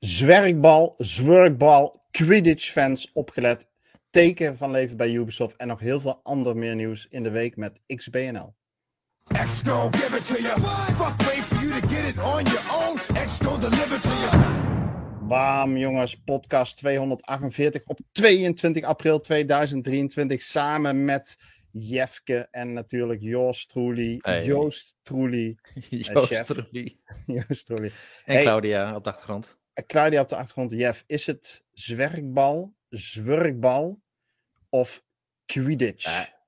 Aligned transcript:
zwerkbal, 0.00 0.94
zwurkbal, 0.96 2.02
Quidditch 2.10 2.70
fans 2.70 3.10
opgelet. 3.12 3.68
Teken 4.10 4.56
van 4.56 4.70
leven 4.70 4.96
bij 4.96 5.12
Ubisoft 5.12 5.56
en 5.56 5.66
nog 5.66 5.80
heel 5.80 6.00
veel 6.00 6.20
ander 6.22 6.56
meer 6.56 6.74
nieuws 6.74 7.06
in 7.10 7.22
de 7.22 7.30
week 7.30 7.56
met 7.56 7.80
XBNL. 7.86 8.54
X 9.24 9.62
give 9.90 10.16
it 10.16 10.26
to 10.26 10.42
you. 10.42 10.60
Fuck 10.96 11.26
wait 11.26 11.44
for 11.44 11.66
you 11.66 11.80
to 11.80 11.86
get 11.88 12.04
it 12.04 12.18
on 12.18 12.42
your 12.42 12.62
own. 12.72 12.98
X 13.26 13.38
deliver 13.38 14.00
to 14.00 14.08
you. 14.08 14.58
Bam 15.28 15.76
jongens, 15.76 16.14
podcast 16.14 16.76
248 16.76 17.82
op 17.84 17.98
22 18.12 18.82
april 18.84 19.20
2023 19.20 20.42
samen 20.42 21.04
met 21.04 21.36
Jefke 21.70 22.48
en 22.50 22.72
natuurlijk 22.72 23.20
Joost 23.20 23.68
Troeli. 23.68 24.20
Joost 24.42 24.96
Troeli. 25.02 25.56
Joost 25.88 26.46
Troeli. 26.46 26.98
Joost. 27.26 27.70
En 28.24 28.42
Claudia 28.42 28.96
op 28.96 29.04
de 29.04 29.10
achtergrond. 29.10 29.58
Claudia 29.86 30.20
op 30.20 30.28
de 30.28 30.36
achtergrond. 30.36 30.70
Jef, 30.70 31.04
is 31.06 31.26
het 31.26 31.64
zwerkbal, 31.72 32.74
zwurkbal 32.88 34.02
of 34.68 35.04
Quidditch? 35.46 36.38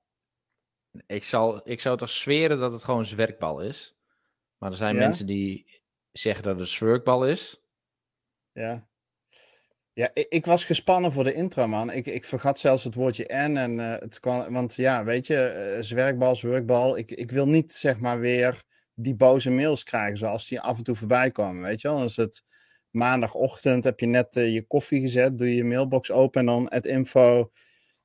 ik, 1.07 1.25
zal, 1.25 1.61
ik 1.65 1.81
zou 1.81 1.97
toch 1.97 2.11
zweren 2.11 2.59
dat 2.59 2.73
het 2.73 2.85
gewoon 2.85 3.05
zwerkbal 3.05 3.61
is. 3.61 3.97
Maar 4.59 4.71
er 4.71 4.77
zijn 4.77 4.97
mensen 4.97 5.27
die 5.27 5.83
zeggen 6.13 6.45
dat 6.45 6.59
het 6.59 6.69
zwerkbal 6.69 7.27
is. 7.27 7.63
Ja. 8.53 8.91
Ja, 9.95 10.11
ik, 10.15 10.27
ik, 10.29 10.47
was 10.47 10.65
gespannen 10.65 11.13
voor 11.13 11.25
de 11.25 11.35
intro, 11.35 11.67
man. 11.67 11.93
Ik, 11.93 12.07
ik 12.07 12.25
vergat 12.25 12.59
zelfs 12.59 12.85
het 12.85 12.95
woordje 12.95 13.27
en. 13.27 13.57
en 13.57 13.73
uh, 13.73 13.93
het 13.93 14.21
kwam, 14.21 14.53
want 14.53 14.75
ja, 14.75 15.05
weet 15.05 15.27
je, 15.27 15.73
uh, 15.77 15.83
zwerkbal, 15.83 16.37
zwerkbal. 16.37 16.99
Ik, 16.99 17.11
ik 17.11 17.31
wil 17.31 17.49
niet, 17.49 17.73
zeg 17.73 17.99
maar, 17.99 18.21
weer 18.21 18.65
die 18.95 19.15
boze 19.15 19.51
mails 19.51 19.83
krijgen 19.83 20.19
zoals 20.19 20.49
die 20.49 20.61
af 20.61 20.77
en 20.77 20.85
toe 20.85 20.97
voorbij 20.97 21.31
komen, 21.31 21.63
weet 21.63 21.81
je 21.81 21.89
wel. 21.89 21.97
Dan 21.97 22.07
is 22.07 22.17
het 22.17 22.43
maandagochtend, 22.93 23.85
heb 23.85 24.01
je 24.01 24.07
net 24.07 24.37
uh, 24.37 24.55
je 24.55 24.67
koffie 24.67 25.01
gezet, 25.01 25.39
doe 25.39 25.49
je 25.49 25.55
je 25.55 25.65
mailbox 25.65 26.11
open 26.11 26.41
en 26.41 26.47
dan 26.47 26.67
het 26.69 26.87
info, 26.87 27.51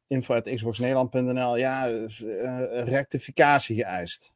info 0.08 0.34
at 0.34 0.53
xboxnederland.nl. 0.56 1.58
Ja, 1.58 1.88
rectificatie 2.72 3.76
geëist. 3.76 4.36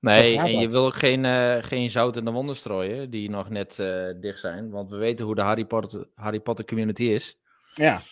Nee, 0.00 0.38
en 0.38 0.60
je 0.60 0.68
wil 0.68 0.84
ook 0.84 0.96
geen, 0.96 1.24
uh, 1.24 1.56
geen 1.60 1.90
zout 1.90 2.16
in 2.16 2.24
de 2.24 2.30
wonden 2.30 2.56
strooien, 2.56 3.10
die 3.10 3.30
nog 3.30 3.48
net 3.48 3.76
dicht 4.20 4.40
zijn. 4.40 4.70
Want 4.70 4.90
we 4.90 4.96
weten 4.96 5.24
hoe 5.24 5.34
de 5.34 5.40
Harry 5.40 5.64
Potter, 5.64 6.08
Harry 6.14 6.40
Potter 6.40 6.64
community 6.64 7.04
is. 7.04 7.38
Ja, 7.74 8.02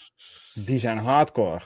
die 0.54 0.78
zijn 0.78 0.98
hardcore. 0.98 1.60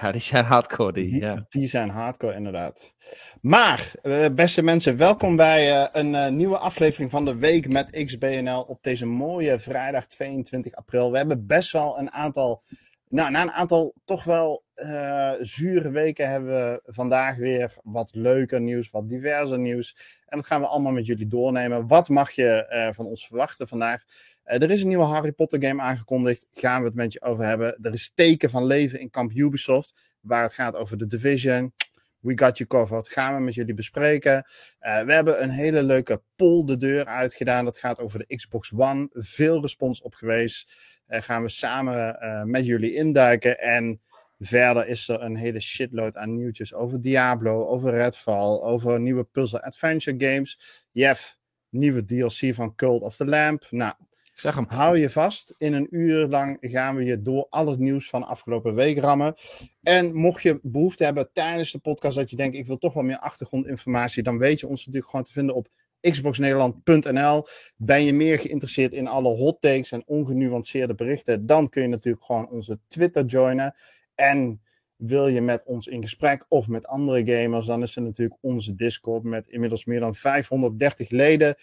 Ja, 0.00 0.12
die 0.12 0.20
zijn 0.20 0.44
hardcore. 0.44 0.92
Die, 0.92 1.08
die, 1.08 1.20
ja. 1.20 1.46
die 1.48 1.68
zijn 1.68 1.90
hardcore, 1.90 2.34
inderdaad. 2.34 2.94
Maar, 3.40 3.92
uh, 4.02 4.26
beste 4.34 4.62
mensen, 4.62 4.96
welkom 4.96 5.36
bij 5.36 5.88
een 5.92 6.36
nieuwe 6.36 6.58
aflevering 6.58 7.10
van 7.10 7.24
de 7.24 7.36
Week 7.36 7.68
met 7.68 8.04
XBNL 8.04 8.60
op 8.60 8.82
deze 8.82 9.06
mooie 9.06 9.58
vrijdag 9.58 10.06
22 10.06 10.74
april. 10.74 11.10
We 11.10 11.16
hebben 11.16 11.46
best 11.46 11.72
wel 11.72 11.98
een 11.98 12.10
aantal 12.10 12.62
nou, 13.14 13.30
na 13.30 13.42
een 13.42 13.52
aantal 13.52 13.94
toch 14.04 14.24
wel 14.24 14.64
uh, 14.76 15.32
zure 15.40 15.90
weken 15.90 16.30
hebben 16.30 16.50
we 16.50 16.82
vandaag 16.84 17.36
weer 17.36 17.74
wat 17.82 18.14
leuker 18.14 18.60
nieuws, 18.60 18.90
wat 18.90 19.08
diverser 19.08 19.58
nieuws. 19.58 19.96
En 20.26 20.38
dat 20.38 20.46
gaan 20.46 20.60
we 20.60 20.66
allemaal 20.66 20.92
met 20.92 21.06
jullie 21.06 21.26
doornemen. 21.26 21.86
Wat 21.86 22.08
mag 22.08 22.30
je 22.30 22.66
uh, 22.70 22.94
van 22.94 23.06
ons 23.06 23.26
verwachten 23.26 23.68
vandaag? 23.68 24.04
Uh, 24.46 24.62
er 24.62 24.70
is 24.70 24.82
een 24.82 24.88
nieuwe 24.88 25.04
Harry 25.04 25.32
Potter 25.32 25.62
game 25.62 25.82
aangekondigd. 25.82 26.46
Gaan 26.52 26.80
we 26.80 26.86
het 26.86 26.96
met 26.96 27.12
je 27.12 27.22
over 27.22 27.44
hebben. 27.44 27.78
Er 27.82 27.92
is 27.92 28.12
teken 28.14 28.50
van 28.50 28.64
leven 28.64 29.00
in 29.00 29.10
kamp 29.10 29.32
Ubisoft, 29.34 29.94
waar 30.20 30.42
het 30.42 30.52
gaat 30.52 30.76
over 30.76 30.98
de 30.98 31.06
Division. 31.06 31.72
We 32.20 32.38
got 32.38 32.58
you 32.58 32.68
covered. 32.68 33.08
Gaan 33.08 33.34
we 33.36 33.40
met 33.40 33.54
jullie 33.54 33.74
bespreken. 33.74 34.44
we 34.78 35.12
hebben 35.12 35.42
een 35.42 35.50
hele 35.50 35.82
leuke 35.82 36.22
poll 36.36 36.64
de 36.64 36.76
deur 36.76 37.04
uitgedaan. 37.04 37.64
Dat 37.64 37.78
gaat 37.78 38.00
over 38.00 38.18
de 38.18 38.36
Xbox 38.36 38.72
One. 38.76 39.08
Veel 39.12 39.60
respons 39.60 40.02
op 40.02 40.14
geweest. 40.14 40.72
Uh, 41.08 41.20
gaan 41.20 41.42
we 41.42 41.48
samen 41.48 42.18
met 42.50 42.66
jullie 42.66 42.94
induiken. 42.94 43.58
En 43.58 44.00
verder 44.38 44.86
is 44.86 45.08
er 45.08 45.22
een 45.22 45.36
hele 45.36 45.60
shitload 45.60 46.16
aan 46.16 46.34
nieuwtjes 46.34 46.74
over 46.74 47.00
Diablo, 47.00 47.66
over 47.66 47.90
Redfall, 47.90 48.60
over 48.60 49.00
nieuwe 49.00 49.24
puzzle 49.24 49.62
adventure 49.62 50.16
games. 50.18 50.84
Jeff, 50.92 51.38
nieuwe 51.68 52.04
DLC 52.04 52.54
van 52.54 52.74
Cult 52.74 53.02
of 53.02 53.16
the 53.16 53.26
Lamp. 53.26 53.66
Nou, 53.70 53.94
zeg 54.34 54.54
hem. 54.54 54.64
hou 54.68 54.98
je 54.98 55.10
vast. 55.10 55.54
In 55.58 55.72
een 55.72 55.86
uur 55.90 56.26
lang 56.26 56.56
gaan 56.60 56.96
we 56.96 57.04
je 57.04 57.22
door 57.22 57.46
al 57.50 57.66
het 57.66 57.78
nieuws 57.78 58.08
van 58.08 58.20
de 58.20 58.26
afgelopen 58.26 58.74
week 58.74 58.98
rammen. 58.98 59.34
En 59.82 60.14
mocht 60.14 60.42
je 60.42 60.58
behoefte 60.62 61.04
hebben 61.04 61.30
tijdens 61.32 61.72
de 61.72 61.78
podcast 61.78 62.16
dat 62.16 62.30
je 62.30 62.36
denkt, 62.36 62.56
ik 62.56 62.66
wil 62.66 62.78
toch 62.78 62.94
wel 62.94 63.02
meer 63.02 63.18
achtergrondinformatie, 63.18 64.22
dan 64.22 64.38
weet 64.38 64.60
je 64.60 64.66
ons 64.66 64.78
natuurlijk 64.78 65.10
gewoon 65.10 65.24
te 65.24 65.32
vinden 65.32 65.54
op 65.54 65.68
xboxnederland.nl. 66.00 67.46
Ben 67.76 68.04
je 68.04 68.12
meer 68.12 68.38
geïnteresseerd 68.38 68.92
in 68.92 69.08
alle 69.08 69.36
hot 69.36 69.60
takes 69.60 69.92
en 69.92 70.02
ongenuanceerde 70.06 70.94
berichten, 70.94 71.46
dan 71.46 71.68
kun 71.68 71.82
je 71.82 71.88
natuurlijk 71.88 72.24
gewoon 72.24 72.48
onze 72.48 72.78
Twitter 72.86 73.24
joinen. 73.24 73.74
En 74.14 74.60
wil 74.96 75.28
je 75.28 75.40
met 75.40 75.64
ons 75.64 75.86
in 75.86 76.02
gesprek 76.02 76.44
of 76.48 76.68
met 76.68 76.86
andere 76.86 77.26
gamers, 77.26 77.66
dan 77.66 77.82
is 77.82 77.96
er 77.96 78.02
natuurlijk 78.02 78.38
onze 78.40 78.74
Discord 78.74 79.22
met 79.22 79.48
inmiddels 79.48 79.84
meer 79.84 80.00
dan 80.00 80.14
530 80.14 81.10
leden. 81.10 81.54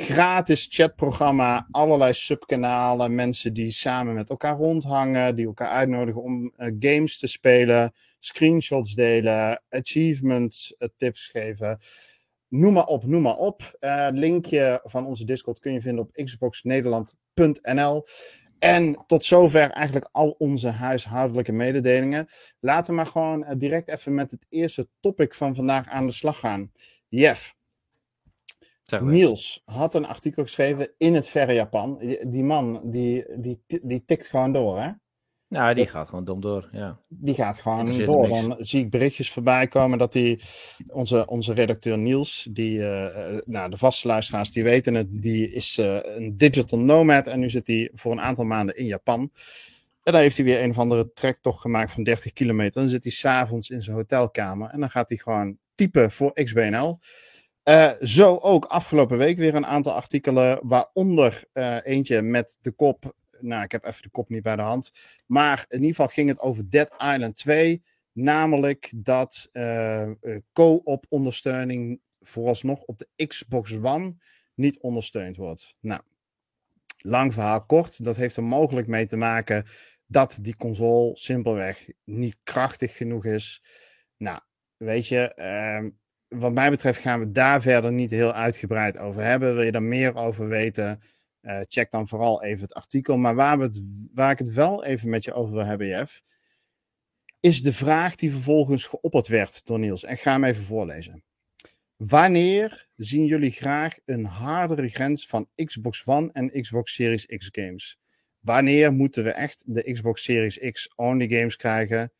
Gratis 0.00 0.66
chatprogramma, 0.70 1.68
allerlei 1.70 2.12
subkanalen, 2.12 3.14
mensen 3.14 3.52
die 3.52 3.70
samen 3.70 4.14
met 4.14 4.30
elkaar 4.30 4.56
rondhangen, 4.56 5.36
die 5.36 5.46
elkaar 5.46 5.68
uitnodigen 5.68 6.22
om 6.22 6.52
uh, 6.56 6.70
games 6.78 7.18
te 7.18 7.26
spelen, 7.26 7.92
screenshots 8.18 8.94
delen, 8.94 9.62
achievements 9.68 10.74
uh, 10.78 10.88
tips 10.96 11.26
geven. 11.26 11.78
Noem 12.48 12.72
maar 12.72 12.84
op, 12.84 13.04
noem 13.04 13.22
maar 13.22 13.36
op. 13.36 13.76
Uh, 13.80 14.08
linkje 14.10 14.80
van 14.84 15.06
onze 15.06 15.24
Discord 15.24 15.58
kun 15.58 15.72
je 15.72 15.80
vinden 15.80 16.04
op 16.04 16.12
xboxnederland.nl. 16.12 18.04
En 18.58 19.04
tot 19.06 19.24
zover 19.24 19.70
eigenlijk 19.70 20.08
al 20.12 20.30
onze 20.30 20.68
huishoudelijke 20.68 21.52
mededelingen. 21.52 22.26
Laten 22.60 22.90
we 22.90 22.96
maar 22.96 23.06
gewoon 23.06 23.54
direct 23.56 23.88
even 23.88 24.14
met 24.14 24.30
het 24.30 24.46
eerste 24.48 24.88
topic 25.00 25.34
van 25.34 25.54
vandaag 25.54 25.88
aan 25.88 26.06
de 26.06 26.12
slag 26.12 26.38
gaan. 26.38 26.72
Jeff. 27.08 27.57
Niels 28.96 29.62
had 29.64 29.94
een 29.94 30.06
artikel 30.06 30.42
geschreven 30.42 30.90
in 30.96 31.14
het 31.14 31.28
verre 31.28 31.52
Japan. 31.52 31.96
Die, 31.98 32.28
die 32.28 32.44
man, 32.44 32.90
die, 32.90 33.40
die, 33.40 33.62
die 33.82 34.04
tikt 34.04 34.28
gewoon 34.28 34.52
door, 34.52 34.78
hè? 34.78 34.90
Nou, 35.48 35.74
die 35.74 35.86
gaat 35.86 36.08
gewoon 36.08 36.24
dom 36.24 36.40
door, 36.40 36.68
ja. 36.72 36.98
Die 37.08 37.34
gaat 37.34 37.60
gewoon 37.60 38.04
door. 38.04 38.28
Dan 38.28 38.56
zie 38.58 38.84
ik 38.84 38.90
berichtjes 38.90 39.32
voorbij 39.32 39.68
komen 39.68 39.98
dat 39.98 40.12
die, 40.12 40.40
onze, 40.88 41.26
onze 41.26 41.52
redacteur 41.52 41.98
Niels, 41.98 42.48
die, 42.50 42.78
uh, 42.78 43.38
nou, 43.44 43.70
de 43.70 43.76
vaste 43.76 44.06
luisteraars 44.06 44.50
die 44.50 44.62
weten 44.62 44.94
het, 44.94 45.22
die 45.22 45.50
is 45.50 45.78
uh, 45.78 45.98
een 46.02 46.36
digital 46.36 46.78
nomad 46.78 47.26
en 47.26 47.40
nu 47.40 47.50
zit 47.50 47.66
hij 47.66 47.90
voor 47.94 48.12
een 48.12 48.20
aantal 48.20 48.44
maanden 48.44 48.76
in 48.76 48.86
Japan. 48.86 49.20
En 50.02 50.12
dan 50.12 50.22
heeft 50.22 50.36
hij 50.36 50.44
weer 50.44 50.62
een 50.62 50.70
of 50.70 50.78
andere 50.78 51.12
trektocht 51.12 51.60
gemaakt 51.60 51.92
van 51.92 52.02
30 52.02 52.32
kilometer. 52.32 52.80
Dan 52.80 52.90
zit 52.90 53.04
hij 53.04 53.12
s'avonds 53.12 53.70
in 53.70 53.82
zijn 53.82 53.96
hotelkamer 53.96 54.70
en 54.70 54.80
dan 54.80 54.90
gaat 54.90 55.08
hij 55.08 55.18
gewoon 55.18 55.58
typen 55.74 56.10
voor 56.10 56.32
XBNL. 56.32 56.98
Uh, 57.68 57.92
zo 58.00 58.36
ook 58.36 58.64
afgelopen 58.64 59.18
week 59.18 59.38
weer 59.38 59.54
een 59.54 59.66
aantal 59.66 59.92
artikelen, 59.92 60.58
waaronder 60.62 61.44
eentje 61.82 62.22
met 62.22 62.58
de 62.60 62.70
kop 62.70 63.14
nou, 63.40 63.62
ik 63.62 63.72
heb 63.72 63.84
even 63.84 64.02
de 64.02 64.08
kop 64.08 64.28
niet 64.28 64.42
bij 64.42 64.56
de 64.56 64.62
hand. 64.62 64.92
Maar 65.26 65.64
in 65.68 65.76
ieder 65.76 65.94
geval 65.94 66.08
ging 66.08 66.28
het 66.28 66.40
over 66.40 66.70
Dead 66.70 66.90
Island 66.98 67.36
2. 67.36 67.82
Namelijk 68.12 68.92
dat 68.94 69.48
uh, 69.52 70.10
co-op 70.52 71.06
ondersteuning 71.08 72.00
vooralsnog 72.20 72.82
op 72.82 72.98
de 72.98 73.26
Xbox 73.26 73.72
One 73.82 74.14
niet 74.54 74.80
ondersteund 74.80 75.36
wordt. 75.36 75.74
Nou, 75.80 76.00
lang 76.96 77.34
verhaal 77.34 77.66
kort. 77.66 78.04
Dat 78.04 78.16
heeft 78.16 78.36
er 78.36 78.44
mogelijk 78.44 78.86
mee 78.86 79.06
te 79.06 79.16
maken 79.16 79.66
dat 80.06 80.38
die 80.42 80.56
console 80.56 81.16
simpelweg 81.16 81.88
niet 82.04 82.38
krachtig 82.42 82.96
genoeg 82.96 83.24
is. 83.24 83.64
Nou, 84.16 84.40
weet 84.76 85.06
je, 85.06 85.32
uh, 85.36 85.90
wat 86.28 86.52
mij 86.52 86.70
betreft 86.70 87.00
gaan 87.00 87.20
we 87.20 87.32
daar 87.32 87.62
verder 87.62 87.92
niet 87.92 88.10
heel 88.10 88.32
uitgebreid 88.32 88.98
over 88.98 89.22
hebben. 89.22 89.54
Wil 89.54 89.64
je 89.64 89.72
er 89.72 89.82
meer 89.82 90.14
over 90.14 90.48
weten? 90.48 91.02
Uh, 91.42 91.60
check 91.68 91.90
dan 91.90 92.08
vooral 92.08 92.42
even 92.42 92.62
het 92.62 92.74
artikel. 92.74 93.16
Maar 93.16 93.34
waar, 93.34 93.58
we 93.58 93.64
het, 93.64 93.82
waar 94.14 94.30
ik 94.30 94.38
het 94.38 94.52
wel 94.52 94.84
even 94.84 95.08
met 95.08 95.24
je 95.24 95.32
over 95.32 95.54
wil 95.54 95.64
hebben, 95.64 95.86
Jeff, 95.86 96.22
is 97.40 97.62
de 97.62 97.72
vraag 97.72 98.14
die 98.14 98.30
vervolgens 98.30 98.86
geopperd 98.86 99.26
werd 99.26 99.66
door 99.66 99.78
Niels. 99.78 100.04
En 100.04 100.16
ga 100.16 100.32
hem 100.32 100.44
even 100.44 100.62
voorlezen. 100.62 101.22
Wanneer 101.96 102.88
zien 102.96 103.24
jullie 103.24 103.50
graag 103.50 103.98
een 104.04 104.24
hardere 104.24 104.88
grens 104.88 105.26
van 105.26 105.48
Xbox 105.54 106.06
One 106.06 106.30
en 106.32 106.62
Xbox 106.62 106.94
Series 106.94 107.26
X 107.26 107.48
games? 107.52 107.98
Wanneer 108.40 108.92
moeten 108.92 109.24
we 109.24 109.30
echt 109.30 109.62
de 109.66 109.92
Xbox 109.92 110.22
Series 110.22 110.58
X 110.58 110.92
only 110.96 111.28
games 111.28 111.56
krijgen? 111.56 112.12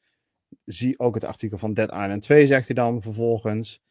Zie 0.64 0.99
ook 0.99 1.14
het 1.14 1.25
artikel 1.25 1.58
van 1.58 1.75
Dead 1.75 1.90
Island 1.93 2.22
2, 2.22 2.46
zegt 2.46 2.66
hij 2.66 2.75
dan 2.75 3.02
vervolgens. 3.02 3.82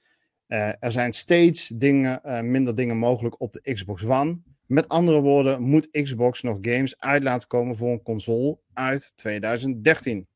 Uh, 0.48 0.68
er 0.80 0.92
zijn 0.92 1.14
steeds 1.14 1.68
dingen, 1.68 2.22
uh, 2.26 2.42
minder 2.42 2.76
dingen 2.76 2.98
mogelijk 2.98 3.42
op 3.42 3.54
de 3.54 3.74
Xbox 3.74 4.06
One. 4.06 4.38
Met 4.66 4.88
andere 4.88 5.22
woorden, 5.22 5.62
moet 5.62 5.90
Xbox 5.92 6.42
nog 6.42 6.58
games 6.62 7.00
uit 7.00 7.24
laten 7.24 7.48
komen 7.48 7.78
voor 7.78 7.92
een 7.92 8.04
console 8.04 8.58
uit 8.74 9.14
2013? 9.16 10.28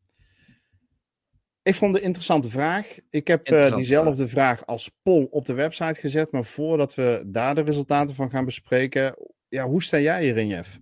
Ik 1.63 1.75
vond 1.75 1.91
het 1.91 2.01
een 2.01 2.07
interessante 2.07 2.49
vraag. 2.49 2.97
Ik 3.09 3.27
heb 3.27 3.49
uh, 3.49 3.75
diezelfde 3.75 4.27
vraag 4.27 4.65
als 4.65 4.91
poll 5.03 5.27
op 5.29 5.45
de 5.45 5.53
website 5.53 5.99
gezet. 5.99 6.31
Maar 6.31 6.45
voordat 6.45 6.95
we 6.95 7.23
daar 7.27 7.55
de 7.55 7.61
resultaten 7.61 8.15
van 8.15 8.29
gaan 8.29 8.45
bespreken. 8.45 9.15
Ja, 9.47 9.65
hoe 9.65 9.83
sta 9.83 9.99
jij 9.99 10.23
hierin, 10.23 10.47
Jeff? 10.47 10.79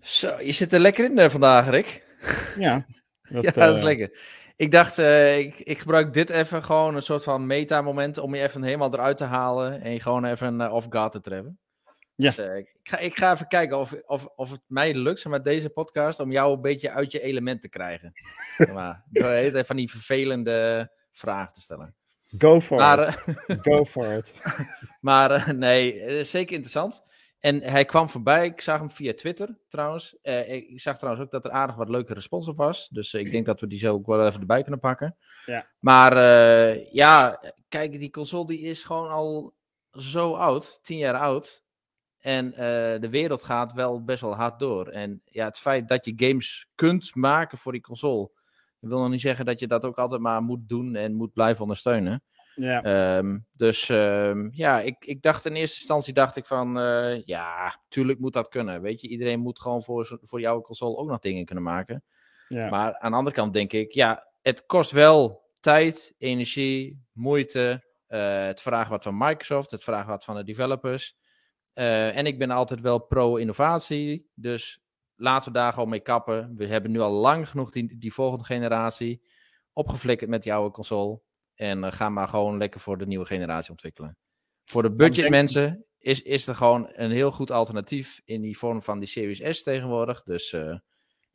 Zo, 0.00 0.40
je 0.40 0.52
zit 0.52 0.72
er 0.72 0.80
lekker 0.80 1.04
in 1.04 1.30
vandaag, 1.30 1.68
Rick. 1.68 2.04
Ja. 2.58 2.84
Dat, 3.28 3.42
ja, 3.42 3.50
dat 3.50 3.76
is 3.76 3.82
lekker. 3.82 4.10
Ik 4.56 4.72
dacht, 4.72 4.98
ik, 4.98 5.58
ik, 5.58 5.78
gebruik 5.78 6.12
dit 6.12 6.30
even 6.30 6.62
gewoon 6.62 6.96
een 6.96 7.02
soort 7.02 7.22
van 7.22 7.46
meta-moment 7.46 8.18
om 8.18 8.34
je 8.34 8.42
even 8.42 8.62
helemaal 8.62 8.92
eruit 8.92 9.16
te 9.16 9.24
halen 9.24 9.82
en 9.82 9.90
je 9.90 10.00
gewoon 10.00 10.24
even 10.24 10.60
uh, 10.60 10.72
off-guard 10.72 11.12
te 11.12 11.20
treffen. 11.20 11.58
Ja. 12.14 12.30
Dus, 12.30 12.38
uh, 12.38 12.56
ik, 12.56 12.76
ga, 12.82 12.98
ik 12.98 13.16
ga 13.18 13.32
even 13.32 13.48
kijken 13.48 13.78
of, 13.78 13.94
of, 14.06 14.26
of 14.36 14.50
het 14.50 14.60
mij 14.66 14.94
lukt 14.94 15.26
met 15.26 15.44
deze 15.44 15.70
podcast 15.70 16.20
om 16.20 16.32
jou 16.32 16.54
een 16.54 16.60
beetje 16.60 16.90
uit 16.90 17.12
je 17.12 17.20
element 17.20 17.60
te 17.60 17.68
krijgen. 17.68 18.12
maar, 18.74 19.04
door 19.10 19.30
even 19.30 19.66
van 19.66 19.76
die 19.76 19.90
vervelende 19.90 20.90
vragen 21.10 21.52
te 21.52 21.60
stellen. 21.60 21.94
Go 22.38 22.60
for 22.60 23.00
it. 23.00 23.18
Go 23.62 23.84
for 23.84 24.12
it. 24.12 24.34
maar 25.00 25.54
nee, 25.54 26.24
zeker 26.24 26.52
interessant. 26.52 27.02
En 27.44 27.62
hij 27.62 27.84
kwam 27.84 28.08
voorbij. 28.08 28.46
Ik 28.46 28.60
zag 28.60 28.78
hem 28.78 28.90
via 28.90 29.14
Twitter 29.14 29.58
trouwens. 29.68 30.16
Uh, 30.22 30.52
ik 30.52 30.80
zag 30.80 30.98
trouwens 30.98 31.24
ook 31.24 31.30
dat 31.30 31.44
er 31.44 31.50
aardig 31.50 31.76
wat 31.76 31.88
leuke 31.88 32.14
respons 32.14 32.48
op 32.48 32.56
was. 32.56 32.88
Dus 32.88 33.14
ik 33.14 33.30
denk 33.30 33.46
dat 33.46 33.60
we 33.60 33.66
die 33.66 33.78
zo 33.78 33.92
ook 33.92 34.06
wel 34.06 34.26
even 34.26 34.40
erbij 34.40 34.62
kunnen 34.62 34.80
pakken. 34.80 35.16
Ja. 35.46 35.66
Maar 35.78 36.16
uh, 36.16 36.92
ja, 36.92 37.40
kijk, 37.68 37.98
die 37.98 38.10
console 38.10 38.46
die 38.46 38.60
is 38.60 38.84
gewoon 38.84 39.10
al 39.10 39.54
zo 39.90 40.34
oud. 40.34 40.78
Tien 40.82 40.98
jaar 40.98 41.14
oud. 41.14 41.64
En 42.18 42.50
de 43.00 43.08
wereld 43.10 43.42
gaat 43.42 43.72
wel 43.72 44.04
best 44.04 44.20
wel 44.20 44.34
hard 44.34 44.58
door. 44.58 44.88
En 44.88 45.22
ja, 45.24 45.44
het 45.44 45.58
feit 45.58 45.88
dat 45.88 46.04
je 46.04 46.12
games 46.16 46.68
kunt 46.74 47.14
maken 47.14 47.58
voor 47.58 47.72
die 47.72 47.80
console. 47.80 48.30
Dat 48.80 48.90
wil 48.90 48.98
nog 48.98 49.10
niet 49.10 49.20
zeggen 49.20 49.44
dat 49.44 49.60
je 49.60 49.66
dat 49.66 49.84
ook 49.84 49.98
altijd 49.98 50.20
maar 50.20 50.42
moet 50.42 50.68
doen 50.68 50.94
en 50.94 51.14
moet 51.14 51.32
blijven 51.32 51.62
ondersteunen. 51.62 52.22
Ja. 52.54 53.16
Um, 53.16 53.46
dus 53.52 53.88
um, 53.88 54.50
ja, 54.52 54.80
ik, 54.80 55.04
ik 55.04 55.22
dacht 55.22 55.46
in 55.46 55.54
eerste 55.54 55.76
instantie 55.76 56.14
dacht 56.14 56.36
ik 56.36 56.46
van 56.46 56.78
uh, 56.78 57.22
ja, 57.22 57.80
tuurlijk 57.88 58.18
moet 58.18 58.32
dat 58.32 58.48
kunnen. 58.48 58.82
Weet 58.82 59.00
je, 59.00 59.08
iedereen 59.08 59.40
moet 59.40 59.60
gewoon 59.60 59.82
voor, 59.82 60.18
voor 60.22 60.40
jouw 60.40 60.60
console 60.60 60.96
ook 60.96 61.08
nog 61.08 61.18
dingen 61.18 61.44
kunnen 61.44 61.64
maken. 61.64 62.04
Ja. 62.48 62.70
Maar 62.70 62.98
aan 62.98 63.10
de 63.10 63.16
andere 63.16 63.36
kant 63.36 63.52
denk 63.52 63.72
ik, 63.72 63.92
ja, 63.92 64.28
het 64.42 64.66
kost 64.66 64.90
wel 64.90 65.42
tijd, 65.60 66.14
energie, 66.18 67.04
moeite. 67.12 67.92
Uh, 68.08 68.46
het 68.46 68.60
vragen 68.60 68.90
wat 68.90 69.02
van 69.02 69.18
Microsoft, 69.18 69.70
het 69.70 69.84
vragen 69.84 70.08
wat 70.08 70.24
van 70.24 70.36
de 70.36 70.44
developers. 70.44 71.16
Uh, 71.74 72.16
en 72.16 72.26
ik 72.26 72.38
ben 72.38 72.50
altijd 72.50 72.80
wel 72.80 72.98
pro-innovatie. 72.98 74.30
Dus 74.34 74.82
laten 75.14 75.52
we 75.52 75.58
daar 75.58 75.72
gewoon 75.72 75.88
mee 75.88 76.00
kappen. 76.00 76.52
We 76.56 76.66
hebben 76.66 76.90
nu 76.90 77.00
al 77.00 77.12
lang 77.12 77.48
genoeg 77.48 77.70
die, 77.70 77.98
die 77.98 78.12
volgende 78.12 78.44
generatie 78.44 79.22
opgeflikkerd 79.72 80.30
met 80.30 80.44
jouw 80.44 80.70
console. 80.70 81.20
En 81.54 81.84
uh, 81.84 81.92
ga 81.92 82.08
maar 82.08 82.28
gewoon 82.28 82.58
lekker 82.58 82.80
voor 82.80 82.98
de 82.98 83.06
nieuwe 83.06 83.24
generatie 83.24 83.70
ontwikkelen. 83.70 84.16
Voor 84.64 84.82
de 84.82 84.94
budget 84.94 85.30
mensen 85.30 85.86
is, 85.98 86.22
is 86.22 86.46
er 86.46 86.54
gewoon 86.54 86.88
een 86.92 87.10
heel 87.10 87.30
goed 87.32 87.50
alternatief 87.50 88.20
in 88.24 88.40
die 88.40 88.58
vorm 88.58 88.82
van 88.82 88.98
die 88.98 89.08
Series 89.08 89.58
S 89.58 89.62
tegenwoordig. 89.62 90.22
Dus 90.22 90.52
uh, 90.52 90.78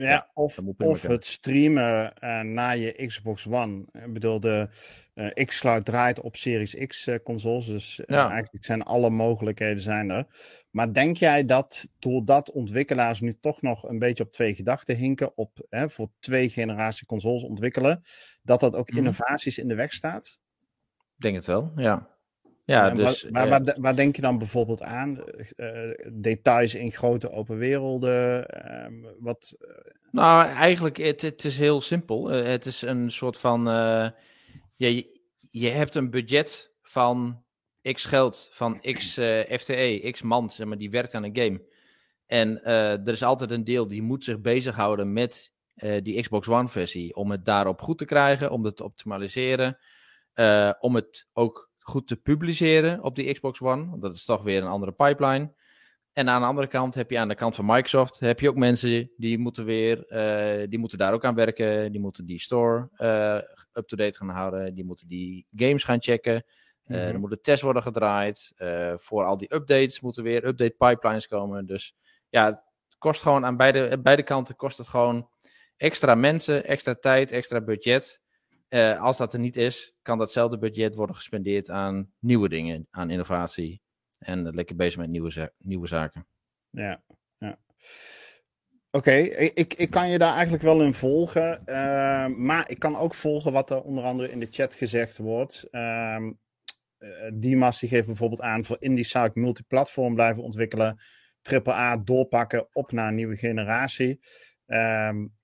ja, 0.04 0.10
ja, 0.10 0.30
of, 0.34 0.60
of 0.78 1.01
het 1.01 1.25
streamen 1.25 2.13
uh, 2.24 2.42
naar 2.42 2.78
je 2.78 3.06
Xbox 3.07 3.48
One. 3.48 3.86
Ik 3.92 4.13
bedoel, 4.13 4.40
de 4.40 4.69
uh, 5.13 5.46
xCloud 5.46 5.86
draait 5.86 6.22
op 6.22 6.36
Series 6.36 6.75
X 6.75 7.07
uh, 7.07 7.16
consoles. 7.24 7.66
Dus 7.66 8.01
ja. 8.06 8.31
eigenlijk 8.31 8.66
zijn 8.66 8.84
alle 8.84 9.10
mogelijkheden 9.10 9.81
zijn 9.81 10.10
er. 10.10 10.25
Maar 10.69 10.94
denk 10.94 11.18
jij 11.18 11.46
dat 11.46 11.88
doordat 12.00 12.51
ontwikkelaars 12.51 13.19
nu 13.19 13.34
toch 13.34 13.62
nog 13.62 13.84
een 13.84 14.00
beetje 14.00 14.24
op 14.24 14.31
twee 14.31 14.56
gedachten 14.56 14.96
hinken, 14.96 15.38
op 15.38 15.66
hè, 15.69 15.90
voor 15.90 16.10
twee 16.19 16.50
generatie 16.50 17.06
consoles 17.06 17.44
ontwikkelen, 17.44 18.01
dat 18.42 18.60
dat 18.60 18.75
ook 18.75 18.90
innovaties 18.90 19.57
in 19.57 19.68
de 19.68 19.75
weg 19.75 19.94
staat? 19.94 20.40
Ik 21.16 21.24
denk 21.24 21.36
het 21.36 21.46
wel, 21.46 21.72
ja. 21.75 22.19
Ja, 22.69 22.89
dus, 22.89 23.24
waar, 23.24 23.50
waar, 23.50 23.63
waar, 23.63 23.75
waar, 23.80 23.95
denk 23.95 24.16
je 24.16 24.21
dan 24.21 24.38
bijvoorbeeld 24.38 24.81
aan? 24.81 25.24
Uh, 25.56 25.92
details 26.13 26.75
in 26.75 26.92
grote 26.92 27.31
open 27.31 27.57
werelden? 27.57 28.45
Uh, 28.66 29.10
wat, 29.19 29.56
uh... 29.60 29.69
Nou, 30.12 30.48
eigenlijk, 30.48 30.98
het, 30.98 31.21
het 31.21 31.45
is 31.45 31.57
heel 31.57 31.81
simpel. 31.81 32.27
het 32.27 32.66
is 32.66 32.81
een 32.81 33.12
soort 33.12 33.39
van... 33.39 33.63
je, 34.75 35.19
je 35.51 35.69
hebt 35.69 35.95
een 35.95 36.10
budget 36.10 36.74
van 36.81 37.44
x 37.81 38.06
geld, 38.06 38.50
van 38.51 38.80
x 38.80 39.13
FTE, 39.50 40.10
x 40.12 40.22
man, 40.22 40.51
zeg 40.51 40.68
maar, 40.68 40.77
die 40.77 40.89
werkt 40.89 41.13
aan 41.13 41.24
een 41.24 41.38
game. 41.38 41.62
En 42.25 42.63
er 42.63 43.07
is 43.07 43.24
altijd 43.24 43.51
een 43.51 43.63
deel 43.63 43.88
die 43.88 44.01
moet 44.01 44.24
zich 44.24 44.42
bezighouden 44.42 45.13
met 45.13 45.51
die 46.01 46.22
Xbox 46.22 46.48
One 46.48 46.68
versie. 46.68 47.15
Om 47.15 47.31
het 47.31 47.45
daarop 47.45 47.81
goed 47.81 47.98
te 47.98 48.06
krijgen, 48.06 48.51
om 48.51 48.65
het 48.65 48.75
te 48.75 48.83
optimaliseren. 48.83 49.77
om 50.80 50.95
het 50.95 51.27
ook 51.33 51.69
goed 51.89 52.07
te 52.07 52.15
publiceren 52.15 53.03
op 53.03 53.15
die 53.15 53.33
Xbox 53.33 53.62
One. 53.62 54.00
Dat 54.00 54.15
is 54.15 54.25
toch 54.25 54.44
weer 54.44 54.62
een 54.62 54.68
andere 54.68 54.91
pipeline. 54.91 55.53
En 56.13 56.30
aan 56.30 56.41
de 56.41 56.47
andere 56.47 56.68
kant 56.68 56.95
heb 56.95 57.12
je 57.12 57.19
aan 57.19 57.27
de 57.27 57.36
kant 57.36 57.56
van 57.56 57.65
Microsoft 57.65 58.19
heb 58.19 58.39
je 58.39 58.50
ook 58.50 58.56
mensen 58.56 59.12
die 59.18 59.38
moeten 59.38 59.65
weer, 59.65 60.06
uh, 60.09 60.68
die 60.69 60.80
moeten 60.80 60.97
daar 60.97 61.13
ook 61.13 61.25
aan 61.25 61.36
werken. 61.36 61.91
Die 61.91 62.01
moeten 62.01 62.25
die 62.25 62.39
store 62.39 62.89
uh, 62.97 63.39
up-to-date 63.74 64.18
gaan 64.18 64.30
houden. 64.30 64.75
Die 64.75 64.86
moeten 64.86 65.07
die 65.07 65.47
games 65.56 65.83
gaan 65.83 66.01
checken. 66.01 66.33
Uh, 66.33 66.97
mm-hmm. 66.97 67.13
Er 67.13 67.19
moeten 67.19 67.41
tests 67.41 67.62
worden 67.62 67.83
gedraaid. 67.83 68.53
voor 68.95 69.25
al 69.25 69.38
die 69.38 69.53
updates 69.53 70.00
moeten 70.00 70.24
weer 70.24 70.45
update 70.45 70.75
pipelines 70.77 71.27
komen. 71.27 71.65
Dus 71.65 71.95
ja, 72.30 72.45
het 72.45 72.63
kost 72.97 73.21
gewoon 73.21 73.45
aan 73.45 73.57
beide, 73.57 74.00
beide 74.00 74.24
kanten 74.24 74.56
kost 74.56 74.77
het 74.77 74.88
gewoon 74.88 75.30
extra 75.77 76.15
mensen, 76.15 76.65
extra 76.65 76.95
tijd, 76.95 77.31
extra 77.31 77.62
budget. 77.62 78.21
Uh, 78.69 79.01
als 79.01 79.18
dat 79.18 79.33
er 79.33 79.39
niet 79.39 79.57
is, 79.57 79.94
kan 80.01 80.18
datzelfde 80.18 80.57
budget 80.57 80.95
worden 80.95 81.16
gespendeerd 81.16 81.69
aan 81.69 82.12
nieuwe 82.19 82.50
dingen, 82.50 82.88
aan 82.92 83.10
innovatie. 83.10 83.81
En 84.18 84.56
lekker 84.56 84.75
bezig 84.75 85.00
met 85.00 85.10
nieuwe, 85.10 85.54
nieuwe 85.57 85.88
zaken. 85.88 86.27
Ja, 86.69 87.04
ja. 87.38 87.60
Oké, 88.92 89.12
ik, 89.12 89.74
ik 89.74 89.89
kan 89.89 90.10
je 90.10 90.18
daar 90.18 90.33
eigenlijk 90.33 90.63
wel 90.63 90.81
in 90.81 90.94
volgen. 90.94 91.62
Uh, 91.66 92.27
maar 92.27 92.69
ik 92.69 92.80
kan 92.80 92.95
ook 92.95 93.13
volgen 93.13 93.51
wat 93.51 93.69
er 93.69 93.81
onder 93.81 94.04
andere 94.04 94.31
in 94.31 94.39
de 94.39 94.48
chat 94.50 94.74
gezegd 94.74 95.18
wordt. 95.18 95.68
Ehm, 95.72 96.31
Dimas 97.33 97.80
die 97.80 97.89
geeft 97.89 98.06
bijvoorbeeld 98.06 98.42
aan 98.42 98.65
voor 98.65 98.77
indie 98.80 99.06
zou 99.06 99.25
ik 99.25 99.36
multiplatform 99.36 100.13
blijven 100.13 100.44
ontwikkelen. 100.44 101.00
AAA 101.42 101.98
doorpakken 101.98 102.68
op 102.72 102.92
naar 102.92 103.07
een 103.07 103.15
nieuwe 103.15 103.38
generatie. 103.38 104.19
Um, 104.65 105.38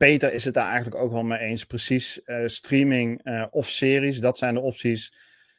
Peter 0.00 0.32
is 0.32 0.44
het 0.44 0.54
daar 0.54 0.66
eigenlijk 0.66 1.02
ook 1.02 1.12
wel 1.12 1.24
mee 1.24 1.38
eens. 1.38 1.64
Precies, 1.64 2.20
uh, 2.24 2.46
streaming 2.46 3.20
uh, 3.24 3.46
of 3.50 3.68
series, 3.68 4.20
dat 4.20 4.38
zijn 4.38 4.54
de 4.54 4.60
opties. 4.60 5.14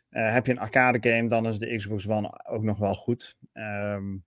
Uh, 0.10 0.34
heb 0.34 0.46
je 0.46 0.52
een 0.52 0.60
arcade 0.60 1.10
game, 1.10 1.28
dan 1.28 1.48
is 1.48 1.60
de 1.60 1.76
Xbox 1.76 2.08
One 2.08 2.46
ook 2.50 2.64
nog 2.64 2.78
wel 2.78 2.96
goed. 2.96 3.38
Um, 3.54 4.26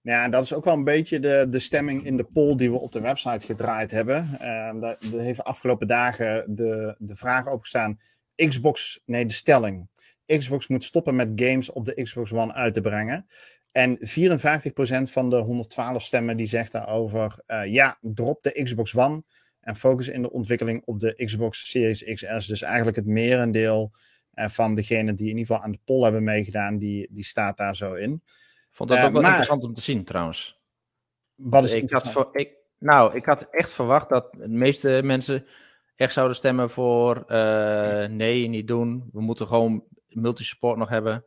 ja, 0.00 0.28
dat 0.28 0.44
is 0.44 0.52
ook 0.52 0.64
wel 0.64 0.74
een 0.74 0.84
beetje 0.84 1.20
de, 1.20 1.46
de 1.50 1.58
stemming 1.58 2.04
in 2.04 2.16
de 2.16 2.24
poll 2.24 2.56
die 2.56 2.70
we 2.70 2.78
op 2.78 2.92
de 2.92 3.00
website 3.00 3.46
gedraaid 3.46 3.90
hebben. 3.90 4.16
Um, 4.16 4.80
daar, 4.80 4.96
heeft 5.00 5.44
afgelopen 5.44 5.86
dagen 5.86 6.54
de, 6.54 6.94
de 6.98 7.14
vraag 7.14 7.46
opgestaan. 7.46 7.98
Xbox, 8.34 9.00
nee, 9.04 9.26
de 9.26 9.34
stelling. 9.34 9.88
Xbox 10.26 10.68
moet 10.68 10.84
stoppen 10.84 11.16
met 11.16 11.32
games 11.34 11.72
op 11.72 11.84
de 11.84 12.02
Xbox 12.02 12.32
One 12.32 12.52
uit 12.52 12.74
te 12.74 12.80
brengen. 12.80 13.26
En 13.74 13.98
54% 13.98 15.10
van 15.10 15.30
de 15.30 15.36
112 15.36 16.02
stemmen 16.02 16.36
die 16.36 16.46
zegt 16.46 16.72
daarover, 16.72 17.38
uh, 17.46 17.66
ja, 17.66 17.98
drop 18.00 18.42
de 18.42 18.62
Xbox 18.62 18.96
One 18.96 19.22
en 19.60 19.76
focus 19.76 20.08
in 20.08 20.22
de 20.22 20.30
ontwikkeling 20.30 20.82
op 20.84 21.00
de 21.00 21.24
Xbox 21.24 21.70
Series 21.70 22.04
XS. 22.04 22.46
Dus 22.46 22.62
eigenlijk 22.62 22.96
het 22.96 23.06
merendeel 23.06 23.92
uh, 24.34 24.48
van 24.48 24.74
degenen 24.74 25.16
die 25.16 25.28
in 25.28 25.36
ieder 25.36 25.46
geval 25.46 25.62
aan 25.62 25.72
de 25.72 25.78
poll 25.84 26.02
hebben 26.02 26.24
meegedaan, 26.24 26.78
die, 26.78 27.08
die 27.10 27.24
staat 27.24 27.56
daar 27.56 27.76
zo 27.76 27.94
in. 27.94 28.22
Vond 28.70 28.90
dat 28.90 28.98
uh, 28.98 29.04
ook 29.04 29.12
wel 29.12 29.20
maar, 29.20 29.30
interessant 29.30 29.64
om 29.64 29.74
te 29.74 29.80
zien 29.80 30.04
trouwens. 30.04 30.60
Wat 31.34 31.64
is 31.64 31.72
ik 31.72 31.90
had 31.90 32.12
voor, 32.12 32.28
ik, 32.32 32.52
Nou, 32.78 33.16
ik 33.16 33.24
had 33.24 33.48
echt 33.50 33.70
verwacht 33.70 34.08
dat 34.08 34.32
de 34.32 34.48
meeste 34.48 35.00
mensen 35.04 35.46
echt 35.96 36.12
zouden 36.12 36.36
stemmen 36.36 36.70
voor 36.70 37.24
nee, 38.10 38.48
niet 38.48 38.66
doen. 38.66 39.08
We 39.12 39.20
moeten 39.20 39.46
gewoon 39.46 39.84
multisupport 40.08 40.76
nog 40.76 40.88
hebben 40.88 41.24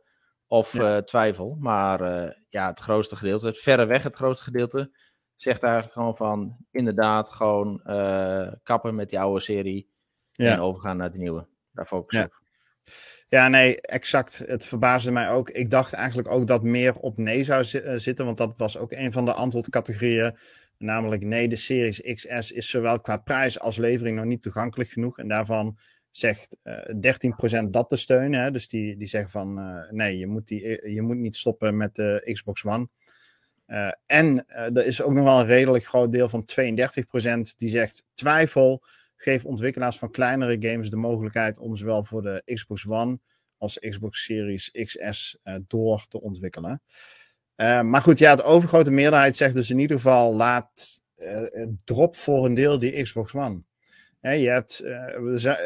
of 0.48 0.72
ja. 0.72 0.96
uh, 0.96 1.02
twijfel. 1.02 1.56
Maar 1.60 2.00
uh, 2.00 2.30
ja, 2.48 2.66
het 2.66 2.80
grootste 2.80 3.16
gedeelte, 3.16 3.46
het 3.46 3.58
verreweg 3.58 4.02
het 4.02 4.16
grootste 4.16 4.44
gedeelte, 4.44 4.96
zegt 5.36 5.62
eigenlijk 5.62 5.92
gewoon 5.92 6.16
van 6.16 6.56
inderdaad 6.70 7.28
gewoon 7.28 7.80
uh, 7.86 8.52
kappen 8.62 8.94
met 8.94 9.10
die 9.10 9.20
oude 9.20 9.40
serie 9.40 9.90
ja. 10.32 10.52
en 10.52 10.60
overgaan 10.60 10.96
naar 10.96 11.12
de 11.12 11.18
nieuwe. 11.18 11.46
Daar 11.72 11.86
focus 11.86 12.18
ja. 12.18 12.24
op. 12.24 12.46
Ja, 13.28 13.48
nee, 13.48 13.80
exact. 13.80 14.38
Het 14.38 14.64
verbaasde 14.64 15.10
mij 15.10 15.30
ook. 15.30 15.50
Ik 15.50 15.70
dacht 15.70 15.92
eigenlijk 15.92 16.28
ook 16.28 16.46
dat 16.46 16.62
meer 16.62 16.94
op 16.94 17.16
nee 17.16 17.44
zou 17.44 17.64
zitten, 17.98 18.24
want 18.24 18.36
dat 18.36 18.54
was 18.56 18.76
ook 18.78 18.92
een 18.92 19.12
van 19.12 19.24
de 19.24 19.32
antwoordcategorieën. 19.32 20.36
Namelijk 20.78 21.22
nee, 21.22 21.48
de 21.48 21.56
Series 21.56 22.00
XS 22.14 22.52
is 22.52 22.70
zowel 22.70 23.00
qua 23.00 23.16
prijs 23.16 23.60
als 23.60 23.76
levering 23.76 24.16
nog 24.16 24.24
niet 24.24 24.42
toegankelijk 24.42 24.90
genoeg. 24.90 25.18
En 25.18 25.28
daarvan 25.28 25.78
zegt 26.18 26.56
uh, 26.64 27.64
13% 27.64 27.70
dat 27.70 27.88
te 27.88 27.96
steunen. 27.96 28.40
Hè? 28.40 28.50
Dus 28.50 28.68
die, 28.68 28.96
die 28.96 29.06
zeggen 29.06 29.30
van 29.30 29.58
uh, 29.58 29.90
nee, 29.90 30.18
je 30.18 30.26
moet, 30.26 30.48
die, 30.48 30.90
je 30.92 31.02
moet 31.02 31.16
niet 31.16 31.36
stoppen 31.36 31.76
met 31.76 31.94
de 31.94 32.30
Xbox 32.32 32.64
One. 32.64 32.88
En 34.06 34.46
er 34.46 34.86
is 34.86 35.02
ook 35.02 35.12
nog 35.12 35.24
wel 35.24 35.40
een 35.40 35.46
redelijk 35.46 35.84
groot 35.84 36.12
deel 36.12 36.28
van 36.28 36.44
32% 36.60 37.40
die 37.56 37.68
zegt 37.68 38.04
twijfel. 38.12 38.82
Geef 39.16 39.44
ontwikkelaars 39.44 39.98
van 39.98 40.10
kleinere 40.10 40.56
games 40.68 40.90
de 40.90 40.96
mogelijkheid 40.96 41.58
om 41.58 41.76
zowel 41.76 42.04
voor 42.04 42.22
de 42.22 42.42
Xbox 42.44 42.86
One 42.86 43.18
als 43.58 43.78
Xbox 43.78 44.24
Series 44.24 44.70
XS 44.70 45.38
door 45.66 46.06
te 46.08 46.20
ontwikkelen. 46.20 46.82
maar 47.56 48.02
goed, 48.02 48.18
ja, 48.18 48.36
de 48.36 48.42
overgrote 48.42 48.90
meerderheid 48.90 49.36
zegt 49.36 49.54
dus 49.54 49.70
in 49.70 49.78
ieder 49.78 49.96
geval: 49.96 50.34
laat 50.34 51.02
drop 51.84 52.16
voor 52.16 52.46
een 52.46 52.54
deel 52.54 52.78
die 52.78 53.02
Xbox 53.02 53.34
One. 53.34 53.62
Je 54.20 54.48
hebt, 54.48 54.82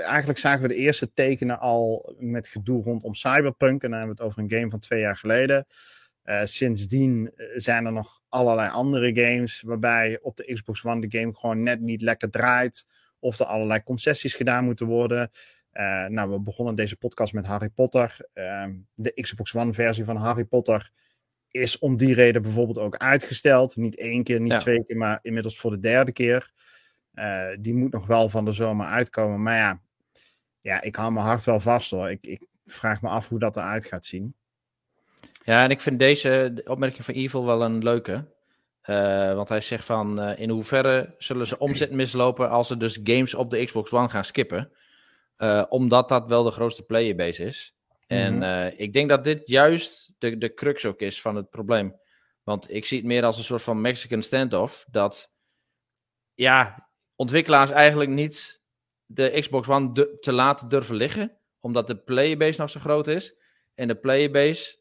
eigenlijk 0.07 0.39
zagen 0.39 0.63
we 0.63 0.69
de 0.69 0.75
eerste 0.75 1.13
tekenen 1.13 1.61
al 1.61 2.15
met 2.19 2.49
gedoe 2.49 2.83
rondom 2.83 3.15
Cyberpunk. 3.15 3.83
En 3.83 3.91
dan 3.91 3.99
hebben 3.99 4.17
we 4.17 4.23
het 4.23 4.31
over 4.33 4.43
een 4.43 4.59
game 4.59 4.71
van 4.71 4.79
twee 4.79 5.01
jaar 5.01 5.17
geleden. 5.17 5.67
Uh, 6.25 6.41
sindsdien 6.45 7.33
zijn 7.55 7.87
er 7.87 7.93
nog 7.93 8.21
allerlei 8.29 8.71
andere 8.71 9.21
games 9.23 9.63
waarbij 9.67 10.19
op 10.23 10.37
de 10.37 10.53
Xbox 10.53 10.85
One 10.85 11.07
de 11.07 11.19
game 11.19 11.35
gewoon 11.35 11.63
net 11.63 11.81
niet 11.81 12.03
lekker 12.03 12.31
draait. 12.31 12.87
Of 13.19 13.39
er 13.39 13.47
allerlei 13.47 13.83
concessies 13.83 14.35
gedaan 14.35 14.65
moeten 14.65 14.87
worden. 14.87 15.31
Uh, 15.73 16.07
nou, 16.07 16.31
we 16.31 16.41
begonnen 16.41 16.75
deze 16.75 16.97
podcast 16.97 17.33
met 17.33 17.47
Harry 17.47 17.69
Potter. 17.69 18.17
Uh, 18.35 18.67
de 18.95 19.13
Xbox 19.21 19.55
One 19.55 19.73
versie 19.73 20.05
van 20.05 20.17
Harry 20.17 20.45
Potter 20.45 20.91
is 21.51 21.79
om 21.79 21.97
die 21.97 22.15
reden 22.15 22.43
bijvoorbeeld 22.43 22.79
ook 22.79 22.97
uitgesteld. 22.97 23.77
Niet 23.77 23.99
één 23.99 24.23
keer, 24.23 24.41
niet 24.41 24.59
twee 24.59 24.85
keer, 24.85 24.97
maar 24.97 25.19
inmiddels 25.23 25.59
voor 25.59 25.71
de 25.71 25.81
derde 25.81 26.13
keer. 26.13 26.53
Uh, 27.15 27.49
die 27.61 27.75
moet 27.75 27.93
nog 27.93 28.07
wel 28.07 28.29
van 28.29 28.45
de 28.45 28.53
zomer 28.53 28.87
uitkomen. 28.87 29.43
Maar 29.43 29.57
ja, 29.57 29.81
ja 30.61 30.83
ik 30.83 30.97
hou 30.97 31.13
mijn 31.13 31.27
hart 31.27 31.45
wel 31.45 31.61
vast 31.61 31.91
hoor. 31.91 32.11
Ik, 32.11 32.27
ik 32.27 32.47
vraag 32.65 33.03
me 33.03 33.09
af 33.09 33.29
hoe 33.29 33.39
dat 33.39 33.57
eruit 33.57 33.85
gaat 33.85 34.07
zien. 34.07 34.35
Ja, 35.45 35.65
en 35.65 35.71
ik 35.71 35.81
vind 35.81 35.99
deze 35.99 36.63
opmerking 36.65 37.05
van 37.05 37.15
Evil 37.15 37.45
wel 37.45 37.63
een 37.63 37.83
leuke. 37.83 38.31
Uh, 38.87 39.35
want 39.35 39.49
hij 39.49 39.61
zegt 39.61 39.85
van 39.85 40.29
uh, 40.29 40.39
in 40.39 40.51
hoeverre 40.51 41.15
zullen 41.19 41.47
ze 41.47 41.59
omzet 41.59 41.91
mislopen 42.01 42.51
als 42.51 42.67
ze 42.67 42.77
dus 42.77 43.01
games 43.05 43.35
op 43.35 43.51
de 43.51 43.65
Xbox 43.65 43.93
One 43.93 44.09
gaan 44.09 44.25
skippen. 44.25 44.73
Uh, 45.39 45.65
omdat 45.69 46.09
dat 46.09 46.29
wel 46.29 46.43
de 46.43 46.51
grootste 46.51 46.83
playerbase 46.83 47.45
is. 47.45 47.75
En 48.07 48.35
mm-hmm. 48.35 48.73
ik 48.77 48.93
denk 48.93 49.09
dat 49.09 49.25
dit 49.25 49.49
juist 49.49 50.13
de, 50.19 50.39
de 50.39 50.55
crux 50.55 50.85
ook 50.85 51.01
is 51.01 51.21
van 51.21 51.37
het 51.37 51.51
probleem. 51.51 51.97
Want 52.43 52.71
ik 52.71 52.85
zie 52.85 52.99
het 52.99 53.07
meer 53.07 53.25
als 53.25 53.39
een 53.39 53.45
soort 53.45 53.63
van 53.63 53.81
Mexican 53.81 54.23
standoff. 54.23 54.85
Dat 54.91 55.33
ja, 56.35 56.89
ontwikkelaars 57.23 57.71
eigenlijk 57.71 58.11
niet 58.11 58.61
de 59.07 59.37
Xbox 59.41 59.69
One 59.69 60.19
te 60.21 60.33
laten 60.33 60.69
durven 60.69 60.95
liggen. 60.95 61.37
Omdat 61.61 61.87
de 61.87 61.97
playerbase 61.97 62.61
nog 62.61 62.71
zo 62.71 62.81
groot 62.81 63.07
is. 63.07 63.35
En 63.75 63.89
de 63.89 63.95
playerbase, 63.95 64.77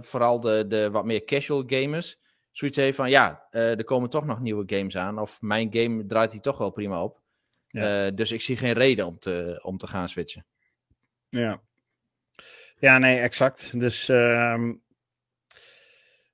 vooral 0.00 0.40
de, 0.40 0.66
de 0.68 0.90
wat 0.90 1.04
meer 1.04 1.24
casual 1.24 1.64
gamers 1.66 2.18
zoiets 2.58 2.76
heeft 2.76 2.96
van 2.96 3.10
ja, 3.10 3.46
uh, 3.50 3.78
er 3.78 3.84
komen 3.84 4.10
toch 4.10 4.24
nog 4.24 4.40
nieuwe 4.40 4.62
games 4.66 4.96
aan. 4.96 5.18
Of 5.18 5.40
mijn 5.40 5.68
game 5.72 6.06
draait 6.06 6.32
hij 6.32 6.40
toch 6.40 6.58
wel 6.58 6.70
prima 6.70 7.02
op. 7.02 7.20
Ja. 7.68 8.06
Uh, 8.06 8.12
dus 8.14 8.32
ik 8.32 8.40
zie 8.40 8.56
geen 8.56 8.72
reden 8.72 9.06
om 9.06 9.18
te, 9.18 9.60
om 9.62 9.78
te 9.78 9.86
gaan 9.86 10.08
switchen. 10.08 10.46
Ja. 11.28 11.60
Ja, 12.78 12.98
nee, 12.98 13.18
exact. 13.18 13.80
Dus 13.80 14.08
uh, 14.08 14.70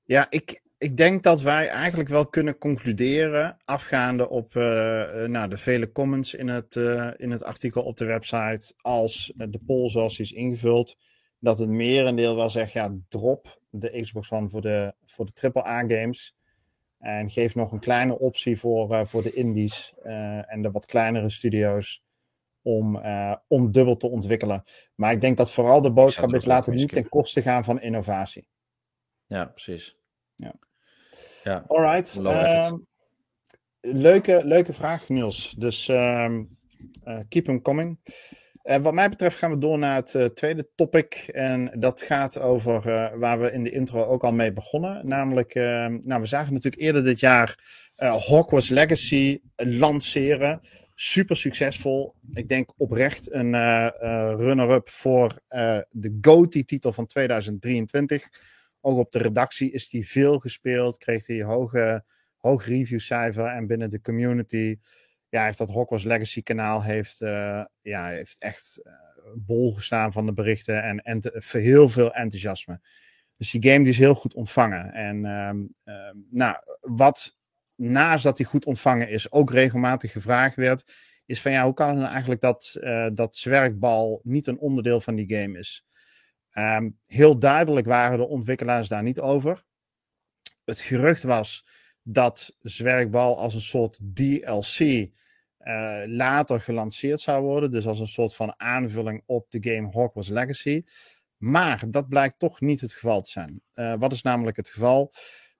ja, 0.03 0.27
ik, 0.29 0.61
ik 0.83 0.97
denk 0.97 1.23
dat 1.23 1.41
wij 1.41 1.67
eigenlijk 1.67 2.09
wel 2.09 2.27
kunnen 2.27 2.57
concluderen, 2.57 3.57
afgaande 3.63 4.29
op 4.29 4.55
uh, 4.55 4.63
nou, 5.25 5.49
de 5.49 5.57
vele 5.57 5.91
comments 5.91 6.33
in 6.33 6.47
het, 6.47 6.75
in 7.17 7.31
het 7.31 7.43
artikel 7.43 7.83
op 7.83 7.97
de 7.97 8.05
website, 8.05 8.73
als 8.81 9.33
de 9.35 9.59
poll 9.65 9.89
zoals 9.89 10.17
die 10.17 10.25
is 10.25 10.31
ingevuld, 10.31 10.97
dat 11.39 11.57
het 11.57 11.69
merendeel 11.69 12.35
wel 12.35 12.49
zegt, 12.49 12.71
ja, 12.71 12.95
drop 13.09 13.61
de 13.69 13.99
Xbox 14.01 14.31
One 14.31 14.49
voor 14.49 14.61
de, 14.61 14.93
voor 15.05 15.25
de 15.25 15.51
AAA-games. 15.53 16.35
En 16.99 17.29
geef 17.29 17.55
nog 17.55 17.71
een 17.71 17.79
kleine 17.79 18.19
optie 18.19 18.59
voor, 18.59 18.91
uh, 18.91 19.05
voor 19.05 19.23
de 19.23 19.33
indies 19.33 19.93
en 20.47 20.61
de 20.61 20.71
wat 20.71 20.85
kleinere 20.85 21.29
studio's 21.29 22.03
om, 22.61 23.01
om 23.47 23.71
dubbel 23.71 23.97
te 23.97 24.09
ontwikkelen. 24.09 24.63
Maar 24.95 25.11
ik 25.11 25.21
denk 25.21 25.37
dat 25.37 25.51
vooral 25.51 25.81
de 25.81 25.91
boodschap 25.91 26.33
is, 26.33 26.45
laten 26.45 26.73
niet 26.75 26.93
ten 26.93 27.09
koste 27.09 27.41
gaan 27.41 27.63
van 27.63 27.81
innovatie. 27.81 28.47
Ja, 29.25 29.45
precies. 29.45 29.97
Ja. 30.35 30.53
Ja. 31.43 31.63
Alright. 31.67 32.15
Um, 32.15 32.87
leuke, 33.81 34.41
leuke 34.45 34.73
vraag, 34.73 35.09
Niels. 35.09 35.55
Dus 35.57 35.87
um, 35.87 36.57
keep 37.29 37.45
them 37.45 37.61
coming. 37.61 37.99
Uh, 38.63 38.75
wat 38.77 38.93
mij 38.93 39.09
betreft 39.09 39.37
gaan 39.37 39.51
we 39.51 39.57
door 39.57 39.77
naar 39.77 39.95
het 39.95 40.13
uh, 40.13 40.25
tweede 40.25 40.69
topic. 40.75 41.13
En 41.33 41.71
dat 41.79 42.01
gaat 42.01 42.39
over 42.39 42.81
waar 43.19 43.39
we 43.39 43.51
in 43.51 43.63
de 43.63 43.71
intro 43.71 44.03
ook 44.05 44.23
al 44.23 44.33
mee 44.33 44.53
begonnen. 44.53 45.07
Namelijk, 45.07 45.53
nou, 45.53 46.21
we 46.21 46.25
zagen 46.25 46.53
natuurlijk 46.53 46.81
eerder 46.81 47.03
dit 47.03 47.19
jaar 47.19 47.81
Hogwarts 47.95 48.69
Legacy 48.69 49.39
lanceren. 49.55 50.59
Super 50.95 51.35
succesvol. 51.35 52.15
Ik 52.33 52.47
denk 52.47 52.73
oprecht 52.77 53.31
een 53.31 53.51
runner-up 54.35 54.89
voor 54.89 55.39
de 55.89 56.17
GOTY-titel 56.21 56.93
van 56.93 57.05
2023. 57.05 58.29
Ook 58.85 58.97
op 58.97 59.11
de 59.11 59.19
redactie 59.19 59.71
is 59.71 59.89
die 59.89 60.07
veel 60.07 60.39
gespeeld. 60.39 60.97
Kreeg 60.97 61.27
hij 61.27 61.43
hoge, 61.43 62.05
hoog 62.37 62.65
reviewcijfer. 62.65 63.45
En 63.45 63.67
binnen 63.67 63.89
de 63.89 64.01
community 64.01 64.79
ja, 65.29 65.45
heeft 65.45 65.57
dat 65.57 65.69
Hogwarts 65.69 66.05
Legacy 66.05 66.41
kanaal 66.41 66.83
heeft, 66.83 67.21
uh, 67.21 67.63
ja, 67.81 68.07
heeft 68.07 68.35
echt 68.39 68.79
uh, 68.83 68.93
bol 69.35 69.73
gestaan 69.73 70.11
van 70.11 70.25
de 70.25 70.33
berichten 70.33 70.83
en, 70.83 71.01
en 71.01 71.21
heel 71.49 71.89
veel 71.89 72.13
enthousiasme. 72.13 72.81
Dus 73.37 73.51
die 73.51 73.71
game 73.71 73.83
die 73.83 73.93
is 73.93 73.97
heel 73.97 74.15
goed 74.15 74.33
ontvangen. 74.33 74.93
En 74.93 75.25
um, 75.25 75.75
um, 75.83 76.27
nou, 76.29 76.55
wat 76.79 77.37
naast 77.75 78.23
dat 78.23 78.37
die 78.37 78.45
goed 78.45 78.65
ontvangen 78.65 79.09
is, 79.09 79.31
ook 79.31 79.51
regelmatig 79.51 80.11
gevraagd 80.11 80.55
werd, 80.55 80.93
is 81.25 81.41
van 81.41 81.51
ja, 81.51 81.63
hoe 81.63 81.73
kan 81.73 81.89
het 81.89 81.97
nou 81.97 82.09
eigenlijk 82.09 82.41
dat, 82.41 82.75
uh, 82.79 83.07
dat 83.13 83.35
zwerkbal 83.35 84.21
niet 84.23 84.47
een 84.47 84.59
onderdeel 84.59 85.01
van 85.01 85.15
die 85.15 85.35
game 85.35 85.59
is? 85.59 85.85
Um, 86.53 86.99
heel 87.05 87.39
duidelijk 87.39 87.85
waren 87.85 88.17
de 88.17 88.27
ontwikkelaars 88.27 88.87
daar 88.87 89.03
niet 89.03 89.19
over. 89.19 89.63
Het 90.65 90.79
gerucht 90.79 91.23
was 91.23 91.65
dat 92.01 92.55
zwerkbal 92.59 93.39
als 93.39 93.53
een 93.53 93.61
soort 93.61 93.99
DLC 94.13 94.79
uh, 94.79 95.09
later 96.05 96.61
gelanceerd 96.61 97.19
zou 97.19 97.43
worden. 97.43 97.71
Dus 97.71 97.87
als 97.87 97.99
een 97.99 98.07
soort 98.07 98.35
van 98.35 98.53
aanvulling 98.57 99.23
op 99.25 99.51
de 99.51 99.71
game 99.71 99.91
Hogwarts 99.91 100.29
Legacy. 100.29 100.83
Maar 101.37 101.83
dat 101.87 102.09
blijkt 102.09 102.39
toch 102.39 102.61
niet 102.61 102.81
het 102.81 102.93
geval 102.93 103.21
te 103.21 103.29
zijn. 103.29 103.61
Uh, 103.73 103.93
wat 103.99 104.11
is 104.11 104.21
namelijk 104.21 104.57
het 104.57 104.69
geval? 104.69 105.13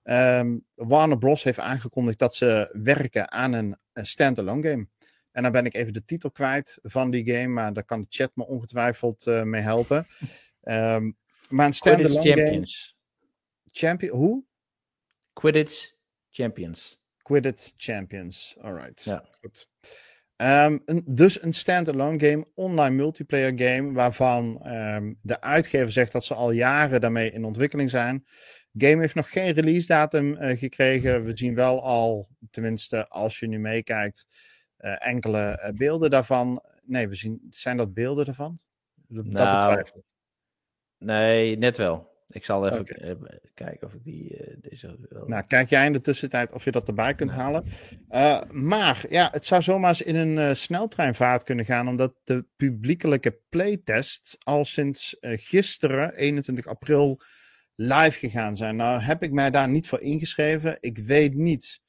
Um, 0.04 0.66
Warner 0.74 1.18
Bros. 1.18 1.44
heeft 1.44 1.60
aangekondigd 1.60 2.20
dat 2.20 2.36
ze 2.36 2.70
werken 2.72 3.32
aan 3.32 3.54
een, 3.54 3.78
een 3.94 4.06
standalone 4.06 4.70
game. 4.70 4.88
En 5.32 5.44
dan 5.44 5.52
ben 5.52 5.66
ik 5.66 5.74
even 5.74 5.94
de 5.94 6.06
titel 6.06 6.32
kwijt 6.32 6.80
van 6.82 7.12
die 7.12 7.32
game, 7.34 7.48
maar 7.48 7.74
daar 7.74 7.84
kan 7.84 8.02
de 8.02 8.08
chat 8.10 8.32
me 8.34 8.46
ongetwijfeld 8.46 9.28
uh, 9.28 9.44
mee 9.44 9.62
helpen. 9.62 10.08
Um, 10.64 11.18
maar 11.50 11.66
een 11.66 11.74
standalone 11.74 12.22
Champions. 12.22 12.96
Game... 13.70 13.72
Champion, 13.72 14.18
hoe? 14.18 14.44
Quidditch 15.34 15.92
Champions. 16.30 17.02
Quidditch 17.22 17.72
Champions. 17.78 18.56
Alright. 18.62 19.04
Ja. 19.04 19.26
Goed. 19.42 19.68
Um, 20.38 20.82
een, 20.86 21.04
dus 21.06 21.42
een 21.42 21.54
standalone 21.54 22.20
game, 22.20 22.48
online 22.54 22.96
multiplayer 22.96 23.54
game, 23.56 23.92
waarvan 23.92 24.68
um, 24.68 25.20
de 25.22 25.42
uitgever 25.42 25.92
zegt 25.92 26.12
dat 26.12 26.24
ze 26.24 26.34
al 26.34 26.52
jaren 26.52 27.02
daarmee 27.02 27.32
in 27.32 27.46
ontwikkeling 27.46 27.90
zijn. 27.90 28.26
Game 28.78 29.02
heeft 29.02 29.16
nog 29.16 29.30
geen 29.30 29.54
release 29.54 29.88
datum 29.88 30.34
uh, 30.34 30.58
gekregen. 30.58 31.24
We 31.24 31.38
zien 31.38 31.56
wel 31.56 31.84
al, 31.84 32.30
tenminste 32.52 33.08
als 33.08 33.40
je 33.40 33.48
nu 33.48 33.60
meekijkt, 33.60 34.26
uh, 34.80 35.06
enkele 35.08 35.60
uh, 35.64 35.70
beelden 35.70 36.12
daarvan. 36.12 36.64
Nee, 36.84 37.08
we 37.08 37.16
zien, 37.16 37.48
zijn 37.50 37.78
dat 37.78 37.94
beelden 37.94 38.26
ervan? 38.26 38.60
Dat, 38.94 39.26
nou, 39.26 39.36
dat 39.36 39.56
betwijfel 39.56 39.98
ik. 39.98 40.12
Nee, 41.04 41.58
net 41.58 41.78
wel. 41.78 42.12
Ik 42.30 42.46
zal 42.46 42.68
even 42.68 42.80
okay. 42.80 43.18
kijken 43.54 43.88
of 43.88 43.94
ik 43.94 44.04
die 44.04 44.48
uh, 44.48 44.56
deze 44.62 44.98
wel... 45.10 45.28
Nou, 45.28 45.44
kijk 45.48 45.70
jij 45.70 45.86
in 45.86 45.94
de 45.94 46.02
tussentijd 46.02 46.52
of 46.52 46.64
je 46.64 46.72
dat 46.72 46.88
erbij 46.88 47.16
kunt 47.16 47.32
halen. 47.32 47.64
Uh, 48.12 48.42
maar 48.52 49.06
ja, 49.10 49.30
het 49.32 49.46
zou 49.46 49.62
zomaar 49.62 49.90
eens 49.90 50.02
in 50.02 50.16
een 50.16 50.38
uh, 50.38 50.54
sneltreinvaart 50.54 51.44
kunnen 51.44 51.66
gaan, 51.66 51.88
omdat 51.88 52.14
de 52.24 52.46
publiekelijke 52.56 53.40
playtests 53.50 54.36
al 54.44 54.66
sinds 54.66 55.18
gisteren, 55.20 56.16
21 56.16 56.68
april, 56.68 57.22
live 57.76 58.20
gegaan 58.20 58.56
zijn. 58.56 58.76
Nou 58.76 59.02
heb 59.02 59.24
ik 59.24 59.32
mij 59.32 59.52
daar 59.52 59.70
niet 59.70 59.88
voor 59.88 60.02
ingeschreven. 60.02 60.78
Ik 60.80 60.98
weet 60.98 61.34
niet 61.34 61.82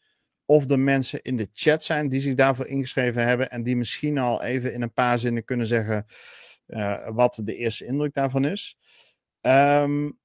of 0.44 0.70
er 0.70 0.78
mensen 0.78 1.22
in 1.22 1.36
de 1.36 1.48
chat 1.52 1.82
zijn 1.82 2.08
die 2.08 2.20
zich 2.20 2.34
daarvoor 2.34 2.66
ingeschreven 2.66 3.26
hebben 3.26 3.50
en 3.50 3.62
die 3.62 3.76
misschien 3.76 4.18
al 4.18 4.42
even 4.42 4.72
in 4.72 4.82
een 4.82 4.92
paar 4.92 5.18
zinnen 5.18 5.44
kunnen 5.44 5.66
zeggen 5.66 6.06
wat 7.14 7.40
de 7.44 7.56
eerste 7.56 7.84
indruk 7.84 8.14
daarvan 8.14 8.44
is. 8.44 8.78
Um, 9.46 10.18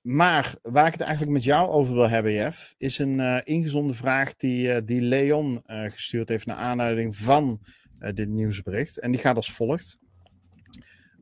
maar 0.00 0.54
waar 0.62 0.86
ik 0.86 0.92
het 0.92 1.00
eigenlijk 1.00 1.32
met 1.32 1.44
jou 1.44 1.68
over 1.70 1.94
wil 1.94 2.08
hebben, 2.08 2.32
Jeff, 2.32 2.74
is 2.76 2.98
een 2.98 3.18
uh, 3.18 3.38
ingezonde 3.42 3.94
vraag 3.94 4.36
die, 4.36 4.68
uh, 4.68 4.76
die 4.84 5.00
Leon 5.00 5.62
uh, 5.66 5.90
gestuurd 5.90 6.28
heeft 6.28 6.46
naar 6.46 6.56
aanleiding 6.56 7.16
van 7.16 7.60
dit 8.14 8.28
nieuwsbericht. 8.28 8.98
En 8.98 9.10
die 9.10 9.20
gaat 9.20 9.36
als 9.36 9.52
volgt. 9.52 9.98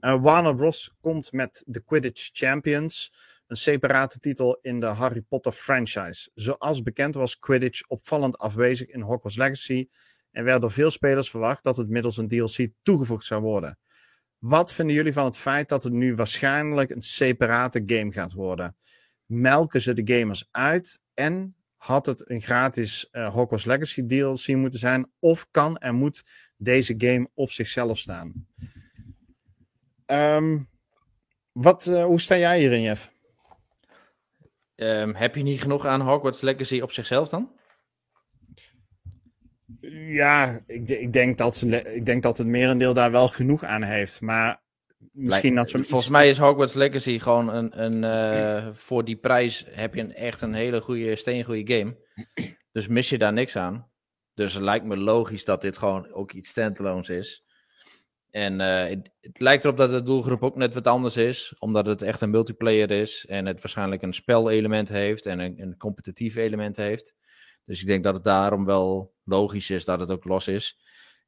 Warner 0.01 0.55
Bros. 0.55 0.95
komt 1.01 1.33
met 1.33 1.63
de 1.67 1.85
Quidditch 1.85 2.31
Champions, 2.33 3.13
een 3.47 3.57
separate 3.57 4.19
titel 4.19 4.59
in 4.63 4.81
de 4.81 4.87
Harry 4.87 5.21
Potter 5.21 5.53
franchise. 5.53 6.31
Zoals 6.35 6.83
bekend 6.83 7.15
was 7.15 7.39
Quidditch 7.39 7.89
opvallend 7.89 8.39
afwezig 8.39 8.89
in 8.89 9.01
Hogwarts 9.01 9.37
Legacy 9.37 9.89
en 10.31 10.45
werden 10.45 10.61
door 10.61 10.71
veel 10.71 10.91
spelers 10.91 11.31
verwacht 11.31 11.65
dat 11.65 11.77
het 11.77 11.89
middels 11.89 12.17
een 12.17 12.29
DLC 12.29 12.69
toegevoegd 12.83 13.25
zou 13.25 13.43
worden. 13.43 13.79
Wat 14.39 14.75
vinden 14.75 14.95
jullie 14.95 15.13
van 15.13 15.25
het 15.25 15.39
feit 15.39 15.69
dat 15.69 15.83
het 15.83 15.93
nu 15.93 16.15
waarschijnlijk 16.15 16.91
een 16.91 17.03
separate 17.03 17.83
game 17.87 18.13
gaat 18.13 18.33
worden? 18.33 18.77
melken 19.27 19.83
ze 19.83 19.95
de 19.95 20.15
gamers 20.15 20.49
uit 20.51 21.01
en 21.15 21.57
had 21.77 22.07
het 22.07 22.31
een 22.31 22.41
gratis 22.41 23.09
uh, 23.13 23.35
Hogwarts 23.35 23.65
Legacy 23.65 24.07
DLC 24.07 24.47
moeten 24.47 24.79
zijn? 24.79 25.11
Of 25.19 25.51
kan 25.51 25.77
en 25.77 25.95
moet 25.95 26.25
deze 26.57 26.95
game 26.99 27.29
op 27.35 27.51
zichzelf 27.51 27.99
staan? 27.99 28.47
Um, 30.07 30.69
wat, 31.53 31.87
uh, 31.87 32.05
hoe 32.05 32.21
sta 32.21 32.37
jij 32.37 32.59
hierin, 32.59 32.83
Jeff? 32.83 33.11
Um, 34.75 35.15
heb 35.15 35.35
je 35.35 35.43
niet 35.43 35.61
genoeg 35.61 35.87
aan 35.87 36.01
Hogwarts 36.01 36.41
Legacy 36.41 36.81
op 36.81 36.93
zichzelf 36.93 37.29
dan? 37.29 37.56
Ja, 39.91 40.61
ik, 40.67 40.89
ik, 40.89 41.13
denk 41.13 41.39
dat 41.39 41.57
ze, 41.57 41.95
ik 41.95 42.07
denk 42.07 42.23
dat 42.23 42.39
het 42.39 42.47
merendeel 42.47 42.95
daar 42.95 43.11
wel 43.11 43.29
genoeg 43.29 43.65
aan 43.65 43.83
heeft. 43.83 44.21
Maar 44.21 44.63
misschien 45.13 45.55
dat 45.55 45.71
ze... 45.71 45.85
Volgens 45.85 46.11
mij 46.11 46.27
is 46.27 46.39
Hogwarts 46.39 46.75
Legacy 46.75 47.19
gewoon 47.19 47.49
een... 47.49 47.83
een 47.83 48.03
uh, 48.03 48.69
voor 48.73 49.05
die 49.05 49.17
prijs 49.17 49.65
heb 49.69 49.95
je 49.95 50.01
een, 50.01 50.15
echt 50.15 50.41
een 50.41 50.55
hele 50.55 50.81
goede, 50.81 51.17
steengoede 51.17 51.75
game. 51.75 51.97
Dus 52.73 52.87
mis 52.87 53.09
je 53.09 53.19
daar 53.19 53.33
niks 53.33 53.57
aan. 53.57 53.91
Dus 54.35 54.55
het 54.55 54.63
lijkt 54.63 54.85
me 54.85 54.97
logisch 54.97 55.45
dat 55.45 55.61
dit 55.61 55.79
gewoon 55.79 56.13
ook 56.13 56.33
iets 56.33 56.51
standalones 56.51 57.09
is. 57.09 57.45
En 58.31 58.61
uh, 58.61 58.89
het, 58.89 59.11
het, 59.21 59.41
lijkt 59.41 59.65
erop 59.65 59.77
dat 59.77 59.91
de 59.91 60.03
doelgroep 60.03 60.43
ook 60.43 60.57
net 60.57 60.75
wat 60.75 60.87
anders 60.87 61.17
is, 61.17 61.55
omdat 61.59 61.87
het 61.87 62.03
echt 62.03 62.21
een 62.21 62.31
multiplayer 62.31 62.91
is 62.91 63.27
en 63.27 63.47
het 63.47 63.61
waarschijnlijk 63.61 64.03
een 64.03 64.15
spelelement 64.15 64.89
heeft 64.89 65.27
en 65.27 65.39
een, 65.39 65.61
een 65.61 65.77
competitief 65.77 66.37
element 66.37 66.77
heeft. 66.77 67.15
Dus 67.67 67.81
ik 67.81 67.87
denk 67.87 68.05
dat 68.05 68.15
het 68.15 68.25
daarom 68.25 68.65
wel 68.65 69.15
logisch 69.25 69.71
is 69.71 69.85
dat 69.85 70.01
het 70.01 70.11
ook 70.11 70.25
los 70.25 70.49
is. 70.49 70.79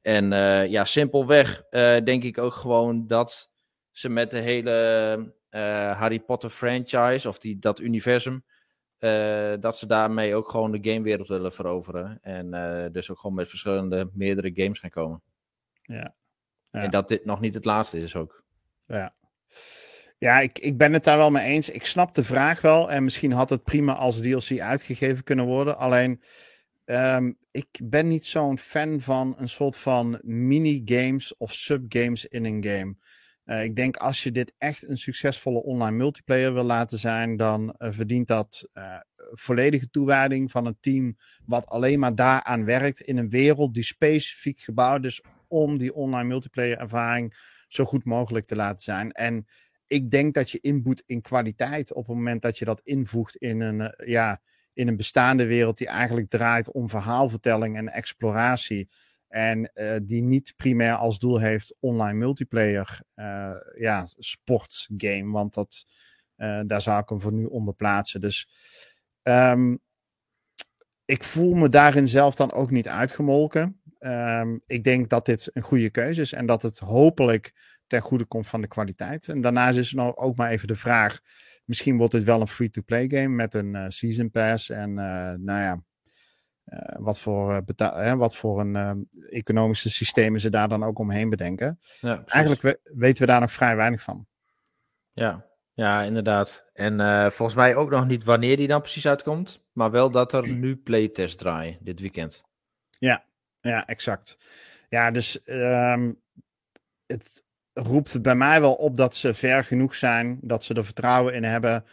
En 0.01 0.31
uh, 0.31 0.67
ja, 0.67 0.85
simpelweg 0.85 1.63
uh, 1.71 1.97
denk 1.97 2.23
ik 2.23 2.37
ook 2.37 2.53
gewoon 2.53 3.07
dat 3.07 3.51
ze 3.91 4.09
met 4.09 4.31
de 4.31 4.37
hele 4.37 5.33
Harry 5.97 6.19
Potter 6.19 6.49
franchise, 6.49 7.27
of 7.27 7.39
die, 7.39 7.59
dat 7.59 7.79
universum, 7.79 8.43
dat 9.59 9.77
ze 9.77 9.85
daarmee 9.87 10.35
ook 10.35 10.49
gewoon 10.49 10.71
de 10.71 10.91
gamewereld 10.91 11.27
willen 11.27 11.53
veroveren. 11.53 12.19
En 12.21 12.51
dus 12.91 13.11
ook 13.11 13.19
gewoon 13.19 13.35
met 13.35 13.49
verschillende, 13.49 14.09
meerdere 14.13 14.51
games 14.53 14.79
gaan 14.79 14.89
komen. 14.89 15.21
Ja, 15.81 16.15
en 16.71 16.91
dat 16.91 17.07
dit 17.07 17.25
nog 17.25 17.39
niet 17.39 17.53
het 17.53 17.65
laatste 17.65 17.99
is 17.99 18.15
ook. 18.15 18.43
Ja. 18.85 19.13
Ja, 20.19 20.39
ik, 20.39 20.59
ik 20.59 20.77
ben 20.77 20.93
het 20.93 21.03
daar 21.03 21.17
wel 21.17 21.31
mee 21.31 21.45
eens. 21.45 21.69
Ik 21.69 21.85
snap 21.85 22.13
de 22.13 22.23
vraag 22.23 22.61
wel. 22.61 22.91
En 22.91 23.03
misschien 23.03 23.31
had 23.31 23.49
het 23.49 23.63
prima 23.63 23.93
als 23.93 24.21
DLC 24.21 24.59
uitgegeven 24.59 25.23
kunnen 25.23 25.45
worden. 25.45 25.77
Alleen, 25.77 26.21
um, 26.85 27.37
ik 27.51 27.79
ben 27.83 28.07
niet 28.07 28.25
zo'n 28.25 28.57
fan 28.57 29.01
van 29.01 29.35
een 29.37 29.49
soort 29.49 29.75
van 29.75 30.19
minigames 30.23 31.37
of 31.37 31.53
subgames 31.53 32.25
in 32.25 32.45
een 32.45 32.63
game. 32.63 32.95
Uh, 33.45 33.63
ik 33.63 33.75
denk 33.75 33.97
als 33.97 34.23
je 34.23 34.31
dit 34.31 34.53
echt 34.57 34.87
een 34.87 34.97
succesvolle 34.97 35.63
online 35.63 35.97
multiplayer 35.97 36.53
wil 36.53 36.63
laten 36.63 36.99
zijn, 36.99 37.37
dan 37.37 37.75
uh, 37.77 37.91
verdient 37.91 38.27
dat 38.27 38.69
uh, 38.73 38.97
volledige 39.31 39.89
toewijding 39.89 40.51
van 40.51 40.65
een 40.65 40.77
team 40.79 41.17
wat 41.45 41.65
alleen 41.65 41.99
maar 41.99 42.15
daaraan 42.15 42.65
werkt 42.65 43.01
in 43.01 43.17
een 43.17 43.29
wereld 43.29 43.73
die 43.73 43.83
specifiek 43.83 44.59
gebouwd 44.59 45.05
is 45.05 45.23
om 45.47 45.77
die 45.77 45.93
online 45.93 46.27
multiplayer 46.27 46.77
ervaring 46.77 47.35
zo 47.67 47.85
goed 47.85 48.03
mogelijk 48.03 48.45
te 48.45 48.55
laten 48.55 48.83
zijn. 48.83 49.11
En 49.11 49.47
ik 49.89 50.11
denk 50.11 50.33
dat 50.33 50.51
je 50.51 50.59
inboet 50.59 51.03
in 51.05 51.21
kwaliteit 51.21 51.93
op 51.93 52.07
het 52.07 52.15
moment 52.15 52.41
dat 52.41 52.57
je 52.57 52.65
dat 52.65 52.81
invoegt 52.83 53.35
in 53.35 53.61
een, 53.61 53.79
uh, 53.79 54.07
ja, 54.07 54.41
in 54.73 54.87
een 54.87 54.95
bestaande 54.97 55.45
wereld 55.45 55.77
die 55.77 55.87
eigenlijk 55.87 56.29
draait 56.29 56.71
om 56.71 56.89
verhaalvertelling 56.89 57.77
en 57.77 57.89
exploratie. 57.89 58.89
En 59.27 59.71
uh, 59.73 59.95
die 60.03 60.21
niet 60.21 60.53
primair 60.55 60.95
als 60.95 61.19
doel 61.19 61.39
heeft 61.39 61.75
online 61.79 62.17
multiplayer 62.17 63.01
uh, 63.15 63.55
ja, 63.77 64.05
sportsgame. 64.17 65.31
Want 65.31 65.53
dat, 65.53 65.85
daar 66.65 66.81
zou 66.81 67.01
ik 67.01 67.09
hem 67.09 67.21
voor 67.21 67.33
nu 67.33 67.45
onder 67.45 67.73
plaatsen. 67.73 68.21
Dus 68.21 68.49
um, 69.23 69.79
ik 71.05 71.23
voel 71.23 71.53
me 71.53 71.69
daarin 71.69 72.07
zelf 72.07 72.35
dan 72.35 72.51
ook 72.51 72.71
niet 72.71 72.87
uitgemolken. 72.87 73.81
Um, 73.99 74.61
ik 74.65 74.83
denk 74.83 75.09
dat 75.09 75.25
dit 75.25 75.49
een 75.53 75.61
goede 75.61 75.89
keuze 75.89 76.21
is 76.21 76.33
en 76.33 76.45
dat 76.45 76.61
het 76.61 76.79
hopelijk 76.79 77.53
ten 77.89 78.01
goede 78.01 78.25
komt 78.25 78.47
van 78.47 78.61
de 78.61 78.67
kwaliteit. 78.67 79.27
En 79.27 79.41
daarnaast 79.41 79.77
is 79.77 79.89
er 79.89 79.95
nog 79.95 80.17
ook 80.17 80.35
maar 80.35 80.49
even 80.49 80.67
de 80.67 80.75
vraag: 80.75 81.19
misschien 81.65 81.97
wordt 81.97 82.13
dit 82.13 82.23
wel 82.23 82.41
een 82.41 82.47
free-to-play 82.47 83.09
game 83.09 83.35
met 83.35 83.53
een 83.53 83.75
uh, 83.75 83.85
season 83.87 84.31
pass. 84.31 84.69
En 84.69 84.89
uh, 84.89 85.31
nou 85.31 85.61
ja, 85.61 85.83
uh, 86.65 86.95
wat 86.99 87.19
voor, 87.19 87.63
hè, 87.75 88.15
wat 88.15 88.35
voor 88.35 88.59
een 88.59 89.07
economische 89.29 89.89
systemen 89.89 90.39
ze 90.39 90.49
daar 90.49 90.67
dan 90.67 90.83
ook 90.83 90.99
omheen 90.99 91.29
bedenken. 91.29 91.79
Ja, 91.99 92.23
Eigenlijk 92.25 92.61
we 92.61 92.79
weten 92.93 93.21
we 93.25 93.31
daar 93.31 93.41
nog 93.41 93.51
vrij 93.51 93.75
weinig 93.75 94.01
van. 94.01 94.27
Ja, 95.11 95.45
ja 95.73 96.01
inderdaad. 96.01 96.69
En 96.73 96.97
volgens 97.31 97.57
mij 97.57 97.75
ook 97.75 97.89
nog 97.89 98.07
niet 98.07 98.23
wanneer 98.23 98.57
die 98.57 98.67
dan 98.67 98.81
precies 98.81 99.07
uitkomt. 99.07 99.61
Maar 99.71 99.91
wel 99.91 100.11
dat 100.11 100.33
er 100.33 100.49
nu 100.53 100.77
playtest 100.77 101.37
draaien 101.37 101.77
dit 101.81 101.99
weekend. 101.99 102.43
Ja, 102.99 103.25
ja, 103.61 103.87
exact. 103.87 104.37
Ja, 104.89 105.11
dus 105.11 105.39
um, 105.45 106.21
het 107.05 107.43
roept 107.73 108.21
bij 108.21 108.35
mij 108.35 108.61
wel 108.61 108.73
op 108.73 108.97
dat 108.97 109.15
ze 109.15 109.33
ver 109.33 109.63
genoeg 109.63 109.95
zijn, 109.95 110.37
dat 110.41 110.63
ze 110.63 110.73
er 110.73 110.85
vertrouwen 110.85 111.33
in 111.33 111.43
hebben. 111.43 111.85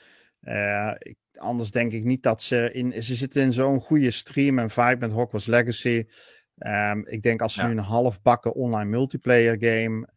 Uh, 0.43 0.93
ik, 0.99 1.17
anders 1.33 1.71
denk 1.71 1.93
ik 1.93 2.05
niet 2.05 2.23
dat 2.23 2.43
ze 2.43 2.73
in. 2.73 3.03
Ze 3.03 3.15
zitten 3.15 3.43
in 3.43 3.53
zo'n 3.53 3.81
goede 3.81 4.11
stream 4.11 4.59
en 4.59 4.71
vibe 4.71 4.97
met 4.99 5.11
Hogwarts 5.11 5.47
Legacy. 5.47 6.07
Um, 6.59 7.07
ik 7.07 7.23
denk 7.23 7.43
als 7.43 7.55
ze 7.55 7.61
ja. 7.61 7.67
nu 7.67 7.73
een 7.73 7.79
halfbakken 7.79 8.55
online 8.55 8.91
multiplayer 8.91 9.57
game 9.59 10.09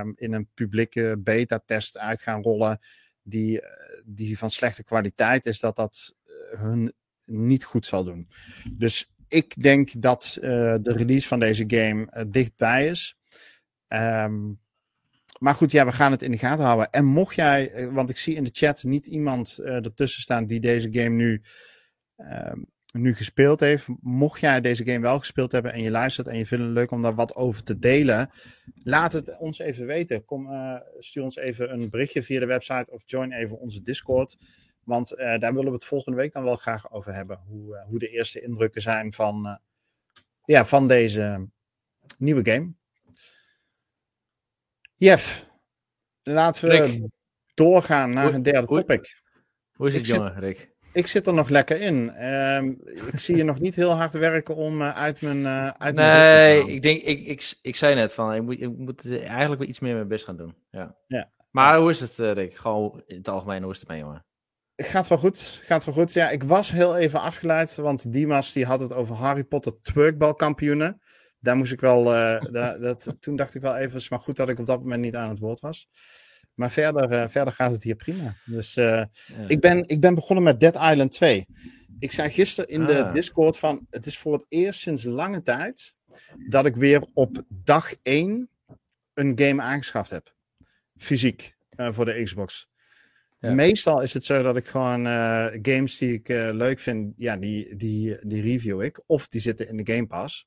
um, 0.00 0.12
in 0.16 0.32
een 0.32 0.48
publieke 0.54 1.16
beta-test 1.18 1.98
uit 1.98 2.20
gaan 2.20 2.42
rollen, 2.42 2.78
die, 3.22 3.60
die 4.04 4.38
van 4.38 4.50
slechte 4.50 4.84
kwaliteit 4.84 5.46
is, 5.46 5.60
dat 5.60 5.76
dat 5.76 6.14
hun 6.50 6.92
niet 7.24 7.64
goed 7.64 7.86
zal 7.86 8.04
doen. 8.04 8.28
Dus 8.72 9.10
ik 9.28 9.62
denk 9.62 10.02
dat 10.02 10.38
uh, 10.40 10.42
de 10.80 10.92
release 10.92 11.28
van 11.28 11.40
deze 11.40 11.64
game 11.66 12.12
uh, 12.16 12.22
dichtbij 12.26 12.86
is. 12.86 13.18
Um, 13.88 14.60
maar 15.38 15.54
goed, 15.54 15.70
ja, 15.70 15.84
we 15.84 15.92
gaan 15.92 16.10
het 16.10 16.22
in 16.22 16.30
de 16.30 16.38
gaten 16.38 16.64
houden. 16.64 16.90
En 16.90 17.04
mocht 17.04 17.34
jij, 17.34 17.74
uh, 17.74 17.92
want 17.92 18.10
ik 18.10 18.16
zie 18.16 18.34
in 18.34 18.44
de 18.44 18.50
chat 18.52 18.82
niet 18.82 19.06
iemand 19.06 19.58
ertussen 19.58 20.22
staan 20.22 20.46
die 20.46 20.60
deze 20.60 20.88
game 20.92 21.14
nu, 21.14 21.42
ehm, 22.16 22.62
nu 22.92 23.14
gespeeld 23.14 23.60
heeft. 23.60 23.86
Mocht 24.00 24.40
jij 24.40 24.60
deze 24.60 24.84
game 24.84 25.00
wel 25.00 25.18
gespeeld 25.18 25.52
hebben 25.52 25.72
en 25.72 25.82
je 25.82 25.90
luistert 25.90 26.26
en 26.26 26.36
je 26.36 26.46
vindt 26.46 26.64
het 26.64 26.72
leuk 26.72 26.90
om 26.90 27.02
daar 27.02 27.14
wat 27.14 27.34
over 27.34 27.62
te 27.62 27.78
delen, 27.78 28.30
laat 28.74 29.12
het 29.12 29.38
ons 29.38 29.58
even 29.58 29.86
weten. 29.86 30.24
Kom, 30.24 30.48
stuur 30.98 31.22
ons 31.22 31.36
even 31.36 31.72
een 31.72 31.90
berichtje 31.90 32.22
via 32.22 32.40
de 32.40 32.46
website 32.46 32.90
of 32.90 33.02
join 33.06 33.32
even 33.32 33.58
onze 33.58 33.82
Discord. 33.82 34.36
Want 34.84 35.08
daar 35.16 35.54
willen 35.54 35.64
we 35.64 35.74
het 35.74 35.84
volgende 35.84 36.18
week 36.18 36.32
dan 36.32 36.44
wel 36.44 36.56
graag 36.56 36.92
over 36.92 37.14
hebben. 37.14 37.40
Hoe, 37.46 37.84
hoe 37.88 37.98
de 37.98 38.08
eerste 38.08 38.40
indrukken 38.40 38.82
zijn 38.82 39.12
van, 39.12 39.60
ja, 40.44 40.64
van 40.64 40.88
deze 40.88 41.48
nieuwe 42.18 42.50
game. 42.50 42.74
Jeff, 44.96 45.46
laten 46.22 46.68
we 46.68 46.76
Rick. 46.76 47.02
doorgaan 47.54 48.10
naar 48.10 48.24
hoe, 48.24 48.34
een 48.34 48.42
derde 48.42 48.66
topic. 48.66 49.22
Hoe 49.72 49.86
is 49.86 49.94
het, 49.94 50.02
ik 50.02 50.14
jongen, 50.14 50.26
zit, 50.26 50.36
Rick? 50.36 50.74
Ik 50.92 51.06
zit 51.06 51.26
er 51.26 51.34
nog 51.34 51.48
lekker 51.48 51.80
in. 51.80 52.10
Ehm, 52.10 52.74
ik 53.12 53.18
zie 53.18 53.36
je 53.36 53.44
nog 53.44 53.60
niet 53.60 53.74
heel 53.74 53.90
hard 53.90 54.12
werken 54.12 54.56
om 54.56 54.82
uit 54.82 55.20
mijn. 55.20 55.46
uit 55.78 55.94
nee, 55.94 56.06
mijn 56.06 56.68
ik 56.68 56.82
denk, 56.82 57.02
ik, 57.02 57.26
ik, 57.26 57.54
ik 57.62 57.76
zei 57.76 57.94
net 57.94 58.12
van, 58.12 58.34
ik 58.34 58.42
moet, 58.42 58.60
ik 58.60 58.76
moet 58.76 59.18
eigenlijk 59.18 59.60
wel 59.60 59.68
iets 59.68 59.80
meer 59.80 59.94
mijn 59.94 60.08
best 60.08 60.24
gaan 60.24 60.36
doen. 60.36 60.54
Ja. 60.70 60.96
ja. 61.06 61.30
Maar 61.50 61.78
hoe 61.78 61.90
is 61.90 62.00
het, 62.00 62.16
Rick? 62.16 62.56
Gewoon 62.56 63.02
in 63.06 63.16
het 63.16 63.28
algemeen, 63.28 63.62
hoe 63.62 63.72
is 63.72 63.78
het 63.78 63.88
mee, 63.88 63.98
jongen? 63.98 64.24
Gaat 64.76 65.08
wel 65.08 65.18
goed. 65.18 65.60
Gaat 65.64 65.84
wel 65.84 65.94
goed. 65.94 66.12
Ja, 66.12 66.30
ik 66.30 66.42
was 66.42 66.70
heel 66.70 66.96
even 66.96 67.20
afgeleid, 67.20 67.74
want 67.74 68.12
Dimas 68.12 68.52
die 68.52 68.64
had 68.64 68.80
het 68.80 68.92
over 68.92 69.14
Harry 69.14 69.44
Potter 69.44 69.72
twerkbalkampioenen. 69.82 71.00
Daar 71.46 71.56
moest 71.56 71.72
ik 71.72 71.80
wel, 71.80 72.00
uh, 72.00 72.40
da, 72.52 72.78
dat, 72.78 73.16
toen 73.20 73.36
dacht 73.36 73.54
ik 73.54 73.62
wel 73.62 73.76
even, 73.76 74.02
maar 74.10 74.20
goed 74.20 74.36
dat 74.36 74.48
ik 74.48 74.58
op 74.58 74.66
dat 74.66 74.80
moment 74.80 75.02
niet 75.02 75.16
aan 75.16 75.28
het 75.28 75.38
woord 75.38 75.60
was. 75.60 75.88
Maar 76.54 76.70
verder, 76.70 77.12
uh, 77.12 77.28
verder 77.28 77.52
gaat 77.52 77.72
het 77.72 77.82
hier 77.82 77.94
prima. 77.94 78.36
Dus 78.44 78.74
ja. 78.74 79.10
ik, 79.46 79.60
ben, 79.60 79.88
ik 79.88 80.00
ben 80.00 80.14
begonnen 80.14 80.44
met 80.44 80.60
Dead 80.60 80.74
Island 80.74 81.12
2. 81.12 81.46
Ik 81.98 82.12
zei 82.12 82.30
gisteren 82.30 82.70
in 82.70 82.80
ah. 82.80 82.86
de 82.88 83.10
Discord 83.12 83.58
van, 83.58 83.86
het 83.90 84.06
is 84.06 84.18
voor 84.18 84.32
het 84.32 84.44
eerst 84.48 84.80
sinds 84.80 85.04
lange 85.04 85.42
tijd 85.42 85.94
dat 86.48 86.66
ik 86.66 86.76
weer 86.76 87.06
op 87.14 87.42
dag 87.48 87.92
1 88.02 88.48
een 89.14 89.38
game 89.38 89.62
aangeschaft 89.62 90.10
heb. 90.10 90.34
Fysiek, 90.96 91.56
voor 91.76 92.04
de 92.04 92.22
Xbox. 92.22 92.68
Ja. 93.38 93.52
Meestal 93.52 94.02
is 94.02 94.12
het 94.12 94.24
zo 94.24 94.42
dat 94.42 94.56
ik 94.56 94.66
gewoon 94.66 95.06
uh, 95.06 95.46
games 95.62 95.98
die 95.98 96.12
ik 96.12 96.28
uh, 96.28 96.48
leuk 96.52 96.78
vind, 96.78 97.14
ja, 97.16 97.36
die, 97.36 97.76
die, 97.76 98.16
die 98.26 98.42
review 98.42 98.82
ik. 98.82 99.02
Of 99.06 99.28
die 99.28 99.40
zitten 99.40 99.68
in 99.68 99.76
de 99.76 99.92
Game 99.92 100.06
Pass. 100.06 100.46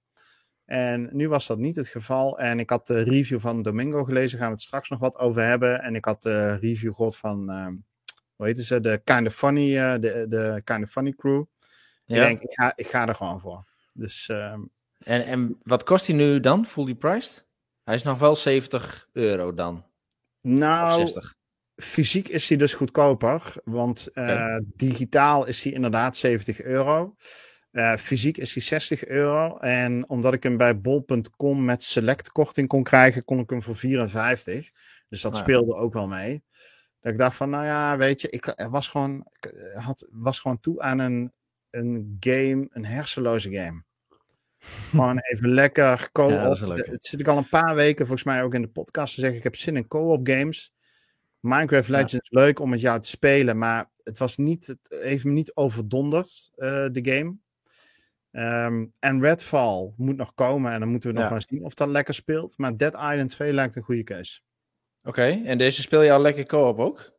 En 0.69 1.09
nu 1.11 1.29
was 1.29 1.47
dat 1.47 1.57
niet 1.57 1.75
het 1.75 1.87
geval. 1.87 2.39
En 2.39 2.59
ik 2.59 2.69
had 2.69 2.87
de 2.87 3.01
review 3.01 3.39
van 3.39 3.61
Domingo 3.61 4.03
gelezen, 4.03 4.37
gaan 4.37 4.47
we 4.47 4.53
het 4.53 4.61
straks 4.61 4.89
nog 4.89 4.99
wat 4.99 5.17
over 5.17 5.43
hebben. 5.43 5.81
En 5.81 5.95
ik 5.95 6.05
had 6.05 6.21
de 6.23 6.55
review 6.55 6.95
gehoord 6.95 7.15
van, 7.15 7.49
uh, 7.49 7.67
hoe 8.35 8.45
heet 8.45 8.59
ze, 8.59 8.81
de 8.81 9.01
Kind 9.03 9.27
of 9.27 9.35
Funny, 9.35 9.99
de, 9.99 10.25
de 10.29 10.61
Kind 10.63 10.83
of 10.83 10.89
Funny 10.89 11.13
crew. 11.13 11.43
Ja. 12.05 12.15
Ik 12.15 12.21
denk, 12.21 12.39
ik 12.39 12.53
ga, 12.53 12.73
ik 12.75 12.87
ga 12.87 13.07
er 13.07 13.15
gewoon 13.15 13.39
voor. 13.39 13.65
Dus, 13.93 14.29
ehm, 14.29 14.61
en, 14.97 15.25
en 15.25 15.59
wat 15.63 15.83
kost 15.83 16.07
hij 16.07 16.15
nu 16.15 16.39
dan, 16.39 16.65
fully 16.65 16.95
priced? 16.95 17.45
Hij 17.83 17.95
is 17.95 18.03
nog 18.03 18.17
wel 18.19 18.35
70 18.35 19.07
euro 19.13 19.53
dan. 19.53 19.85
Nou, 20.41 21.11
fysiek 21.75 22.27
is 22.27 22.49
hij 22.49 22.57
dus 22.57 22.73
goedkoper, 22.73 23.53
want 23.63 24.09
digitaal 24.75 25.47
is 25.47 25.63
hij 25.63 25.73
inderdaad 25.73 26.17
70 26.17 26.61
euro. 26.61 27.15
Fysiek 27.97 28.37
is 28.37 28.53
hij 28.53 28.63
60 28.63 29.05
euro. 29.05 29.57
En 29.57 30.09
omdat 30.09 30.33
ik 30.33 30.43
hem 30.43 30.57
bij 30.57 30.79
bol.com 30.79 31.65
met 31.65 31.83
select 31.83 32.31
korting 32.31 32.67
kon 32.67 32.83
krijgen, 32.83 33.25
kon 33.25 33.39
ik 33.39 33.49
hem 33.49 33.61
voor 33.61 33.75
54. 33.75 34.71
Dus 35.09 35.21
dat 35.21 35.37
speelde 35.37 35.75
ook 35.75 35.93
wel 35.93 36.07
mee. 36.07 36.43
Dat 36.99 37.11
ik 37.11 37.17
dacht 37.17 37.35
van, 37.35 37.49
nou 37.49 37.65
ja, 37.65 37.97
weet 37.97 38.21
je, 38.21 38.29
ik 38.29 38.55
was 38.69 38.87
gewoon, 38.87 39.27
ik 39.39 39.51
had, 39.73 40.07
was 40.11 40.39
gewoon 40.39 40.59
toe 40.59 40.81
aan 40.81 40.99
een, 40.99 41.33
een 41.69 42.17
game, 42.19 42.67
een 42.71 42.85
hersenloze 42.85 43.51
game. 43.51 43.83
Gewoon 44.89 45.19
even 45.19 45.49
lekker 45.49 46.09
co-op. 46.11 46.29
Ja, 46.29 46.73
het 46.73 47.05
zit 47.05 47.19
ik 47.19 47.27
al 47.27 47.37
een 47.37 47.49
paar 47.49 47.75
weken 47.75 48.05
volgens 48.05 48.27
mij 48.27 48.43
ook 48.43 48.53
in 48.53 48.61
de 48.61 48.67
podcast 48.67 49.13
te 49.13 49.19
zeggen. 49.19 49.37
Ik 49.37 49.43
heb 49.43 49.55
zin 49.55 49.75
in 49.75 49.87
co-op 49.87 50.27
games. 50.27 50.73
Minecraft 51.39 51.89
Legends 51.89 52.29
leuk 52.29 52.59
om 52.59 52.69
met 52.69 52.81
jou 52.81 52.99
te 53.01 53.09
spelen, 53.09 53.57
maar 53.57 53.89
het 54.03 54.17
was 54.17 54.37
niet, 54.37 54.67
het 54.67 54.79
heeft 55.01 55.23
me 55.23 55.31
niet 55.31 55.55
overdonderd, 55.55 56.51
uh, 56.55 56.85
de 56.91 56.99
game. 57.01 57.37
Ehm, 58.31 58.85
en 58.99 59.21
Redfall 59.21 59.93
moet 59.97 60.17
nog 60.17 60.33
komen 60.33 60.71
en 60.71 60.79
dan 60.79 60.89
moeten 60.89 61.13
we 61.13 61.19
nog 61.19 61.29
maar 61.29 61.43
zien 61.47 61.63
of 61.63 61.73
dat 61.73 61.87
lekker 61.87 62.13
speelt. 62.13 62.57
Maar 62.57 62.77
Dead 62.77 62.93
Island 62.93 63.29
2 63.29 63.53
lijkt 63.53 63.75
een 63.75 63.83
goede 63.83 64.03
keus. 64.03 64.43
Oké, 65.03 65.41
en 65.45 65.57
deze 65.57 65.81
speel 65.81 66.01
je 66.01 66.11
al 66.11 66.21
lekker 66.21 66.45
co-op 66.45 66.79
ook? 66.79 67.17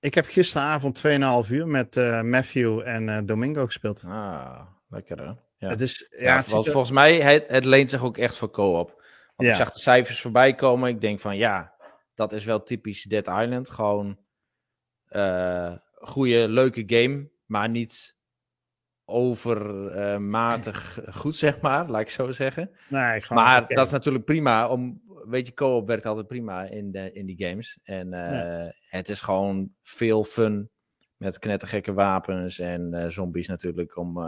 Ik 0.00 0.14
heb 0.14 0.26
gisteravond 0.26 1.02
2,5 1.06 1.50
uur 1.50 1.66
met 1.66 1.96
uh, 1.96 2.22
Matthew 2.22 2.80
en 2.80 3.08
uh, 3.08 3.18
Domingo 3.24 3.64
gespeeld. 3.64 4.04
Ah, 4.06 4.60
lekker 4.88 5.18
hè? 5.18 5.32
Ja. 5.56 5.68
Het 5.68 5.80
is, 5.80 6.06
ja, 6.18 6.36
het 6.36 6.48
volgens 6.50 6.90
mij, 6.90 7.20
het, 7.20 7.48
het, 7.48 7.64
leent 7.64 7.90
zich 7.90 8.02
ook 8.02 8.18
echt 8.18 8.36
voor 8.36 8.50
co-op. 8.50 8.88
Want 9.36 9.48
ja. 9.48 9.50
ik 9.50 9.54
zag 9.54 9.72
de 9.72 9.78
cijfers 9.78 10.20
voorbij 10.20 10.54
komen. 10.54 10.88
Ik 10.88 11.00
denk 11.00 11.20
van 11.20 11.36
ja, 11.36 11.74
dat 12.14 12.32
is 12.32 12.44
wel 12.44 12.62
typisch 12.62 13.02
Dead 13.02 13.26
Island. 13.26 13.70
Gewoon 13.70 14.18
uh, 15.10 15.72
goede, 15.94 16.48
leuke 16.48 16.82
game, 16.86 17.30
maar 17.46 17.68
niet 17.68 18.17
overmatig 19.10 20.98
goed, 21.10 21.36
zeg 21.36 21.60
maar, 21.60 21.88
laat 21.88 22.00
ik 22.00 22.10
zo 22.10 22.32
zeggen. 22.32 22.70
Nee, 22.88 23.22
maar 23.28 23.68
dat 23.68 23.86
is 23.86 23.92
natuurlijk 23.92 24.24
prima. 24.24 24.68
Om, 24.68 25.02
weet 25.24 25.46
je, 25.46 25.54
co-op 25.54 25.86
werkt 25.86 26.06
altijd 26.06 26.26
prima 26.26 26.62
in, 26.64 26.90
de, 26.90 27.12
in 27.12 27.26
die 27.26 27.46
games. 27.46 27.78
En 27.82 28.12
uh, 28.12 28.68
het 28.88 29.08
is 29.08 29.20
gewoon 29.20 29.70
veel 29.82 30.24
fun 30.24 30.70
met 31.16 31.38
knettergekke 31.38 31.92
wapens 31.92 32.58
en 32.58 32.94
uh, 32.94 33.06
zombies 33.08 33.46
natuurlijk 33.46 33.96
om 33.96 34.18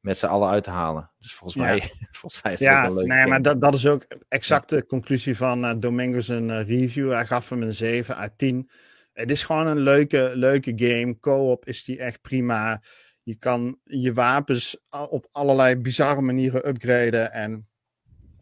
met 0.00 0.18
z'n 0.18 0.26
allen 0.26 0.48
uit 0.48 0.64
te 0.64 0.70
halen. 0.70 1.10
Dus 1.18 1.34
volgens, 1.34 1.62
mij, 1.62 1.80
volgens 2.20 2.42
mij 2.42 2.52
is 2.52 2.58
het 2.58 2.68
ja, 2.68 2.82
wel 2.82 2.94
leuk. 2.94 3.06
Nee, 3.06 3.26
maar 3.26 3.42
dat, 3.42 3.60
dat 3.60 3.74
is 3.74 3.86
ook 3.86 4.06
exact 4.28 4.68
de 4.68 4.86
conclusie 4.86 5.36
van 5.36 5.80
Domingos 5.80 6.28
een 6.28 6.64
review. 6.64 7.12
Hij 7.12 7.26
gaf 7.26 7.48
hem 7.48 7.62
een 7.62 7.74
7 7.74 8.16
uit 8.16 8.38
10. 8.38 8.70
Het 9.12 9.30
is 9.30 9.42
gewoon 9.42 9.66
een 9.66 9.78
leuke, 9.78 10.32
leuke 10.34 10.72
game. 10.76 11.18
Co-op 11.18 11.66
is 11.66 11.84
die 11.84 11.98
echt 11.98 12.20
prima. 12.20 12.82
Je 13.28 13.34
kan 13.34 13.78
je 13.84 14.12
wapens 14.12 14.84
op 14.90 15.28
allerlei 15.32 15.76
bizarre 15.76 16.20
manieren 16.20 16.68
upgraden. 16.68 17.32
En 17.32 17.68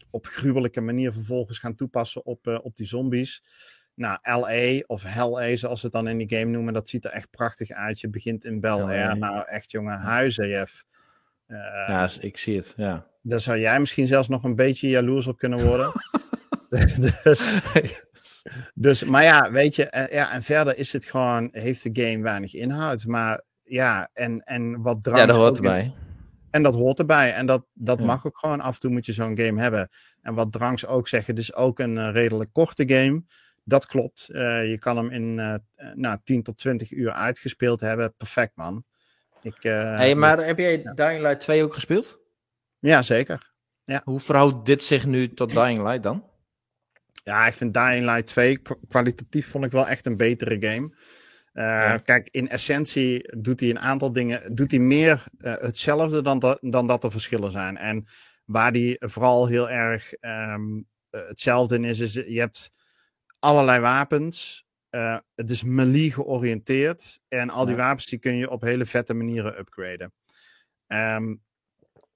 op 0.09 0.25
gruwelijke 0.25 0.81
manier 0.81 1.13
vervolgens 1.13 1.59
gaan 1.59 1.75
toepassen 1.75 2.25
op, 2.25 2.47
uh, 2.47 2.59
op 2.61 2.75
die 2.75 2.85
zombies. 2.85 3.43
Nou, 3.93 4.19
LA 4.21 4.83
of 4.85 5.03
Hell 5.03 5.35
A, 5.35 5.55
zoals 5.55 5.79
ze 5.79 5.85
het 5.85 5.95
dan 5.95 6.07
in 6.07 6.17
die 6.17 6.37
game 6.37 6.51
noemen, 6.51 6.73
dat 6.73 6.89
ziet 6.89 7.05
er 7.05 7.11
echt 7.11 7.29
prachtig 7.29 7.69
uit. 7.69 7.99
Je 7.99 8.09
begint 8.09 8.45
in 8.45 8.59
Bel 8.59 8.81
Air. 8.81 9.17
Nou, 9.17 9.43
echt 9.47 9.71
jongen, 9.71 9.99
huizen. 9.99 10.47
Uh, 10.49 10.67
ja, 11.87 12.09
ik 12.19 12.37
zie 12.37 12.57
het, 12.57 12.73
ja. 12.77 13.07
Daar 13.21 13.41
zou 13.41 13.59
jij 13.59 13.79
misschien 13.79 14.07
zelfs 14.07 14.27
nog 14.27 14.43
een 14.43 14.55
beetje 14.55 14.89
jaloers 14.89 15.27
op 15.27 15.37
kunnen 15.37 15.65
worden. 15.65 15.91
dus, 17.23 17.51
dus, 18.73 19.03
maar 19.03 19.23
ja, 19.23 19.51
weet 19.51 19.75
je, 19.75 19.93
uh, 19.95 20.07
ja, 20.07 20.33
en 20.33 20.43
verder 20.43 20.77
is 20.77 20.93
het 20.93 21.05
gewoon, 21.05 21.49
heeft 21.51 21.83
de 21.83 22.03
game 22.03 22.23
weinig 22.23 22.53
inhoud. 22.53 23.05
Maar 23.05 23.45
ja, 23.67 24.09
en, 24.13 24.43
en 24.43 24.81
wat 24.81 25.03
drank. 25.03 25.17
Ja, 25.17 25.25
dat 25.25 25.35
hoort 25.35 25.55
erbij. 25.55 25.93
en 26.51 26.63
dat 26.63 26.75
hoort 26.75 26.99
erbij. 26.99 27.33
En 27.33 27.45
dat, 27.45 27.65
dat 27.73 27.99
mag 27.99 28.25
ook 28.25 28.37
gewoon. 28.37 28.61
Af 28.61 28.73
en 28.73 28.79
toe 28.79 28.91
moet 28.91 29.05
je 29.05 29.13
zo'n 29.13 29.37
game 29.37 29.61
hebben. 29.61 29.89
En 30.21 30.33
wat 30.33 30.51
Dranks 30.51 30.85
ook 30.85 31.07
zeggen, 31.07 31.35
het 31.35 31.43
is 31.43 31.53
ook 31.53 31.79
een 31.79 31.95
uh, 31.95 32.11
redelijk 32.11 32.53
korte 32.53 32.83
game. 32.87 33.23
Dat 33.63 33.85
klopt. 33.85 34.27
Uh, 34.31 34.69
je 34.69 34.77
kan 34.77 34.97
hem 34.97 35.09
in 35.09 35.37
uh, 35.37 35.53
nou, 35.93 36.17
10 36.23 36.43
tot 36.43 36.57
20 36.57 36.91
uur 36.91 37.11
uitgespeeld 37.11 37.79
hebben. 37.79 38.13
Perfect, 38.17 38.51
man. 38.55 38.83
Ik, 39.41 39.63
uh, 39.63 39.71
hey, 39.95 40.15
maar 40.15 40.45
heb 40.45 40.57
jij. 40.57 40.77
Dying 40.95 41.21
Light 41.21 41.39
2 41.39 41.63
ook 41.63 41.73
gespeeld? 41.73 42.19
Ja, 42.79 43.01
zeker. 43.01 43.51
Ja. 43.83 44.01
Hoe 44.03 44.19
verhoudt 44.19 44.65
dit 44.65 44.83
zich 44.83 45.05
nu 45.05 45.33
tot 45.33 45.49
Dying 45.49 45.77
Light 45.77 46.03
dan? 46.03 46.23
Ja, 47.23 47.47
ik 47.47 47.53
vind 47.53 47.73
Dying 47.73 48.05
Light 48.05 48.27
2 48.27 48.61
kwalitatief 48.87 49.47
vond 49.47 49.65
ik 49.65 49.71
wel 49.71 49.87
echt 49.87 50.05
een 50.05 50.17
betere 50.17 50.57
game. 50.59 50.93
Uh, 51.57 51.63
ja. 51.63 51.97
Kijk, 51.97 52.29
in 52.31 52.49
essentie 52.49 53.37
doet 53.37 53.59
hij 53.59 53.69
een 53.69 53.79
aantal 53.79 54.11
dingen, 54.11 54.55
doet 54.55 54.71
hij 54.71 54.79
meer 54.79 55.23
uh, 55.39 55.53
hetzelfde 55.55 56.21
dan, 56.21 56.39
dat, 56.39 56.57
dan 56.61 56.87
dat 56.87 57.03
er 57.03 57.11
verschillen 57.11 57.51
zijn. 57.51 57.77
En 57.77 58.05
waar 58.45 58.71
hij 58.71 58.95
vooral 58.99 59.47
heel 59.47 59.69
erg 59.69 60.13
um, 60.21 60.87
hetzelfde 61.09 61.75
in 61.75 61.83
is, 61.83 61.99
is 61.99 62.13
je 62.13 62.39
hebt 62.39 62.71
allerlei 63.39 63.79
wapens 63.79 64.67
uh, 64.91 65.17
het 65.35 65.49
is 65.49 65.63
melee 65.63 66.11
georiënteerd. 66.11 67.19
En 67.27 67.49
al 67.49 67.65
die 67.65 67.75
ja. 67.75 67.81
wapens 67.81 68.05
die 68.05 68.19
kun 68.19 68.35
je 68.35 68.49
op 68.49 68.61
hele 68.61 68.85
vette 68.85 69.13
manieren 69.13 69.59
upgraden. 69.59 70.13
Um, 70.87 71.41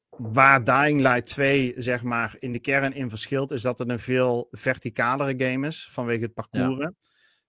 waar 0.09 0.63
Dying 0.63 1.01
Light 1.01 1.25
2 1.25 1.73
zeg 1.77 2.03
maar 2.03 2.35
in 2.39 2.51
de 2.51 2.59
kern 2.59 2.93
in 2.93 3.09
verschilt, 3.09 3.51
is 3.51 3.61
dat 3.61 3.79
het 3.79 3.89
een 3.89 3.99
veel 3.99 4.47
verticalere 4.51 5.45
game 5.45 5.67
is 5.67 5.89
vanwege 5.91 6.23
het 6.23 6.33
parcours. 6.33 6.79
Ja. 6.79 6.93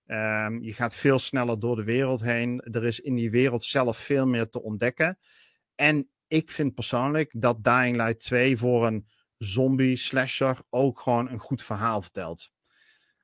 Um, 0.06 0.62
je 0.62 0.72
gaat 0.72 0.94
veel 0.94 1.18
sneller 1.18 1.60
door 1.60 1.76
de 1.76 1.84
wereld 1.84 2.22
heen. 2.22 2.60
Er 2.60 2.84
is 2.84 3.00
in 3.00 3.14
die 3.14 3.30
wereld 3.30 3.64
zelf 3.64 3.96
veel 3.96 4.26
meer 4.26 4.48
te 4.48 4.62
ontdekken. 4.62 5.18
En 5.74 6.10
ik 6.26 6.50
vind 6.50 6.74
persoonlijk 6.74 7.32
dat 7.36 7.64
Dying 7.64 7.96
Light 7.96 8.18
2 8.18 8.56
voor 8.56 8.86
een 8.86 9.06
zombie 9.38 9.96
slasher 9.96 10.56
ook 10.70 11.00
gewoon 11.00 11.30
een 11.30 11.38
goed 11.38 11.62
verhaal 11.62 12.02
vertelt. 12.02 12.50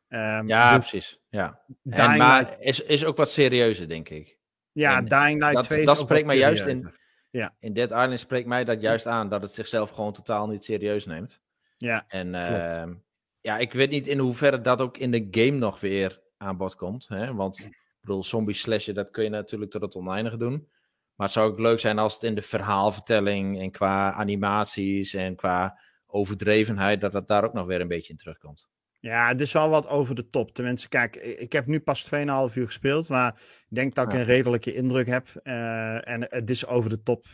Um, 0.09 0.49
ja, 0.49 0.77
dus 0.77 0.89
precies. 0.89 1.21
Ja. 1.29 1.61
En, 1.85 2.17
maar 2.17 2.43
Light... 2.43 2.57
is, 2.61 2.81
is 2.81 3.05
ook 3.05 3.17
wat 3.17 3.31
serieuzer, 3.31 3.89
denk 3.89 4.09
ik. 4.09 4.39
Ja, 4.73 4.97
en 4.97 5.05
Dying 5.05 5.41
Light 5.41 5.55
dat, 5.55 5.65
2 5.65 5.85
dat 5.85 5.99
spreekt 5.99 6.27
mij 6.27 6.37
juist 6.37 6.67
in. 6.67 6.91
Ja. 7.31 7.57
In 7.61 7.73
Dead 7.73 7.91
Island 7.91 8.21
spreekt 8.21 8.47
mij 8.47 8.65
dat 8.65 8.81
juist 8.81 9.07
aan 9.07 9.29
dat 9.29 9.43
het 9.43 9.53
zichzelf 9.53 9.91
gewoon 9.91 10.13
totaal 10.13 10.49
niet 10.49 10.65
serieus 10.65 11.07
neemt. 11.07 11.41
Ja. 11.77 12.05
En 12.09 12.35
uh, 12.35 12.95
ja, 13.41 13.59
ik 13.59 13.73
weet 13.73 13.91
niet 13.91 14.07
in 14.07 14.19
hoeverre 14.19 14.61
dat 14.61 14.81
ook 14.81 14.99
in 14.99 15.11
de 15.11 15.29
game 15.31 15.59
nog 15.59 15.81
weer 15.81 16.23
aan 16.39 16.57
bod 16.57 16.75
komt. 16.75 17.09
Hè? 17.09 17.35
Want 17.35 17.59
ik 17.59 17.83
bedoel, 18.01 18.25
zombie 18.25 18.55
slashen, 18.55 18.95
dat 18.95 19.11
kun 19.11 19.25
je 19.25 19.31
natuurlijk 19.31 19.71
tot 19.71 19.83
het 19.83 19.95
oneindige 19.95 20.37
doen. 20.37 20.69
Maar 21.15 21.27
het 21.27 21.37
zou 21.37 21.51
ook 21.51 21.59
leuk 21.59 21.81
zijn 21.81 21.99
als 21.99 22.15
het 22.15 22.23
in 22.23 22.35
de 22.35 22.43
verhaalvertelling 22.43 23.61
en 23.61 23.71
qua 23.71 24.13
animaties 24.13 25.15
en 25.15 25.37
qua 25.37 25.79
overdrevenheid, 26.07 27.01
dat 27.01 27.13
het 27.13 27.29
daar 27.29 27.45
ook 27.45 27.53
nog 27.53 27.67
weer 27.67 27.81
een 27.81 27.89
beetje 27.89 28.13
in 28.13 28.19
terugkomt. 28.19 28.69
Ja, 29.01 29.29
het 29.29 29.41
is 29.41 29.53
wel 29.53 29.69
wat 29.69 29.89
over 29.89 30.15
de 30.15 30.31
top. 30.31 30.55
Tenminste, 30.55 30.89
kijk, 30.89 31.17
ik 31.17 31.53
heb 31.53 31.67
nu 31.67 31.81
pas 31.81 32.05
2,5 32.05 32.55
uur 32.55 32.67
gespeeld, 32.67 33.09
maar 33.09 33.35
ik 33.69 33.77
denk 33.77 33.95
dat 33.95 34.13
ik 34.13 34.19
een 34.19 34.25
redelijke 34.25 34.75
indruk 34.75 35.07
heb. 35.07 35.29
Uh, 35.43 36.09
en 36.09 36.27
het 36.29 36.51
is 36.51 36.67
over 36.67 36.91
de 36.91 37.03
top. 37.03 37.27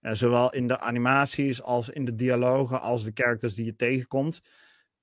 Uh, 0.00 0.12
zowel 0.12 0.52
in 0.52 0.68
de 0.68 0.80
animaties 0.80 1.62
als 1.62 1.88
in 1.88 2.04
de 2.04 2.14
dialogen, 2.14 2.80
als 2.80 3.04
de 3.04 3.10
characters 3.14 3.54
die 3.54 3.64
je 3.64 3.76
tegenkomt. 3.76 4.40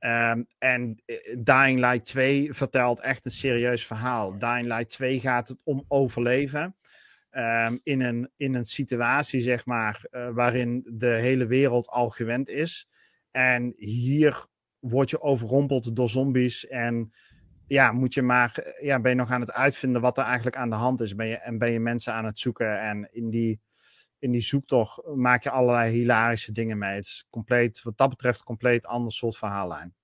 Um, 0.06 0.48
en 0.58 1.02
eh, 1.06 1.16
Dying 1.40 1.80
Light 1.80 2.06
2 2.06 2.54
vertelt 2.54 3.00
echt 3.00 3.26
een 3.26 3.32
serieus 3.32 3.86
verhaal. 3.86 4.38
Dying 4.38 4.66
Light 4.66 4.90
2 4.90 5.20
gaat 5.20 5.48
het 5.48 5.58
om 5.64 5.86
overleven. 5.88 6.76
Um, 7.32 7.80
in, 7.84 8.02
een, 8.02 8.32
in 8.38 8.54
een 8.54 8.66
situatie, 8.66 9.42
zeg 9.42 9.66
maar, 9.66 10.06
uh, 10.12 10.30
waarin 10.30 10.88
de 10.90 11.08
hele 11.08 11.46
wereld 11.46 11.88
al 11.88 12.10
gewend 12.10 12.50
is. 12.50 12.90
En 13.32 13.74
hier 13.78 14.46
word 14.80 15.10
je 15.10 15.22
overrompeld 15.22 15.96
door 15.96 16.10
zombies 16.10 16.68
en 16.68 17.14
ja, 17.68 17.92
moet 17.92 18.14
je 18.14 18.22
maar, 18.22 18.74
ja, 18.82 19.00
ben 19.00 19.12
je 19.12 19.18
nog 19.18 19.32
aan 19.32 19.42
het 19.42 19.54
uitvinden 19.54 20.02
wat 20.02 20.18
er 20.18 20.24
eigenlijk 20.24 20.56
aan 20.56 20.70
de 20.70 20.76
hand 20.76 21.02
is. 21.02 21.16
Ben 21.16 21.28
je, 21.28 21.36
en 21.36 21.58
ben 21.58 21.72
je 21.72 21.80
mensen 21.80 22.14
aan 22.14 22.26
het 22.26 22.40
zoeken 22.40 22.80
en 22.80 23.08
in 23.12 23.30
die, 23.30 23.62
in 24.24 24.32
die 24.32 24.42
zoektocht 24.42 25.02
maak 25.16 25.44
je 25.44 25.50
allerlei 25.50 25.92
hilarische 25.92 26.52
dingen 26.52 26.78
mee. 26.78 26.96
Het 26.96 27.06
is 27.06 27.28
compleet, 27.30 27.82
wat 27.84 27.98
dat 27.98 28.10
betreft, 28.10 28.44
compleet 28.44 28.86
ander 28.86 29.12
soort 29.12 29.38
verhaallijn. 29.38 29.96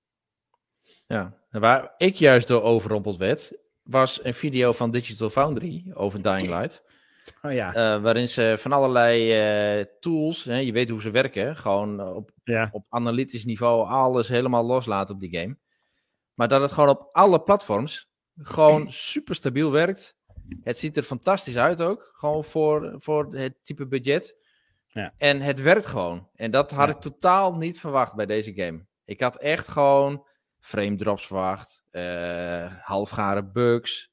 Ja, 1.06 1.34
waar 1.50 1.94
ik 1.96 2.14
juist 2.14 2.48
door 2.48 2.62
overrompeld 2.62 3.16
werd, 3.16 3.52
was 3.82 4.24
een 4.24 4.34
video 4.34 4.72
van 4.72 4.90
Digital 4.90 5.30
Foundry 5.30 5.90
over 5.94 6.22
Dying 6.22 6.48
Light. 6.48 6.84
Oh 7.42 7.52
ja. 7.52 7.68
Uh, 7.68 8.02
waarin 8.02 8.28
ze 8.28 8.54
van 8.58 8.72
allerlei 8.72 9.78
uh, 9.78 9.84
tools, 10.00 10.44
hè, 10.44 10.56
je 10.56 10.72
weet 10.72 10.90
hoe 10.90 11.00
ze 11.00 11.10
werken, 11.10 11.56
gewoon 11.56 12.14
op, 12.14 12.30
ja. 12.44 12.68
op 12.72 12.86
analytisch 12.88 13.44
niveau 13.44 13.88
alles 13.88 14.28
helemaal 14.28 14.64
loslaten 14.64 15.14
op 15.14 15.20
die 15.20 15.38
game. 15.38 15.56
Maar 16.34 16.48
dat 16.48 16.60
het 16.60 16.72
gewoon 16.72 16.88
op 16.88 17.08
alle 17.12 17.42
platforms 17.42 18.10
gewoon 18.36 18.92
super 19.12 19.34
stabiel 19.34 19.70
werkt. 19.70 20.18
Het 20.62 20.78
ziet 20.78 20.96
er 20.96 21.02
fantastisch 21.02 21.56
uit 21.56 21.82
ook, 21.82 22.10
gewoon 22.14 22.44
voor, 22.44 22.94
voor 22.96 23.34
het 23.34 23.54
type 23.62 23.86
budget. 23.86 24.38
Ja. 24.86 25.14
En 25.16 25.40
het 25.40 25.60
werkt 25.62 25.86
gewoon. 25.86 26.28
En 26.34 26.50
dat 26.50 26.70
had 26.70 26.88
ja. 26.88 26.94
ik 26.94 27.00
totaal 27.00 27.56
niet 27.56 27.80
verwacht 27.80 28.14
bij 28.14 28.26
deze 28.26 28.54
game. 28.54 28.86
Ik 29.04 29.20
had 29.20 29.36
echt 29.36 29.68
gewoon 29.68 30.26
frame 30.60 30.96
drops 30.96 31.26
verwacht, 31.26 31.84
halfgare 32.82 33.44
bugs, 33.44 34.10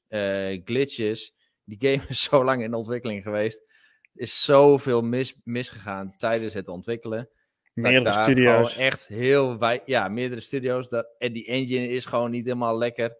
glitches. 0.64 1.34
Die 1.64 1.76
game 1.80 2.08
is 2.08 2.22
zo 2.30 2.44
lang 2.44 2.62
in 2.62 2.74
ontwikkeling 2.74 3.22
geweest. 3.22 3.62
Is 4.14 4.44
zoveel 4.44 5.02
mis, 5.02 5.34
misgegaan 5.44 6.16
tijdens 6.16 6.54
het 6.54 6.68
ontwikkelen. 6.68 7.28
Meerdere 7.74 8.22
studio's. 8.22 8.76
Echt 8.76 9.08
heel 9.08 9.58
wij, 9.58 9.82
ja, 9.84 10.08
meerdere 10.08 10.40
studio's. 10.40 10.88
Dat, 10.88 11.14
en 11.18 11.32
die 11.32 11.46
engine 11.46 11.88
is 11.88 12.04
gewoon 12.04 12.30
niet 12.30 12.44
helemaal 12.44 12.78
lekker. 12.78 13.16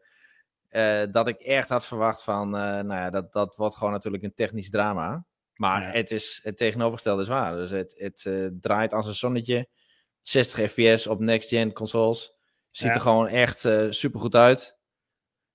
Uh, 0.70 1.02
dat 1.10 1.28
ik 1.28 1.40
echt 1.40 1.68
had 1.68 1.86
verwacht 1.86 2.22
van, 2.22 2.46
uh, 2.46 2.60
nou 2.60 2.92
ja, 2.92 3.10
dat, 3.10 3.32
dat 3.32 3.56
wordt 3.56 3.76
gewoon 3.76 3.92
natuurlijk 3.92 4.22
een 4.22 4.34
technisch 4.34 4.70
drama. 4.70 5.24
Maar 5.54 5.82
ja. 5.82 5.90
het, 5.90 6.10
is, 6.10 6.40
het 6.42 6.56
tegenovergestelde 6.56 7.22
is 7.22 7.28
waar. 7.28 7.56
Dus 7.56 7.70
het, 7.70 7.94
het 7.98 8.24
uh, 8.24 8.48
draait 8.60 8.92
als 8.92 9.06
een 9.06 9.14
zonnetje. 9.14 9.68
60 10.20 10.70
fps 10.70 11.06
op 11.06 11.20
next-gen 11.20 11.72
consoles. 11.72 12.36
Ziet 12.70 12.88
ja. 12.88 12.94
er 12.94 13.00
gewoon 13.00 13.28
echt 13.28 13.58
super 13.90 14.20
goed 14.20 14.34
uit. 14.34 14.76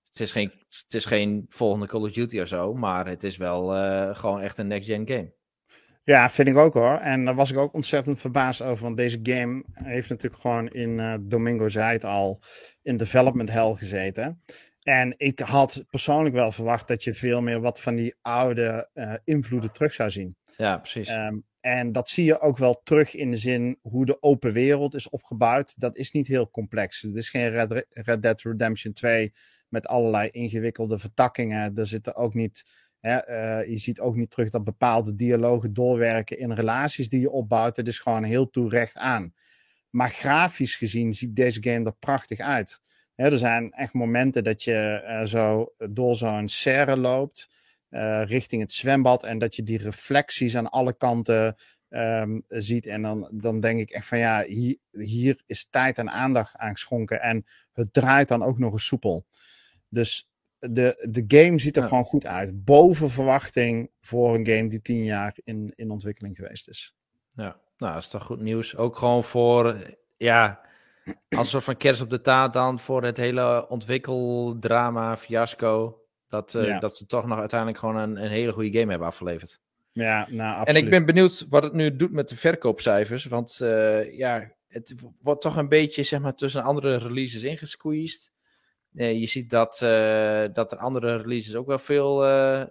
Het 0.10 0.20
is, 0.20 0.32
geen, 0.32 0.52
het 0.68 0.94
is 0.94 1.06
geen 1.06 1.46
volgende 1.50 1.88
Call 1.88 2.02
of 2.02 2.12
Duty 2.12 2.40
of 2.40 2.48
zo, 2.48 2.74
maar 2.74 3.08
het 3.08 3.24
is 3.24 3.38
wel 3.38 3.68
gewoon 4.16 4.42
echt 4.42 4.58
een 4.58 4.68
next-gen 4.68 5.08
game. 5.08 5.34
Ja, 6.06 6.30
vind 6.30 6.48
ik 6.48 6.58
ook 6.58 6.74
hoor. 6.74 6.98
En 6.98 7.26
daar 7.26 7.36
was 7.36 7.52
ik 7.52 7.58
ook 7.58 7.74
ontzettend 7.74 8.20
verbaasd 8.20 8.62
over. 8.62 8.84
Want 8.84 8.98
deze 8.98 9.20
game 9.24 9.64
heeft 9.74 10.10
natuurlijk 10.10 10.42
gewoon 10.42 10.68
in 10.68 10.90
uh, 10.90 11.16
Domingo 11.22 11.70
zei 11.70 11.94
het 11.94 12.04
al 12.04 12.42
in 12.82 12.98
development 12.98 13.52
hell 13.52 13.74
gezeten. 13.74 14.42
En 14.84 15.14
ik 15.18 15.40
had 15.40 15.84
persoonlijk 15.90 16.36
wel 16.36 16.52
verwacht 16.52 16.88
dat 16.88 17.04
je 17.04 17.14
veel 17.14 17.42
meer 17.42 17.62
wat 17.62 17.80
van 17.80 17.96
die 17.96 18.16
oude 18.22 18.90
uh, 18.94 19.14
invloeden 19.24 19.72
terug 19.72 19.94
zou 19.94 20.10
zien. 20.10 20.36
Ja, 20.58 20.78
precies. 20.78 21.10
Um, 21.10 21.46
en 21.60 21.92
dat 21.92 22.10
zie 22.10 22.26
je 22.26 22.40
ook 22.40 22.58
wel 22.58 22.82
terug 22.84 23.16
in 23.16 23.32
de 23.32 23.38
zin 23.38 23.80
hoe 23.82 24.06
de 24.06 24.22
open 24.22 24.54
wereld 24.54 24.94
is 24.94 25.10
opgebouwd. 25.10 25.80
Dat 25.80 25.98
is 25.98 26.12
niet 26.12 26.28
heel 26.28 26.50
complex. 26.50 27.02
Het 27.02 27.16
is 27.16 27.30
geen 27.30 27.50
Red, 27.50 27.86
Red 27.90 28.22
Dead 28.22 28.42
Redemption 28.42 28.94
2 28.94 29.32
met 29.70 29.88
allerlei 29.88 30.30
ingewikkelde 30.30 31.00
vertakkingen. 31.00 31.76
Er 31.76 31.88
zitten 31.88 32.16
ook 32.16 32.34
niet 32.34 32.64
Hè, 33.04 33.30
uh, 33.30 33.70
je 33.70 33.78
ziet 33.78 34.00
ook 34.00 34.16
niet 34.16 34.30
terug 34.30 34.50
dat 34.50 34.64
bepaalde 34.64 35.16
dialogen 35.16 35.74
doorwerken 35.74 36.38
in 36.38 36.52
relaties 36.52 37.10
die 37.10 37.20
je 37.20 37.30
opbouwt. 37.30 37.78
Het 37.78 37.88
is 37.88 38.00
gewoon 38.00 38.24
heel 38.24 38.50
toe 38.50 38.70
recht 38.70 38.98
aan. 38.98 39.34
Maar 39.90 40.10
grafisch 40.10 40.76
gezien 40.76 41.14
ziet 41.14 41.36
deze 41.36 41.64
game 41.64 41.86
er 41.86 41.96
prachtig 42.00 42.40
uit. 42.40 42.82
Er 43.16 43.38
zijn 43.38 43.72
echt 43.72 43.94
momenten 43.94 44.44
dat 44.44 44.64
je 44.64 45.04
uh, 45.08 45.26
zo 45.26 45.74
door 45.90 46.16
zo'n 46.16 46.48
serre 46.48 46.98
loopt. 46.98 47.50
Uh, 47.90 48.24
richting 48.24 48.62
het 48.62 48.74
zwembad. 48.74 49.24
En 49.24 49.40
dat 49.40 49.56
je 49.56 49.64
die 49.64 49.78
reflecties 49.78 50.58
aan 50.58 50.70
alle 50.70 50.94
kanten 50.94 51.56
um, 51.90 52.44
ziet. 52.48 52.86
En 52.86 53.02
dan, 53.02 53.30
dan 53.32 53.60
denk 53.60 53.80
ik 53.80 53.90
echt 53.90 54.06
van 54.06 54.18
ja, 54.18 54.44
hier, 54.44 54.78
hier 54.92 55.42
is 55.46 55.68
tijd 55.70 55.98
en 55.98 56.10
aandacht 56.10 56.58
aan 56.58 56.72
geschonken. 56.72 57.22
En 57.22 57.46
het 57.74 57.94
draait 57.94 58.28
dan 58.28 58.44
ook 58.44 58.60
nog 58.60 58.74
eens 58.74 58.86
soepel. 58.86 59.26
Dus 59.90 60.30
de, 60.58 61.08
de 61.10 61.24
game 61.28 61.60
ziet 61.60 61.76
er 61.76 61.82
ja. 61.82 61.88
gewoon 61.88 62.04
goed 62.04 62.26
uit. 62.26 62.64
Boven 62.64 63.10
verwachting 63.10 63.92
voor 64.02 64.36
een 64.36 64.48
game 64.48 64.68
die 64.68 64.82
tien 64.82 65.04
jaar 65.04 65.38
in, 65.44 65.74
in 65.76 65.90
ontwikkeling 65.90 66.36
geweest 66.36 66.70
is. 66.70 66.96
Ja, 67.36 67.60
nou, 67.78 67.94
dat 67.94 68.02
is 68.02 68.08
toch 68.08 68.24
goed 68.24 68.42
nieuws. 68.42 68.76
Ook 68.76 68.98
gewoon 68.98 69.24
voor, 69.24 69.96
ja, 70.18 70.62
als 71.06 71.46
een 71.46 71.46
soort 71.46 71.64
van 71.64 71.78
kerst 71.78 72.02
op 72.02 72.10
de 72.10 72.22
taart 72.22 72.54
dan 72.54 72.80
voor 72.80 73.04
het 73.04 73.18
hele 73.18 73.68
ontwikkeldrama, 73.70 75.18
fiasco. 75.18 75.98
Dat, 76.28 76.54
uh, 76.54 76.66
ja. 76.66 76.80
dat 76.80 76.98
ze 76.98 77.06
toch 77.06 77.26
nog 77.26 77.40
uiteindelijk 77.40 77.80
gewoon 77.80 77.96
een, 77.96 78.24
een 78.24 78.32
hele 78.32 78.52
goede 78.52 78.80
game 78.80 78.90
hebben 78.90 79.08
afgeleverd. 79.08 79.60
Ja, 79.92 80.28
nou, 80.30 80.50
absoluut. 80.50 80.68
En 80.68 80.76
ik 80.76 80.90
ben 80.90 81.06
benieuwd 81.06 81.46
wat 81.50 81.64
het 81.64 81.74
nu 81.74 81.96
doet 81.96 82.12
met 82.12 82.30
de 82.30 82.36
verkoopcijfers. 82.36 83.26
Want 83.26 83.60
uh, 83.62 84.18
ja, 84.18 84.52
het 84.68 84.94
wordt 85.22 85.42
toch 85.42 85.56
een 85.56 85.70
beetje, 85.70 86.04
zeg 86.04 86.20
maar, 86.20 86.36
tussen 86.36 86.64
andere 86.64 86.98
releases 86.98 87.44
ingesqueezed. 87.44 88.32
Uh, 88.94 89.20
je 89.20 89.26
ziet 89.26 89.50
dat, 89.50 89.78
dat 90.54 90.72
er 90.72 90.78
andere 90.78 91.18
releases 91.18 91.56
ook 91.56 91.68
wel 91.68 91.80
veel, 91.80 92.18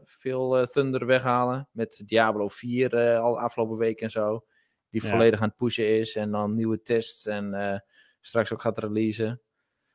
veel 0.04 0.66
thunder 0.66 1.06
weghalen. 1.06 1.68
Met 1.72 2.02
Diablo 2.06 2.48
4 2.48 3.18
al 3.18 3.40
afgelopen 3.40 3.76
week 3.76 4.00
en 4.00 4.10
zo. 4.10 4.44
Die 4.90 5.02
ja. 5.04 5.10
volledig 5.10 5.40
aan 5.40 5.48
het 5.48 5.56
pushen 5.56 5.98
is. 5.98 6.16
En 6.16 6.30
dan 6.30 6.50
nieuwe 6.50 6.82
tests 6.82 7.26
en 7.26 7.82
straks 8.26 8.52
ook 8.52 8.60
gaat 8.60 8.78
releasen. 8.78 9.40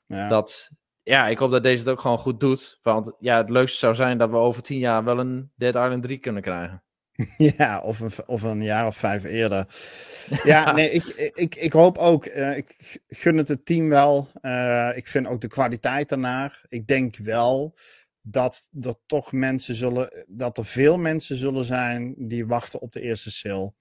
Ja. 0.05 0.27
Dat, 0.27 0.71
ja, 1.03 1.27
ik 1.27 1.37
hoop 1.37 1.51
dat 1.51 1.63
deze 1.63 1.79
het 1.79 1.89
ook 1.89 2.01
gewoon 2.01 2.17
goed 2.17 2.39
doet. 2.39 2.79
Want 2.81 3.13
ja, 3.19 3.37
het 3.37 3.49
leukste 3.49 3.77
zou 3.77 3.95
zijn 3.95 4.17
dat 4.17 4.29
we 4.29 4.35
over 4.35 4.61
tien 4.61 4.79
jaar 4.79 5.03
wel 5.03 5.19
een 5.19 5.51
Dead 5.55 5.75
Island 5.75 6.03
3 6.03 6.17
kunnen 6.17 6.41
krijgen. 6.41 6.83
Ja, 7.57 7.81
of 7.81 7.99
een, 7.99 8.11
of 8.25 8.41
een 8.41 8.63
jaar 8.63 8.87
of 8.87 8.97
vijf 8.97 9.23
eerder. 9.23 9.65
Ja, 10.43 10.71
nee, 10.71 10.89
ik, 10.89 11.05
ik, 11.33 11.55
ik 11.55 11.73
hoop 11.73 11.97
ook, 11.97 12.25
uh, 12.25 12.57
ik 12.57 12.99
gun 13.07 13.37
het 13.37 13.47
het 13.47 13.65
team 13.65 13.89
wel. 13.89 14.29
Uh, 14.41 14.91
ik 14.95 15.07
vind 15.07 15.27
ook 15.27 15.41
de 15.41 15.47
kwaliteit 15.47 16.09
daarnaar. 16.09 16.65
Ik 16.69 16.87
denk 16.87 17.17
wel 17.17 17.77
dat 18.21 18.69
er 18.81 18.95
toch 19.05 19.31
mensen 19.31 19.75
zullen, 19.75 20.25
dat 20.27 20.57
er 20.57 20.65
veel 20.65 20.97
mensen 20.97 21.35
zullen 21.35 21.65
zijn 21.65 22.15
die 22.17 22.47
wachten 22.47 22.81
op 22.81 22.91
de 22.91 23.01
eerste 23.01 23.31
sale. 23.31 23.73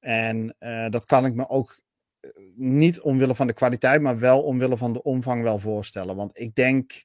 En 0.00 0.56
uh, 0.60 0.88
dat 0.88 1.06
kan 1.06 1.26
ik 1.26 1.34
me 1.34 1.48
ook 1.48 1.80
niet 2.54 3.00
omwille 3.00 3.34
van 3.34 3.46
de 3.46 3.52
kwaliteit, 3.52 4.00
maar 4.00 4.18
wel 4.18 4.42
omwille 4.42 4.76
van 4.76 4.92
de 4.92 5.02
omvang 5.02 5.42
wel 5.42 5.58
voorstellen. 5.58 6.16
Want 6.16 6.38
ik 6.38 6.54
denk 6.54 7.04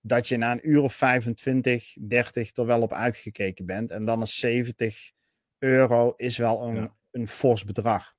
dat 0.00 0.28
je 0.28 0.36
na 0.36 0.52
een 0.52 0.70
uur 0.70 0.82
of 0.82 0.94
25, 0.94 1.96
30 2.00 2.56
er 2.56 2.66
wel 2.66 2.82
op 2.82 2.92
uitgekeken 2.92 3.66
bent. 3.66 3.90
En 3.90 4.04
dan 4.04 4.22
is 4.22 4.38
70 4.38 5.12
euro 5.58 6.12
is 6.16 6.36
wel 6.36 6.62
een, 6.62 6.74
ja. 6.74 6.94
een 7.10 7.28
fors 7.28 7.64
bedrag. 7.64 8.14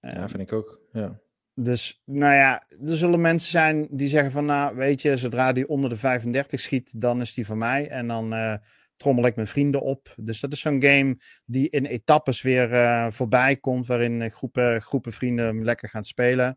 Ja, 0.00 0.28
vind 0.28 0.42
ik 0.42 0.52
ook. 0.52 0.80
Ja. 0.92 1.20
Dus, 1.54 2.02
nou 2.04 2.34
ja, 2.34 2.62
er 2.68 2.96
zullen 2.96 3.20
mensen 3.20 3.50
zijn 3.50 3.88
die 3.90 4.08
zeggen 4.08 4.32
van, 4.32 4.44
nou, 4.44 4.76
weet 4.76 5.02
je, 5.02 5.16
zodra 5.16 5.52
die 5.52 5.68
onder 5.68 5.90
de 5.90 5.96
35 5.96 6.60
schiet, 6.60 7.00
dan 7.00 7.20
is 7.20 7.34
die 7.34 7.46
van 7.46 7.58
mij. 7.58 7.88
En 7.88 8.06
dan 8.06 8.34
uh, 8.34 8.54
trommel 9.00 9.26
ik 9.26 9.36
mijn 9.36 9.46
vrienden 9.46 9.80
op. 9.80 10.14
Dus 10.16 10.40
dat 10.40 10.52
is 10.52 10.60
zo'n 10.60 10.82
game 10.82 11.16
die 11.44 11.70
in 11.70 11.84
etappes 11.84 12.42
weer 12.42 12.72
uh, 12.72 13.10
voorbij 13.10 13.56
komt, 13.56 13.86
waarin 13.86 14.30
groepen, 14.30 14.82
groepen 14.82 15.12
vrienden 15.12 15.64
lekker 15.64 15.88
gaan 15.88 16.04
spelen. 16.04 16.56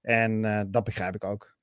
En 0.00 0.44
uh, 0.44 0.60
dat 0.66 0.84
begrijp 0.84 1.14
ik 1.14 1.24
ook. 1.24 1.56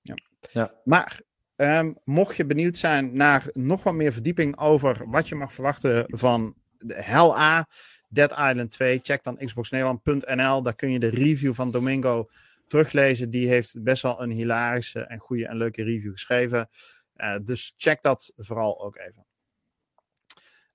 Ja. 0.00 0.14
ja. 0.52 0.74
Maar 0.84 1.20
Um, 1.60 1.96
mocht 2.04 2.36
je 2.36 2.46
benieuwd 2.46 2.76
zijn 2.76 3.16
naar 3.16 3.50
nog 3.52 3.82
wat 3.82 3.94
meer 3.94 4.12
verdieping 4.12 4.58
over 4.58 5.10
wat 5.10 5.28
je 5.28 5.34
mag 5.34 5.52
verwachten 5.52 6.04
van 6.06 6.54
de 6.78 6.94
Hell 6.94 7.30
A, 7.30 7.68
Dead 8.08 8.30
Island 8.30 8.70
2, 8.70 9.00
check 9.02 9.22
dan 9.22 9.36
xboxnederland.nl. 9.36 10.62
Daar 10.62 10.74
kun 10.74 10.92
je 10.92 10.98
de 10.98 11.08
review 11.08 11.54
van 11.54 11.70
Domingo 11.70 12.28
teruglezen. 12.66 13.30
Die 13.30 13.48
heeft 13.48 13.82
best 13.82 14.02
wel 14.02 14.22
een 14.22 14.30
hilarische 14.30 15.00
en 15.00 15.18
goede 15.18 15.46
en 15.46 15.56
leuke 15.56 15.82
review 15.82 16.12
geschreven. 16.12 16.68
Uh, 17.16 17.36
dus 17.42 17.74
check 17.76 18.02
dat 18.02 18.32
vooral 18.36 18.84
ook 18.84 18.96
even. 18.96 19.26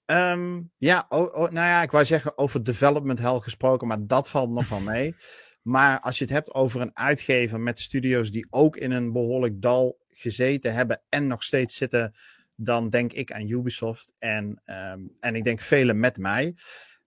Um, 0.05 0.71
ja, 0.77 1.05
oh, 1.09 1.33
nou 1.33 1.53
ja, 1.53 1.81
ik 1.81 1.91
wou 1.91 2.05
zeggen 2.05 2.37
over 2.37 2.63
development 2.63 3.19
hell 3.19 3.39
gesproken, 3.39 3.87
maar 3.87 4.07
dat 4.07 4.29
valt 4.29 4.49
nog 4.49 4.69
wel 4.69 4.79
mee. 4.79 5.15
Maar 5.61 5.99
als 5.99 6.17
je 6.17 6.23
het 6.23 6.33
hebt 6.33 6.53
over 6.53 6.81
een 6.81 6.97
uitgever 6.97 7.59
met 7.59 7.79
studio's 7.79 8.31
die 8.31 8.47
ook 8.49 8.77
in 8.77 8.91
een 8.91 9.11
behoorlijk 9.11 9.61
dal 9.61 9.97
gezeten 10.07 10.73
hebben 10.73 11.03
en 11.09 11.27
nog 11.27 11.43
steeds 11.43 11.75
zitten, 11.75 12.13
dan 12.55 12.89
denk 12.89 13.13
ik 13.13 13.31
aan 13.31 13.49
Ubisoft. 13.49 14.13
En, 14.19 14.61
um, 14.65 15.15
en 15.19 15.35
ik 15.35 15.43
denk 15.43 15.61
velen 15.61 15.99
met 15.99 16.17
mij. 16.17 16.55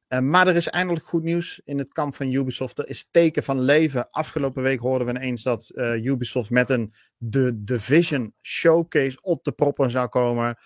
Uh, 0.08 0.18
maar 0.18 0.46
er 0.46 0.56
is 0.56 0.68
eindelijk 0.68 1.06
goed 1.06 1.22
nieuws 1.22 1.60
in 1.64 1.78
het 1.78 1.92
kamp 1.92 2.14
van 2.14 2.32
Ubisoft. 2.32 2.78
Er 2.78 2.88
is 2.88 3.08
teken 3.10 3.42
van 3.42 3.60
leven. 3.60 4.10
Afgelopen 4.10 4.62
week 4.62 4.80
hoorden 4.80 5.06
we 5.06 5.12
ineens 5.14 5.42
dat 5.42 5.70
uh, 5.74 6.04
Ubisoft 6.04 6.50
met 6.50 6.70
een 6.70 6.92
The 7.30 7.64
Division 7.64 8.34
showcase 8.40 9.18
op 9.20 9.44
de 9.44 9.52
proppen 9.52 9.90
zou 9.90 10.08
komen. 10.08 10.56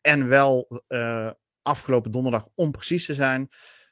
En 0.00 0.28
wel 0.28 0.82
uh, 0.88 1.30
afgelopen 1.66 2.10
donderdag, 2.10 2.48
om 2.54 2.70
precies 2.70 3.06
te 3.06 3.14
zijn. 3.14 3.48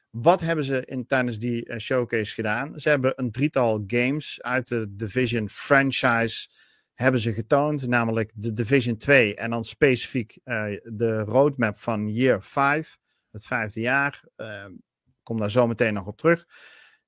Wat 0.09 0.41
hebben 0.41 0.65
ze 0.65 0.85
in, 0.85 1.05
tijdens 1.05 1.39
die 1.39 1.79
showcase 1.79 2.33
gedaan? 2.33 2.79
Ze 2.79 2.89
hebben 2.89 3.13
een 3.15 3.31
drietal 3.31 3.83
games 3.87 4.41
uit 4.41 4.67
de 4.67 4.95
Division 4.95 5.49
franchise 5.49 6.47
hebben 6.95 7.21
ze 7.21 7.33
getoond, 7.33 7.87
namelijk 7.87 8.31
de 8.35 8.53
Division 8.53 8.97
2 8.97 9.35
en 9.35 9.49
dan 9.49 9.63
specifiek 9.63 10.37
uh, 10.45 10.65
de 10.83 11.19
roadmap 11.19 11.77
van 11.77 12.09
Year 12.09 12.43
5, 12.43 12.97
het 13.31 13.45
vijfde 13.45 13.79
jaar. 13.79 14.23
Uh, 14.37 14.65
kom 15.23 15.39
daar 15.39 15.51
zo 15.51 15.67
meteen 15.67 15.93
nog 15.93 16.07
op 16.07 16.17
terug. 16.17 16.45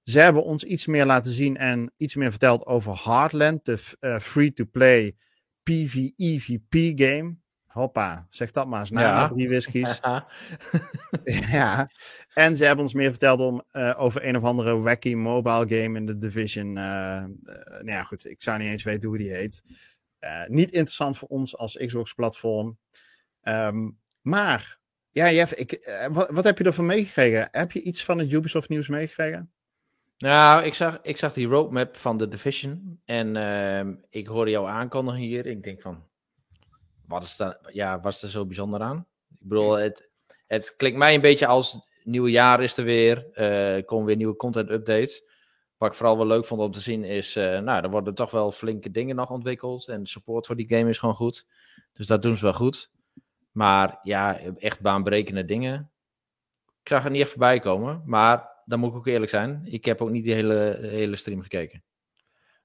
Ze 0.03 0.19
hebben 0.19 0.43
ons 0.43 0.63
iets 0.63 0.85
meer 0.85 1.05
laten 1.05 1.31
zien 1.31 1.57
en 1.57 1.93
iets 1.97 2.15
meer 2.15 2.29
verteld 2.29 2.65
over 2.65 3.01
Heartland, 3.03 3.65
de 3.65 3.95
uh, 3.99 4.19
free-to-play 4.19 5.15
PvEVP 5.63 6.99
game. 6.99 7.37
Hoppa, 7.77 8.25
zeg 8.29 8.51
dat 8.51 8.67
maar 8.67 8.79
eens 8.79 8.91
na 8.91 9.01
ja. 9.01 9.27
die 9.27 9.47
whiskies. 9.47 9.99
ja. 11.51 11.89
En 12.33 12.57
ze 12.57 12.65
hebben 12.65 12.83
ons 12.83 12.93
meer 12.93 13.09
verteld 13.09 13.39
om, 13.39 13.63
uh, 13.71 13.93
over 13.97 14.27
een 14.27 14.35
of 14.35 14.43
andere 14.43 14.79
wacky 14.79 15.13
mobile 15.13 15.65
game 15.67 15.97
in 15.97 16.05
de 16.05 16.17
Division. 16.17 16.77
Uh, 16.77 16.83
uh, 16.83 17.23
nou 17.69 17.91
ja, 17.91 18.03
goed, 18.03 18.25
ik 18.25 18.41
zou 18.41 18.57
niet 18.57 18.67
eens 18.67 18.83
weten 18.83 19.09
hoe 19.09 19.17
die 19.17 19.33
heet. 19.33 19.63
niet 20.47 20.71
interessant 20.71 21.17
voor 21.17 21.27
ons 21.27 21.57
als 21.57 21.77
Xbox-platform. 21.85 22.77
Um, 23.43 23.97
maar, 24.21 24.79
ja, 25.11 25.31
Jeff, 25.31 25.53
ik, 25.53 25.89
wat, 26.11 26.29
wat, 26.29 26.43
heb 26.43 26.57
je 26.57 26.63
ervan 26.63 26.85
meegekregen? 26.85 27.47
Heb 27.51 27.71
je 27.71 27.81
iets 27.81 28.03
van 28.03 28.17
het 28.17 28.31
Ubisoft-nieuws 28.31 28.87
meegekregen? 28.87 29.51
Nou, 30.17 30.63
ik 30.63 30.73
zag, 30.73 30.99
ik 31.01 31.17
zag 31.17 31.33
die 31.33 31.47
roadmap 31.47 31.97
van 31.97 32.17
de 32.17 32.27
Division. 32.27 33.01
En 33.05 33.35
uh, 33.35 33.93
ik 34.09 34.27
hoorde 34.27 34.51
jou 34.51 34.67
aankondigen 34.67 35.21
hier. 35.21 35.45
Ik 35.45 35.63
denk 35.63 35.81
van, 35.81 36.06
wat 37.07 37.23
is, 37.23 37.37
daar, 37.37 37.57
ja, 37.71 37.99
wat 37.99 38.13
is 38.13 38.23
er 38.23 38.29
zo 38.29 38.45
bijzonder 38.45 38.81
aan? 38.81 39.05
Ik 39.39 39.47
bedoel, 39.47 39.73
het, 39.73 40.09
het 40.47 40.75
klinkt 40.75 40.97
mij 40.97 41.15
een 41.15 41.21
beetje 41.21 41.47
als 41.47 41.87
nieuwe 42.03 42.31
jaar 42.31 42.63
is 42.63 42.77
er 42.77 42.83
weer. 42.83 43.27
Uh, 43.33 43.85
komen 43.85 44.05
weer 44.05 44.15
nieuwe 44.15 44.35
content 44.35 44.69
updates. 44.69 45.23
Wat 45.77 45.89
ik 45.89 45.95
vooral 45.95 46.17
wel 46.17 46.27
leuk 46.27 46.45
vond 46.45 46.61
om 46.61 46.71
te 46.71 46.79
zien 46.79 47.03
is, 47.03 47.37
uh, 47.37 47.59
nou, 47.59 47.83
er 47.83 47.89
worden 47.89 48.13
toch 48.13 48.31
wel 48.31 48.51
flinke 48.51 48.91
dingen 48.91 49.15
nog 49.15 49.29
ontwikkeld. 49.29 49.87
En 49.87 50.03
de 50.03 50.09
support 50.09 50.45
voor 50.45 50.55
die 50.55 50.67
game 50.67 50.89
is 50.89 50.97
gewoon 50.97 51.15
goed. 51.15 51.45
Dus 51.93 52.07
dat 52.07 52.21
doen 52.21 52.37
ze 52.37 52.43
wel 52.43 52.53
goed. 52.53 52.91
Maar 53.51 53.99
ja, 54.03 54.39
echt 54.57 54.81
baanbrekende 54.81 55.45
dingen. 55.45 55.91
Ik 56.83 56.89
zag 56.89 57.05
er 57.05 57.11
niet 57.11 57.21
echt 57.21 57.29
voorbij 57.29 57.59
komen. 57.59 58.01
Maar 58.05 58.49
dan 58.65 58.79
moet 58.79 58.89
ik 58.89 58.95
ook 58.95 59.07
eerlijk 59.07 59.31
zijn. 59.31 59.61
Ik 59.65 59.85
heb 59.85 60.01
ook 60.01 60.09
niet 60.09 60.23
die 60.23 60.33
hele, 60.33 60.77
hele 60.81 61.15
stream 61.15 61.41
gekeken. 61.41 61.83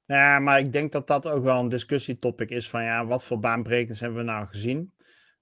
Ja, 0.07 0.39
maar 0.39 0.59
ik 0.59 0.73
denk 0.73 0.93
dat 0.93 1.07
dat 1.07 1.27
ook 1.27 1.45
wel 1.45 1.61
een 1.61 1.69
discussietopic 1.69 2.51
is 2.51 2.69
van 2.69 2.83
ja, 2.83 3.07
wat 3.07 3.25
voor 3.25 3.39
baanbrekers 3.39 4.01
hebben 4.01 4.19
we 4.19 4.25
nou 4.25 4.47
gezien? 4.47 4.93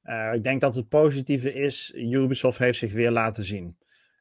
Uh, 0.05 0.35
ik 0.35 0.43
denk 0.45 0.61
dat 0.61 0.75
het 0.75 0.89
positieve 0.89 1.53
is, 1.53 1.93
Ubisoft 1.95 2.59
heeft 2.59 2.79
zich 2.79 2.93
weer 2.93 3.11
laten 3.11 3.45
zien. 3.45 3.79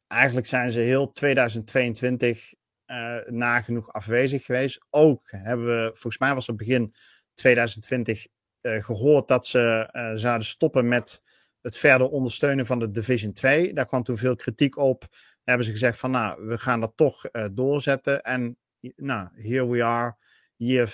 Eigenlijk 0.07 0.47
zijn 0.47 0.71
ze 0.71 0.79
heel 0.79 1.11
2022 1.11 2.53
uh, 2.87 3.17
nagenoeg 3.25 3.93
afwezig 3.93 4.45
geweest. 4.45 4.85
Ook 4.89 5.31
hebben 5.31 5.65
we, 5.65 5.89
volgens 5.93 6.17
mij 6.17 6.33
was 6.33 6.47
het 6.47 6.57
begin 6.57 6.93
2020 7.33 8.27
uh, 8.61 8.83
gehoord 8.83 9.27
dat 9.27 9.45
ze 9.45 9.89
zouden 10.15 10.47
stoppen 10.47 10.87
met 10.87 11.21
het 11.61 11.77
verder 11.77 12.09
ondersteunen 12.09 12.65
van 12.65 12.79
de 12.79 12.91
Division 12.91 13.33
2. 13.33 13.73
Daar 13.73 13.85
kwam 13.85 14.03
toen 14.03 14.17
veel 14.17 14.35
kritiek 14.35 14.77
op. 14.77 15.07
Hebben 15.43 15.65
ze 15.65 15.71
gezegd 15.71 15.99
van 15.99 16.11
nou, 16.11 16.47
we 16.47 16.57
gaan 16.57 16.79
dat 16.79 16.93
toch 16.95 17.21
doorzetten. 17.51 18.21
En 18.21 18.57
nou, 18.95 19.27
here 19.33 19.69
we 19.69 19.83
are. 19.83 20.15
Hier, 20.55 20.91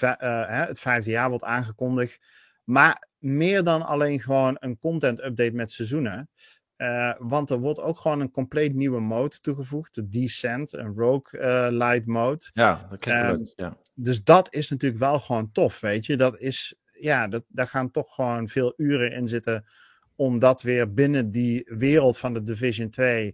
het 0.68 0.80
vijfde 0.80 1.12
jaar 1.12 1.30
wordt 1.30 1.44
aangekondigd. 1.44 2.20
Maar 2.64 3.08
meer 3.18 3.64
dan 3.64 3.86
alleen 3.86 4.20
gewoon 4.20 4.58
een 4.60 4.78
content 4.78 5.24
update 5.24 5.54
met 5.54 5.72
seizoenen. 5.72 6.30
Uh, 6.78 7.14
want 7.18 7.50
er 7.50 7.60
wordt 7.60 7.80
ook 7.80 8.00
gewoon 8.00 8.20
een 8.20 8.32
compleet 8.32 8.74
nieuwe 8.74 9.00
mode 9.00 9.40
toegevoegd. 9.40 9.96
De 9.96 10.10
Descent, 10.10 10.74
een 10.74 10.94
Rogue 10.96 11.42
uh, 11.42 11.68
Light 11.70 12.06
mode. 12.06 12.50
Ja, 12.54 12.88
dat 12.90 13.00
klinkt 13.00 13.30
um, 13.30 13.38
leuk. 13.38 13.54
Ja. 13.56 13.78
Dus 13.94 14.24
dat 14.24 14.54
is 14.54 14.70
natuurlijk 14.70 15.02
wel 15.02 15.20
gewoon 15.20 15.52
tof, 15.52 15.80
weet 15.80 16.06
je. 16.06 16.18
Dat 16.18 16.40
is, 16.40 16.76
ja, 16.92 17.28
dat, 17.28 17.44
daar 17.48 17.68
gaan 17.68 17.92
toch 17.92 18.14
gewoon 18.14 18.48
veel 18.48 18.74
uren 18.78 19.12
in 19.12 19.28
zitten 19.28 19.66
om 20.16 20.40
dat 20.40 20.62
weer 20.62 20.94
binnen 20.94 21.32
die 21.32 21.72
wereld 21.78 22.18
van 22.18 22.34
de 22.34 22.44
Division 22.44 22.90
2 22.90 23.26
uh, 23.26 23.34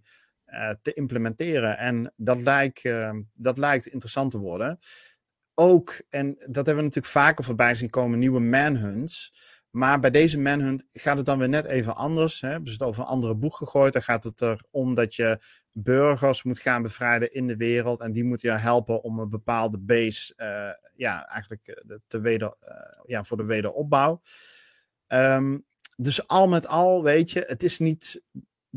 te 0.81 0.93
implementeren. 0.93 1.77
En 1.77 2.13
dat 2.15 2.41
lijkt, 2.41 2.89
dat 3.33 3.57
lijkt 3.57 3.85
interessant 3.85 4.31
te 4.31 4.37
worden. 4.37 4.79
Ook, 5.55 6.01
en 6.09 6.35
dat 6.37 6.65
hebben 6.65 6.75
we 6.75 6.81
natuurlijk 6.81 7.05
vaker 7.05 7.43
voorbij 7.43 7.75
zien 7.75 7.89
komen, 7.89 8.19
nieuwe 8.19 8.39
manhunts. 8.39 9.33
Maar 9.69 9.99
bij 9.99 10.11
deze 10.11 10.37
manhunt 10.37 10.83
gaat 10.87 11.17
het 11.17 11.25
dan 11.25 11.39
weer 11.39 11.49
net 11.49 11.65
even 11.65 11.95
anders. 11.95 12.41
Hè? 12.41 12.49
Hebben 12.49 12.67
ze 12.67 12.73
het 12.73 12.87
over 12.87 13.01
een 13.01 13.09
andere 13.09 13.35
boeg 13.35 13.57
gegooid. 13.57 13.93
Dan 13.93 14.01
gaat 14.01 14.23
het 14.23 14.41
erom 14.41 14.95
dat 14.95 15.15
je 15.15 15.39
burgers 15.71 16.43
moet 16.43 16.59
gaan 16.59 16.81
bevrijden 16.81 17.33
in 17.33 17.47
de 17.47 17.55
wereld. 17.55 17.99
En 17.99 18.11
die 18.11 18.23
moeten 18.23 18.51
je 18.51 18.57
helpen 18.57 19.03
om 19.03 19.19
een 19.19 19.29
bepaalde 19.29 19.77
base, 19.79 20.33
uh, 20.37 20.87
ja, 20.95 21.27
eigenlijk 21.27 21.83
te 22.07 22.19
weder, 22.19 22.55
ja, 23.05 23.23
voor 23.23 23.37
de 23.37 23.45
wederopbouw. 23.45 24.21
Um, 25.07 25.65
dus 25.95 26.27
al 26.27 26.47
met 26.47 26.67
al, 26.67 27.03
weet 27.03 27.31
je, 27.31 27.43
het 27.47 27.63
is 27.63 27.79
niet, 27.79 28.21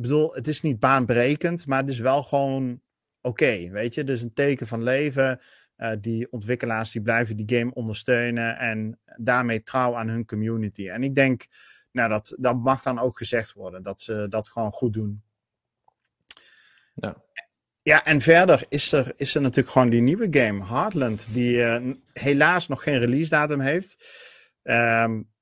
bedoel, 0.02 0.34
het 0.34 0.48
is 0.48 0.60
niet 0.60 0.78
baanbrekend, 0.78 1.66
maar 1.66 1.80
het 1.80 1.90
is 1.90 1.98
wel 1.98 2.22
gewoon 2.22 2.80
oké, 3.20 3.42
okay, 3.44 3.70
weet 3.70 3.94
je. 3.94 4.04
Dus 4.04 4.22
een 4.22 4.32
teken 4.32 4.66
van 4.66 4.82
leven. 4.82 5.40
Uh, 5.76 5.92
die 6.00 6.32
ontwikkelaars 6.32 6.90
die 6.90 7.02
blijven 7.02 7.36
die 7.36 7.58
game 7.58 7.74
ondersteunen 7.74 8.58
en 8.58 9.00
daarmee 9.16 9.62
trouw 9.62 9.96
aan 9.96 10.08
hun 10.08 10.24
community. 10.26 10.88
En 10.88 11.02
ik 11.02 11.14
denk, 11.14 11.46
nou, 11.90 12.08
dat, 12.08 12.36
dat 12.38 12.56
mag 12.56 12.82
dan 12.82 12.98
ook 12.98 13.18
gezegd 13.18 13.52
worden, 13.52 13.82
dat 13.82 14.02
ze 14.02 14.26
dat 14.28 14.48
gewoon 14.48 14.70
goed 14.72 14.92
doen. 14.92 15.22
Ja. 16.94 17.22
Ja, 17.82 18.04
en 18.04 18.20
verder 18.20 18.64
is 18.68 18.92
er, 18.92 19.12
is 19.16 19.34
er 19.34 19.40
natuurlijk 19.40 19.72
gewoon 19.72 19.88
die 19.88 20.00
nieuwe 20.00 20.26
game, 20.30 20.64
Heartland, 20.64 21.34
die 21.34 21.56
uh, 21.56 21.92
helaas 22.12 22.68
nog 22.68 22.82
geen 22.82 22.98
release 22.98 23.28
datum 23.28 23.60
heeft. 23.60 24.04
Um, 24.62 25.32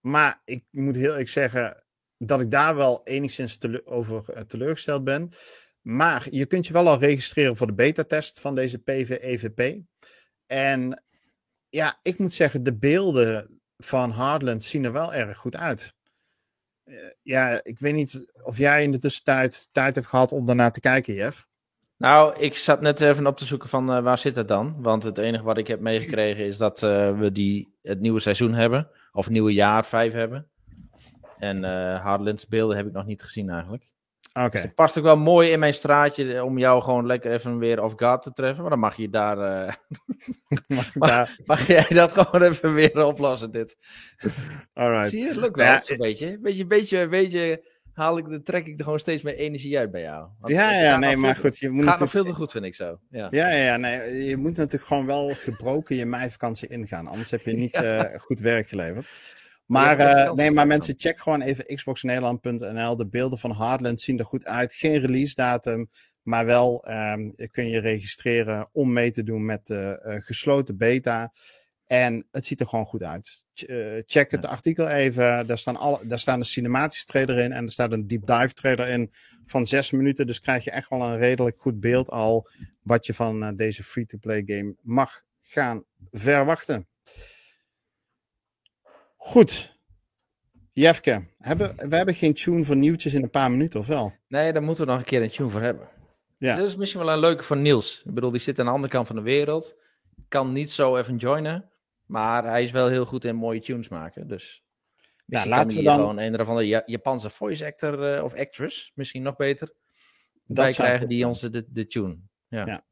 maar 0.00 0.40
ik 0.44 0.64
moet 0.70 0.96
heel 0.96 1.10
eerlijk 1.10 1.28
zeggen 1.28 1.84
dat 2.18 2.40
ik 2.40 2.50
daar 2.50 2.76
wel 2.76 3.00
enigszins 3.04 3.56
tele 3.56 3.86
over 3.86 4.24
uh, 4.30 4.40
teleurgesteld 4.40 5.04
ben. 5.04 5.30
Maar 5.80 6.26
je 6.30 6.46
kunt 6.46 6.66
je 6.66 6.72
wel 6.72 6.88
al 6.88 6.98
registreren 6.98 7.56
voor 7.56 7.66
de 7.66 7.72
beta-test 7.72 8.40
van 8.40 8.54
deze 8.54 8.78
PvEVP. 8.78 9.80
En 10.46 11.02
ja, 11.68 11.98
ik 12.02 12.18
moet 12.18 12.34
zeggen, 12.34 12.62
de 12.62 12.76
beelden 12.76 13.60
van 13.76 14.10
Hardland 14.10 14.64
zien 14.64 14.84
er 14.84 14.92
wel 14.92 15.14
erg 15.14 15.38
goed 15.38 15.56
uit. 15.56 15.94
Uh, 16.84 16.96
ja, 17.22 17.60
ik 17.62 17.78
weet 17.78 17.94
niet 17.94 18.26
of 18.42 18.58
jij 18.58 18.82
in 18.82 18.92
de 18.92 18.98
tussentijd 18.98 19.68
tijd 19.72 19.94
hebt 19.94 20.06
gehad 20.06 20.32
om 20.32 20.46
daarnaar 20.46 20.72
te 20.72 20.80
kijken, 20.80 21.14
Jeff. 21.14 21.46
Nou, 21.96 22.38
ik 22.38 22.56
zat 22.56 22.80
net 22.80 23.00
even 23.00 23.26
op 23.26 23.36
te 23.36 23.44
zoeken 23.44 23.68
van 23.68 23.96
uh, 23.96 24.02
waar 24.02 24.18
zit 24.18 24.36
het 24.36 24.48
dan? 24.48 24.82
Want 24.82 25.02
het 25.02 25.18
enige 25.18 25.44
wat 25.44 25.58
ik 25.58 25.66
heb 25.66 25.80
meegekregen 25.80 26.44
is 26.44 26.58
dat 26.58 26.80
we 26.80 27.30
die, 27.32 27.76
het 27.82 28.00
nieuwe 28.00 28.20
seizoen 28.20 28.54
hebben. 28.54 28.90
Of 29.12 29.28
nieuwe 29.28 29.52
jaar 29.52 29.86
5 29.86 30.12
hebben. 30.12 30.50
En 31.38 31.64
uh, 31.64 32.02
Hardlands 32.04 32.46
beelden 32.46 32.76
heb 32.76 32.86
ik 32.86 32.92
nog 32.92 33.06
niet 33.06 33.22
gezien 33.22 33.50
eigenlijk. 33.50 33.90
Oké. 34.32 34.46
Okay. 34.46 34.62
Dus 34.62 34.70
past 34.74 34.98
ook 34.98 35.04
wel 35.04 35.16
mooi 35.16 35.50
in 35.50 35.58
mijn 35.58 35.74
straatje 35.74 36.44
om 36.44 36.58
jou 36.58 36.82
gewoon 36.82 37.06
lekker 37.06 37.32
even 37.32 37.58
weer 37.58 37.82
off 37.82 37.94
guard 37.96 38.22
te 38.22 38.32
treffen. 38.32 38.60
Maar 38.60 38.70
dan 38.70 38.78
mag 38.78 38.96
je 38.96 39.10
daar. 39.10 39.66
Uh... 39.66 39.72
mag, 40.76 40.94
mag, 40.94 41.28
mag, 41.44 41.66
jij 41.66 41.86
dat 41.88 42.12
gewoon 42.12 42.42
even 42.42 42.74
weer 42.74 43.04
oplossen, 43.04 43.50
dit? 43.50 43.76
Alright. 44.72 45.10
Zie 45.10 45.20
je, 45.20 45.26
het 45.26 45.36
lukt 45.36 45.56
wel 45.56 45.66
ja, 45.66 45.82
een 45.86 45.96
beetje. 45.96 46.38
Beetje, 46.40 46.66
beetje, 46.66 47.08
beetje 47.08 47.62
haal 47.98 48.18
ik, 48.18 48.28
dan 48.28 48.42
trek 48.42 48.66
ik 48.66 48.78
er 48.78 48.84
gewoon 48.84 48.98
steeds 48.98 49.22
meer 49.22 49.34
energie 49.34 49.78
uit 49.78 49.90
bij 49.90 50.00
jou. 50.00 50.28
Want 50.38 50.52
ja, 50.52 50.72
ja, 50.72 50.96
nee, 50.96 51.16
maar 51.16 51.36
goed. 51.36 51.58
Je 51.58 51.70
moet 51.70 51.84
gaat 51.84 52.00
nog 52.00 52.10
veel 52.10 52.24
te 52.24 52.32
goed, 52.32 52.50
vind 52.50 52.64
ik 52.64 52.74
zo. 52.74 53.00
Ja. 53.10 53.28
ja, 53.30 53.50
ja, 53.50 53.76
nee. 53.76 54.24
Je 54.24 54.36
moet 54.36 54.56
natuurlijk 54.56 54.84
gewoon 54.84 55.06
wel 55.06 55.34
gebroken 55.34 55.96
je 55.96 56.06
meivakantie 56.06 56.68
ingaan. 56.68 57.06
Anders 57.06 57.30
heb 57.30 57.40
je 57.40 57.52
niet 57.52 57.76
ja. 57.82 58.12
uh, 58.12 58.20
goed 58.20 58.40
werk 58.40 58.68
geleverd. 58.68 59.08
Maar, 59.68 60.00
uh, 60.00 60.32
nee, 60.32 60.50
maar 60.50 60.66
mensen, 60.66 60.94
check 60.96 61.18
gewoon 61.18 61.40
even 61.40 61.64
xboxnederland.nl. 61.64 62.96
De 62.96 63.08
beelden 63.08 63.38
van 63.38 63.50
Hardland 63.50 64.00
zien 64.00 64.18
er 64.18 64.24
goed 64.24 64.44
uit. 64.44 64.74
Geen 64.74 65.00
release 65.00 65.34
datum, 65.34 65.90
maar 66.22 66.46
wel 66.46 66.84
um, 66.90 67.34
kun 67.50 67.68
je 67.68 67.78
registreren 67.78 68.68
om 68.72 68.92
mee 68.92 69.10
te 69.10 69.22
doen 69.22 69.44
met 69.44 69.66
de 69.66 70.02
uh, 70.04 70.14
gesloten 70.20 70.76
beta. 70.76 71.32
En 71.86 72.26
het 72.30 72.44
ziet 72.44 72.60
er 72.60 72.66
gewoon 72.66 72.84
goed 72.84 73.02
uit. 73.02 73.44
Uh, 73.66 74.02
check 74.06 74.30
het 74.30 74.42
ja. 74.42 74.48
artikel 74.48 74.88
even. 74.88 75.46
Daar 75.46 75.58
staan, 75.58 75.76
alle, 75.76 76.00
daar 76.02 76.18
staan 76.18 76.38
een 76.38 76.44
cinematische 76.44 77.06
trailer 77.06 77.38
in 77.38 77.52
en 77.52 77.64
er 77.64 77.72
staat 77.72 77.92
een 77.92 78.06
deep 78.06 78.26
dive 78.26 78.52
trailer 78.52 78.88
in 78.88 79.10
van 79.46 79.66
zes 79.66 79.90
minuten. 79.90 80.26
Dus 80.26 80.40
krijg 80.40 80.64
je 80.64 80.70
echt 80.70 80.88
wel 80.88 81.02
een 81.02 81.18
redelijk 81.18 81.56
goed 81.56 81.80
beeld 81.80 82.10
al 82.10 82.48
wat 82.82 83.06
je 83.06 83.14
van 83.14 83.56
deze 83.56 83.84
free-to-play 83.84 84.42
game 84.46 84.74
mag 84.82 85.22
gaan 85.42 85.84
verwachten. 86.10 86.86
Goed. 89.18 89.76
Jefke, 90.72 91.26
hebben, 91.36 91.88
we 91.88 91.96
hebben 91.96 92.14
geen 92.14 92.34
tune 92.34 92.64
voor 92.64 92.76
nieuwtjes 92.76 93.14
in 93.14 93.22
een 93.22 93.30
paar 93.30 93.50
minuten, 93.50 93.80
of 93.80 93.86
wel? 93.86 94.12
Nee, 94.28 94.52
daar 94.52 94.62
moeten 94.62 94.84
we 94.84 94.90
nog 94.90 95.00
een 95.00 95.06
keer 95.06 95.22
een 95.22 95.30
tune 95.30 95.50
voor 95.50 95.60
hebben. 95.60 95.88
Ja. 96.38 96.56
Dat 96.56 96.66
is 96.66 96.76
misschien 96.76 97.00
wel 97.00 97.12
een 97.12 97.18
leuke 97.18 97.42
voor 97.42 97.56
Niels. 97.56 98.02
Ik 98.04 98.14
bedoel, 98.14 98.30
die 98.30 98.40
zit 98.40 98.58
aan 98.58 98.66
de 98.66 98.72
andere 98.72 98.92
kant 98.92 99.06
van 99.06 99.16
de 99.16 99.22
wereld. 99.22 99.76
Kan 100.28 100.52
niet 100.52 100.70
zo 100.70 100.96
even 100.96 101.16
joinen. 101.16 101.70
Maar 102.06 102.44
hij 102.44 102.62
is 102.62 102.70
wel 102.70 102.88
heel 102.88 103.04
goed 103.04 103.24
in 103.24 103.36
mooie 103.36 103.60
tunes 103.60 103.88
maken. 103.88 104.28
Dus 104.28 104.64
misschien 105.24 105.50
nou, 105.50 105.62
laten 105.62 105.76
we 105.76 105.82
dan... 105.82 105.98
gewoon 105.98 106.18
een 106.18 106.40
of 106.40 106.48
andere 106.48 106.82
Japanse 106.86 107.30
voice 107.30 107.66
actor 107.66 108.16
uh, 108.16 108.24
of 108.24 108.34
actress, 108.34 108.92
misschien 108.94 109.22
nog 109.22 109.36
beter. 109.36 109.72
Wij 110.46 110.72
krijgen 110.72 111.08
die 111.08 111.26
onze 111.26 111.50
de, 111.50 111.66
de 111.68 111.86
tune. 111.86 112.18
Ja. 112.48 112.66
ja. 112.66 112.86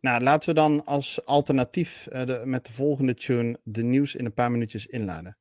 Nou, 0.00 0.22
laten 0.22 0.48
we 0.48 0.54
dan 0.54 0.84
als 0.84 1.24
alternatief 1.24 2.08
uh, 2.12 2.24
de, 2.24 2.42
met 2.44 2.66
de 2.66 2.72
volgende 2.72 3.14
tune 3.14 3.60
de 3.64 3.82
nieuws 3.82 4.14
in 4.14 4.24
een 4.24 4.34
paar 4.34 4.50
minuutjes 4.50 4.86
inladen. 4.86 5.38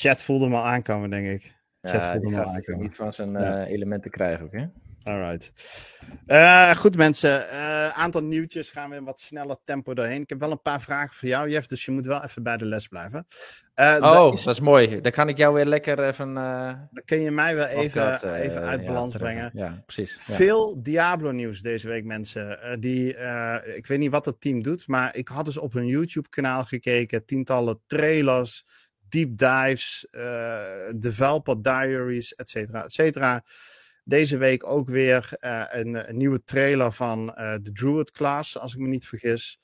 Chat 0.00 0.22
voelde 0.22 0.44
hem 0.44 0.54
al 0.54 0.64
aankomen, 0.64 1.10
denk 1.10 1.26
ik. 1.26 1.54
Chat 1.82 2.02
ja, 2.02 2.12
voelde 2.12 2.28
hem 2.28 2.44
al 2.44 2.54
aankomen. 2.54 2.82
niet 2.82 2.96
van 2.96 3.14
zijn 3.14 3.32
ja. 3.32 3.64
uh, 3.64 3.72
elementen 3.72 4.10
krijgen, 4.10 4.44
oké? 4.44 4.70
Alright. 5.02 5.52
Uh, 6.26 6.76
goed 6.76 6.96
mensen, 6.96 7.46
uh, 7.52 7.88
aantal 7.88 8.22
nieuwtjes 8.22 8.70
gaan 8.70 8.90
we 8.90 8.96
in 8.96 9.04
wat 9.04 9.20
sneller 9.20 9.56
tempo 9.64 9.94
doorheen. 9.94 10.22
Ik 10.22 10.28
heb 10.28 10.40
wel 10.40 10.50
een 10.50 10.62
paar 10.62 10.80
vragen 10.80 11.14
voor 11.14 11.28
jou, 11.28 11.50
Jeff, 11.50 11.66
dus 11.66 11.84
je 11.84 11.90
moet 11.90 12.06
wel 12.06 12.22
even 12.24 12.42
bij 12.42 12.56
de 12.56 12.64
les 12.64 12.88
blijven. 12.88 13.26
Uh, 13.74 13.96
oh, 14.00 14.12
dat 14.12 14.32
is... 14.32 14.42
dat 14.42 14.54
is... 14.54 14.60
mooi. 14.60 15.00
Dan 15.00 15.12
kan 15.12 15.28
ik 15.28 15.36
jou 15.36 15.54
weer 15.54 15.66
lekker 15.66 16.08
even... 16.08 16.34
Dan 16.34 17.02
kun 17.04 17.20
je 17.20 17.30
mij 17.30 17.54
wel 17.54 17.66
even, 17.66 18.00
dat, 18.00 18.22
even 18.22 18.62
uit 18.62 18.84
balans 18.84 19.12
ja, 19.12 19.18
brengen. 19.18 19.50
Ja, 19.54 19.82
precies. 19.86 20.26
Ja. 20.26 20.34
Veel 20.34 20.82
Diablo 20.82 21.30
nieuws 21.30 21.60
deze 21.60 21.88
week, 21.88 22.04
mensen. 22.04 22.76
die, 22.80 23.08
ik 23.74 23.86
weet 23.86 23.98
niet 23.98 24.10
wat 24.10 24.24
het 24.24 24.40
team 24.40 24.62
doet, 24.62 24.88
maar 24.88 25.16
ik 25.16 25.28
had 25.28 25.44
dus 25.44 25.58
op 25.58 25.72
hun 25.72 25.86
YouTube 25.86 26.28
kanaal 26.28 26.64
gekeken. 26.64 27.24
Tientallen 27.24 27.80
trailers, 27.86 28.64
deep 29.08 29.38
dives, 29.38 30.06
developer 30.96 31.62
diaries, 31.62 32.34
et 32.34 32.48
cetera, 32.48 32.84
et 32.84 32.92
cetera. 32.92 33.44
Deze 34.04 34.36
week 34.36 34.66
ook 34.66 34.88
weer 34.88 35.30
een, 35.40 36.08
een, 36.08 36.16
nieuwe 36.16 36.42
trailer 36.44 36.92
van 36.92 37.26
de 37.62 37.70
Druid 37.72 38.10
Class, 38.10 38.58
als 38.58 38.74
ik 38.74 38.80
me 38.80 38.88
niet 38.88 39.06
vergis. 39.06 39.60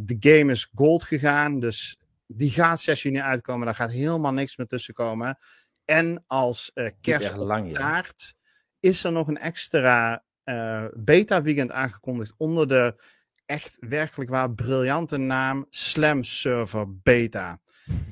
de 0.00 0.16
game 0.20 0.52
is 0.52 0.70
gold 0.74 1.04
gegaan, 1.04 1.60
dus 1.60 1.98
die 2.26 2.50
gaat 2.50 2.80
6 2.80 3.02
juni 3.02 3.20
uitkomen. 3.20 3.66
Daar 3.66 3.74
gaat 3.74 3.92
helemaal 3.92 4.32
niks 4.32 4.56
meer 4.56 4.66
tussen 4.66 4.94
komen. 4.94 5.38
En 5.84 6.24
als 6.26 6.70
uh, 6.74 6.88
kerst 7.00 7.36
lang, 7.36 7.74
taart 7.74 8.34
is 8.80 9.04
er 9.04 9.12
nog 9.12 9.28
een 9.28 9.38
extra 9.38 10.24
uh, 10.44 10.84
beta 10.94 11.42
weekend 11.42 11.70
aangekondigd 11.70 12.34
onder 12.36 12.68
de 12.68 13.02
echt 13.46 13.76
werkelijk 13.80 14.30
waar 14.30 14.54
briljante 14.54 15.16
naam 15.16 15.66
Slam 15.68 16.24
Server 16.24 17.00
Beta. 17.00 17.60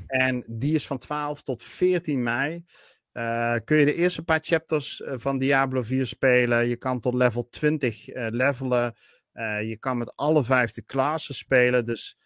En 0.07 0.45
die 0.47 0.75
is 0.75 0.87
van 0.87 0.99
12 0.99 1.43
tot 1.43 1.63
14 1.63 2.23
mei. 2.23 2.65
Uh, 3.13 3.55
kun 3.65 3.77
je 3.77 3.85
de 3.85 3.95
eerste 3.95 4.23
paar 4.23 4.39
chapters 4.43 5.03
van 5.05 5.39
Diablo 5.39 5.83
4 5.83 6.07
spelen. 6.07 6.67
Je 6.67 6.77
kan 6.77 7.01
tot 7.01 7.15
level 7.15 7.49
20 7.51 8.07
levelen. 8.15 8.95
je 9.67 9.77
kan 9.79 9.99
met 9.99 10.17
alle 10.17 10.45
vijfde 10.45 10.83
klassen 10.83 11.35
spelen. 11.35 11.85
Dus 11.85 12.19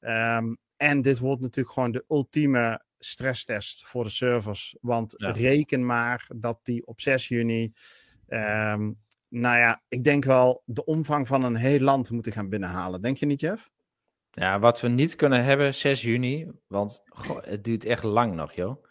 um, 0.00 0.58
en 0.76 1.02
dit 1.02 1.18
wordt 1.18 1.42
natuurlijk 1.42 1.74
gewoon 1.74 1.92
de 1.92 2.04
ultieme 2.08 2.84
stresstest 2.98 3.86
voor 3.86 4.04
de 4.04 4.10
servers. 4.10 4.76
Want 4.80 5.14
reken 5.16 5.86
maar 5.86 6.26
dat 6.36 6.60
die 6.62 6.86
op 6.86 7.00
6 7.00 7.28
juni. 7.28 7.72
Um, 8.28 8.98
nou 9.28 9.56
ja, 9.56 9.82
ik 9.88 10.04
denk 10.04 10.24
wel 10.24 10.62
de 10.64 10.84
omvang 10.84 11.26
van 11.26 11.44
een 11.44 11.56
heel 11.56 11.80
land 11.80 12.10
moeten 12.10 12.32
gaan 12.32 12.48
binnenhalen. 12.48 13.02
Denk 13.02 13.16
je 13.16 13.26
niet, 13.26 13.40
Jeff? 13.40 13.70
Ja, 14.38 14.58
wat 14.58 14.80
we 14.80 14.88
niet 14.88 15.16
kunnen 15.16 15.44
hebben 15.44 15.74
6 15.74 16.02
juni, 16.02 16.50
want 16.66 17.02
goh, 17.08 17.42
het 17.42 17.64
duurt 17.64 17.84
echt 17.84 18.02
lang 18.02 18.34
nog, 18.34 18.52
joh. 18.52 18.84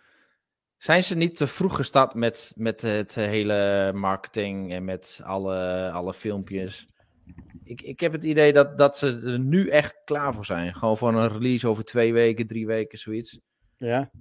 Zijn 0.78 1.04
ze 1.04 1.16
niet 1.16 1.38
te 1.38 1.48
vroeg 1.48 1.76
gestart 1.76 2.14
met, 2.14 2.54
met 2.56 2.82
het 2.82 3.16
hele 3.16 3.91
marketing 3.93 4.74
en 4.74 4.86
met 4.86 5.20
alle, 5.24 5.89
alle 5.91 6.14
filmpjes? 6.14 6.88
ik, 7.68 7.82
ik 7.82 8.00
heb 8.00 8.12
het 8.12 8.24
idee 8.24 8.54
dat, 8.54 8.78
dat 8.78 8.98
ze 8.98 9.22
er 9.26 9.39
nu 9.39 9.68
echt 9.70 10.02
klaar 10.06 10.34
voor 10.34 10.45
zijn. 10.45 10.76
Gewoon 10.76 10.98
voor 10.98 11.14
een 11.14 11.28
release 11.28 11.68
over 11.68 11.84
twee 11.84 12.14
weken, 12.14 12.48
drie 12.48 12.68
weken, 12.68 12.98
zoiets. 12.98 13.39
Ja. 13.76 14.12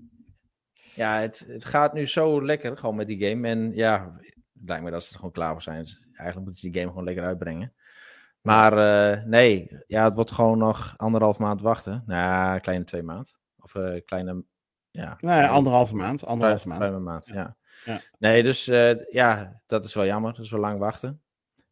Ja, 0.95 1.21
het, 1.21 1.45
het 1.49 1.65
gaat 1.65 1.93
nu 1.93 2.07
zo 2.07 2.45
lekker 2.45 2.79
gewoon 2.79 2.97
met 2.97 3.07
die 3.07 3.29
game. 3.29 3.49
En 3.49 3.75
ja, 3.75 4.17
het 4.21 4.69
lijkt 4.69 4.85
me 4.85 4.91
dat 4.91 5.05
ze 5.05 5.11
er 5.11 5.17
gewoon 5.17 5.33
klaar 5.33 5.53
voor 5.53 5.63
zijn. 5.63 5.83
Dus 5.83 6.01
eigenlijk 6.07 6.37
moeten 6.37 6.55
ze 6.55 6.71
die 6.71 6.81
game 6.81 6.89
gewoon 6.89 7.05
lekker 7.05 7.25
uitbrengen. 7.25 7.75
Maar 8.47 8.73
uh, 8.73 9.25
nee, 9.25 9.69
ja, 9.87 10.05
het 10.05 10.15
wordt 10.15 10.33
gewoon 10.33 10.59
nog 10.59 10.95
anderhalf 10.97 11.39
maand 11.39 11.61
wachten. 11.61 12.03
Nou, 12.07 12.55
een 12.55 12.61
kleine 12.61 12.85
twee 12.85 13.03
maand. 13.03 13.39
Of 13.59 13.75
een 13.75 13.95
uh, 13.95 14.01
kleine, 14.05 14.45
ja. 14.91 15.17
Nee, 15.21 15.47
anderhalve 15.47 15.95
maand. 15.95 16.27
Anderhalve 16.27 16.69
maand. 16.69 16.81
Kleine 16.81 17.01
maand, 17.01 17.27
ja. 17.27 17.57
ja. 17.85 18.01
Nee, 18.19 18.43
dus 18.43 18.69
uh, 18.69 19.05
ja, 19.13 19.61
dat 19.67 19.85
is 19.85 19.95
wel 19.95 20.05
jammer. 20.05 20.35
Dat 20.35 20.45
is 20.45 20.51
wel 20.51 20.61
lang 20.61 20.79
wachten. 20.79 21.23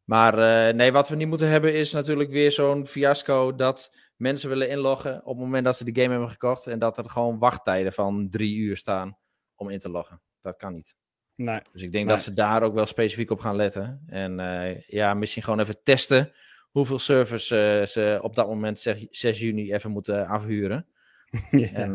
Maar 0.04 0.34
nee, 0.74 0.92
wat 0.92 1.08
we 1.08 1.16
niet 1.16 1.28
moeten 1.28 1.48
hebben 1.48 1.74
is 1.74 1.92
natuurlijk 1.92 2.30
weer 2.30 2.52
zo'n 2.52 2.86
fiasco 2.86 3.54
dat 3.54 3.94
mensen 4.16 4.48
willen 4.48 4.68
inloggen 4.68 5.20
op 5.20 5.36
het 5.36 5.44
moment 5.44 5.64
dat 5.64 5.76
ze 5.76 5.84
de 5.84 6.00
game 6.00 6.10
hebben 6.10 6.30
gekocht 6.30 6.66
en 6.66 6.78
dat 6.78 6.98
er 6.98 7.10
gewoon 7.10 7.38
wachttijden 7.38 7.92
van 7.92 8.28
drie 8.30 8.56
uur 8.56 8.76
staan 8.76 9.18
om 9.54 9.68
in 9.68 9.78
te 9.78 9.90
loggen. 9.90 10.20
Dat 10.40 10.56
kan 10.56 10.72
niet. 10.72 10.94
Nee, 11.34 11.60
dus 11.72 11.82
ik 11.82 11.92
denk 11.92 12.08
dat 12.08 12.20
ze 12.20 12.32
daar 12.32 12.62
ook 12.62 12.74
wel 12.74 12.86
specifiek 12.86 13.30
op 13.30 13.40
gaan 13.40 13.56
letten. 13.56 14.02
En 14.06 14.36
ja, 14.86 15.14
misschien 15.14 15.42
gewoon 15.42 15.60
even 15.60 15.82
testen 15.82 16.32
hoeveel 16.74 16.98
servers 16.98 17.50
uh, 17.50 17.84
ze 17.84 18.18
op 18.22 18.34
dat 18.34 18.46
moment 18.46 18.78
6, 18.78 19.06
6 19.10 19.40
juni 19.40 19.72
even 19.72 19.90
moeten 19.90 20.26
afhuren. 20.26 20.86
ja. 21.50 21.68
En 21.68 21.92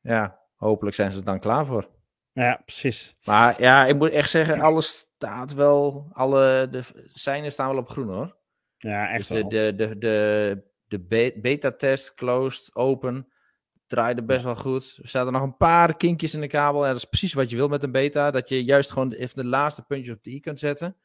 ja, 0.00 0.38
hopelijk 0.54 0.96
zijn 0.96 1.12
ze 1.12 1.18
er 1.18 1.24
dan 1.24 1.40
klaar 1.40 1.66
voor. 1.66 1.88
Ja, 2.32 2.62
precies. 2.64 3.14
Maar 3.24 3.60
ja, 3.60 3.86
ik 3.86 3.96
moet 3.96 4.10
echt 4.10 4.30
zeggen, 4.30 4.60
alles 4.60 4.98
staat 4.98 5.54
wel, 5.54 6.08
alle 6.12 6.68
de 6.70 6.82
seinen 7.12 7.52
staan 7.52 7.68
wel 7.68 7.78
op 7.78 7.88
groen 7.88 8.08
hoor. 8.08 8.36
Ja, 8.78 9.10
echt 9.10 9.28
dus 9.28 9.42
de, 9.42 9.48
de, 9.48 9.74
de, 9.76 9.98
de, 9.98 10.62
de 10.86 11.32
beta-test, 11.40 12.14
closed, 12.14 12.74
open, 12.74 13.28
draaide 13.86 14.22
best 14.22 14.44
wel 14.44 14.56
goed. 14.56 14.98
Er 15.02 15.08
zaten 15.08 15.32
nog 15.32 15.42
een 15.42 15.56
paar 15.56 15.96
kinkjes 15.96 16.34
in 16.34 16.40
de 16.40 16.46
kabel. 16.46 16.82
Ja, 16.82 16.88
dat 16.88 16.96
is 16.96 17.04
precies 17.04 17.32
wat 17.32 17.50
je 17.50 17.56
wil 17.56 17.68
met 17.68 17.82
een 17.82 17.92
beta. 17.92 18.30
Dat 18.30 18.48
je 18.48 18.64
juist 18.64 18.90
gewoon 18.90 19.12
even 19.12 19.36
de 19.36 19.48
laatste 19.48 19.84
puntjes 19.84 20.14
op 20.16 20.22
de 20.22 20.30
i 20.30 20.40
kunt 20.40 20.58
zetten. 20.58 20.96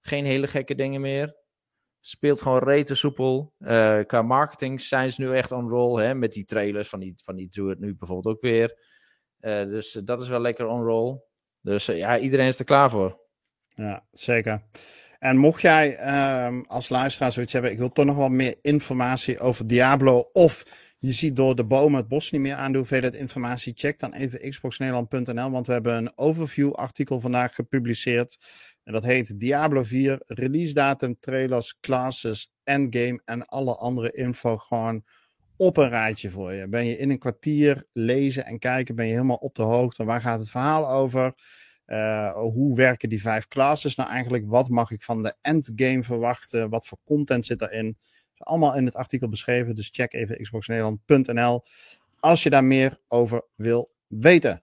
Geen 0.00 0.24
hele 0.24 0.46
gekke 0.46 0.74
dingen 0.74 1.00
meer. 1.00 1.34
Speelt 2.08 2.42
gewoon 2.42 2.58
rete 2.58 2.94
soepel. 2.94 3.54
Uh, 3.58 4.00
qua 4.06 4.22
marketing 4.22 4.80
zijn 4.80 5.12
ze 5.12 5.20
nu 5.20 5.30
echt 5.30 5.52
on 5.52 5.68
roll. 5.68 6.02
Hè, 6.02 6.14
met 6.14 6.32
die 6.32 6.44
trailers 6.44 6.88
van 6.88 7.00
die, 7.00 7.14
van 7.24 7.36
die 7.36 7.48
Druid 7.48 7.78
nu 7.78 7.96
bijvoorbeeld 7.96 8.34
ook 8.34 8.42
weer. 8.42 8.78
Uh, 9.40 9.64
dus 9.64 9.92
dat 10.04 10.22
is 10.22 10.28
wel 10.28 10.40
lekker 10.40 10.66
on 10.66 10.82
roll. 10.82 11.20
Dus 11.60 11.86
ja, 11.86 12.18
iedereen 12.18 12.46
is 12.46 12.58
er 12.58 12.64
klaar 12.64 12.90
voor. 12.90 13.20
Ja, 13.68 14.06
zeker. 14.12 14.62
En 15.18 15.36
mocht 15.36 15.60
jij 15.60 15.86
um, 16.46 16.64
als 16.64 16.88
luisteraar 16.88 17.32
zoiets 17.32 17.52
hebben, 17.52 17.70
ik 17.70 17.78
wil 17.78 17.92
toch 17.92 18.04
nog 18.04 18.16
wat 18.16 18.30
meer 18.30 18.54
informatie 18.62 19.38
over 19.38 19.66
Diablo. 19.66 20.30
Of 20.32 20.64
je 20.98 21.12
ziet 21.12 21.36
door 21.36 21.56
de 21.56 21.64
bomen 21.64 21.98
het 21.98 22.08
bos 22.08 22.30
niet 22.30 22.40
meer 22.40 22.54
aan 22.54 22.72
de 22.72 23.12
informatie. 23.18 23.72
Check 23.76 23.98
dan 23.98 24.12
even 24.12 24.50
xboxnederland.nl, 24.50 25.50
want 25.50 25.66
we 25.66 25.72
hebben 25.72 25.96
een 25.96 26.18
overview 26.18 26.72
artikel 26.72 27.20
vandaag 27.20 27.54
gepubliceerd. 27.54 28.36
En 28.86 28.92
dat 28.92 29.04
heet 29.04 29.40
Diablo 29.40 29.82
4, 29.82 30.20
release 30.26 30.74
datum, 30.74 31.16
trailers, 31.20 31.78
classes, 31.80 32.52
endgame 32.64 33.20
en 33.24 33.46
alle 33.46 33.76
andere 33.76 34.10
info 34.10 34.56
gewoon 34.56 35.04
op 35.56 35.76
een 35.76 35.88
rijtje 35.88 36.30
voor 36.30 36.52
je. 36.52 36.68
Ben 36.68 36.84
je 36.84 36.98
in 36.98 37.10
een 37.10 37.18
kwartier 37.18 37.86
lezen 37.92 38.44
en 38.44 38.58
kijken, 38.58 38.94
ben 38.94 39.06
je 39.06 39.12
helemaal 39.12 39.36
op 39.36 39.54
de 39.54 39.62
hoogte. 39.62 40.04
Waar 40.04 40.20
gaat 40.20 40.38
het 40.38 40.50
verhaal 40.50 40.90
over? 40.90 41.34
Uh, 41.86 42.32
hoe 42.32 42.76
werken 42.76 43.08
die 43.08 43.20
vijf 43.20 43.48
classes 43.48 43.94
nou 43.94 44.10
eigenlijk? 44.10 44.44
Wat 44.46 44.68
mag 44.68 44.90
ik 44.90 45.02
van 45.02 45.22
de 45.22 45.34
endgame 45.40 46.02
verwachten? 46.02 46.70
Wat 46.70 46.86
voor 46.86 46.98
content 47.04 47.46
zit 47.46 47.62
erin? 47.62 47.98
Allemaal 48.36 48.74
in 48.74 48.84
het 48.84 48.94
artikel 48.94 49.28
beschreven, 49.28 49.74
dus 49.74 49.88
check 49.92 50.12
even 50.12 50.42
xboxnederland.nl 50.42 51.62
als 52.20 52.42
je 52.42 52.50
daar 52.50 52.64
meer 52.64 52.98
over 53.08 53.46
wil 53.54 53.94
weten. 54.06 54.62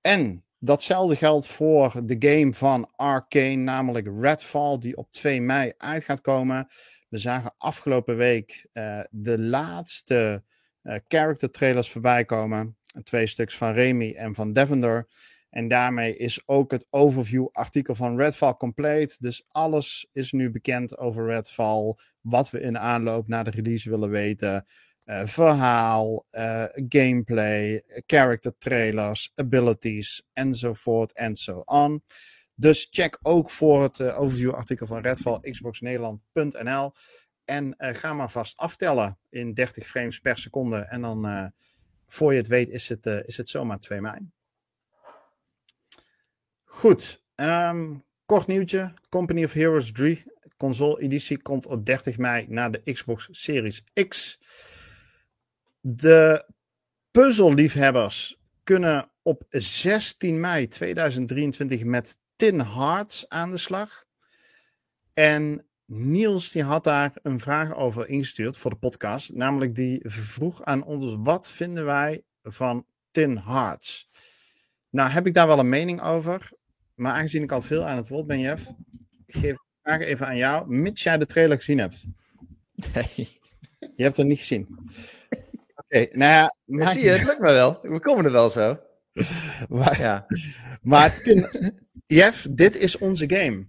En 0.00 0.44
datzelfde 0.64 1.16
geldt 1.16 1.46
voor 1.46 1.92
de 2.04 2.16
game 2.18 2.52
van 2.52 2.90
Arcane, 2.96 3.56
namelijk 3.56 4.08
Redfall, 4.20 4.78
die 4.78 4.96
op 4.96 5.12
2 5.12 5.40
mei 5.40 5.72
uit 5.76 6.04
gaat 6.04 6.20
komen. 6.20 6.66
We 7.08 7.18
zagen 7.18 7.54
afgelopen 7.58 8.16
week 8.16 8.66
uh, 8.72 9.00
de 9.10 9.38
laatste 9.38 10.44
uh, 10.82 10.94
character 11.08 11.50
trailers 11.50 11.90
voorbij 11.90 12.24
komen. 12.24 12.76
Twee 13.02 13.26
stuks 13.26 13.56
van 13.56 13.72
Remy 13.72 14.12
en 14.16 14.34
van 14.34 14.52
Devender. 14.52 15.08
En 15.50 15.68
daarmee 15.68 16.16
is 16.16 16.48
ook 16.48 16.70
het 16.70 16.86
overview 16.90 17.48
artikel 17.52 17.94
van 17.94 18.16
Redfall 18.16 18.54
compleet. 18.54 19.20
Dus 19.20 19.44
alles 19.48 20.08
is 20.12 20.32
nu 20.32 20.50
bekend 20.50 20.98
over 20.98 21.26
Redfall. 21.26 21.94
Wat 22.20 22.50
we 22.50 22.60
in 22.60 22.78
aanloop 22.78 23.28
naar 23.28 23.44
de 23.44 23.50
release 23.50 23.90
willen 23.90 24.10
weten. 24.10 24.66
Uh, 25.04 25.26
verhaal, 25.26 26.26
uh, 26.32 26.64
gameplay, 26.88 27.84
character 28.06 28.54
trailers, 28.58 29.32
abilities 29.34 30.22
enzovoort 30.32 31.12
en 31.12 31.36
zo 31.36 31.62
on. 31.64 32.02
Dus 32.54 32.88
check 32.90 33.18
ook 33.22 33.50
voor 33.50 33.82
het 33.82 33.98
uh, 33.98 34.20
overview 34.20 34.50
artikel 34.50 34.86
van 34.86 35.02
Redfall 35.02 35.40
xboxnederland.nl. 35.40 36.92
En 37.44 37.74
ga 37.78 38.12
maar 38.12 38.30
vast 38.30 38.58
aftellen 38.58 39.18
in 39.30 39.54
30 39.54 39.86
frames 39.86 40.18
per 40.18 40.38
seconde. 40.38 40.76
En 40.76 41.00
dan, 41.00 41.52
voor 42.06 42.32
je 42.32 42.38
het 42.38 42.48
weet, 42.48 42.68
is 42.68 42.88
het, 42.88 43.06
is 43.06 43.36
het 43.36 43.48
zomaar 43.48 43.78
2 43.78 44.00
mei. 44.00 44.30
Goed. 46.64 47.24
Um, 47.34 48.04
kort 48.26 48.46
nieuwtje. 48.46 48.94
Company 49.08 49.44
of 49.44 49.52
Heroes 49.52 49.92
3 49.92 50.24
console 50.62 51.00
editie 51.00 51.42
komt 51.42 51.66
op 51.66 51.86
30 51.86 52.18
mei 52.18 52.46
naar 52.48 52.70
de 52.70 52.92
Xbox 52.92 53.28
Series 53.30 53.84
X. 54.08 54.38
De 55.84 56.48
puzzelliefhebbers 57.10 58.40
kunnen 58.64 59.10
op 59.22 59.44
16 59.48 60.40
mei 60.40 60.68
2023 60.68 61.84
met 61.84 62.16
Tin 62.36 62.60
Hearts 62.60 63.28
aan 63.28 63.50
de 63.50 63.56
slag. 63.56 64.04
En 65.14 65.66
Niels 65.84 66.50
die 66.50 66.62
had 66.62 66.84
daar 66.84 67.12
een 67.22 67.40
vraag 67.40 67.74
over 67.74 68.08
ingestuurd 68.08 68.56
voor 68.56 68.70
de 68.70 68.76
podcast. 68.76 69.32
Namelijk 69.32 69.74
die 69.74 70.00
vroeg 70.02 70.62
aan 70.62 70.84
ons, 70.84 71.16
wat 71.18 71.50
vinden 71.50 71.84
wij 71.84 72.22
van 72.42 72.86
Tin 73.10 73.38
Hearts? 73.38 74.08
Nou 74.90 75.10
heb 75.10 75.26
ik 75.26 75.34
daar 75.34 75.46
wel 75.46 75.58
een 75.58 75.68
mening 75.68 76.02
over. 76.02 76.50
Maar 76.94 77.12
aangezien 77.12 77.42
ik 77.42 77.52
al 77.52 77.62
veel 77.62 77.84
aan 77.84 77.96
het 77.96 78.08
woord 78.08 78.26
ben, 78.26 78.40
Jeff, 78.40 78.72
geef 79.26 79.54
de 79.54 79.78
vraag 79.82 80.00
even 80.00 80.26
aan 80.26 80.36
jou, 80.36 80.74
mits 80.74 81.02
jij 81.02 81.18
de 81.18 81.26
trailer 81.26 81.56
gezien 81.56 81.78
hebt. 81.78 82.06
Nee. 82.94 83.40
Je 83.94 84.02
hebt 84.02 84.16
het 84.16 84.26
niet 84.26 84.38
gezien. 84.38 84.68
Okay, 85.92 86.08
nou 86.12 86.32
ja. 86.32 86.54
Maar... 86.64 86.92
Zie 86.92 87.02
je, 87.02 87.10
het 87.10 87.26
lukt 87.26 87.40
me 87.40 87.52
wel. 87.52 87.78
We 87.82 88.00
komen 88.00 88.24
er 88.24 88.32
wel 88.32 88.50
zo. 88.50 88.80
maar, 89.68 89.98
ja. 90.00 90.26
maar 90.82 91.22
Jeff, 92.06 92.46
dit 92.50 92.76
is 92.76 92.98
onze 92.98 93.30
game. 93.30 93.68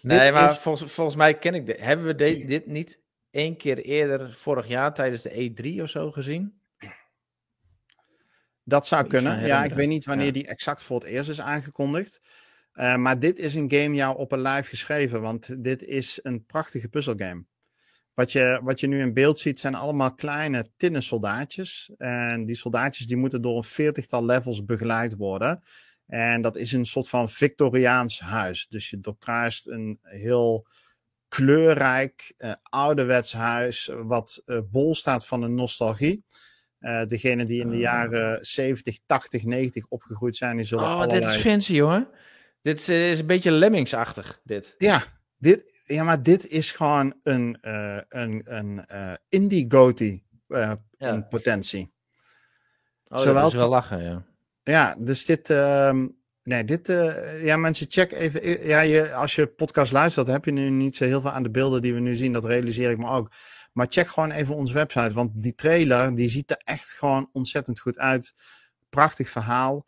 Nee, 0.00 0.32
maar 0.32 0.56
volgens, 0.56 0.92
volgens 0.92 1.16
mij 1.16 1.38
ken 1.38 1.54
ik 1.54 1.66
dit. 1.66 1.80
Hebben 1.80 2.06
we 2.06 2.14
dit 2.46 2.66
niet 2.66 3.00
één 3.30 3.56
keer 3.56 3.78
eerder 3.78 4.32
vorig 4.32 4.66
jaar 4.66 4.94
tijdens 4.94 5.22
de 5.22 5.52
E3 5.76 5.82
of 5.82 5.88
zo 5.88 6.10
gezien? 6.10 6.60
Dat 8.64 8.86
zou 8.86 9.06
kunnen. 9.06 9.46
Ja, 9.46 9.64
ik 9.64 9.74
weet 9.74 9.88
niet 9.88 10.04
wanneer 10.04 10.32
die 10.32 10.46
exact 10.46 10.82
voor 10.82 11.00
het 11.00 11.08
eerst 11.08 11.30
is 11.30 11.40
aangekondigd. 11.40 12.20
maar 12.72 13.18
dit 13.18 13.38
is 13.38 13.54
een 13.54 13.72
game 13.72 13.94
jou 13.94 14.18
op 14.18 14.32
een 14.32 14.42
live 14.42 14.68
geschreven, 14.68 15.20
want 15.20 15.64
dit 15.64 15.82
is 15.82 16.18
een 16.22 16.44
prachtige 16.44 16.88
puzzelgame. 16.88 17.44
Wat 18.14 18.32
je, 18.32 18.60
wat 18.62 18.80
je 18.80 18.86
nu 18.86 19.00
in 19.00 19.14
beeld 19.14 19.38
ziet 19.38 19.58
zijn 19.58 19.74
allemaal 19.74 20.14
kleine 20.14 20.70
tinnen 20.76 21.02
soldaatjes. 21.02 21.90
En 21.98 22.44
die 22.44 22.56
soldaatjes 22.56 23.06
die 23.06 23.16
moeten 23.16 23.42
door 23.42 23.56
een 23.56 23.64
veertigtal 23.64 24.24
levels 24.24 24.64
begeleid 24.64 25.16
worden. 25.16 25.60
En 26.06 26.42
dat 26.42 26.56
is 26.56 26.72
een 26.72 26.86
soort 26.86 27.08
van 27.08 27.30
Victoriaans 27.30 28.20
huis. 28.20 28.66
Dus 28.68 28.90
je 28.90 29.00
doorkruist 29.00 29.68
een 29.68 29.98
heel 30.02 30.66
kleurrijk, 31.28 32.34
uh, 32.38 32.52
ouderwets 32.62 33.32
huis, 33.32 33.90
wat 34.02 34.42
uh, 34.46 34.58
bol 34.70 34.94
staat 34.94 35.26
van 35.26 35.42
een 35.42 35.54
nostalgie. 35.54 36.24
Uh, 36.80 37.02
degene 37.06 37.44
die 37.44 37.60
in 37.60 37.68
de 37.68 37.74
ah. 37.74 37.80
jaren 37.80 38.44
70, 38.44 38.98
80, 39.06 39.44
90 39.44 39.86
opgegroeid 39.88 40.36
zijn, 40.36 40.56
die 40.56 40.66
zullen 40.66 40.84
Oh, 40.84 40.90
allerlei... 40.90 41.20
dit 41.20 41.28
is 41.28 41.36
fancy, 41.36 41.72
jongen. 41.72 42.08
Dit 42.62 42.88
is, 42.88 43.18
een 43.18 43.26
beetje 43.26 43.50
Lemmingsachtig, 43.50 44.40
dit. 44.44 44.74
Ja, 44.78 45.02
dit, 45.42 45.82
ja, 45.84 46.04
maar 46.04 46.22
dit 46.22 46.46
is 46.46 46.70
gewoon 46.70 47.14
een, 47.22 47.58
een, 48.08 48.42
een 48.44 48.86
indie 49.28 49.64
goatee 49.68 50.24
ja. 50.48 50.78
in 50.98 51.28
potentie. 51.28 51.94
Oh, 53.08 53.18
Zowel 53.18 53.34
dat 53.34 53.52
is 53.52 53.58
wel 53.58 53.68
lachen, 53.68 54.02
ja. 54.02 54.24
Ja, 54.62 54.96
dus 54.98 55.24
dit... 55.24 55.50
Uh, 55.50 56.02
nee, 56.42 56.64
dit... 56.64 56.88
Uh, 56.88 57.44
ja, 57.44 57.56
mensen, 57.56 57.86
check 57.88 58.12
even... 58.12 58.66
Ja, 58.66 58.80
je, 58.80 59.14
als 59.14 59.34
je 59.34 59.46
podcast 59.46 59.92
luistert, 59.92 60.26
heb 60.26 60.44
je 60.44 60.50
nu 60.52 60.70
niet 60.70 60.96
zo 60.96 61.04
heel 61.04 61.20
veel 61.20 61.30
aan 61.30 61.42
de 61.42 61.50
beelden 61.50 61.82
die 61.82 61.94
we 61.94 62.00
nu 62.00 62.16
zien. 62.16 62.32
Dat 62.32 62.44
realiseer 62.44 62.90
ik 62.90 62.98
me 62.98 63.08
ook. 63.08 63.32
Maar 63.72 63.86
check 63.88 64.08
gewoon 64.08 64.30
even 64.30 64.54
onze 64.54 64.74
website. 64.74 65.12
Want 65.12 65.42
die 65.42 65.54
trailer, 65.54 66.14
die 66.14 66.28
ziet 66.28 66.50
er 66.50 66.60
echt 66.64 66.92
gewoon 66.92 67.28
ontzettend 67.32 67.80
goed 67.80 67.98
uit. 67.98 68.34
Prachtig 68.90 69.30
verhaal. 69.30 69.86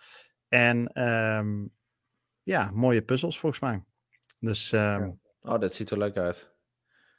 En 0.49 1.03
um, 1.37 1.73
ja, 2.43 2.71
mooie 2.75 3.03
puzzels 3.03 3.39
volgens 3.39 3.61
mij. 3.61 3.85
Dus... 4.39 4.73
Um, 4.73 5.23
oh, 5.45 5.61
dat 5.61 5.75
ziet 5.75 5.91
er 5.91 5.99
leuk 5.99 6.17
uit. 6.17 6.49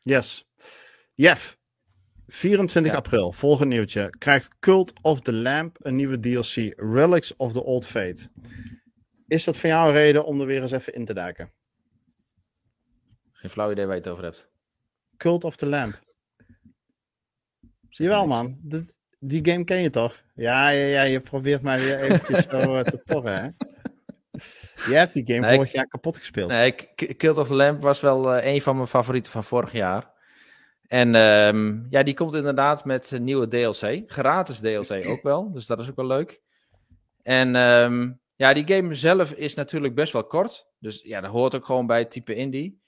Yes. 0.01 0.47
Jeff, 1.13 1.57
24 2.27 2.93
april, 2.93 3.31
volgend 3.31 3.69
nieuwtje, 3.69 4.09
krijgt 4.17 4.59
Cult 4.59 4.93
of 5.01 5.21
the 5.21 5.33
Lamp 5.33 5.77
een 5.79 5.95
nieuwe 5.95 6.19
DLC, 6.19 6.73
Relics 6.75 7.35
of 7.35 7.53
the 7.53 7.63
Old 7.63 7.85
Fate. 7.85 8.29
Is 9.27 9.43
dat 9.43 9.57
voor 9.57 9.69
jou 9.69 9.87
een 9.87 9.93
reden 9.93 10.25
om 10.25 10.39
er 10.41 10.45
weer 10.45 10.61
eens 10.61 10.71
even 10.71 10.93
in 10.93 11.05
te 11.05 11.13
duiken? 11.13 11.53
Geen 13.31 13.49
flauw 13.49 13.71
idee 13.71 13.85
waar 13.85 13.95
je 13.95 14.01
het 14.01 14.11
over 14.11 14.23
hebt. 14.23 14.49
Cult 15.17 15.43
of 15.43 15.55
the 15.55 15.65
Lamp. 15.65 16.03
Jawel 17.89 18.27
man, 18.27 18.59
die 19.19 19.45
game 19.51 19.63
ken 19.63 19.81
je 19.81 19.89
toch? 19.89 20.23
Ja, 20.33 20.69
ja, 20.69 20.85
ja 20.85 21.01
je 21.01 21.19
probeert 21.19 21.61
mij 21.61 21.79
weer 21.79 21.99
eventjes 21.99 22.45
zo 22.49 22.75
uh, 22.75 22.79
te 22.79 22.97
porren 22.97 23.41
hè? 23.41 23.49
Je 24.89 24.95
hebt 24.95 25.13
die 25.13 25.23
game 25.25 25.55
vorig 25.55 25.71
jaar 25.71 25.87
kapot 25.87 26.17
gespeeld. 26.17 26.49
Nee, 26.49 26.75
Cult 26.95 27.37
of 27.37 27.47
the 27.47 27.55
Lamp 27.55 27.81
was 27.81 27.99
wel 27.99 28.37
uh, 28.37 28.45
een 28.45 28.61
van 28.61 28.75
mijn 28.75 28.87
favorieten 28.87 29.31
van 29.31 29.43
vorig 29.43 29.71
jaar. 29.71 30.13
En 30.87 31.15
um, 31.15 31.87
ja, 31.89 32.03
die 32.03 32.13
komt 32.13 32.33
inderdaad 32.33 32.85
met 32.85 33.11
een 33.11 33.23
nieuwe 33.23 33.47
DLC. 33.47 34.03
Gratis 34.11 34.59
DLC 34.59 35.07
ook 35.07 35.23
wel, 35.23 35.51
dus 35.51 35.65
dat 35.65 35.79
is 35.79 35.89
ook 35.89 35.95
wel 35.95 36.05
leuk. 36.05 36.41
En 37.21 37.55
um, 37.55 38.19
ja, 38.35 38.53
die 38.53 38.67
game 38.67 38.95
zelf 38.95 39.31
is 39.31 39.53
natuurlijk 39.53 39.95
best 39.95 40.13
wel 40.13 40.27
kort. 40.27 40.67
Dus 40.79 41.01
ja, 41.01 41.21
dat 41.21 41.31
hoort 41.31 41.55
ook 41.55 41.65
gewoon 41.65 41.87
bij 41.87 41.99
het 41.99 42.11
type 42.11 42.35
indie. 42.35 42.81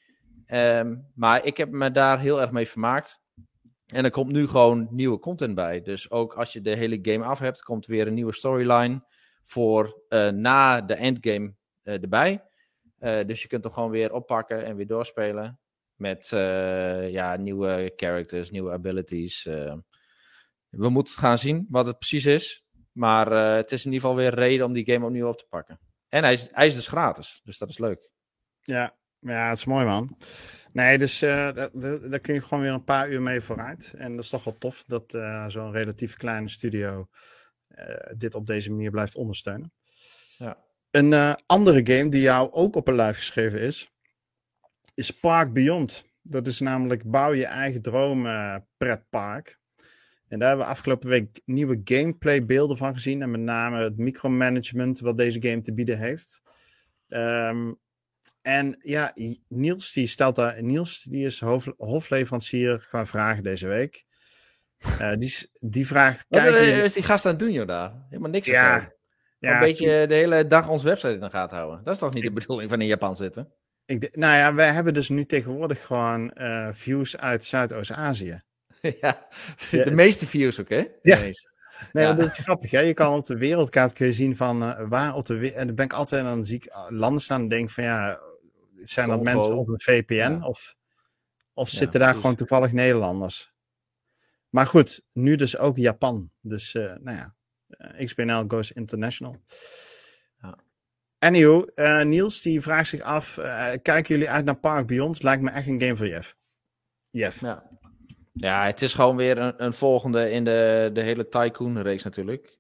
Um, 0.48 1.08
maar 1.16 1.46
ik 1.46 1.58
heb 1.58 1.70
me 1.70 1.92
daar 1.92 2.20
heel 2.20 2.42
erg 2.42 2.52
mee 2.52 2.68
vermaakt. 2.68 3.22
En 3.88 4.04
er 4.04 4.12
komt 4.12 4.32
nu 4.32 4.48
gewoon 4.48 4.88
nieuwe 4.92 5.20
content 5.20 5.56
bij. 5.56 5.82
Dus 5.82 6.12
ook 6.12 6.34
als 6.34 6.54
je 6.54 6.62
de 6.62 6.76
hele 6.76 7.00
game 7.02 7.26
af 7.26 7.40
hebt, 7.40 7.64
komt 7.64 7.86
weer 7.86 8.08
een 8.08 8.14
nieuwe 8.14 8.34
storyline 8.34 9.06
voor 9.44 10.02
uh, 10.10 10.30
na 10.30 10.82
de 10.82 10.94
endgame 10.94 11.54
erbij. 11.94 12.44
Uh, 13.00 13.24
dus 13.26 13.42
je 13.42 13.48
kunt 13.48 13.64
hem 13.64 13.74
gewoon 13.74 13.90
weer 13.90 14.14
oppakken 14.14 14.66
en 14.66 14.76
weer 14.76 14.88
doorspelen. 14.88 15.60
Met 15.96 16.32
uh, 16.34 17.10
ja, 17.10 17.36
nieuwe 17.36 17.94
characters, 17.96 18.52
nieuwe 18.52 18.72
abilities. 18.72 19.44
We 20.70 20.90
moeten 20.90 21.14
gaan 21.14 21.38
zien 21.38 21.66
wat 21.70 21.86
het 21.86 21.98
precies 21.98 22.26
is. 22.26 22.66
Maar 22.92 23.32
uh, 23.32 23.56
het 23.56 23.72
is 23.72 23.86
in 23.86 23.92
ieder 23.92 24.08
geval 24.08 24.24
weer 24.24 24.34
reden 24.34 24.66
om 24.66 24.74
die 24.74 24.92
game 24.92 25.06
opnieuw 25.06 25.28
op 25.28 25.38
te 25.38 25.46
pakken. 25.50 25.80
En 26.10 26.24
hij 26.24 26.34
is, 26.34 26.50
hij 26.52 26.68
is 26.68 26.76
dus 26.76 26.88
gratis, 26.88 27.42
dus 27.44 27.58
dat 27.58 27.70
is 27.70 27.78
leuk. 27.78 28.10
Ja, 28.62 28.98
ja 29.20 29.50
het 29.50 29.58
is 29.58 29.66
mooi 29.66 29.86
man. 29.86 30.18
Nee, 30.72 30.98
dus 30.98 31.20
daar 31.20 32.20
kun 32.22 32.34
je 32.34 32.42
gewoon 32.42 32.64
weer 32.64 32.74
een 32.74 32.84
paar 32.84 33.10
uur 33.10 33.22
mee 33.22 33.42
vooruit. 33.42 33.94
En 33.98 34.16
dat 34.16 34.24
is 34.24 34.30
toch 34.30 34.44
wel 34.44 34.58
tof 34.58 34.84
dat 34.84 35.12
zo'n 35.48 35.72
relatief 35.72 36.16
kleine 36.16 36.50
studio 36.50 37.08
dit 38.16 38.36
op 38.36 38.48
deze 38.48 38.70
manier 38.70 38.92
blijft 38.92 39.16
ondersteunen. 39.16 39.74
Ja. 40.38 40.67
Een 40.98 41.36
andere 41.46 41.94
game 41.94 42.10
die 42.10 42.22
jou 42.22 42.52
ook 42.52 42.76
op 42.76 42.88
een 42.88 42.96
lijf 42.96 43.16
geschreven 43.16 43.60
is, 43.60 43.92
is 44.94 45.12
Park 45.12 45.54
Beyond. 45.54 46.06
Dat 46.22 46.48
is 46.48 46.60
namelijk 46.60 47.04
bouw 47.04 47.34
je 47.34 47.46
eigen 47.46 47.82
droom 47.82 48.26
uh, 48.26 48.56
pretpark. 48.78 49.60
En 50.28 50.40
daar 50.40 50.48
hebben 50.48 50.66
we 50.66 50.72
afgelopen 50.72 51.10
week 51.10 51.42
nieuwe 51.46 51.82
gameplay 51.84 52.46
beelden 52.46 52.78
van 52.78 52.94
gezien. 52.94 53.22
En 53.22 53.32
met 53.32 53.40
name 53.42 53.84
het 53.84 53.98
micromanagement 53.98 55.00
wat 55.00 55.18
deze 55.18 55.42
game 55.42 55.62
te 55.62 55.74
bieden 55.74 55.98
heeft. 55.98 56.42
Um, 57.08 57.80
en 58.42 58.76
ja, 58.80 59.14
Niels 59.48 59.92
die 59.92 60.08
stelt 60.08 60.36
daar. 60.36 60.64
Niels 60.64 61.04
die 61.04 61.26
is 61.26 61.40
hoofd, 61.40 61.68
hofleverancier 61.78 62.86
qua 62.90 63.06
vragen 63.06 63.44
deze 63.44 63.68
week. 63.68 64.06
Uh, 65.02 65.14
die, 65.18 65.50
die 65.60 65.88
vraagt. 65.88 66.26
Wat 66.30 66.44
is 66.44 66.94
die 66.94 67.04
gast 67.04 67.26
aan 67.26 67.32
het 67.32 67.40
doen, 67.40 67.52
joh, 67.52 67.68
daar? 67.68 68.06
Helemaal 68.10 68.32
niks. 68.32 68.48
Ja, 68.48 68.96
ja, 69.40 69.54
een 69.54 69.60
beetje 69.60 70.08
de 70.08 70.14
hele 70.14 70.48
dag 70.48 70.70
ons 70.70 70.84
website 70.84 71.14
in 71.14 71.20
de 71.20 71.30
gaten 71.30 71.58
houden. 71.58 71.84
Dat 71.84 71.94
is 71.94 72.00
toch 72.00 72.14
niet 72.14 72.24
de 72.24 72.32
bedoeling 72.32 72.70
van 72.70 72.82
in 72.82 72.88
Japan 72.88 73.16
zitten? 73.16 73.54
Ik 73.86 74.16
nou 74.16 74.36
ja, 74.38 74.54
wij 74.54 74.72
hebben 74.72 74.94
dus 74.94 75.10
nu 75.10 75.26
tegenwoordig 75.26 75.86
gewoon 75.86 76.32
uh, 76.36 76.70
views 76.72 77.18
uit 77.18 77.44
Zuidoost-Azië. 77.44 78.42
ja, 79.02 79.28
de 79.72 79.96
meeste 79.96 80.28
views 80.28 80.60
ook, 80.60 80.70
hè? 80.70 80.86
Ja. 81.02 81.20
Nee, 81.92 82.06
ja. 82.06 82.14
dat 82.14 82.32
is 82.32 82.38
grappig, 82.38 82.72
hè? 82.72 82.80
Je 82.80 82.94
kan 82.94 83.14
op 83.14 83.26
de 83.26 83.38
wereldkaart 83.38 83.94
kun 83.94 84.08
je 84.08 84.14
zien 84.14 84.36
van 84.36 84.64
uh, 84.64 84.82
waar 84.90 85.16
op 85.16 85.26
de 85.26 85.38
wereld... 85.38 85.60
En 85.60 85.68
dan 85.68 85.76
ben 85.76 85.86
ik 85.86 85.94
altijd 85.94 86.26
aan 86.26 86.46
zie 86.46 86.56
ik 86.56 86.66
eh, 86.66 86.86
landen 86.90 87.22
staan 87.22 87.42
en 87.42 87.48
denk 87.48 87.70
van 87.70 87.84
ja, 87.84 88.20
zijn 88.78 89.10
dat 89.10 89.24
mensen 89.24 89.58
op 89.58 89.68
een 89.68 89.82
VPN? 89.82 90.14
Ja. 90.14 90.40
Of, 90.42 90.76
of 91.54 91.70
zitten 91.70 92.00
daar 92.00 92.16
gewoon 92.16 92.36
toevallig 92.36 92.72
Nederlanders? 92.72 93.54
Maar 94.50 94.68
goed, 94.68 95.02
nu 95.14 95.36
dus 95.36 95.58
ook 95.58 95.78
Japan. 95.78 96.32
Dus 96.42 96.74
uh, 96.74 96.84
nou 96.84 97.18
ja, 97.18 97.36
XBNL 97.98 98.44
goes 98.48 98.72
international. 98.72 99.36
Anywho, 101.20 101.66
uh, 101.76 102.04
Niels 102.04 102.42
die 102.42 102.62
vraagt 102.62 102.88
zich 102.88 103.02
af, 103.02 103.38
uh, 103.38 103.68
kijken 103.82 104.16
jullie 104.16 104.30
uit 104.30 104.46
naar 104.46 104.60
Park 104.60 104.88
Beyond? 104.88 105.24
Lijkt 105.24 105.42
me 105.42 105.50
echt 105.50 105.68
een 105.68 105.82
game 105.82 105.96
voor 105.96 106.08
Jeff. 106.08 106.36
Jeff. 107.12 107.42
Ja, 107.42 107.70
ja 108.34 108.66
het 108.66 108.82
is 108.82 108.94
gewoon 108.94 109.16
weer 109.16 109.38
een, 109.38 109.64
een 109.64 109.74
volgende 109.74 110.32
in 110.32 110.44
de, 110.44 110.90
de 110.94 111.02
hele 111.02 111.28
Tycoon-reeks 111.28 112.04
natuurlijk. 112.04 112.58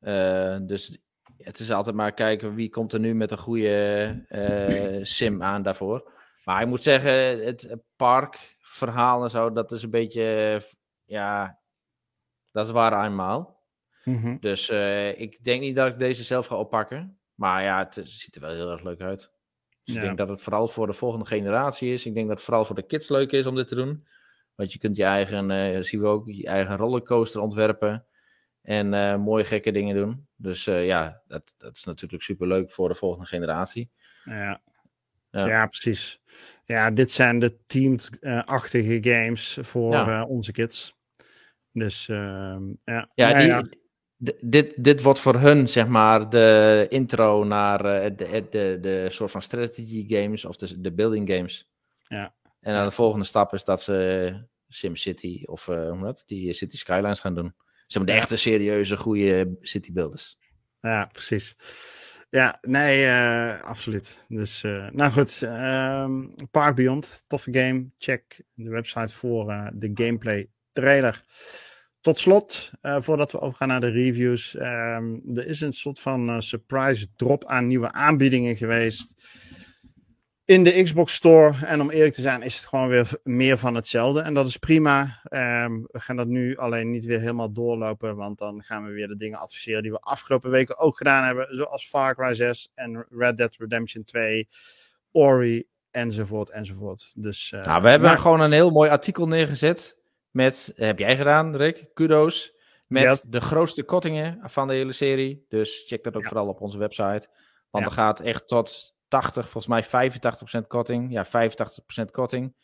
Uh, 0.00 0.56
dus 0.62 0.98
het 1.38 1.58
is 1.58 1.70
altijd 1.70 1.96
maar 1.96 2.12
kijken 2.12 2.54
wie 2.54 2.68
komt 2.68 2.92
er 2.92 3.00
nu 3.00 3.14
met 3.14 3.30
een 3.30 3.38
goede 3.38 5.00
sim 5.02 5.42
aan 5.42 5.62
daarvoor. 5.62 6.12
Maar 6.44 6.62
ik 6.62 6.68
moet 6.68 6.82
zeggen, 6.82 7.44
het 7.44 7.76
parkverhaal 7.96 9.22
en 9.24 9.30
zo, 9.30 9.52
dat 9.52 9.72
is 9.72 9.82
een 9.82 9.90
beetje, 9.90 10.62
ja, 11.04 11.58
dat 12.52 12.66
is 12.66 12.72
waar 12.72 13.04
eenmaal. 13.04 13.55
Mm 14.06 14.16
-hmm. 14.16 14.36
Dus 14.40 14.68
ik 15.16 15.44
denk 15.44 15.60
niet 15.60 15.76
dat 15.76 15.86
ik 15.86 15.98
deze 15.98 16.22
zelf 16.22 16.46
ga 16.46 16.56
oppakken. 16.56 17.18
Maar 17.34 17.62
ja, 17.62 17.78
het 17.78 18.00
ziet 18.04 18.34
er 18.34 18.40
wel 18.40 18.54
heel 18.54 18.70
erg 18.70 18.82
leuk 18.82 19.00
uit. 19.00 19.30
Dus 19.86 19.94
ja. 19.94 20.00
ik 20.00 20.06
denk 20.06 20.18
dat 20.18 20.28
het 20.28 20.40
vooral 20.40 20.68
voor 20.68 20.86
de 20.86 20.92
volgende 20.92 21.26
generatie 21.26 21.92
is. 21.92 22.06
Ik 22.06 22.14
denk 22.14 22.26
dat 22.26 22.36
het 22.36 22.44
vooral 22.44 22.64
voor 22.64 22.74
de 22.74 22.86
kids 22.86 23.08
leuk 23.08 23.32
is 23.32 23.46
om 23.46 23.54
dit 23.54 23.68
te 23.68 23.74
doen. 23.74 24.06
Want 24.54 24.72
je 24.72 24.78
kunt 24.78 24.96
je 24.96 25.04
eigen, 25.04 25.50
uh, 25.50 25.82
zien 25.82 26.00
we 26.00 26.06
ook, 26.06 26.26
je 26.30 26.46
eigen 26.46 26.76
rollercoaster 26.76 27.40
ontwerpen. 27.40 28.06
En 28.62 28.92
uh, 28.92 29.16
mooie 29.16 29.44
gekke 29.44 29.72
dingen 29.72 29.96
doen. 29.96 30.26
Dus 30.36 30.66
uh, 30.66 30.86
ja, 30.86 31.22
dat, 31.26 31.54
dat 31.56 31.76
is 31.76 31.84
natuurlijk 31.84 32.22
super 32.22 32.46
leuk 32.46 32.70
voor 32.70 32.88
de 32.88 32.94
volgende 32.94 33.26
generatie. 33.26 33.90
Ja. 34.24 34.62
Ja. 35.30 35.46
ja, 35.46 35.66
precies. 35.66 36.20
Ja, 36.64 36.90
dit 36.90 37.10
zijn 37.10 37.38
de 37.38 37.62
teamed-achtige 37.64 38.98
games 39.02 39.58
voor 39.60 39.92
ja. 39.92 40.24
onze 40.24 40.52
kids. 40.52 40.94
Dus 41.72 42.08
ehm, 42.08 42.62
ja. 42.84 43.10
Ja, 43.14 43.62
die, 43.62 43.80
dit, 44.40 44.72
dit 44.76 45.02
wordt 45.02 45.18
voor 45.18 45.34
hun, 45.34 45.68
zeg 45.68 45.86
maar, 45.86 46.30
de 46.30 46.86
intro 46.88 47.44
naar 47.44 48.04
uh, 48.04 48.16
de, 48.16 48.46
de, 48.50 48.78
de 48.80 49.06
soort 49.10 49.30
van 49.30 49.42
strategy 49.42 50.04
games 50.08 50.44
of 50.44 50.56
de, 50.56 50.80
de 50.80 50.92
building 50.92 51.30
games. 51.32 51.70
Ja. 52.00 52.34
En 52.60 52.74
dan 52.74 52.84
de 52.84 52.90
volgende 52.90 53.24
stap 53.24 53.52
is 53.52 53.64
dat 53.64 53.82
ze 53.82 54.46
SimCity 54.68 55.42
of 55.44 55.66
uh, 55.66 55.90
hoe 55.90 56.02
dat, 56.02 56.22
die 56.26 56.52
City 56.52 56.76
Skylines 56.76 57.20
gaan 57.20 57.34
doen. 57.34 57.54
Ze 57.86 57.98
hebben 57.98 58.14
de 58.14 58.20
echte 58.20 58.36
serieuze, 58.36 58.96
goede 58.96 59.56
city 59.60 59.92
builders. 59.92 60.38
Ja, 60.80 61.08
precies. 61.12 61.56
Ja, 62.30 62.58
nee, 62.60 63.04
uh, 63.04 63.62
absoluut. 63.62 64.24
Dus, 64.28 64.62
nou 64.90 65.10
goed, 65.12 65.40
um, 65.42 66.34
Park 66.50 66.74
Beyond, 66.74 67.22
toffe 67.26 67.52
game. 67.52 67.90
Check 67.98 68.42
de 68.54 68.70
website 68.70 69.14
voor 69.14 69.70
de 69.74 69.90
gameplay 69.94 70.48
trailer. 70.72 71.24
Tot 72.06 72.18
slot, 72.18 72.70
uh, 72.82 72.96
voordat 73.00 73.32
we 73.32 73.40
overgaan 73.40 73.68
naar 73.68 73.80
de 73.80 73.90
reviews. 73.90 74.54
Um, 74.54 75.22
er 75.34 75.46
is 75.46 75.60
een 75.60 75.72
soort 75.72 76.00
van 76.00 76.28
uh, 76.28 76.40
surprise 76.40 77.06
drop 77.16 77.44
aan 77.44 77.66
nieuwe 77.66 77.92
aanbiedingen 77.92 78.56
geweest. 78.56 79.14
In 80.44 80.64
de 80.64 80.82
Xbox 80.82 81.14
Store. 81.14 81.54
En 81.64 81.80
om 81.80 81.90
eerlijk 81.90 82.14
te 82.14 82.20
zijn, 82.20 82.42
is 82.42 82.56
het 82.56 82.64
gewoon 82.64 82.88
weer 82.88 83.10
meer 83.22 83.58
van 83.58 83.74
hetzelfde. 83.74 84.20
En 84.20 84.34
dat 84.34 84.46
is 84.46 84.56
prima. 84.56 85.20
Um, 85.30 85.86
we 85.90 86.00
gaan 86.00 86.16
dat 86.16 86.26
nu 86.26 86.56
alleen 86.56 86.90
niet 86.90 87.04
weer 87.04 87.20
helemaal 87.20 87.52
doorlopen. 87.52 88.16
Want 88.16 88.38
dan 88.38 88.62
gaan 88.62 88.84
we 88.84 88.92
weer 88.92 89.08
de 89.08 89.16
dingen 89.16 89.38
adviseren 89.38 89.82
die 89.82 89.92
we 89.92 90.00
afgelopen 90.00 90.50
weken 90.50 90.78
ook 90.78 90.96
gedaan 90.96 91.24
hebben. 91.24 91.46
Zoals 91.50 91.88
Far 91.88 92.14
Cry 92.14 92.34
6 92.34 92.70
en 92.74 93.06
Red 93.10 93.36
Dead 93.36 93.56
Redemption 93.56 94.04
2. 94.04 94.48
Ori 95.12 95.64
enzovoort 95.90 96.50
enzovoort. 96.50 97.12
Dus, 97.14 97.52
uh, 97.54 97.66
nou, 97.66 97.82
we 97.82 97.88
hebben 97.88 98.08
maar... 98.08 98.18
gewoon 98.18 98.40
een 98.40 98.52
heel 98.52 98.70
mooi 98.70 98.90
artikel 98.90 99.26
neergezet 99.26 99.95
met, 100.36 100.72
heb 100.74 100.98
jij 100.98 101.16
gedaan, 101.16 101.56
Rick? 101.56 101.86
Kudos. 101.94 102.54
Met 102.86 103.26
de 103.30 103.40
grootste 103.40 103.82
kortingen 103.82 104.38
van 104.42 104.68
de 104.68 104.74
hele 104.74 104.92
serie. 104.92 105.44
Dus 105.48 105.84
check 105.86 106.04
dat 106.04 106.16
ook 106.16 106.22
ja. 106.22 106.28
vooral 106.28 106.48
op 106.48 106.60
onze 106.60 106.78
website. 106.78 107.28
Want 107.70 107.84
ja. 107.84 107.90
er 107.90 107.96
gaat 107.96 108.20
echt 108.20 108.48
tot 108.48 108.96
80, 109.08 109.48
volgens 109.48 109.90
mij 109.90 110.10
85% 110.62 110.66
korting. 110.66 111.12
Ja, 111.12 111.26
85% 111.26 112.10
korting. 112.10 112.54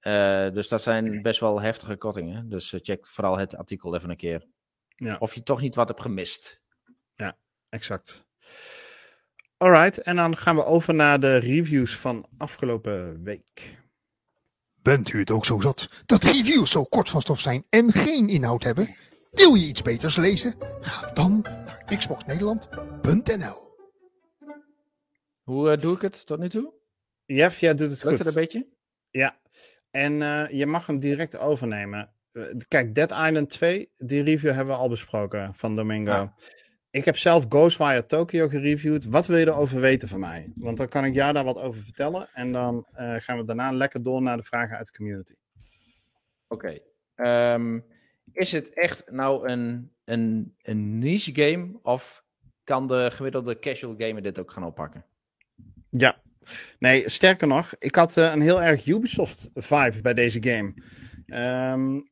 Uh, 0.00 0.50
dus 0.50 0.68
dat 0.68 0.82
zijn 0.82 1.22
best 1.22 1.40
wel 1.40 1.60
heftige 1.60 1.96
kortingen. 1.96 2.48
Dus 2.48 2.72
uh, 2.72 2.80
check 2.82 3.06
vooral 3.06 3.38
het 3.38 3.56
artikel 3.56 3.94
even 3.94 4.10
een 4.10 4.16
keer. 4.16 4.46
Ja. 4.86 5.16
Of 5.18 5.34
je 5.34 5.42
toch 5.42 5.60
niet 5.60 5.74
wat 5.74 5.88
hebt 5.88 6.00
gemist. 6.00 6.62
Ja, 7.14 7.36
exact. 7.68 8.26
Alright, 9.56 9.98
en 9.98 10.16
dan 10.16 10.36
gaan 10.36 10.56
we 10.56 10.64
over 10.64 10.94
naar 10.94 11.20
de 11.20 11.36
reviews 11.36 11.96
van 11.96 12.26
afgelopen 12.36 13.22
week. 13.22 13.77
Bent 14.82 15.12
u 15.12 15.18
het 15.18 15.30
ook 15.30 15.44
zo 15.44 15.60
zat 15.60 15.88
dat 16.06 16.22
reviews 16.22 16.70
zo 16.70 16.84
kort 16.84 17.10
van 17.10 17.20
stof 17.20 17.40
zijn 17.40 17.64
en 17.70 17.92
geen 17.92 18.28
inhoud 18.28 18.62
hebben? 18.62 18.96
Wil 19.30 19.54
je 19.54 19.66
iets 19.66 19.82
beters 19.82 20.16
lezen? 20.16 20.54
Ga 20.80 21.12
dan 21.12 21.40
naar 21.42 21.84
xboxnederland.nl 21.98 23.76
Hoe 25.42 25.70
uh, 25.70 25.78
doe 25.78 25.94
ik 25.94 26.02
het 26.02 26.26
tot 26.26 26.38
nu 26.38 26.48
toe? 26.48 26.72
Jeff, 27.24 27.60
jij 27.60 27.74
doet 27.74 27.90
het 27.90 28.04
Lukt 28.04 28.16
goed. 28.16 28.18
het 28.18 28.36
een 28.36 28.42
beetje? 28.42 28.66
Ja, 29.10 29.38
en 29.90 30.12
uh, 30.12 30.48
je 30.50 30.66
mag 30.66 30.86
hem 30.86 30.98
direct 30.98 31.38
overnemen. 31.38 32.10
Uh, 32.32 32.44
kijk, 32.68 32.94
Dead 32.94 33.10
Island 33.10 33.50
2, 33.50 33.90
die 33.96 34.22
review 34.22 34.52
hebben 34.52 34.74
we 34.74 34.80
al 34.80 34.88
besproken 34.88 35.54
van 35.54 35.76
Domingo. 35.76 36.12
Ah. 36.12 36.28
Ik 36.98 37.04
heb 37.04 37.16
zelf 37.16 37.44
Ghostwire 37.48 38.06
Tokyo 38.06 38.48
gereviewd. 38.48 39.04
Wat 39.04 39.26
wil 39.26 39.36
je 39.36 39.46
erover 39.46 39.80
weten 39.80 40.08
van 40.08 40.20
mij? 40.20 40.52
Want 40.56 40.76
dan 40.76 40.88
kan 40.88 41.04
ik 41.04 41.14
jou 41.14 41.32
daar 41.32 41.44
wat 41.44 41.60
over 41.60 41.82
vertellen. 41.82 42.28
En 42.32 42.52
dan 42.52 42.86
uh, 42.92 43.14
gaan 43.14 43.38
we 43.38 43.44
daarna 43.44 43.72
lekker 43.72 44.02
door 44.02 44.22
naar 44.22 44.36
de 44.36 44.42
vragen 44.42 44.76
uit 44.76 44.86
de 44.86 44.92
community. 44.92 45.34
Oké. 46.48 46.80
Okay. 47.16 47.54
Um, 47.54 47.84
is 48.32 48.52
het 48.52 48.72
echt 48.74 49.10
nou 49.10 49.48
een, 49.48 49.92
een, 50.04 50.54
een 50.62 50.98
niche 50.98 51.34
game? 51.34 51.78
Of 51.82 52.24
kan 52.64 52.86
de 52.86 53.10
gemiddelde 53.12 53.58
casual 53.58 53.94
gamer 53.98 54.22
dit 54.22 54.38
ook 54.38 54.50
gaan 54.50 54.64
oppakken? 54.64 55.04
Ja. 55.90 56.20
Nee, 56.78 57.08
sterker 57.08 57.46
nog. 57.46 57.74
Ik 57.78 57.94
had 57.94 58.16
uh, 58.16 58.32
een 58.32 58.42
heel 58.42 58.62
erg 58.62 58.86
Ubisoft 58.86 59.50
vibe 59.54 60.00
bij 60.02 60.14
deze 60.14 60.42
game. 60.42 60.74
Um, 61.72 62.10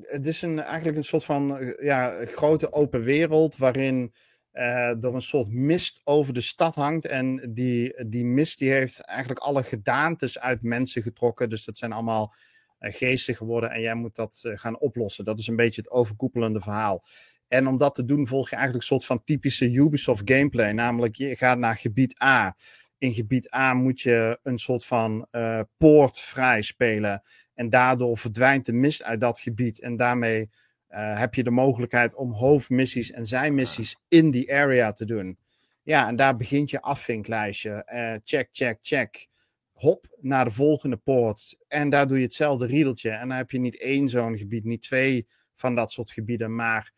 het, 0.00 0.26
is 0.26 0.42
een, 0.42 0.60
eigenlijk 0.60 0.96
een 0.96 1.04
soort 1.04 1.24
van 1.24 1.74
ja, 1.80 2.24
grote 2.24 2.72
open 2.72 3.02
wereld 3.02 3.56
waarin 3.56 4.14
uh, 4.52 5.04
er 5.04 5.14
een 5.14 5.22
soort 5.22 5.48
mist 5.48 6.00
over 6.04 6.34
de 6.34 6.40
stad 6.40 6.74
hangt. 6.74 7.06
En 7.06 7.52
die, 7.54 8.06
die 8.06 8.24
mist 8.24 8.58
die 8.58 8.70
heeft 8.70 9.00
eigenlijk 9.00 9.40
alle 9.40 9.62
gedaantes 9.62 10.38
uit 10.38 10.62
mensen 10.62 11.02
getrokken. 11.02 11.48
Dus 11.48 11.64
dat 11.64 11.78
zijn 11.78 11.92
allemaal 11.92 12.34
uh, 12.80 12.92
geesten 12.92 13.36
geworden 13.36 13.70
en 13.70 13.80
jij 13.80 13.94
moet 13.94 14.14
dat 14.14 14.40
gaan 14.54 14.78
oplossen. 14.78 15.24
Dat 15.24 15.38
is 15.38 15.46
een 15.46 15.56
beetje 15.56 15.80
het 15.80 15.90
overkoepelende 15.90 16.60
verhaal. 16.60 17.04
En 17.48 17.66
om 17.66 17.78
dat 17.78 17.94
te 17.94 18.04
doen 18.04 18.26
volg 18.26 18.50
je 18.50 18.56
eigenlijk 18.56 18.84
een 18.84 18.96
soort 18.96 19.06
van 19.06 19.24
typische 19.24 19.70
Ubisoft 19.70 20.30
gameplay. 20.30 20.72
Namelijk 20.72 21.16
je 21.16 21.36
gaat 21.36 21.58
naar 21.58 21.76
gebied 21.76 22.22
A. 22.22 22.56
In 22.98 23.12
gebied 23.12 23.54
A 23.54 23.74
moet 23.74 24.00
je 24.00 24.38
een 24.42 24.58
soort 24.58 24.84
van 24.84 25.28
poort 25.76 26.18
vrij 26.18 26.62
spelen. 26.62 27.22
En 27.56 27.70
daardoor 27.70 28.18
verdwijnt 28.18 28.66
de 28.66 28.72
mist 28.72 29.02
uit 29.02 29.20
dat 29.20 29.40
gebied. 29.40 29.80
En 29.80 29.96
daarmee 29.96 30.50
uh, 30.90 31.18
heb 31.18 31.34
je 31.34 31.42
de 31.42 31.50
mogelijkheid 31.50 32.14
om 32.14 32.32
hoofdmissies 32.32 33.10
en 33.10 33.26
zijmissies 33.26 33.96
in 34.08 34.30
die 34.30 34.54
area 34.54 34.92
te 34.92 35.04
doen. 35.04 35.38
Ja, 35.82 36.08
en 36.08 36.16
daar 36.16 36.36
begint 36.36 36.70
je 36.70 36.80
afvinklijstje. 36.80 37.90
Uh, 37.94 38.14
check, 38.24 38.48
check, 38.52 38.78
check. 38.82 39.28
Hop 39.72 40.16
naar 40.20 40.44
de 40.44 40.50
volgende 40.50 40.96
poort. 40.96 41.56
En 41.68 41.90
daar 41.90 42.06
doe 42.06 42.16
je 42.16 42.24
hetzelfde 42.24 42.66
riedeltje. 42.66 43.10
En 43.10 43.28
dan 43.28 43.36
heb 43.36 43.50
je 43.50 43.60
niet 43.60 43.80
één 43.80 44.08
zo'n 44.08 44.36
gebied, 44.36 44.64
niet 44.64 44.82
twee 44.82 45.26
van 45.54 45.74
dat 45.74 45.92
soort 45.92 46.10
gebieden, 46.10 46.54
maar 46.54 46.92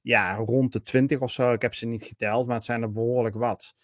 ja, 0.00 0.34
rond 0.34 0.72
de 0.72 0.82
twintig 0.82 1.20
of 1.20 1.30
zo. 1.30 1.52
Ik 1.52 1.62
heb 1.62 1.74
ze 1.74 1.86
niet 1.86 2.02
geteld, 2.02 2.46
maar 2.46 2.56
het 2.56 2.64
zijn 2.64 2.82
er 2.82 2.92
behoorlijk 2.92 3.34
wat. 3.34 3.74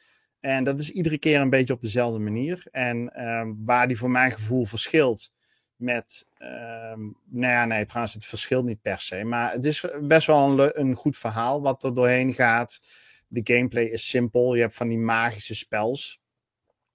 En 0.41 0.65
dat 0.65 0.81
is 0.81 0.91
iedere 0.91 1.19
keer 1.19 1.41
een 1.41 1.51
beetje 1.51 1.73
op 1.73 1.81
dezelfde 1.81 2.19
manier. 2.19 2.67
En 2.71 3.13
uh, 3.17 3.43
waar 3.65 3.89
die 3.89 3.99
voor 3.99 4.11
mijn 4.11 4.31
gevoel 4.31 4.65
verschilt 4.65 5.33
met. 5.79 6.27
Um, 6.39 7.17
nou 7.25 7.53
ja, 7.53 7.65
nee, 7.65 7.85
trouwens, 7.85 8.15
het 8.15 8.25
verschilt 8.25 8.65
niet 8.65 8.83
per 8.83 9.01
se. 9.01 9.25
Maar 9.25 9.53
het 9.53 9.65
is 9.65 9.85
best 10.01 10.27
wel 10.27 10.61
een, 10.61 10.81
een 10.81 10.95
goed 10.95 11.17
verhaal 11.17 11.63
wat 11.63 11.85
er 11.85 11.95
doorheen 11.95 12.35
gaat. 12.35 12.81
De 13.27 13.41
gameplay 13.45 13.85
is 13.85 14.09
simpel. 14.09 14.55
Je 14.55 14.61
hebt 14.61 14.75
van 14.75 14.89
die 14.89 14.99
magische 14.99 15.55
spels. 15.55 16.21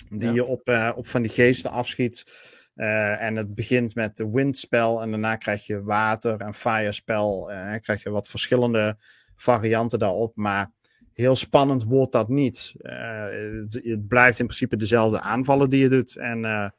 Die 0.09 0.27
ja. 0.27 0.33
je 0.33 0.45
op, 0.45 0.69
uh, 0.69 0.91
op 0.95 1.07
van 1.07 1.21
die 1.21 1.31
geesten 1.31 1.71
afschiet. 1.71 2.23
Uh, 2.75 3.21
en 3.21 3.35
het 3.35 3.55
begint 3.55 3.95
met 3.95 4.17
de 4.17 4.29
windspel. 4.29 5.01
En 5.01 5.09
daarna 5.09 5.35
krijg 5.35 5.65
je 5.65 5.83
water 5.83 6.39
en 6.39 6.53
firespel. 6.53 7.51
En 7.51 7.69
dan 7.69 7.79
krijg 7.79 8.03
je 8.03 8.09
wat 8.09 8.27
verschillende 8.27 8.97
varianten 9.35 9.99
daarop. 9.99 10.35
Maar 10.35 10.71
heel 11.13 11.35
spannend 11.35 11.83
wordt 11.83 12.11
dat 12.11 12.29
niet. 12.29 12.73
Het, 12.77 13.79
het, 13.83 14.07
blijft 14.07 14.39
in 14.39 14.45
principe 14.45 14.75
dezelfde 14.75 15.19
aanvallen 15.19 15.69
die 15.69 15.81
je 15.81 15.89
doet. 15.89 16.15
En 16.15 16.73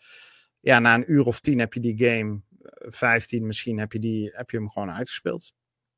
ja, 0.65 0.79
na 0.79 0.95
een 0.95 1.12
uur 1.12 1.25
of 1.25 1.41
tien 1.41 1.59
heb 1.59 1.73
je 1.73 1.81
die 1.81 2.05
game, 2.05 2.41
15 2.79 3.47
misschien, 3.47 3.79
heb 3.79 3.93
je, 3.93 3.99
die, 3.99 4.31
heb 4.33 4.51
je 4.51 4.57
hem 4.57 4.71
gewoon 4.71 4.91
uitgespeeld. 4.91 5.55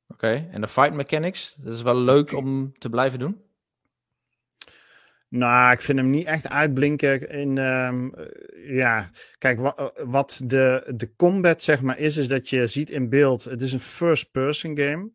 Oké, 0.09 0.27
okay. 0.27 0.49
en 0.51 0.61
de 0.61 0.69
fight 0.69 0.95
mechanics, 0.95 1.55
dat 1.59 1.75
is 1.75 1.83
wel 1.83 1.97
leuk 1.97 2.33
om 2.33 2.79
te 2.79 2.91
blijven 2.91 3.19
doen? 3.19 3.45
Nou, 5.29 5.73
ik 5.73 5.81
vind 5.81 5.99
hem 5.99 6.11
niet 6.11 6.27
echt 6.27 6.49
uitblinken 6.49 7.29
in. 7.29 7.59
Um, 7.59 8.15
ja, 8.55 9.11
kijk, 9.39 9.61
wat, 9.61 10.03
wat 10.07 10.41
de, 10.45 10.93
de 10.95 11.15
combat 11.17 11.63
zeg 11.63 11.83
maar 11.83 11.99
is, 11.99 12.17
is 12.17 12.29
dat 12.29 12.49
je 12.49 12.67
ziet 12.67 12.91
in 12.91 13.09
beeld. 13.09 13.45
Het 13.45 13.61
is 13.61 13.73
een 13.73 13.81
first-person 13.81 14.79
game. 14.79 15.11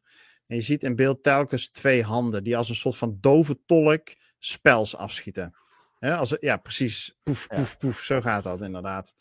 En 0.47 0.55
je 0.55 0.61
ziet 0.61 0.83
in 0.83 0.95
beeld 0.95 1.23
telkens 1.23 1.69
twee 1.69 2.03
handen 2.03 2.43
die 2.43 2.57
als 2.57 2.69
een 2.69 2.75
soort 2.75 2.97
van 2.97 3.17
dove 3.21 3.59
tolk 3.65 4.07
spels 4.39 4.95
afschieten. 4.95 5.55
He, 6.01 6.15
als, 6.15 6.37
ja, 6.39 6.57
precies. 6.57 7.17
Poef, 7.23 7.47
poef, 7.47 7.77
poef. 7.77 7.99
Zo 7.99 8.21
gaat 8.21 8.43
dat 8.43 8.61
inderdaad. 8.61 9.15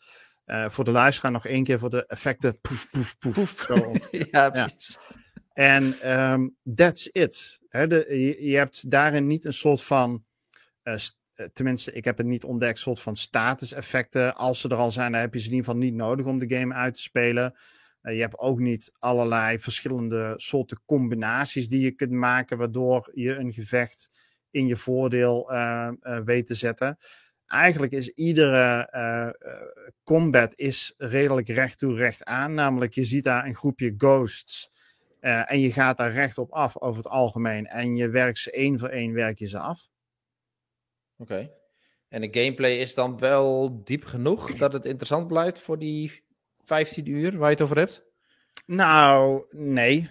Uh, 0.45 0.69
voor 0.69 0.83
de 0.83 0.91
luisteraar 0.91 1.31
nog 1.31 1.45
één 1.45 1.63
keer 1.63 1.79
voor 1.79 1.89
de 1.89 2.05
effecten. 2.05 2.59
Poef, 2.61 2.89
poef, 2.89 3.17
poef. 3.17 3.35
poef. 3.35 3.63
Zo 3.65 3.93
ja, 4.31 4.49
precies. 4.49 4.97
Ja. 4.97 5.15
En 5.53 6.11
um, 6.31 6.55
that's 6.75 7.09
it. 7.11 7.59
De, 7.69 8.05
je, 8.09 8.49
je, 8.49 8.57
hebt 8.57 8.91
daarin 8.91 9.27
niet 9.27 9.45
een 9.45 9.53
soort 9.53 9.83
van. 9.83 10.25
Uh, 10.83 10.95
tenminste, 11.53 11.91
ik 11.91 12.05
heb 12.05 12.17
het 12.17 12.27
niet 12.27 12.43
ontdekt, 12.43 12.79
soort 12.79 12.99
van 12.99 13.15
status-effecten. 13.15 14.35
Als 14.35 14.61
ze 14.61 14.69
er 14.69 14.75
al 14.75 14.91
zijn, 14.91 15.11
dan 15.11 15.21
heb 15.21 15.33
je 15.33 15.39
ze 15.39 15.45
in 15.45 15.51
ieder 15.53 15.65
geval 15.65 15.81
niet 15.81 15.93
nodig 15.93 16.25
om 16.25 16.39
de 16.39 16.55
game 16.57 16.73
uit 16.73 16.93
te 16.93 17.01
spelen. 17.01 17.55
Uh, 18.01 18.13
je 18.13 18.21
hebt 18.21 18.39
ook 18.39 18.59
niet 18.59 18.91
allerlei 18.99 19.59
verschillende 19.59 20.33
soorten 20.37 20.81
combinaties 20.85 21.67
die 21.67 21.83
je 21.83 21.91
kunt 21.91 22.11
maken, 22.11 22.57
waardoor 22.57 23.11
je 23.13 23.35
een 23.35 23.53
gevecht 23.53 24.09
in 24.51 24.67
je 24.67 24.77
voordeel 24.77 25.51
uh, 25.51 25.89
uh, 26.01 26.19
weet 26.19 26.45
te 26.45 26.55
zetten. 26.55 26.97
Eigenlijk 27.45 27.91
is 27.91 28.09
iedere 28.09 28.89
uh, 28.95 29.29
combat 30.03 30.59
is 30.59 30.93
redelijk 30.97 31.47
recht 31.47 31.77
toe 31.77 31.95
recht 31.95 32.23
aan. 32.23 32.53
Namelijk 32.53 32.93
je 32.93 33.03
ziet 33.03 33.23
daar 33.23 33.45
een 33.45 33.55
groepje 33.55 33.93
ghosts 33.97 34.69
en 35.19 35.59
je 35.59 35.71
gaat 35.71 35.97
daar 35.97 36.11
recht 36.11 36.37
op 36.37 36.51
af 36.51 36.81
over 36.81 36.97
het 36.97 37.11
algemeen. 37.11 37.65
En 37.65 37.95
je 37.95 38.09
werkt 38.09 38.37
ze 38.37 38.51
één 38.51 38.79
voor 38.79 38.89
één 38.89 39.13
werk 39.13 39.39
je 39.39 39.47
ze 39.47 39.59
af. 39.59 39.89
Oké. 41.17 41.33
Okay. 41.33 41.51
En 42.11 42.21
de 42.21 42.39
gameplay 42.39 42.77
is 42.77 42.93
dan 42.93 43.19
wel 43.19 43.81
diep 43.83 44.03
genoeg 44.03 44.55
dat 44.55 44.73
het 44.73 44.85
interessant 44.85 45.27
blijft 45.27 45.59
voor 45.59 45.79
die 45.79 46.23
15 46.65 47.05
uur 47.05 47.37
waar 47.37 47.47
je 47.47 47.55
het 47.55 47.63
over 47.63 47.77
hebt? 47.77 48.05
Nou, 48.65 49.45
nee. 49.49 50.09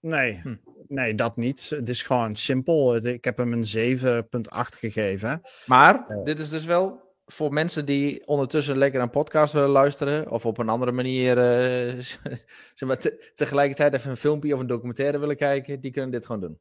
Nee. 0.00 0.40
Hm. 0.42 0.56
Nee, 0.90 1.14
dat 1.14 1.36
niet. 1.36 1.68
Het 1.68 1.88
is 1.88 2.02
gewoon 2.02 2.36
simpel. 2.36 2.96
Ik 2.96 3.24
heb 3.24 3.36
hem 3.36 3.52
een 3.52 3.98
7,8 3.98 4.38
gegeven. 4.50 5.40
Maar 5.66 6.06
uh, 6.08 6.24
dit 6.24 6.38
is 6.38 6.48
dus 6.48 6.64
wel 6.64 7.14
voor 7.26 7.52
mensen 7.52 7.86
die 7.86 8.26
ondertussen 8.26 8.78
lekker 8.78 9.00
een 9.00 9.10
podcast 9.10 9.52
willen 9.52 9.68
luisteren. 9.68 10.30
Of 10.30 10.46
op 10.46 10.58
een 10.58 10.68
andere 10.68 10.92
manier 10.92 11.36
uh, 11.36 12.04
zeg 12.74 12.88
maar, 12.88 12.98
te, 12.98 13.32
tegelijkertijd 13.34 13.94
even 13.94 14.10
een 14.10 14.16
filmpje 14.16 14.54
of 14.54 14.60
een 14.60 14.66
documentaire 14.66 15.18
willen 15.18 15.36
kijken. 15.36 15.80
Die 15.80 15.90
kunnen 15.90 16.10
dit 16.10 16.26
gewoon 16.26 16.40
doen. 16.40 16.58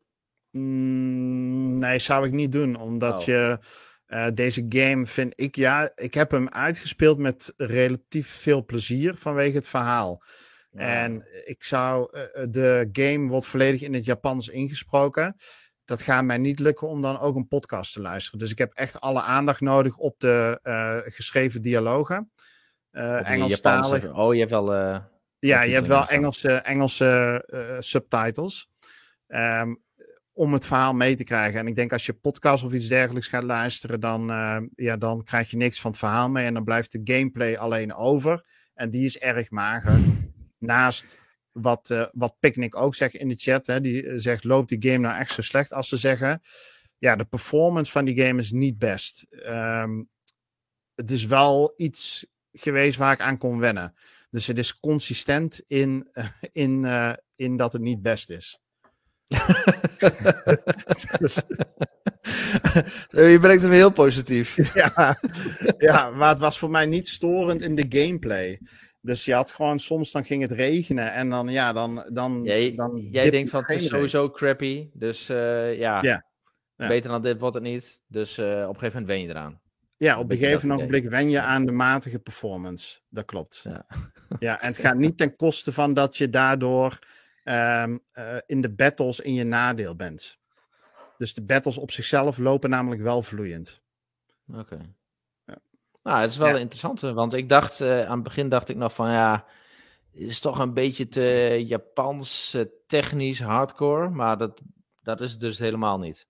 Mm, 0.51 1.79
nee, 1.79 1.99
zou 1.99 2.25
ik 2.25 2.31
niet 2.31 2.51
doen. 2.51 2.75
Omdat 2.75 3.19
oh. 3.19 3.25
je. 3.25 3.57
Uh, 4.07 4.27
deze 4.33 4.65
game 4.69 5.05
vind 5.05 5.41
ik, 5.41 5.55
ja, 5.55 5.91
ik 5.95 6.13
heb 6.13 6.31
hem 6.31 6.49
uitgespeeld 6.49 7.17
met 7.17 7.53
relatief 7.57 8.27
veel 8.27 8.65
plezier 8.65 9.15
vanwege 9.15 9.55
het 9.55 9.67
verhaal. 9.67 10.23
En 10.73 11.25
ik 11.45 11.63
zou, 11.63 12.11
de 12.49 12.89
game 12.91 13.27
wordt 13.27 13.45
volledig 13.45 13.81
in 13.81 13.93
het 13.93 14.05
Japans 14.05 14.47
ingesproken 14.47 15.35
dat 15.89 16.01
gaat 16.01 16.23
mij 16.23 16.37
niet 16.37 16.59
lukken 16.59 16.87
om 16.87 17.01
dan 17.01 17.19
ook 17.19 17.35
een 17.35 17.47
podcast 17.47 17.93
te 17.93 18.01
luisteren. 18.01 18.39
Dus 18.39 18.51
ik 18.51 18.57
heb 18.57 18.73
echt 18.73 18.99
alle 18.99 19.21
aandacht 19.21 19.61
nodig 19.61 19.97
op 19.97 20.19
de 20.19 20.59
uh, 20.63 20.97
geschreven 21.13 21.61
dialogen. 21.61 22.31
Uh, 22.91 23.29
Engelstalig. 23.29 24.13
Oh, 24.13 24.33
je 24.33 24.39
hebt 24.39 24.51
wel. 24.51 24.75
Uh, 24.75 24.97
ja, 25.39 25.61
je 25.61 25.73
hebt 25.73 25.87
wel 25.87 26.07
Engelse, 26.07 26.51
Engelse 26.51 27.43
subtitles. 27.79 28.69
Um, 29.27 29.83
om 30.33 30.53
het 30.53 30.65
verhaal 30.65 30.93
mee 30.93 31.15
te 31.15 31.23
krijgen. 31.23 31.59
En 31.59 31.67
ik 31.67 31.75
denk 31.75 31.91
als 31.91 32.05
je 32.05 32.13
podcast 32.13 32.63
of 32.63 32.73
iets 32.73 32.87
dergelijks 32.87 33.27
gaat 33.27 33.43
luisteren, 33.43 33.99
dan, 33.99 34.27
ja, 34.75 34.97
dan 34.97 35.23
krijg 35.23 35.49
je 35.49 35.57
niks 35.57 35.81
van 35.81 35.91
het 35.91 35.99
verhaal 35.99 36.29
mee. 36.29 36.45
En 36.45 36.53
dan 36.53 36.63
blijft 36.63 36.91
de 36.91 37.01
gameplay 37.03 37.55
alleen 37.55 37.93
over. 37.93 38.45
En 38.73 38.89
die 38.89 39.05
is 39.05 39.17
erg 39.17 39.49
mager. 39.49 39.99
Naast 40.59 41.19
wat, 41.51 41.89
uh, 41.89 42.05
wat 42.11 42.35
Picnic 42.39 42.75
ook 42.75 42.95
zegt 42.95 43.13
in 43.13 43.27
de 43.27 43.35
chat. 43.37 43.67
Hè, 43.67 43.81
die 43.81 44.07
eh, 44.07 44.13
zegt, 44.17 44.43
loopt 44.43 44.69
die 44.69 44.91
game 44.91 45.07
nou 45.07 45.19
echt 45.19 45.33
zo 45.33 45.41
slecht 45.41 45.73
als 45.73 45.87
ze 45.87 45.97
zeggen? 45.97 46.41
Ja, 46.97 47.15
de 47.15 47.25
performance 47.25 47.91
van 47.91 48.05
die 48.05 48.21
game 48.21 48.39
is 48.39 48.51
niet 48.51 48.77
best. 48.77 49.25
Um, 49.29 50.09
het 50.95 51.11
is 51.11 51.25
wel 51.25 51.73
iets 51.77 52.25
geweest 52.51 52.97
waar 52.97 53.13
ik 53.13 53.21
aan 53.21 53.37
kon 53.37 53.59
wennen. 53.59 53.95
Dus 54.29 54.47
het 54.47 54.57
is 54.57 54.79
consistent 54.79 55.61
in, 55.65 56.09
uh, 56.13 56.25
in, 56.51 56.83
uh, 56.83 57.13
in 57.35 57.57
dat 57.57 57.73
het 57.73 57.81
niet 57.81 58.01
best 58.01 58.29
is. 58.29 58.59
dus... 61.19 61.41
Je 63.11 63.37
brengt 63.41 63.61
hem 63.61 63.71
heel 63.71 63.91
positief. 63.91 64.73
ja, 64.73 65.19
ja, 65.77 66.09
maar 66.09 66.29
het 66.29 66.39
was 66.39 66.59
voor 66.59 66.69
mij 66.69 66.85
niet 66.85 67.07
storend 67.07 67.61
in 67.61 67.75
de 67.75 67.85
gameplay. 67.89 68.59
Dus 69.01 69.25
je 69.25 69.33
had 69.33 69.51
gewoon, 69.51 69.79
soms 69.79 70.11
dan 70.11 70.25
ging 70.25 70.41
het 70.41 70.51
regenen 70.51 71.13
en 71.13 71.29
dan, 71.29 71.49
ja, 71.49 71.73
dan... 71.73 72.05
dan, 72.13 72.43
jij 72.43 72.75
dan 72.75 73.07
jij 73.11 73.29
denkt 73.29 73.49
van, 73.49 73.63
het 73.65 73.81
is 73.81 73.87
sowieso 73.87 74.29
crappy, 74.29 74.89
dus 74.93 75.29
uh, 75.29 75.77
ja, 75.77 76.01
ja, 76.01 76.25
beter 76.75 77.09
dan 77.09 77.21
dit 77.21 77.39
wordt 77.39 77.55
het 77.55 77.63
niet. 77.63 78.01
Dus 78.07 78.37
uh, 78.37 78.45
op 78.45 78.73
een 78.73 78.79
gegeven 78.79 79.01
moment 79.01 79.07
wen 79.07 79.21
je 79.21 79.27
eraan. 79.27 79.61
Ja, 79.97 80.19
op 80.19 80.31
een 80.31 80.37
gegeven 80.37 80.67
moment 80.67 81.05
wen 81.05 81.29
je 81.29 81.41
aan 81.41 81.65
de 81.65 81.71
matige 81.71 82.19
performance. 82.19 82.99
Dat 83.09 83.25
klopt. 83.25 83.61
Ja. 83.63 83.85
ja, 84.39 84.61
en 84.61 84.67
het 84.67 84.79
gaat 84.79 84.97
niet 84.97 85.17
ten 85.17 85.35
koste 85.35 85.73
van 85.73 85.93
dat 85.93 86.17
je 86.17 86.29
daardoor 86.29 86.99
um, 87.43 87.99
uh, 88.13 88.37
in 88.45 88.61
de 88.61 88.69
battles 88.69 89.19
in 89.19 89.33
je 89.33 89.43
nadeel 89.43 89.95
bent. 89.95 90.39
Dus 91.17 91.33
de 91.33 91.43
battles 91.43 91.77
op 91.77 91.91
zichzelf 91.91 92.37
lopen 92.37 92.69
namelijk 92.69 93.01
wel 93.01 93.21
vloeiend. 93.21 93.81
Oké. 94.53 94.95
Nou, 96.09 96.21
het 96.21 96.31
is 96.31 96.37
wel 96.37 96.47
ja. 96.47 96.57
interessant, 96.57 96.99
want 96.99 97.33
ik 97.33 97.49
dacht, 97.49 97.81
uh, 97.81 98.01
aan 98.05 98.13
het 98.13 98.23
begin 98.23 98.49
dacht 98.49 98.69
ik 98.69 98.75
nog 98.75 98.93
van 98.93 99.11
ja, 99.11 99.45
het 100.11 100.21
is 100.21 100.39
toch 100.39 100.59
een 100.59 100.73
beetje 100.73 101.07
te 101.07 101.63
Japans, 101.67 102.53
uh, 102.55 102.63
technisch, 102.87 103.41
hardcore, 103.41 104.09
maar 104.09 104.37
dat, 104.37 104.61
dat 105.01 105.21
is 105.21 105.37
dus 105.37 105.59
helemaal 105.59 105.99
niet. 105.99 106.27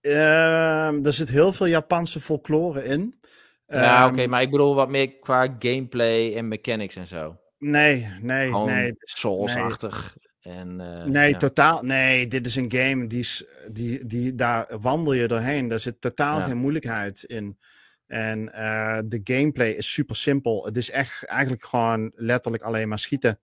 Uh, 0.00 1.06
er 1.06 1.12
zit 1.12 1.28
heel 1.28 1.52
veel 1.52 1.66
Japanse 1.66 2.20
folklore 2.20 2.84
in. 2.84 3.18
Ja, 3.66 4.04
oké, 4.04 4.12
okay, 4.12 4.26
maar 4.26 4.42
ik 4.42 4.50
bedoel 4.50 4.74
wat 4.74 4.88
meer 4.88 5.18
qua 5.18 5.56
gameplay 5.58 6.34
en 6.34 6.48
mechanics 6.48 6.96
en 6.96 7.06
zo. 7.06 7.36
Nee, 7.58 8.08
nee, 8.20 8.46
Gewoon 8.46 8.66
nee. 8.66 8.94
Souls-achtig. 8.96 10.16
En, 10.40 10.80
uh, 10.80 11.04
nee, 11.04 11.30
ja. 11.30 11.36
totaal. 11.36 11.82
Nee, 11.82 12.28
dit 12.28 12.46
is 12.46 12.56
een 12.56 12.72
game 12.72 13.06
die, 13.06 13.26
die, 13.72 14.06
die 14.06 14.34
daar 14.34 14.78
wandel 14.80 15.12
je 15.12 15.28
doorheen. 15.28 15.68
Daar 15.68 15.80
zit 15.80 16.00
totaal 16.00 16.38
ja. 16.38 16.44
geen 16.44 16.56
moeilijkheid 16.56 17.22
in. 17.22 17.58
En 18.06 18.50
uh, 18.54 18.98
de 19.04 19.20
gameplay 19.24 19.70
is 19.70 19.92
super 19.92 20.16
simpel. 20.16 20.64
Het 20.64 20.76
is 20.76 20.90
echt 20.90 21.24
eigenlijk 21.24 21.64
gewoon 21.64 22.12
letterlijk 22.14 22.62
alleen 22.62 22.88
maar 22.88 22.98
schieten. 22.98 23.38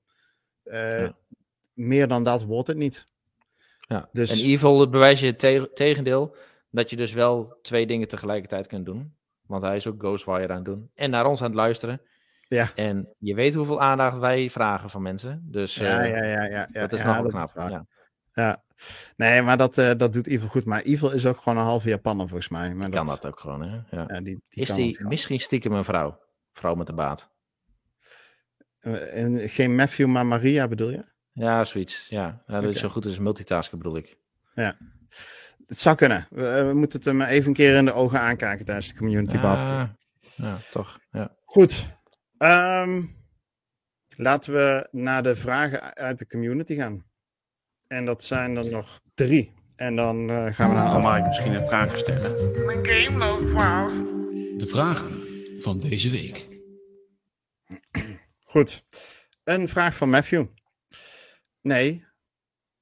Uh, 0.66 1.02
ja. 1.02 1.16
Meer 1.74 2.08
dan 2.08 2.24
dat 2.24 2.44
wordt 2.44 2.68
het 2.68 2.78
niet. 2.78 3.08
Ja. 3.80 4.10
Dus... 4.12 4.32
En 4.32 4.50
Evil 4.50 4.90
bewijst 4.90 5.22
je 5.22 5.28
het 5.28 5.40
te 5.40 5.72
tegendeel. 5.74 6.36
Dat 6.70 6.90
je 6.90 6.96
dus 6.96 7.14
wel 7.14 7.60
twee 7.62 7.88
dingen 7.88 8.08
tegelijkertijd 8.08 8.68
kunt 8.68 8.86
doen. 8.86 9.16
Want 9.46 9.64
hij 9.64 9.76
is 9.76 9.88
ook 9.88 10.00
Ghostwire 10.00 10.48
aan 10.48 10.56
het 10.56 10.66
doen. 10.66 10.90
En 10.96 11.10
naar 11.10 11.26
ons 11.26 11.42
aan 11.42 11.48
het 11.48 11.56
luisteren. 11.56 12.02
Ja. 12.48 12.72
En 12.76 13.14
je 13.18 13.36
weet 13.36 13.54
hoeveel 13.54 13.82
aandacht 13.82 14.18
wij 14.18 14.50
vragen 14.50 14.90
van 14.90 15.02
mensen. 15.02 15.42
Dus 15.46 15.78
uh, 15.78 15.88
ja, 15.88 16.04
ja, 16.04 16.24
ja, 16.24 16.44
ja, 16.44 16.68
dat 16.72 16.94
is 16.94 17.00
ja, 17.00 17.22
nog 17.22 17.32
knap. 17.32 17.52
Ja. 17.56 17.86
ja. 18.34 18.64
Nee, 19.16 19.42
maar 19.42 19.58
dat, 19.58 19.78
uh, 19.78 19.92
dat 19.98 20.14
doet 20.14 20.28
Evil 20.28 20.48
goed. 20.48 20.66
Maar 20.66 20.82
Evil 20.82 21.12
is 21.12 21.26
ook 21.26 21.38
gewoon 21.38 21.58
een 21.58 21.66
halve 21.66 21.90
Japaner 21.90 22.28
volgens 22.28 22.50
mij. 22.50 22.74
Maar 22.74 22.90
die 22.90 22.96
dat... 22.96 23.06
kan 23.06 23.16
dat 23.16 23.26
ook 23.26 23.40
gewoon, 23.40 23.62
hè? 23.62 23.76
Ja. 23.98 24.06
ja 24.08 24.22
die, 24.22 24.44
die 24.50 24.64
is 24.64 24.74
die 24.74 25.06
misschien 25.08 25.40
stiekem 25.40 25.72
een 25.72 25.84
vrouw? 25.84 26.20
Vrouw 26.54 26.76
met 26.76 26.88
de 26.88 26.94
baat. 26.94 27.32
Uh, 28.82 29.18
en 29.18 29.50
geen 29.50 29.76
Matthew, 29.76 30.08
maar 30.08 30.26
Maria 30.26 30.68
bedoel 30.68 30.90
je? 30.90 31.12
Ja, 31.32 31.64
zoiets. 31.64 32.08
Ja, 32.10 32.22
ja 32.22 32.44
dat 32.46 32.58
okay. 32.58 32.70
is 32.70 32.80
zo 32.80 32.90
goed 32.90 33.06
als 33.06 33.20
multitasken 33.20 33.78
bedoel 33.78 33.98
ik. 33.98 34.18
Ja. 34.56 34.78
Het 35.68 35.80
zou 35.80 35.96
kunnen. 35.96 36.28
We, 36.30 36.64
we, 36.64 36.74
moeten 36.74 37.00
het 37.00 37.08
hem 37.08 37.22
even 37.22 37.48
een 37.48 37.54
keer 37.54 37.78
in 37.78 37.86
de 37.86 37.94
ogen 37.94 38.20
aankijken 38.20 38.66
tijdens 38.66 38.88
de 38.88 38.98
community 38.98 39.36
ja, 39.36 39.96
ja, 40.36 40.58
toch. 40.72 41.00
Ja. 41.12 41.36
Goed. 41.46 41.98
Um, 42.38 43.16
laten 44.16 44.54
we 44.54 44.88
naar 44.92 45.24
de 45.24 45.36
vragen 45.36 45.96
uit 45.96 46.18
de 46.18 46.28
community 46.28 46.76
gaan. 46.76 47.06
En 47.88 48.06
dat 48.06 48.24
zijn 48.24 48.56
er 48.56 48.70
nog 48.70 49.00
drie. 49.14 49.54
En 49.76 49.96
dan 49.96 50.30
uh, 50.30 50.54
gaan 50.54 50.70
we 50.70 50.76
naar. 50.76 51.18
Ik 51.18 51.26
misschien 51.26 51.54
een 51.54 51.68
vraag 51.68 51.98
stellen. 51.98 52.66
Mijn 52.66 52.86
game 52.86 53.18
loopt 53.18 53.52
vast. 53.52 54.06
De 54.60 54.68
vragen 54.68 55.22
van 55.60 55.78
deze 55.78 56.10
week. 56.10 56.48
Goed. 58.44 58.86
Een 59.44 59.68
vraag 59.68 59.96
van 59.96 60.10
Matthew. 60.10 60.46
Nee. 61.62 62.06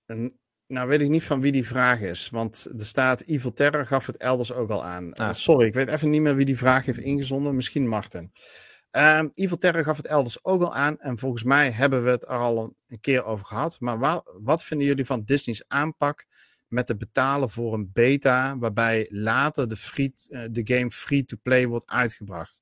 Een, 0.05 0.39
nou 0.67 0.87
weet 0.87 1.01
ik 1.01 1.09
niet 1.09 1.23
van 1.23 1.41
wie 1.41 1.51
die 1.51 1.67
vraag 1.67 1.99
is. 1.99 2.29
Want 2.29 2.67
er 2.77 2.85
staat 2.85 3.21
Evil 3.21 3.53
Terror 3.53 3.85
gaf 3.85 4.05
het 4.05 4.17
elders 4.17 4.53
ook 4.53 4.69
al 4.69 4.85
aan. 4.85 5.13
Ah. 5.13 5.27
Uh, 5.27 5.33
sorry, 5.33 5.67
ik 5.67 5.73
weet 5.73 5.89
even 5.89 6.09
niet 6.09 6.21
meer 6.21 6.35
wie 6.35 6.45
die 6.45 6.57
vraag 6.57 6.85
heeft 6.85 6.99
ingezonden. 6.99 7.55
Misschien 7.55 7.87
Martin. 7.87 8.31
Um, 8.91 9.31
Evil 9.33 9.57
Terror 9.57 9.83
gaf 9.83 9.97
het 9.97 10.07
elders 10.07 10.43
ook 10.43 10.61
al 10.61 10.73
aan. 10.75 10.99
En 10.99 11.17
volgens 11.17 11.43
mij 11.43 11.71
hebben 11.71 12.03
we 12.03 12.09
het 12.09 12.23
er 12.23 12.29
al 12.29 12.75
een, 12.87 12.99
keer 12.99 13.23
over 13.23 13.45
gehad. 13.45 13.79
Maar 13.79 13.99
wa 13.99 14.23
wat 14.41 14.63
vinden 14.63 14.87
jullie 14.87 15.05
van 15.05 15.23
Disney's 15.23 15.63
aanpak 15.67 16.25
met 16.67 16.87
het 16.87 16.97
betalen 16.97 17.49
voor 17.49 17.73
een 17.73 17.89
beta, 17.93 18.57
waarbij 18.57 19.07
later 19.09 19.69
de, 19.69 19.75
free, 19.75 20.13
uh, 20.27 20.43
de 20.51 20.61
game 20.63 20.91
free-to-play 20.91 21.67
wordt 21.67 21.89
uitgebracht? 21.89 22.61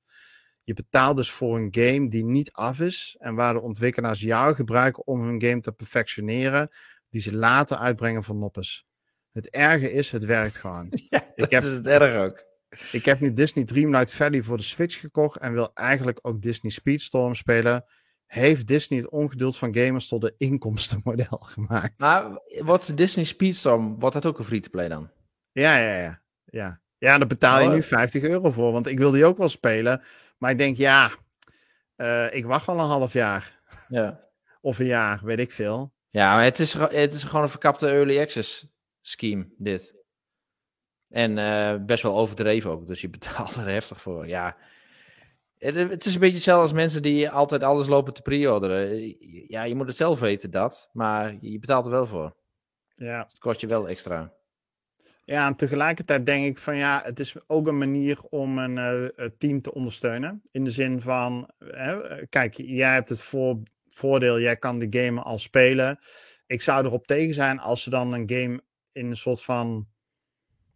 Je 0.62 0.74
betaalt 0.74 1.16
dus 1.16 1.30
voor 1.30 1.56
een 1.56 1.68
game 1.70 2.08
die 2.08 2.24
niet 2.24 2.52
af 2.52 2.80
is 2.80 3.16
en 3.18 3.34
waar 3.34 3.52
de 3.52 3.60
ontwikkelaars 3.60 4.20
jou 4.20 4.54
gebruiken 4.54 5.06
om 5.06 5.22
hun 5.22 5.42
game 5.42 5.60
te 5.60 5.72
perfectioneren, 5.72 6.68
die 7.08 7.20
ze 7.20 7.34
later 7.34 7.76
uitbrengen 7.76 8.24
voor 8.24 8.36
noppes. 8.36 8.86
Het 9.32 9.48
erge 9.48 9.92
is, 9.92 10.10
het 10.10 10.24
werkt 10.24 10.56
gewoon. 10.56 10.88
Ja, 11.10 11.24
dat 11.36 11.46
ik 11.46 11.50
heb, 11.50 11.62
is 11.62 11.72
het 11.72 11.86
erg 11.86 12.16
ook. 12.16 12.48
Ik 12.92 13.04
heb 13.04 13.20
nu 13.20 13.32
Disney 13.32 13.64
Dreamlight 13.64 14.12
Valley 14.12 14.42
voor 14.42 14.56
de 14.56 14.62
Switch 14.62 15.00
gekocht 15.00 15.38
en 15.38 15.52
wil 15.52 15.70
eigenlijk 15.74 16.18
ook 16.22 16.42
Disney 16.42 16.72
Speedstorm 16.72 17.34
spelen. 17.34 17.84
Heeft 18.26 18.66
Disney 18.66 18.98
het 18.98 19.08
ongeduld 19.08 19.56
van 19.56 19.74
gamers 19.74 20.08
tot 20.08 20.24
een 20.24 20.34
inkomstenmodel 20.36 21.38
gemaakt? 21.54 21.98
Maar 21.98 22.40
wordt 22.58 22.96
Disney 22.96 23.24
Speedstorm, 23.24 23.98
wordt 23.98 24.14
dat 24.14 24.26
ook 24.26 24.38
een 24.38 24.44
free-to-play 24.44 24.88
dan? 24.88 25.10
Ja, 25.52 25.78
ja, 25.78 25.98
ja. 25.98 26.22
Ja, 26.44 26.80
ja 26.98 27.18
daar 27.18 27.26
betaal 27.26 27.60
je 27.60 27.68
oh. 27.68 27.74
nu 27.74 27.82
50 27.82 28.22
euro 28.22 28.50
voor, 28.50 28.72
want 28.72 28.86
ik 28.86 28.98
wil 28.98 29.10
die 29.10 29.24
ook 29.24 29.38
wel 29.38 29.48
spelen. 29.48 30.02
Maar 30.38 30.50
ik 30.50 30.58
denk, 30.58 30.76
ja, 30.76 31.10
uh, 31.96 32.34
ik 32.34 32.44
wacht 32.44 32.66
wel 32.66 32.78
een 32.78 32.86
half 32.86 33.12
jaar. 33.12 33.60
Ja. 33.88 34.20
of 34.60 34.78
een 34.78 34.86
jaar, 34.86 35.20
weet 35.24 35.38
ik 35.38 35.50
veel. 35.50 35.92
Ja, 36.08 36.34
maar 36.34 36.44
het 36.44 36.58
is, 36.58 36.72
het 36.72 37.12
is 37.12 37.24
gewoon 37.24 37.42
een 37.42 37.48
verkapte 37.48 37.88
early 37.88 38.20
access 38.20 38.66
scheme, 39.00 39.48
dit. 39.56 39.99
En 41.10 41.36
uh, 41.36 41.84
best 41.84 42.02
wel 42.02 42.16
overdreven 42.16 42.70
ook. 42.70 42.86
Dus 42.86 43.00
je 43.00 43.08
betaalt 43.18 43.56
er 43.56 43.68
heftig 43.68 44.00
voor. 44.00 44.28
Ja. 44.28 44.56
Het, 45.58 45.74
het, 45.74 46.06
is 46.06 46.14
een 46.14 46.20
beetje 46.20 46.34
hetzelfde 46.34 46.62
als 46.62 46.72
mensen 46.72 47.02
die 47.02 47.30
altijd 47.30 47.62
alles 47.62 47.86
lopen 47.86 48.14
te 48.14 48.22
pre-orderen. 48.22 49.16
Ja, 49.48 49.62
je 49.62 49.74
moet 49.74 49.86
het 49.86 49.96
zelf 49.96 50.20
weten 50.20 50.50
dat. 50.50 50.90
Maar 50.92 51.36
je 51.40 51.58
betaalt 51.58 51.84
er 51.84 51.90
wel 51.90 52.06
voor. 52.06 52.36
Ja. 52.96 53.24
het 53.28 53.38
kost 53.38 53.60
je 53.60 53.66
wel 53.66 53.88
extra. 53.88 54.32
Ja, 55.24 55.46
en 55.46 55.54
tegelijkertijd 55.54 56.26
denk 56.26 56.46
ik 56.46 56.58
van 56.58 56.76
ja, 56.76 57.00
het 57.04 57.20
is 57.20 57.34
ook 57.46 57.66
een 57.66 57.78
manier 57.78 58.20
om 58.28 58.58
een 58.58 58.76
uh, 58.76 59.26
team 59.38 59.60
te 59.60 59.74
ondersteunen. 59.74 60.42
In 60.50 60.64
de 60.64 60.70
zin 60.70 61.00
van, 61.00 61.50
hè, 61.58 62.26
kijk, 62.26 62.54
jij 62.54 62.92
hebt 62.92 63.08
het 63.08 63.20
voor, 63.20 63.58
voordeel, 63.88 64.40
jij 64.40 64.56
kan 64.56 64.78
de 64.78 65.00
game 65.00 65.22
al 65.22 65.38
spelen. 65.38 65.98
Ik 66.46 66.62
zou 66.62 66.84
erop 66.84 67.06
tegen 67.06 67.34
zijn 67.34 67.58
als 67.58 67.82
ze 67.82 67.90
dan 67.90 68.12
een 68.12 68.30
game 68.30 68.62
in 68.92 69.06
een 69.06 69.16
soort 69.16 69.42
van 69.42 69.88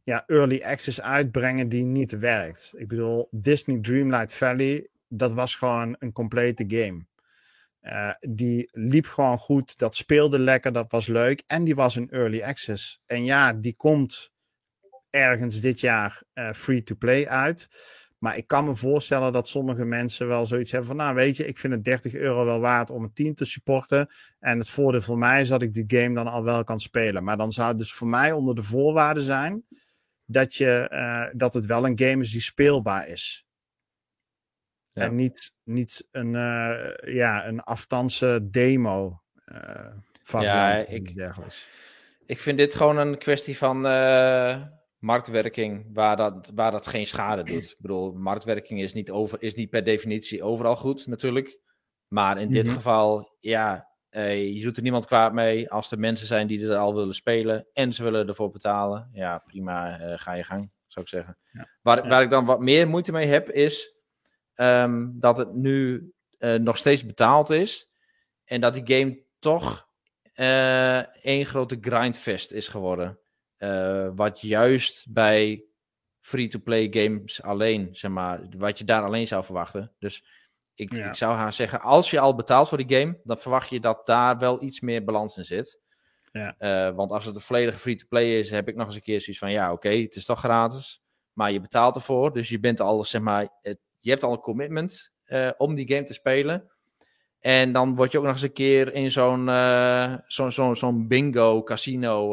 ja, 0.05 0.25
early 0.27 0.63
access 0.63 1.01
uitbrengen 1.01 1.69
die 1.69 1.85
niet 1.85 2.19
werkt. 2.19 2.73
Ik 2.77 2.89
bedoel, 2.89 3.29
Disney 3.31 3.79
Dreamlight 3.81 4.33
Valley, 4.33 4.89
dat 5.09 5.33
was 5.33 5.55
gewoon 5.55 5.97
een 5.99 6.13
complete 6.13 6.65
game. 6.67 7.07
Uh, 7.83 8.11
die 8.21 8.69
liep 8.73 9.07
gewoon 9.07 9.39
goed, 9.39 9.79
dat 9.79 9.97
speelde 9.97 10.39
lekker, 10.39 10.73
dat 10.73 10.91
was 10.91 11.07
leuk. 11.07 11.43
En 11.47 11.65
die 11.65 11.75
was 11.75 11.97
een 11.97 12.11
early 12.11 12.43
access. 12.43 13.01
En 13.07 13.25
ja, 13.25 13.53
die 13.53 13.75
komt 13.77 14.33
ergens 15.11 15.61
dit 15.61 15.81
jaar 15.81 16.23
uh, 16.35 16.53
free 16.53 16.83
to 16.83 16.95
play 16.95 17.27
uit. 17.27 17.69
Maar 18.19 18.37
ik 18.37 18.47
kan 18.47 18.65
me 18.65 18.77
voorstellen 18.77 19.33
dat 19.33 19.49
sommige 19.49 19.85
mensen 19.85 20.27
wel 20.27 20.47
zoiets 20.47 20.71
hebben 20.71 20.89
van, 20.89 20.97
nou 20.97 21.15
weet 21.15 21.37
je, 21.37 21.47
ik 21.47 21.59
vind 21.59 21.73
het 21.73 21.85
30 21.85 22.15
euro 22.15 22.45
wel 22.45 22.61
waard 22.61 22.91
om 22.91 23.03
een 23.03 23.13
team 23.13 23.35
te 23.35 23.45
supporten. 23.45 24.09
En 24.39 24.59
het 24.59 24.69
voordeel 24.69 25.03
voor 25.03 25.19
mij 25.19 25.41
is 25.41 25.49
dat 25.49 25.63
ik 25.63 25.73
die 25.73 25.85
game 25.87 26.15
dan 26.15 26.27
al 26.27 26.45
wel 26.45 26.65
kan 26.65 26.81
spelen. 26.81 27.25
Maar 27.25 27.37
dan 27.37 27.53
zou 27.53 27.69
het 27.69 27.79
dus 27.79 27.95
voor 27.95 28.09
mij 28.09 28.33
onder 28.33 28.55
de 28.55 28.63
voorwaarden 28.63 29.23
zijn 29.23 29.65
dat, 30.25 30.55
je, 30.55 30.89
uh, 30.93 31.39
dat 31.39 31.55
het 31.55 31.67
wel 31.67 31.87
een 31.87 31.99
game 31.99 32.23
is 32.23 32.31
die 32.31 32.41
speelbaar 32.41 33.09
is. 33.09 33.47
Ja. 34.93 35.03
En 35.03 35.15
niet, 35.15 35.55
niet 35.63 36.09
een, 36.11 36.35
uh, 36.35 37.15
ja, 37.15 37.47
een 37.47 37.61
afstandse 37.61 38.49
demo. 38.51 39.23
Uh, 39.47 39.93
van 40.23 40.43
ja, 40.43 40.75
ik, 40.75 41.15
dergelijks. 41.15 41.69
ik 42.27 42.41
vind 42.41 42.59
dit 42.59 42.75
gewoon 42.75 42.97
een 42.97 43.19
kwestie 43.19 43.59
van 43.59 43.81
marktwerking 44.99 45.87
waar 45.93 46.17
dat, 46.17 46.51
waar 46.55 46.71
dat 46.71 46.87
geen 46.87 47.07
schade 47.07 47.43
doet. 47.43 47.71
Ik 47.71 47.77
bedoel, 47.79 48.13
marktwerking 48.13 48.81
is 48.81 48.93
niet, 48.93 49.11
over, 49.11 49.43
is 49.43 49.55
niet 49.55 49.71
per 49.71 49.85
definitie 49.85 50.43
overal 50.43 50.77
goed 50.77 51.07
natuurlijk. 51.07 51.61
Maar 52.09 52.41
in 52.41 52.51
dit 52.51 52.67
mhm. 52.67 52.75
geval, 52.75 53.37
ja, 53.41 53.94
je 54.21 54.61
doet 54.63 54.77
er 54.77 54.83
niemand 54.83 55.07
kwaad 55.07 55.33
mee. 55.33 55.71
Als 55.71 55.91
er 55.91 55.99
mensen 55.99 56.27
zijn 56.27 56.47
die 56.47 56.69
er 56.69 56.77
al 56.77 56.95
willen 56.95 57.15
spelen 57.15 57.67
en 57.73 57.93
ze 57.93 58.03
willen 58.03 58.29
ervoor 58.29 58.51
betalen, 58.51 59.09
ja, 59.13 59.39
prima, 59.39 60.01
uh, 60.01 60.13
ga 60.19 60.33
je 60.33 60.45
gang, 60.45 60.71
zou 60.87 61.05
ik 61.05 61.11
zeggen. 61.11 61.39
Ja. 61.53 61.69
Waar, 61.83 62.09
waar 62.09 62.23
ik 62.23 62.31
dan 62.31 62.45
wat 62.45 62.61
meer 62.61 62.89
moeite 62.89 63.13
mee 63.13 63.27
heb, 63.27 63.51
is 63.51 63.95
um, 64.55 65.21
dat 65.21 65.37
het 65.37 65.55
nu 65.55 66.13
uh, 66.39 66.55
nog 66.55 66.77
steeds 66.77 67.07
betaald 67.07 67.51
is. 67.51 67.91
En 68.45 68.61
dat 68.61 68.75
die 68.75 68.97
game 68.97 69.23
toch 69.39 69.89
één 71.23 71.47
grote 71.47 71.79
grindfest 71.81 72.53
is 72.53 72.69
geworden. 72.69 73.19
Uh, 73.59 74.09
wat 74.15 74.41
juist 74.41 75.13
bij 75.13 75.65
free-to-play 76.21 76.87
games 76.91 77.43
alleen, 77.43 77.89
zeg 77.93 78.11
maar, 78.11 78.47
wat 78.57 78.79
je 78.79 78.85
daar 78.85 79.03
alleen 79.03 79.27
zou 79.27 79.45
verwachten. 79.45 79.93
Dus 79.99 80.25
ik, 80.75 80.91
ik 80.91 81.15
zou 81.15 81.35
haar 81.35 81.53
zeggen, 81.53 81.81
als 81.81 82.11
je 82.11 82.21
al 82.21 82.35
betaalt 82.35 82.69
voor 82.69 82.85
die 82.85 82.99
game, 82.99 83.21
dan 83.25 83.39
verwacht 83.39 83.71
je 83.71 83.81
dat 83.81 84.07
daar 84.07 84.39
wel 84.39 84.63
iets 84.63 84.81
meer 84.81 85.05
balans 85.05 85.37
in 85.37 85.45
zit. 85.45 85.81
Ja. 86.33 86.55
Uh, 86.59 86.95
want 86.97 87.11
als 87.11 87.25
het 87.25 87.35
een 87.35 87.41
volledige 87.41 87.79
free-to-play 87.79 88.39
is, 88.39 88.51
heb 88.51 88.69
ik 88.69 88.77
nog 88.77 88.87
eens 88.87 88.95
een 88.95 89.03
keer 89.03 89.21
zoiets 89.21 89.39
van, 89.39 89.51
ja, 89.51 89.65
oké, 89.73 89.87
okay, 89.87 90.03
het 90.03 90.17
is 90.17 90.25
toch 90.25 90.39
gratis, 90.39 91.03
maar 91.33 91.53
je 91.53 91.61
betaalt 91.61 91.95
ervoor, 91.95 92.33
dus 92.33 92.49
je 92.49 92.61
bent 92.61 92.81
al, 92.81 93.05
zeg 93.05 93.21
maar, 93.21 93.49
het, 93.63 93.79
je 94.01 94.11
hebt 94.11 94.23
al 94.23 94.33
een 94.33 94.41
commitment 94.41 95.13
uh, 95.27 95.51
om 95.57 95.75
die 95.75 95.89
game 95.89 96.03
te 96.03 96.13
spelen. 96.13 96.69
En 97.41 97.73
dan 97.73 97.95
word 97.95 98.13
je 98.13 98.19
ook 98.19 98.25
nog 98.25 98.33
eens 98.33 98.43
een 98.43 98.53
keer 98.53 98.95
in 98.95 99.11
zo'n 99.11 99.49
uh, 99.49 100.15
zo'n 100.27 101.09
bingo 101.09 101.63
casino 101.63 102.29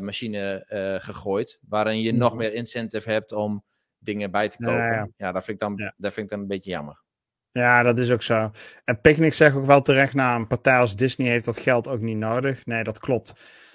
machine 0.00 0.64
gegooid. 1.00 1.58
Waarin 1.68 2.00
je 2.00 2.12
nog 2.12 2.28
mhm. 2.28 2.38
meer 2.38 2.54
incentive 2.54 3.10
hebt 3.10 3.32
om 3.32 3.64
dingen 3.98 4.30
bij 4.30 4.48
te 4.48 4.56
kopen. 4.56 4.74
Ja, 4.76 5.08
ja. 5.16 5.32
dat, 5.32 5.44
vind 5.44 5.62
ik 5.62 5.68
dan, 5.68 5.92
dat 5.96 6.12
vind 6.12 6.26
ik 6.26 6.30
dan 6.30 6.40
een 6.40 6.46
beetje 6.46 6.70
jammer. 6.70 7.02
Ja, 7.52 7.82
dat 7.82 7.98
is 7.98 8.10
ook 8.10 8.22
zo. 8.22 8.50
En 8.84 9.00
Picnic 9.00 9.32
zegt 9.32 9.56
ook 9.56 9.66
wel 9.66 9.82
terecht, 9.82 10.14
nou, 10.14 10.40
een 10.40 10.46
partij 10.46 10.78
als 10.78 10.96
Disney 10.96 11.28
heeft 11.28 11.44
dat 11.44 11.58
geld 11.58 11.88
ook 11.88 12.00
niet 12.00 12.16
nodig. 12.16 12.66
Nee, 12.66 12.84
dat 12.84 12.98
klopt. 12.98 13.32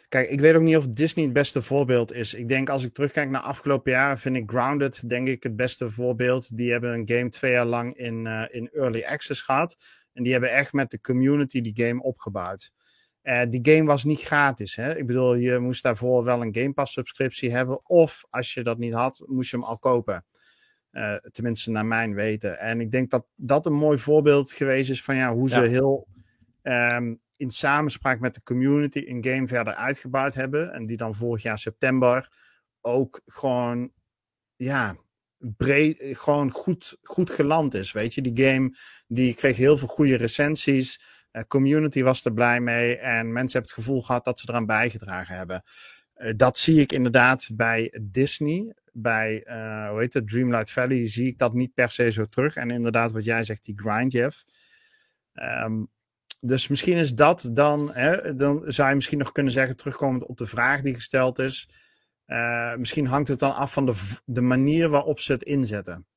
Kijk, 0.09 0.29
ik 0.29 0.39
weet 0.39 0.55
ook 0.55 0.61
niet 0.61 0.77
of 0.77 0.87
Disney 0.87 1.25
het 1.25 1.33
beste 1.33 1.61
voorbeeld 1.61 2.11
is. 2.11 2.33
Ik 2.33 2.47
denk 2.47 2.69
als 2.69 2.83
ik 2.83 2.93
terugkijk 2.93 3.29
naar 3.29 3.41
afgelopen 3.41 3.91
jaren, 3.91 4.17
vind 4.17 4.35
ik 4.35 4.49
Grounded, 4.49 5.09
denk 5.09 5.27
ik, 5.27 5.43
het 5.43 5.55
beste 5.55 5.89
voorbeeld. 5.89 6.57
Die 6.57 6.71
hebben 6.71 6.93
een 6.93 7.09
game 7.09 7.29
twee 7.29 7.51
jaar 7.51 7.65
lang 7.65 7.97
in, 7.97 8.25
uh, 8.25 8.43
in 8.49 8.69
early 8.73 9.03
access 9.03 9.41
gehad. 9.41 9.77
En 10.13 10.23
die 10.23 10.31
hebben 10.31 10.51
echt 10.51 10.73
met 10.73 10.91
de 10.91 11.01
community 11.01 11.61
die 11.61 11.85
game 11.85 12.01
opgebouwd. 12.01 12.71
Uh, 13.23 13.41
die 13.49 13.73
game 13.73 13.83
was 13.83 14.03
niet 14.03 14.21
gratis. 14.21 14.75
Hè? 14.75 14.97
Ik 14.97 15.07
bedoel, 15.07 15.35
je 15.35 15.59
moest 15.59 15.83
daarvoor 15.83 16.23
wel 16.23 16.41
een 16.41 16.55
Game 16.55 16.73
Pass 16.73 16.93
subscriptie 16.93 17.51
hebben. 17.51 17.89
Of 17.89 18.25
als 18.29 18.53
je 18.53 18.63
dat 18.63 18.77
niet 18.77 18.93
had, 18.93 19.23
moest 19.25 19.51
je 19.51 19.57
hem 19.57 19.65
al 19.65 19.79
kopen. 19.79 20.25
Uh, 20.93 21.15
tenminste, 21.15 21.71
naar 21.71 21.85
mijn 21.85 22.13
weten. 22.13 22.59
En 22.59 22.79
ik 22.79 22.91
denk 22.91 23.11
dat 23.11 23.25
dat 23.35 23.65
een 23.65 23.73
mooi 23.73 23.97
voorbeeld 23.97 24.51
geweest 24.51 24.89
is 24.89 25.03
van 25.03 25.15
ja, 25.15 25.33
hoe 25.33 25.49
ze 25.49 25.59
heel 25.59 26.07
um, 26.63 27.21
in 27.35 27.51
samenspraak 27.51 28.19
met 28.19 28.33
de 28.33 28.43
community 28.43 29.03
een 29.07 29.25
game 29.25 29.47
verder 29.47 29.73
uitgebouwd 29.73 30.33
hebben. 30.33 30.73
En 30.73 30.85
die 30.85 30.97
dan 30.97 31.15
vorig 31.15 31.43
jaar 31.43 31.59
september 31.59 32.31
ook 32.81 33.21
gewoon, 33.25 33.91
ja, 34.55 34.95
breed, 35.37 36.03
gewoon 36.17 36.51
goed, 36.51 36.97
goed 37.01 37.29
geland 37.29 37.73
is. 37.73 37.91
Weet 37.91 38.13
je, 38.13 38.21
die 38.21 38.45
game 38.45 38.75
die 39.07 39.33
kreeg 39.33 39.55
heel 39.55 39.77
veel 39.77 39.87
goede 39.87 40.15
recensies. 40.15 41.01
Uh, 41.31 41.41
community 41.47 42.03
was 42.03 42.25
er 42.25 42.33
blij 42.33 42.61
mee 42.61 42.97
en 42.97 43.31
mensen 43.31 43.59
hebben 43.59 43.75
het 43.75 43.85
gevoel 43.85 44.01
gehad 44.01 44.25
dat 44.25 44.39
ze 44.39 44.45
eraan 44.49 44.65
bijgedragen 44.65 45.35
hebben. 45.35 45.63
Uh, 46.15 46.33
dat 46.35 46.57
zie 46.57 46.79
ik 46.79 46.91
inderdaad 46.91 47.49
bij 47.53 47.99
Disney. 48.01 48.73
Bij, 48.95 49.45
uh, 49.47 49.89
hoe 49.89 49.99
heet 49.99 50.13
het, 50.13 50.27
Dreamlight 50.27 50.71
Valley 50.71 51.09
zie 51.09 51.27
ik 51.27 51.37
dat 51.37 51.53
niet 51.53 51.73
per 51.73 51.91
se 51.91 52.11
zo 52.11 52.25
terug. 52.25 52.55
En 52.55 52.71
inderdaad, 52.71 53.11
wat 53.11 53.25
jij 53.25 53.43
zegt, 53.43 53.63
die 53.63 53.79
grind, 53.79 54.11
Jeff. 54.11 54.45
Um, 55.33 55.91
dus 56.39 56.67
misschien 56.67 56.97
is 56.97 57.13
dat 57.13 57.49
dan, 57.53 57.93
hè, 57.93 58.35
dan 58.35 58.61
zou 58.65 58.89
je 58.89 58.95
misschien 58.95 59.17
nog 59.17 59.31
kunnen 59.31 59.53
zeggen, 59.53 59.75
terugkomend 59.75 60.25
op 60.25 60.37
de 60.37 60.45
vraag 60.45 60.81
die 60.81 60.93
gesteld 60.93 61.39
is. 61.39 61.69
misschien 62.77 63.07
hangt 63.07 63.27
het 63.27 63.39
dan 63.39 63.53
af 63.53 63.73
van 63.73 63.85
de, 63.85 64.19
de 64.25 64.41
manier 64.41 64.89
waarop 64.89 65.19
ze 65.19 65.31
het 65.31 65.43
inzetten. 65.43 66.07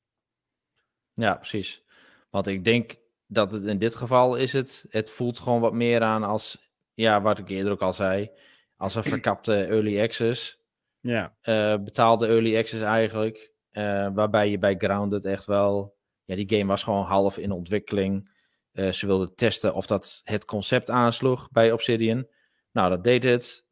Ja, 1.13 1.35
precies. 1.35 1.85
Want 2.31 2.47
ik 2.47 2.65
denk 2.65 2.97
dat 3.27 3.53
het 3.53 3.65
in 3.65 3.79
dit 3.79 3.95
geval 3.95 4.37
is 4.37 4.53
het, 4.53 4.87
het 4.89 5.11
voelt 5.11 5.39
gewoon 5.39 5.61
wat 5.61 5.73
meer 5.73 6.03
aan 6.03 6.23
als, 6.23 6.73
ja, 6.95 7.23
wat 7.23 7.39
ik 7.39 7.49
eerder 7.49 7.73
ook 7.73 7.83
al 7.83 7.93
zei, 7.93 8.31
als 8.77 8.95
een 8.95 9.05
verkapte 9.05 9.65
early 9.65 10.01
access. 10.01 10.65
Ja. 11.07 11.37
Uh, 11.43 11.85
betaalde 11.85 12.27
early 12.27 12.57
access 12.57 12.83
eigenlijk. 12.83 13.53
Uh, 13.73 14.09
waarbij 14.15 14.51
je 14.51 14.59
bij 14.59 14.75
Grounded 14.79 15.25
echt 15.25 15.45
wel, 15.45 15.97
ja, 16.25 16.35
die 16.35 16.51
game 16.51 16.67
was 16.67 16.83
gewoon 16.83 17.05
half 17.05 17.39
in 17.39 17.51
ontwikkeling. 17.51 18.35
Uh, 18.73 18.93
ze 18.93 19.07
wilden 19.07 19.35
testen 19.35 19.75
of 19.75 19.87
dat 19.87 20.21
het 20.25 20.45
concept 20.45 20.91
aansloeg 20.91 21.51
bij 21.51 21.73
Obsidian. 21.73 22.27
Nou, 22.73 22.91
dat 22.91 23.05
deed 23.05 23.25
het. 23.25 23.67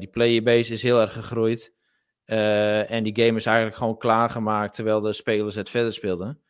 die 0.00 0.08
playerbase 0.08 0.72
is 0.72 0.82
heel 0.82 1.00
erg 1.00 1.12
gegroeid. 1.12 1.74
en 2.24 3.04
die 3.04 3.24
game 3.24 3.38
is 3.38 3.46
eigenlijk 3.46 3.76
gewoon 3.76 3.98
klaargemaakt 3.98 4.74
terwijl 4.74 5.00
de 5.00 5.12
spelers 5.12 5.54
het 5.54 5.70
verder 5.70 5.92
speelden. 5.92 6.40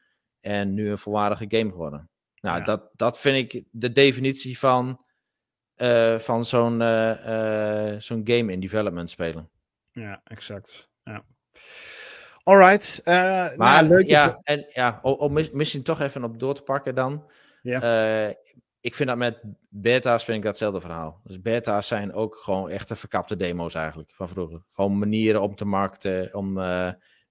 En 0.40 0.74
nu 0.74 0.90
een 0.90 0.98
volwaardige 0.98 1.44
game 1.48 1.70
geworden. 1.70 2.10
Nou, 2.40 2.64
dat, 2.64 2.90
dat 2.96 3.18
vind 3.18 3.52
ik 3.52 3.64
de 3.70 3.92
definitie 3.92 4.58
van, 4.58 5.00
van 6.18 6.44
zo'n 6.44 6.78
zo'n 7.98 8.20
game 8.24 8.52
in 8.52 8.60
development 8.60 9.10
spelen. 9.10 9.50
Ja, 10.00 10.20
exact. 10.24 10.90
Ja. 11.02 11.24
Alright. 12.42 13.00
maar 13.04 13.56
nou, 13.56 13.86
leuk 13.88 14.06
ja, 14.06 14.40
en 14.42 14.66
ja, 14.72 14.98
om, 15.02 15.32
misschien 15.52 15.82
toch 15.82 16.00
even 16.00 16.24
op 16.24 16.38
door 16.38 16.54
te 16.54 16.62
pakken 16.62 16.94
dan. 16.94 17.30
Ja. 17.62 18.34
ik 18.80 18.94
vind 18.94 19.08
dat 19.08 19.18
met 19.18 19.38
beta's 19.68 20.24
vind 20.24 20.36
ik 20.38 20.44
datzelfde 20.44 20.80
verhaal. 20.80 21.20
Dus 21.24 21.40
beta's 21.40 21.86
zijn 21.86 22.12
ook 22.12 22.36
gewoon 22.36 22.70
echte 22.70 22.96
verkapte 22.96 23.36
demo's 23.36 23.74
eigenlijk 23.74 24.10
van 24.14 24.28
vroeger. 24.28 24.62
Gewoon 24.70 24.98
manieren 24.98 25.42
om 25.42 25.54
te 25.54 25.64
markten, 25.64 26.34
om 26.34 26.52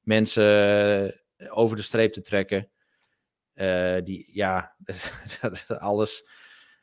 mensen 0.01 1.22
over 1.49 1.76
de 1.76 1.84
streep 1.84 2.13
te 2.13 2.22
trekken. 2.22 2.70
Die, 4.03 4.30
ja, 4.34 4.76
alles. 5.68 6.28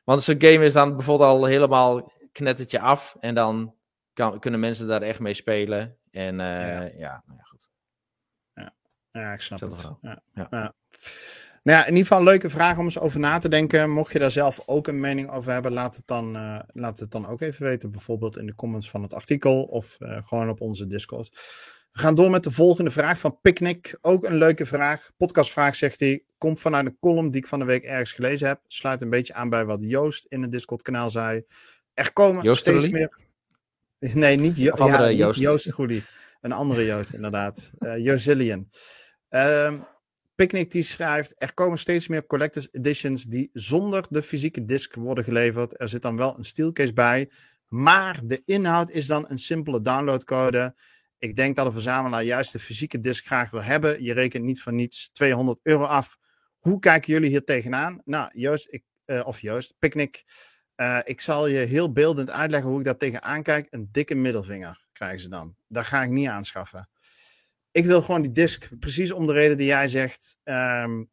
Want 0.04 0.22
zo'n 0.22 0.40
game 0.40 0.64
is 0.64 0.72
dan 0.72 0.96
bijvoorbeeld 0.96 1.28
al 1.28 1.44
helemaal 1.44 2.12
knettertje 2.32 2.80
af. 2.80 3.16
En 3.20 3.34
dan 3.34 3.74
kan, 4.14 4.40
kunnen 4.40 4.60
mensen 4.60 4.86
daar 4.86 5.02
echt 5.02 5.20
mee 5.20 5.34
spelen. 5.34 5.98
En 6.10 6.34
uh, 6.34 6.46
ja. 6.46 6.82
ja, 6.82 7.22
nou 7.26 7.38
ja, 7.38 7.42
goed. 7.42 7.68
Ja, 8.54 8.74
ja 9.10 9.32
ik 9.32 9.40
snap 9.40 9.60
het. 9.60 9.90
Ja. 10.00 10.22
Ja. 10.32 10.46
ja. 10.50 10.74
Nou 11.62 11.78
ja, 11.78 11.84
in 11.84 11.90
ieder 11.90 12.06
geval 12.06 12.18
een 12.18 12.24
leuke 12.24 12.50
vraag 12.50 12.78
om 12.78 12.84
eens 12.84 12.98
over 12.98 13.20
na 13.20 13.38
te 13.38 13.48
denken. 13.48 13.90
Mocht 13.90 14.12
je 14.12 14.18
daar 14.18 14.30
zelf 14.30 14.62
ook 14.66 14.88
een 14.88 15.00
mening 15.00 15.30
over 15.30 15.52
hebben, 15.52 15.72
laat 15.72 15.96
het 15.96 16.06
dan, 16.06 16.36
uh, 16.36 16.58
laat 16.66 16.98
het 16.98 17.10
dan 17.10 17.26
ook 17.26 17.40
even 17.40 17.62
weten. 17.62 17.90
Bijvoorbeeld 17.90 18.36
in 18.36 18.46
de 18.46 18.54
comments 18.54 18.90
van 18.90 19.02
het 19.02 19.14
artikel 19.14 19.62
of 19.62 19.96
uh, 19.98 20.22
gewoon 20.22 20.48
op 20.48 20.60
onze 20.60 20.86
Discord. 20.86 21.30
We 21.92 22.00
gaan 22.00 22.14
door 22.14 22.30
met 22.30 22.44
de 22.44 22.50
volgende 22.50 22.90
vraag 22.90 23.18
van 23.18 23.38
Picnic. 23.40 23.98
Ook 24.00 24.24
een 24.24 24.36
leuke 24.36 24.66
vraag. 24.66 25.10
Podcastvraag 25.16 25.74
zegt 25.74 26.00
hij. 26.00 26.24
Komt 26.38 26.60
vanuit 26.60 26.86
een 26.86 26.98
column 27.00 27.30
die 27.30 27.40
ik 27.40 27.46
van 27.46 27.58
de 27.58 27.64
week 27.64 27.84
ergens 27.84 28.12
gelezen 28.12 28.48
heb. 28.48 28.60
Sluit 28.66 29.02
een 29.02 29.10
beetje 29.10 29.34
aan 29.34 29.48
bij 29.48 29.64
wat 29.64 29.82
Joost 29.82 30.26
in 30.28 30.42
het 30.42 30.50
Discord 30.50 30.82
kanaal 30.82 31.10
zei. 31.10 31.44
Er 31.94 32.12
komen 32.12 32.42
Joost 32.42 32.60
steeds 32.60 32.88
meer... 32.88 33.22
Nee, 34.14 34.36
niet, 34.36 34.56
jo 34.56 34.70
andere 34.70 35.02
ja, 35.02 35.10
Joost. 35.10 35.40
Joost. 35.40 35.72
Een 36.40 36.52
andere 36.52 36.84
Joost, 36.84 37.12
inderdaad. 37.12 37.70
Uh, 37.78 37.98
Jozillian. 37.98 38.68
Uh, 39.30 39.74
Picnic 40.34 40.70
die 40.70 40.82
schrijft, 40.82 41.34
er 41.38 41.54
komen 41.54 41.78
steeds 41.78 42.08
meer 42.08 42.26
collectors 42.26 42.68
editions 42.72 43.24
die 43.24 43.50
zonder 43.52 44.06
de 44.10 44.22
fysieke 44.22 44.64
disc 44.64 44.94
worden 44.94 45.24
geleverd. 45.24 45.80
Er 45.80 45.88
zit 45.88 46.02
dan 46.02 46.16
wel 46.16 46.38
een 46.38 46.44
steelcase 46.44 46.92
bij, 46.92 47.30
maar 47.68 48.20
de 48.24 48.42
inhoud 48.44 48.90
is 48.90 49.06
dan 49.06 49.24
een 49.28 49.38
simpele 49.38 49.82
downloadcode. 49.82 50.74
Ik 51.18 51.36
denk 51.36 51.56
dat 51.56 51.66
een 51.66 51.72
verzamelaar 51.72 52.22
juist 52.22 52.52
de 52.52 52.58
fysieke 52.58 53.00
disc 53.00 53.26
graag 53.26 53.50
wil 53.50 53.62
hebben. 53.62 54.02
Je 54.02 54.12
rekent 54.12 54.44
niet 54.44 54.62
van 54.62 54.74
niets 54.74 55.10
200 55.12 55.60
euro 55.62 55.84
af. 55.84 56.16
Hoe 56.58 56.78
kijken 56.78 57.12
jullie 57.12 57.30
hier 57.30 57.44
tegenaan? 57.44 58.00
Nou, 58.04 58.28
Joost, 58.38 58.66
ik, 58.70 58.82
uh, 59.06 59.26
of 59.26 59.40
Joost, 59.40 59.74
Picnic. 59.78 60.24
Uh, 60.76 60.98
ik 61.04 61.20
zal 61.20 61.46
je 61.46 61.58
heel 61.58 61.92
beeldend 61.92 62.30
uitleggen 62.30 62.70
hoe 62.70 62.78
ik 62.78 62.84
daar 62.84 62.96
tegenaan 62.96 63.42
kijk. 63.42 63.66
Een 63.70 63.88
dikke 63.92 64.14
middelvinger 64.14 64.86
krijgen 64.92 65.20
ze 65.20 65.28
dan. 65.28 65.56
Daar 65.68 65.84
ga 65.84 66.02
ik 66.02 66.10
niet 66.10 66.28
aanschaffen. 66.28 66.88
ik 67.70 67.84
wil 67.84 68.02
gewoon 68.02 68.22
die 68.22 68.32
disc, 68.32 68.78
precies 68.78 69.12
om 69.12 69.26
de 69.26 69.32
reden 69.32 69.56
die 69.56 69.66
jij 69.66 69.88
zegt. 69.88 70.38
ehm, 70.42 71.04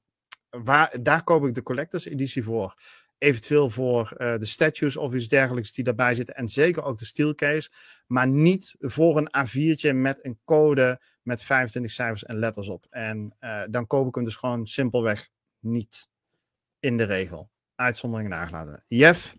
waar, 0.49 0.97
daar 1.01 1.23
koop 1.23 1.45
ik 1.45 1.53
de 1.53 1.63
collectors 1.63 2.05
editie 2.05 2.43
voor. 2.43 2.75
Eventueel 3.17 3.69
voor 3.69 4.11
eh, 4.11 4.37
de 4.37 4.45
statues 4.45 4.97
of 4.97 5.13
iets 5.13 5.27
dergelijks 5.27 5.71
die 5.71 5.83
daarbij 5.83 6.15
zitten. 6.15 6.35
En 6.35 6.47
zeker 6.47 6.83
ook 6.83 6.99
de 6.99 7.05
steelcase. 7.05 7.69
Maar 8.07 8.27
niet 8.27 8.75
voor 8.79 9.17
een 9.17 9.47
A4'tje 9.47 9.95
met 9.95 10.19
een 10.25 10.39
code 10.43 11.01
met 11.21 11.43
25 11.43 11.91
cijfers 11.91 12.23
en 12.23 12.39
letters 12.39 12.67
op. 12.67 12.85
En 12.89 13.35
eh, 13.39 13.63
dan 13.69 13.87
koop 13.87 14.07
ik 14.07 14.15
hem 14.15 14.23
dus 14.23 14.35
gewoon 14.35 14.67
simpelweg 14.67 15.29
niet 15.59 16.07
in 16.79 16.97
de 16.97 17.03
regel. 17.03 17.49
Uitzondering 17.81 18.29
nagelaten. 18.29 18.83
Jeff, 18.87 19.35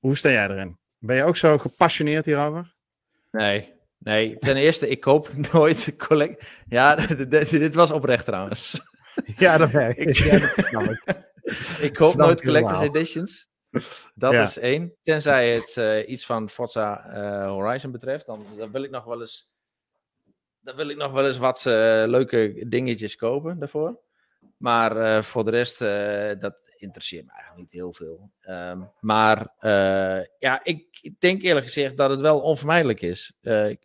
hoe 0.00 0.16
sta 0.16 0.30
jij 0.30 0.48
erin? 0.48 0.78
Ben 0.98 1.16
je 1.16 1.24
ook 1.24 1.36
zo 1.36 1.58
gepassioneerd 1.58 2.24
hierover? 2.24 2.74
Nee, 3.30 3.72
nee. 3.98 4.38
Ten 4.38 4.56
eerste, 4.56 4.88
ik 4.88 5.00
koop 5.00 5.30
nooit 5.52 5.96
collect. 5.96 6.44
Ja, 6.68 6.94
dit 7.50 7.74
was 7.74 7.90
oprecht 7.90 8.24
trouwens. 8.24 8.80
Ja, 9.36 9.56
dat 9.56 9.70
werkt. 9.70 9.98
Ik- 9.98 10.16
Ja, 10.16 10.38
dat 10.84 11.16
ik. 11.82 11.92
Koop 11.94 12.14
nooit 12.14 12.42
collectors 12.42 12.80
editions. 12.80 13.48
Dat 14.14 14.32
Ja. 14.32 14.42
is 14.42 14.58
één. 14.58 14.94
Tenzij 15.02 15.54
het 15.54 15.76
eh, 15.76 16.08
iets 16.08 16.26
van 16.26 16.50
Forza 16.50 17.06
eh, 17.06 17.46
Horizon 17.46 17.90
betreft, 17.90 18.26
dan, 18.26 18.46
dan 18.58 18.70
wil 18.72 18.82
ik 18.82 18.90
nog 18.90 19.04
wel 19.04 19.20
eens. 19.20 19.50
Dan 20.60 20.76
wil 20.76 20.88
ik 20.88 20.96
nog 20.96 21.12
wel 21.12 21.26
eens 21.26 21.38
wat 21.38 21.66
eh, 21.66 21.72
leuke 22.06 22.64
dingetjes 22.68 23.16
kopen 23.16 23.58
daarvoor. 23.58 23.98
Maar 24.56 25.24
voor 25.24 25.44
de 25.44 25.50
rest, 25.50 25.78
dat 26.40 26.58
interesseert 26.82 27.24
me 27.24 27.32
eigenlijk 27.32 27.60
niet 27.60 27.70
heel 27.70 27.92
veel. 27.92 28.30
Ehm, 28.40 28.82
maar 29.00 29.54
eh, 29.58 30.26
ja, 30.38 30.64
ik 30.64 31.12
denk 31.18 31.42
eerlijk 31.42 31.66
gezegd 31.66 31.96
dat 31.96 32.10
het 32.10 32.20
wel 32.20 32.40
onvermijdelijk 32.40 33.00
is. 33.00 33.32
Eh, 33.40 33.76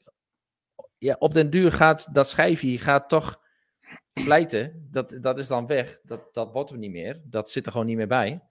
ja, 0.98 1.16
op 1.20 1.34
den 1.34 1.50
duur 1.50 1.72
gaat 1.72 2.14
dat 2.14 2.30
schijfje 2.30 2.80
gaat 2.80 3.10
toch 3.10 3.42
pleiten. 4.14 4.88
Dat, 4.92 5.18
dat 5.22 5.40
is 5.40 5.48
dan 5.48 5.68
weg. 5.68 6.00
Dat, 6.04 6.34
dat 6.34 6.52
wordt 6.52 6.72
er 6.72 6.78
niet 6.78 6.92
meer. 6.92 7.22
Dat 7.24 7.50
zit 7.50 7.66
er 7.66 7.72
gewoon 7.72 7.88
niet 7.88 7.98
meer 7.98 8.08
bij. 8.08 8.42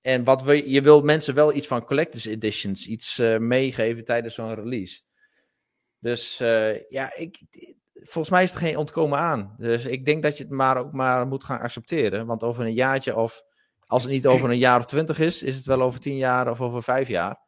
En 0.00 0.24
wat 0.24 0.42
we, 0.42 0.70
je 0.70 0.82
wil 0.82 1.02
mensen 1.02 1.34
wel 1.34 1.54
iets 1.54 1.66
van 1.66 1.84
collectors 1.84 2.26
editions, 2.26 2.86
iets 2.86 3.18
eh, 3.18 3.38
meegeven 3.38 4.04
tijdens 4.04 4.34
zo'n 4.34 4.54
release. 4.54 5.00
Dus 5.98 6.38
ja, 6.88 7.16
ik, 7.16 7.42
volgens 7.92 8.30
mij 8.30 8.42
is 8.42 8.52
er 8.52 8.58
geen 8.58 8.76
ontkomen 8.76 9.18
aan. 9.18 9.54
Dus 9.58 9.84
ik 9.84 10.04
denk 10.04 10.22
dat 10.22 10.36
je 10.36 10.42
het 10.42 10.52
maar 10.52 10.76
ook 10.76 10.92
maar 10.92 11.26
moet 11.26 11.44
gaan 11.44 11.60
accepteren. 11.60 12.26
Want 12.26 12.42
over 12.42 12.64
een 12.64 12.74
jaartje 12.74 13.16
of 13.16 13.44
als 13.86 14.02
het 14.02 14.12
niet 14.12 14.26
over 14.26 14.50
een 14.50 14.58
jaar 14.58 14.78
of 14.78 14.86
twintig 14.86 15.18
is, 15.18 15.42
is 15.42 15.56
het 15.56 15.64
wel 15.64 15.82
over 15.82 16.00
tien 16.00 16.16
jaar 16.16 16.50
of 16.50 16.60
over 16.60 16.82
vijf 16.82 17.08
jaar. 17.08 17.44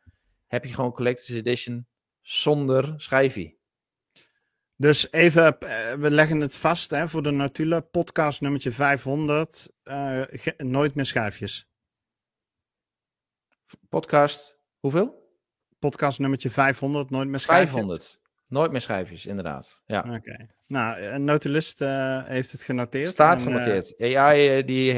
Heb 0.46 0.64
je 0.64 0.74
gewoon 0.74 0.92
collectors 0.92 1.28
edition 1.28 1.86
zonder 2.20 2.94
schijfje. 2.96 3.56
Dus 4.76 5.12
even, 5.12 5.58
eh, 5.60 5.92
we 5.92 6.10
leggen 6.10 6.40
het 6.40 6.56
vast 6.56 6.90
hè, 6.90 7.08
voor 7.08 7.22
de 7.22 7.30
Natula 7.30 7.80
podcast 7.80 8.40
nummertje 8.40 8.72
500. 8.72 9.68
eh, 9.82 10.22
nooit 10.56 10.94
meer 10.94 11.06
schijfjes. 11.06 11.70
Podcast, 13.88 14.58
hoeveel? 14.78 15.32
Podcast 15.78 16.18
nummertje 16.18 16.50
500, 16.50 17.10
nooit 17.10 17.28
meer 17.28 17.40
schijfjes. 17.40 17.70
500. 17.70 18.20
Nooit 18.46 18.70
meer 18.70 18.80
schijfjes, 18.80 19.26
inderdaad. 19.26 19.82
Ja. 19.86 20.04
Oké. 20.14 20.46
Nou, 20.66 21.00
een 21.00 21.24
notulist 21.24 21.80
eh, 21.80 22.24
heeft 22.24 22.52
het 22.52 22.62
genoteerd. 22.62 23.10
Staat 23.10 23.38
En, 23.40 23.44
genoteerd. 23.44 24.00
AI 24.00 24.64
die, 24.64 24.92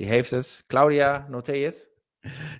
die 0.00 0.08
heeft 0.08 0.30
het. 0.30 0.64
Claudia, 0.66 1.26
noteer 1.28 1.66
het. 1.66 1.90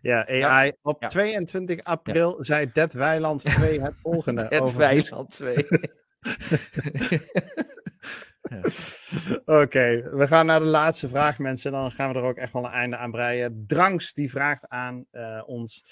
ja, 0.02 0.26
AI. 0.28 0.72
Op 0.82 1.02
Ja. 1.02 1.08
22 1.08 1.84
april 1.84 2.36
zei 2.40 2.70
Det 2.72 2.92
Weiland 2.92 3.42
2 3.44 3.80
het 3.80 3.94
volgende. 4.02 4.46
Het 4.48 4.60
over 4.60 4.78
Wijsland 4.78 5.30
2. 5.30 5.56
Oké, 9.44 10.10
we 10.16 10.26
gaan 10.26 10.46
naar 10.46 10.58
de 10.58 10.66
laatste 10.66 11.08
vraag, 11.08 11.38
mensen. 11.38 11.72
Dan 11.72 11.90
gaan 11.90 12.12
we 12.12 12.18
er 12.18 12.24
ook 12.24 12.36
echt 12.36 12.52
wel 12.52 12.64
een 12.64 12.70
einde 12.70 12.96
aan 12.96 13.10
breien. 13.10 13.64
Dranks 13.66 14.12
die 14.12 14.30
vraagt 14.30 14.68
aan 14.68 15.04
eh, 15.10 15.42
ons 15.46 15.82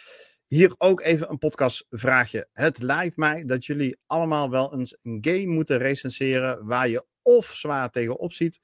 hier 0.47 0.75
ook 0.79 1.01
even 1.01 1.31
een 1.31 1.39
podcastvraagje. 1.39 2.49
Het 2.53 2.83
lijkt 2.83 3.17
mij 3.17 3.45
dat 3.45 3.65
jullie 3.65 3.99
allemaal 4.07 4.51
wel 4.51 4.75
eens 4.75 4.99
een 5.03 5.19
game 5.21 5.47
moeten 5.47 5.79
recenseren 5.79 6.67
waar 6.67 6.89
je 6.89 7.07
of 7.23 7.47
zwaar 7.47 7.91
tegenop 7.91 8.33
ziet, 8.33 8.61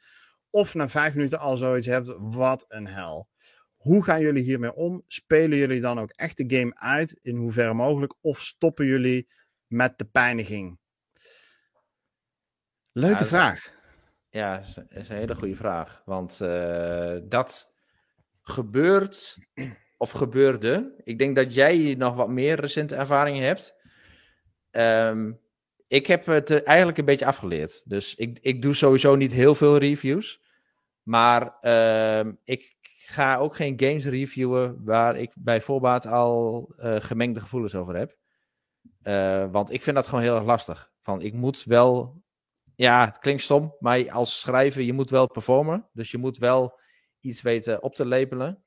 of 0.54 0.74
na 0.74 0.88
vijf 0.88 1.14
minuten 1.14 1.38
al 1.38 1.56
zoiets 1.56 1.86
hebt. 1.86 2.14
Wat 2.18 2.64
een 2.68 2.86
hel. 2.86 3.28
Hoe 3.76 4.04
gaan 4.04 4.20
jullie 4.20 4.42
hiermee 4.42 4.74
om? 4.74 5.02
Spelen 5.06 5.58
jullie 5.58 5.80
dan 5.80 6.00
ook 6.00 6.10
echt 6.10 6.36
de 6.36 6.58
game 6.58 6.74
uit, 6.74 7.18
in 7.22 7.36
hoeverre 7.36 7.74
mogelijk, 7.74 8.14
of 8.20 8.40
stoppen 8.40 8.86
jullie 8.86 9.28
met 9.66 9.98
de 9.98 10.04
pijniging? 10.04 10.78
Leuke 12.92 13.18
Ja, 13.18 13.26
vraag. 13.26 13.72
Ja, 14.30 14.56
dat 14.56 14.84
is, 14.88 15.08
een 15.08 15.16
hele 15.16 15.34
goede 15.34 15.56
vraag. 15.56 16.02
Want 16.04 16.40
eh, 16.40 17.16
dat 17.24 17.72
gebeurt, 18.42 19.36
of 19.96 20.10
gebeurde. 20.10 20.94
Ik 21.04 21.18
denk 21.18 21.36
dat 21.36 21.54
jij 21.54 21.74
hier 21.74 21.96
nog 21.96 22.14
wat 22.14 22.28
meer 22.28 22.60
recente 22.60 22.94
ervaringen 22.94 23.46
hebt. 23.46 23.76
Ehm, 24.70 25.32
ik 25.86 26.06
heb 26.06 26.26
het 26.26 26.62
eigenlijk 26.62 26.98
een 26.98 27.04
beetje 27.04 27.26
afgeleerd. 27.26 27.82
Dus 27.84 28.14
ik, 28.14 28.38
ik 28.40 28.62
doe 28.62 28.74
sowieso 28.74 29.16
niet 29.16 29.32
heel 29.32 29.54
veel 29.54 29.76
reviews. 29.76 30.42
Maar 31.04 31.58
ehm, 31.60 32.32
ik 32.44 32.76
ga 33.06 33.36
ook 33.36 33.56
geen 33.56 33.80
games 33.80 34.06
reviewen 34.06 34.84
waar 34.84 35.16
ik 35.16 35.34
bij 35.38 35.60
voorbaat 35.60 36.06
al 36.06 36.68
eh, 36.76 36.96
gemengde 36.96 37.40
gevoelens 37.40 37.74
over 37.74 37.96
heb. 37.96 38.16
Eh, 39.02 39.50
want 39.50 39.72
ik 39.72 39.82
vind 39.82 39.96
dat 39.96 40.06
gewoon 40.06 40.24
heel 40.24 40.36
erg 40.36 40.44
lastig. 40.44 40.92
Van, 41.00 41.22
ik 41.22 41.32
moet 41.32 41.64
wel 41.64 42.22
ja, 42.76 43.04
het 43.06 43.18
klinkt 43.18 43.42
stom, 43.42 43.74
maar 43.78 44.10
als 44.10 44.40
schrijver, 44.40 44.82
je 44.82 44.92
moet 44.92 45.10
wel 45.10 45.26
performen. 45.26 45.88
Dus 45.92 46.10
je 46.10 46.18
moet 46.18 46.38
wel 46.38 46.80
iets 47.20 47.42
weten 47.42 47.82
op 47.82 47.94
te 47.94 48.06
lepelen. 48.06 48.64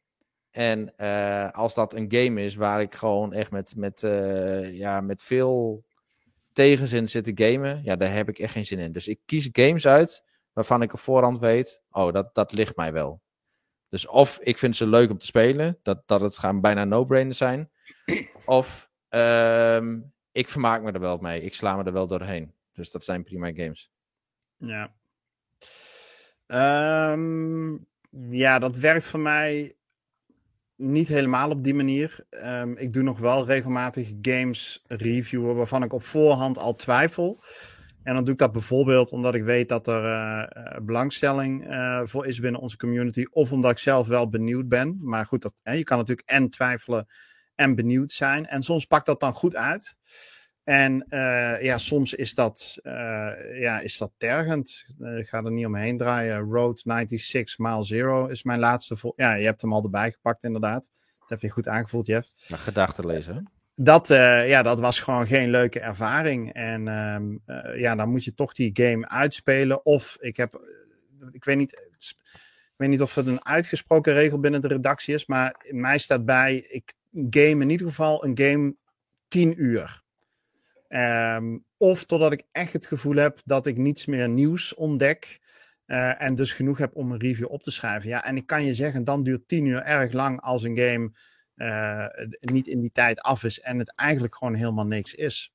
En 0.51 0.95
eh, 0.95 1.51
als 1.51 1.73
dat 1.73 1.93
een 1.93 2.05
game 2.09 2.43
is 2.43 2.55
waar 2.55 2.81
ik 2.81 2.95
gewoon 2.95 3.33
echt 3.33 3.51
met, 3.51 3.75
met, 3.75 3.99
ja, 4.71 5.01
met 5.01 5.23
veel 5.23 5.85
tegenzin 6.53 7.09
zit 7.09 7.23
te 7.23 7.45
gamen, 7.45 7.83
ja, 7.83 7.95
daar 7.95 8.13
heb 8.13 8.29
ik 8.29 8.39
echt 8.39 8.51
geen 8.51 8.65
zin 8.65 8.79
in. 8.79 8.91
Dus 8.91 9.07
ik 9.07 9.19
kies 9.25 9.49
games 9.51 9.88
uit 9.88 10.26
waarvan 10.57 10.81
ik 10.81 10.93
op 10.93 10.99
voorhand 10.99 11.39
weet, 11.39 11.83
oh, 11.91 12.13
dat, 12.13 12.35
dat 12.35 12.51
ligt 12.51 12.75
mij 12.75 12.93
wel. 12.93 13.21
Dus 13.89 14.07
of 14.07 14.39
ik 14.41 14.57
vind 14.57 14.75
ze 14.75 14.87
leuk 14.87 15.09
om 15.09 15.17
te 15.17 15.25
spelen, 15.25 15.79
dat, 15.83 16.03
dat 16.05 16.21
het 16.21 16.37
gaan 16.37 16.61
bijna 16.61 16.83
no-brainers 16.83 17.37
zijn. 17.37 17.71
Of 18.45 18.89
ehm, 19.09 19.99
ik 20.31 20.49
vermaak 20.49 20.81
me 20.81 20.91
er 20.91 20.99
wel 20.99 21.17
mee, 21.17 21.41
ik 21.41 21.53
sla 21.53 21.75
me 21.75 21.83
er 21.83 21.93
wel 21.93 22.07
doorheen. 22.07 22.53
Dus 22.73 22.91
dat 22.91 23.03
zijn 23.03 23.23
prima 23.23 23.51
games. 23.53 23.91
Ja. 24.55 24.95
Ehm, 26.45 27.73
ja, 28.29 28.59
dat 28.59 28.77
werkt 28.77 29.07
voor 29.07 29.19
mij 29.19 29.73
niet 30.75 31.07
helemaal 31.07 31.49
op 31.49 31.63
die 31.63 31.73
manier. 31.73 32.25
Ehm, 32.29 32.71
ik 32.71 32.93
doe 32.93 33.03
nog 33.03 33.19
wel 33.19 33.45
regelmatig 33.45 34.13
games 34.21 34.83
reviewen 34.87 35.55
waarvan 35.55 35.83
ik 35.83 35.93
op 35.93 36.03
voorhand 36.03 36.57
al 36.57 36.75
twijfel. 36.75 37.39
En 38.07 38.13
dan 38.13 38.23
doe 38.23 38.33
ik 38.33 38.39
dat 38.39 38.51
bijvoorbeeld 38.51 39.11
omdat 39.11 39.35
ik 39.35 39.43
weet 39.43 39.69
dat 39.69 39.87
er 39.87 40.03
eh, 40.03 40.43
eh, 40.43 40.81
belangstelling 40.81 41.69
eh, 41.69 42.01
voor 42.05 42.25
is 42.25 42.39
binnen 42.39 42.61
onze 42.61 42.77
community. 42.77 43.25
Of 43.29 43.51
omdat 43.51 43.71
ik 43.71 43.77
zelf 43.77 44.07
wel 44.07 44.29
benieuwd 44.29 44.67
ben. 44.67 44.97
Maar 45.01 45.25
goed, 45.25 45.41
dat, 45.41 45.53
hè, 45.61 45.73
je 45.73 45.83
kan 45.83 45.97
natuurlijk 45.97 46.29
en 46.29 46.49
twijfelen 46.49 47.05
en 47.55 47.75
benieuwd 47.75 48.11
zijn. 48.11 48.45
En 48.45 48.63
soms 48.63 48.85
pakt 48.85 49.05
dat 49.05 49.19
dan 49.19 49.33
goed 49.33 49.55
uit. 49.55 49.95
En 50.63 51.05
ja, 51.61 51.77
soms 51.77 52.13
is 52.13 52.33
dat, 52.33 52.77
ja, 53.53 53.79
is 53.79 53.97
dat 53.97 54.11
tergend. 54.17 54.85
Ik 55.17 55.27
ga 55.27 55.43
er 55.43 55.51
niet 55.51 55.65
omheen 55.65 55.97
draaien. 55.97 56.39
Road 56.39 56.79
96 56.79 57.57
Mile 57.57 57.83
Zero 57.83 58.25
is 58.27 58.43
mijn 58.43 58.59
laatste. 58.59 59.13
Ja, 59.15 59.33
je 59.33 59.45
hebt 59.45 59.61
hem 59.61 59.73
al 59.73 59.83
erbij 59.83 60.11
gepakt, 60.11 60.43
inderdaad. 60.43 60.89
Dat 61.19 61.29
heb 61.29 61.41
je 61.41 61.49
goed 61.49 61.67
aangevoeld, 61.67 62.07
Jeff. 62.07 62.29
Maar 62.49 62.59
gedachten 62.59 63.05
lezen. 63.05 63.56
Dat, 63.80 64.09
eh, 64.09 64.49
ja, 64.49 64.63
dat 64.63 64.80
was 64.80 64.99
gewoon 64.99 65.28
geen 65.28 65.49
leuke 65.49 65.80
ervaring. 65.80 66.53
En 66.53 66.88
ehm, 66.88 67.36
eh, 67.45 67.80
ja, 67.80 67.95
dan 67.95 68.09
moet 68.09 68.23
je 68.23 68.34
toch 68.34 68.53
die 68.53 68.69
game 68.73 69.09
uitspelen. 69.09 69.86
Of 69.86 70.17
ik 70.19 70.38
heb, 70.38 70.53
eh, 70.53 71.28
ik 71.32 71.43
weet 71.43 71.57
niet, 71.57 71.71
ik 71.71 72.73
weet 72.78 72.89
niet 72.89 73.01
of 73.01 73.15
het 73.15 73.28
een 73.28 73.45
uitgesproken 73.45 74.13
regel 74.13 74.39
binnen 74.39 74.61
de 74.61 74.67
redactie 74.67 75.13
is. 75.13 75.25
Maar 75.25 75.65
mij 75.69 75.97
staat 75.97 76.25
bij, 76.25 76.55
ik 76.57 76.93
game 77.30 77.63
in 77.63 77.69
ieder 77.69 77.88
geval 77.88 78.25
een 78.25 78.39
game 78.39 78.75
10 79.28 79.63
uur. 79.63 80.03
Ehm, 80.88 81.57
of 81.78 82.05
totdat 82.05 82.32
ik 82.32 82.43
echt 82.51 82.73
het 82.73 82.86
gevoel 82.86 83.15
heb 83.15 83.39
dat 83.45 83.67
ik 83.67 83.78
niets 83.78 84.05
meer 84.05 84.30
nieuws 84.30 84.75
ontdek. 84.75 85.45
en 86.17 86.36
dus 86.36 86.51
genoeg 86.53 86.78
heb 86.78 86.95
om 86.95 87.11
een 87.11 87.19
review 87.19 87.51
op 87.51 87.63
te 87.63 87.71
schrijven. 87.71 88.09
Ja, 88.09 88.25
en 88.25 88.36
ik 88.36 88.45
kan 88.47 88.63
je 88.65 88.73
zeggen, 88.73 89.03
dan 89.03 89.23
duurt 89.23 89.47
10 89.47 89.65
uur 89.65 89.82
erg 89.82 90.11
lang 90.11 90.41
als 90.41 90.63
een 90.63 90.78
game 90.78 91.11
eh, 91.57 92.05
niet 92.39 92.67
in 92.67 92.81
die 92.81 92.91
tijd 92.91 93.21
af 93.21 93.43
is 93.43 93.59
en 93.59 93.79
het 93.79 93.95
eigenlijk 93.95 94.35
gewoon 94.35 94.53
helemaal 94.53 94.85
niks 94.85 95.13
is. 95.13 95.53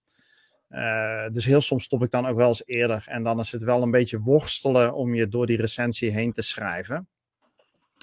Eh, 0.69 1.27
dus 1.33 1.45
heel 1.45 1.61
soms 1.61 1.85
stop 1.85 2.03
ik 2.03 2.11
dan 2.11 2.27
ook 2.27 2.37
wel 2.37 2.49
eens 2.49 2.67
eerder. 2.67 3.05
En 3.07 3.23
dan 3.23 3.41
is 3.41 3.53
het 3.53 3.63
wel 3.63 3.83
een 3.83 3.91
beetje 3.91 4.21
worstelen 4.21 4.95
om 4.95 5.15
je 5.15 5.29
door 5.29 5.47
die 5.47 5.57
recensie 5.57 6.11
heen 6.11 6.33
te 6.33 6.43
schrijven. 6.43 7.09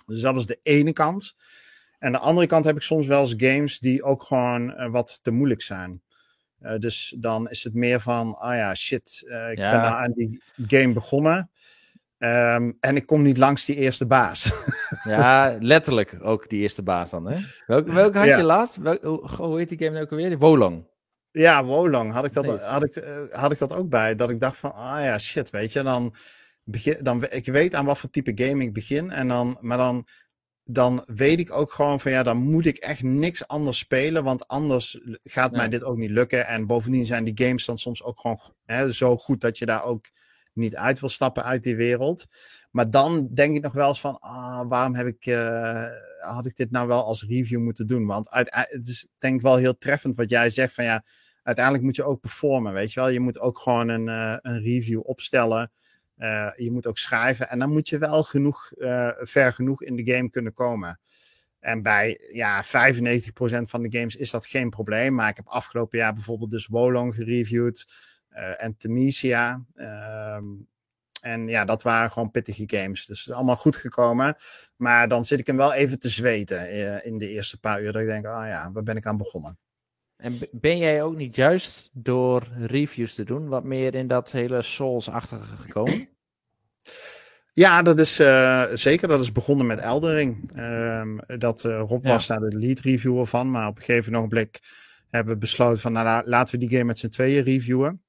Dus 0.06 0.22
dat 0.22 0.38
is 0.38 0.46
de 0.46 0.60
ene 0.64 0.94
kant. 0.94 1.36
En 2.00 2.12
de 2.12 2.18
andere 2.18 2.48
kant 2.48 2.66
heb 2.66 2.76
ik 2.76 2.82
soms 2.82 3.08
wel 3.08 3.22
eens 3.22 3.34
games 3.38 3.80
die 3.80 4.04
ook 4.04 4.24
gewoon 4.24 4.76
eh, 4.76 4.90
wat 4.90 5.20
te 5.22 5.32
moeilijk 5.32 5.62
zijn. 5.62 6.02
dus 6.80 7.16
dan 7.18 7.50
is 7.50 7.64
het 7.64 7.74
meer 7.74 8.02
van, 8.02 8.36
ah 8.36 8.56
ja, 8.56 8.76
shit, 8.76 9.22
ik 9.26 9.56
ben 9.56 9.56
nou 9.56 9.94
aan 9.94 10.12
die 10.12 10.42
game 10.68 10.94
begonnen. 10.94 11.50
Ehm, 12.20 12.72
en 12.80 12.96
ik 12.96 13.06
kom 13.06 13.22
niet 13.22 13.38
langs 13.38 13.66
die 13.66 13.76
eerste 13.76 14.06
baas. 14.06 14.44
ja, 15.04 15.58
letterlijk 15.60 16.18
ook 16.22 16.50
die 16.50 16.62
eerste 16.62 16.84
baas 16.84 17.10
dan, 17.10 17.26
hè? 17.26 17.42
Welke, 17.66 17.94
welke 17.94 18.18
had 18.18 18.28
je 18.28 18.44
laatst? 18.44 18.76
hoe, 19.36 19.58
heet 19.58 19.70
die 19.70 19.78
game 19.78 19.92
nou 19.92 20.04
ook 20.04 20.12
alweer? 20.12 20.38
Wolong. 20.38 20.88
Ja, 21.32 21.66
Wolong 21.66 22.12
had 22.12 22.26
ik, 22.26 22.34
dat, 22.34 22.64
had, 22.64 22.84
ik, 22.84 22.96
eh, 22.96 23.22
had 23.32 23.52
ik 23.52 23.58
dat 23.58 23.74
ook 23.74 23.90
bij. 23.90 24.16
Dat 24.16 24.30
ik 24.30 24.40
dacht 24.40 24.58
van, 24.58 24.74
ah 24.74 25.04
ja, 25.04 25.18
shit, 25.18 25.50
weet 25.50 25.74
je. 25.74 25.84
Dan 25.84 26.16
begin, 26.64 27.04
dan, 27.04 27.26
ik 27.30 27.46
weet 27.46 27.76
aan 27.76 27.86
wat 27.86 27.98
voor 27.98 28.10
type 28.10 28.32
game 28.36 28.64
ik 28.64 28.74
begin. 28.74 29.12
En 29.12 29.28
dan, 29.28 29.58
maar 29.62 29.78
dan, 29.78 30.08
dan 30.64 31.04
weet 31.06 31.40
ik 31.40 31.52
ook 31.52 31.72
gewoon 31.72 32.00
van, 32.00 32.12
ja, 32.12 32.24
dan 32.24 32.38
moet 32.38 32.66
ik 32.66 32.78
echt 32.78 33.04
niks 33.04 33.48
anders 33.48 33.78
spelen. 33.78 34.24
Want 34.24 34.48
anders 34.48 35.00
gaat 35.24 35.52
mij 35.52 35.70
dit 35.70 35.84
ook 35.84 35.98
niet 35.98 36.10
lukken. 36.10 36.48
En 36.48 36.68
bovendien 36.68 37.06
zijn 37.06 37.24
die 37.24 37.46
games 37.46 37.66
dan 37.66 37.78
soms 37.78 38.04
ook 38.04 38.20
gewoon 38.20 38.40
hè, 38.66 38.92
zo 38.92 39.18
goed 39.18 39.42
dat 39.42 39.58
je 39.58 39.66
daar 39.66 39.84
ook 39.84 40.06
niet 40.54 40.76
uit 40.76 41.00
wil 41.00 41.10
stappen 41.10 41.44
uit 41.44 41.64
die 41.64 41.76
wereld. 41.76 42.26
Maar 42.72 42.90
dan 42.90 43.28
denk 43.34 43.56
ik 43.56 43.62
nog 43.62 43.74
wel 43.74 43.88
eens 43.88 44.00
van, 44.00 44.20
ah, 44.20 44.68
waarom 44.68 44.96
heb 44.96 45.08
ik, 45.08 45.26
uh, 45.26 45.86
had 46.20 46.46
ik 46.46 46.56
dit 46.56 46.72
nou 46.72 46.88
wel 46.88 47.04
als 47.04 47.24
review 47.24 47.60
moeten 47.60 47.88
doen? 47.88 48.06
Want 48.06 48.28
het 48.30 48.88
is 48.88 49.08
denk 49.18 49.36
ik 49.36 49.42
wel 49.42 49.56
heel 49.56 49.78
treffend 49.78 50.16
wat 50.16 50.30
jij 50.30 50.50
zegt 50.50 50.74
van 50.74 50.84
ja, 50.84 51.04
uiteindelijk 51.44 51.86
moet 51.86 51.96
je 51.96 52.04
ook 52.04 52.20
performen, 52.20 52.74
weet 52.74 52.94
je 52.94 53.00
wel. 53.00 53.10
Je 53.10 53.20
moet 53.20 53.40
ook 53.40 53.60
gewoon 53.60 53.88
een, 53.88 54.08
uh, 54.08 54.38
een 54.42 54.62
review 54.62 55.02
opstellen. 55.04 55.72
Uh, 56.18 56.50
je 56.56 56.72
moet 56.72 56.88
ook 56.88 56.98
schrijven 56.98 57.50
en 57.50 57.60
dan 57.60 57.72
moet 57.72 57.90
je 57.90 57.98
wel 57.98 58.24
genoeg, 58.24 58.72
ver 59.18 59.54
genoeg 59.54 59.84
in 59.84 59.96
de 59.96 60.14
game 60.14 60.30
kunnen 60.30 60.54
komen. 60.54 61.00
En 61.60 61.82
bij 61.82 62.20
ja, 62.34 62.64
95% 62.64 62.68
van 63.70 63.82
de 63.82 63.98
games 63.98 64.16
is 64.16 64.32
dat 64.32 64.46
geen 64.46 64.70
probleem. 64.70 65.14
Maar 65.14 65.30
ik 65.30 65.36
heb 65.36 65.48
afgelopen 65.48 65.98
jaar 65.98 66.14
bijvoorbeeld 66.14 66.52
dus 66.52 66.68
Wolong 66.68 67.16
gereviewd. 67.16 67.88
Uh, 68.32 68.64
en 68.64 68.78
Tunisia. 68.78 69.66
Ehm, 69.76 70.46
en 71.22 71.48
ja, 71.48 71.66
dat 71.66 71.84
waren 71.84 72.12
gewoon 72.12 72.32
pittige 72.32 72.64
games. 72.68 73.06
Dus 73.06 73.32
allemaal 73.32 73.56
goed 73.56 73.76
gekomen. 73.76 74.36
Maar 74.76 75.08
dan 75.08 75.26
zit 75.26 75.40
ik 75.40 75.48
hem 75.48 75.58
wel 75.58 75.74
even 75.74 76.00
te 76.00 76.10
zweten 76.10 76.76
uh, 76.76 77.06
in 77.06 77.18
de 77.18 77.30
eerste 77.30 77.60
paar 77.60 77.82
uur. 77.82 77.92
Dat 77.92 78.02
ik 78.02 78.08
denk, 78.08 78.26
ah 78.26 78.42
oh 78.42 78.48
ja, 78.48 78.72
waar 78.72 78.84
ben 78.84 78.96
ik 78.96 79.06
aan 79.06 79.18
begonnen? 79.18 79.58
En 80.16 80.38
ben 80.52 80.78
jij 80.78 81.04
ook 81.04 81.16
niet 81.16 81.36
juist 81.36 81.90
door 81.94 82.48
reviews 82.58 83.16
te 83.16 83.24
doen 83.24 83.48
wat 83.48 83.64
meer 83.64 83.96
in 83.96 84.08
dat 84.08 84.32
hele 84.32 84.62
Souls-achtige 84.62 85.56
gekomen? 85.58 86.10
Ja, 87.54 87.82
dat 87.82 88.00
is 88.00 88.20
uh, 88.20 88.66
zeker. 88.74 89.08
Dat 89.08 89.22
is 89.22 89.32
begonnen 89.32 89.66
met 89.66 89.80
Eldering. 89.80 90.52
Um, 90.58 91.20
dat 91.26 91.64
uh, 91.64 91.82
Rob 91.88 92.06
ja. 92.06 92.12
was 92.12 92.28
daar 92.28 92.40
de 92.40 92.58
lead 92.58 92.80
reviewer 92.80 93.26
van. 93.26 93.52
Maar 93.52 93.68
op 93.68 93.78
een 93.78 93.84
gegeven 93.84 94.16
ogenblik 94.16 94.60
hebben 95.10 95.34
we 95.34 95.40
besloten 95.40 95.82
van 95.82 95.92
nou, 95.92 96.24
laten 96.26 96.54
we 96.54 96.60
die 96.60 96.70
game 96.70 96.84
met 96.84 97.00
z'n 97.00 97.08
tweeën 97.08 97.44
reviewen. 97.44 98.04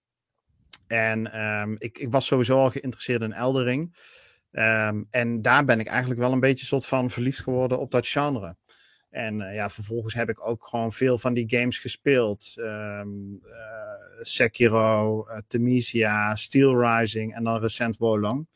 En 0.90 1.40
um, 1.40 1.76
ik, 1.78 1.98
ik 1.98 2.10
was 2.10 2.26
sowieso 2.26 2.58
al 2.58 2.70
geïnteresseerd 2.70 3.22
in 3.22 3.32
Eldering. 3.32 3.96
Um, 4.52 5.06
en 5.10 5.42
daar 5.42 5.64
ben 5.64 5.80
ik 5.80 5.86
eigenlijk 5.86 6.20
wel 6.20 6.32
een 6.32 6.40
beetje 6.40 6.66
soort 6.66 6.86
van 6.86 7.10
verliefd 7.10 7.40
geworden 7.40 7.78
op 7.78 7.90
dat 7.90 8.06
genre. 8.06 8.56
En 9.10 9.40
uh, 9.40 9.54
ja, 9.54 9.70
vervolgens 9.70 10.14
heb 10.14 10.28
ik 10.28 10.46
ook 10.46 10.66
gewoon 10.66 10.92
veel 10.92 11.18
van 11.18 11.34
die 11.34 11.58
games 11.58 11.78
gespeeld. 11.78 12.54
Um, 12.56 13.40
uh, 13.44 13.52
Sekiro, 14.20 15.26
uh, 15.28 15.38
Temisia, 15.46 16.34
Steel 16.34 16.96
Rising 16.96 17.34
en 17.34 17.44
dan 17.44 17.60
recent 17.60 17.96
Wolong. 17.96 18.46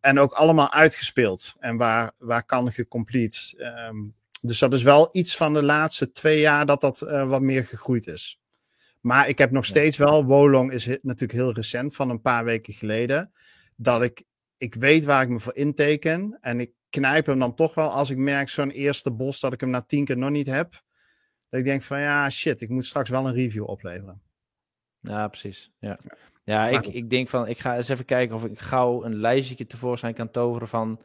En 0.00 0.18
ook 0.18 0.32
allemaal 0.32 0.72
uitgespeeld. 0.72 1.54
En 1.58 1.76
waar, 1.76 2.12
waar 2.18 2.44
kan 2.44 2.72
gecomplete. 2.72 3.38
Um, 3.88 4.14
dus 4.40 4.58
dat 4.58 4.72
is 4.72 4.82
wel 4.82 5.08
iets 5.12 5.36
van 5.36 5.54
de 5.54 5.62
laatste 5.62 6.10
twee 6.10 6.40
jaar 6.40 6.66
dat 6.66 6.80
dat 6.80 6.98
wat 6.98 7.40
meer 7.40 7.64
gegroeid 7.64 8.06
is. 8.06 8.41
Maar 9.02 9.28
ik 9.28 9.38
heb 9.38 9.50
nog 9.50 9.64
steeds 9.64 9.96
wel, 9.96 10.24
Wolong 10.24 10.72
is 10.72 10.86
natuurlijk 10.86 11.32
heel 11.32 11.52
recent, 11.52 11.94
van 11.94 12.10
een 12.10 12.20
paar 12.20 12.44
weken 12.44 12.72
geleden, 12.72 13.32
dat 13.76 14.02
ik, 14.02 14.24
ik 14.56 14.74
weet 14.74 15.04
waar 15.04 15.22
ik 15.22 15.28
me 15.28 15.38
voor 15.38 15.54
inteken. 15.56 16.38
En 16.40 16.60
ik 16.60 16.72
knijp 16.90 17.26
hem 17.26 17.38
dan 17.38 17.54
toch 17.54 17.74
wel 17.74 17.90
als 17.90 18.10
ik 18.10 18.16
merk 18.16 18.48
zo'n 18.48 18.70
eerste 18.70 19.10
bos 19.10 19.40
dat 19.40 19.52
ik 19.52 19.60
hem 19.60 19.70
na 19.70 19.82
tien 19.82 20.04
keer 20.04 20.18
nog 20.18 20.30
niet 20.30 20.46
heb. 20.46 20.82
Dat 21.48 21.60
ik 21.60 21.66
denk 21.66 21.82
van 21.82 22.00
ja, 22.00 22.30
shit, 22.30 22.60
ik 22.60 22.68
moet 22.68 22.84
straks 22.84 23.10
wel 23.10 23.26
een 23.26 23.34
review 23.34 23.68
opleveren. 23.68 24.22
Ja, 25.00 25.28
precies. 25.28 25.72
Ja, 25.78 25.98
ja 26.44 26.68
ik, 26.68 26.86
ik 26.86 27.10
denk 27.10 27.28
van, 27.28 27.48
ik 27.48 27.58
ga 27.58 27.76
eens 27.76 27.88
even 27.88 28.04
kijken 28.04 28.34
of 28.34 28.44
ik 28.44 28.58
gauw 28.58 29.04
een 29.04 29.16
lijstje 29.16 29.66
tevoorschijn 29.66 30.14
kan 30.14 30.30
toveren 30.30 30.68
van 30.68 31.00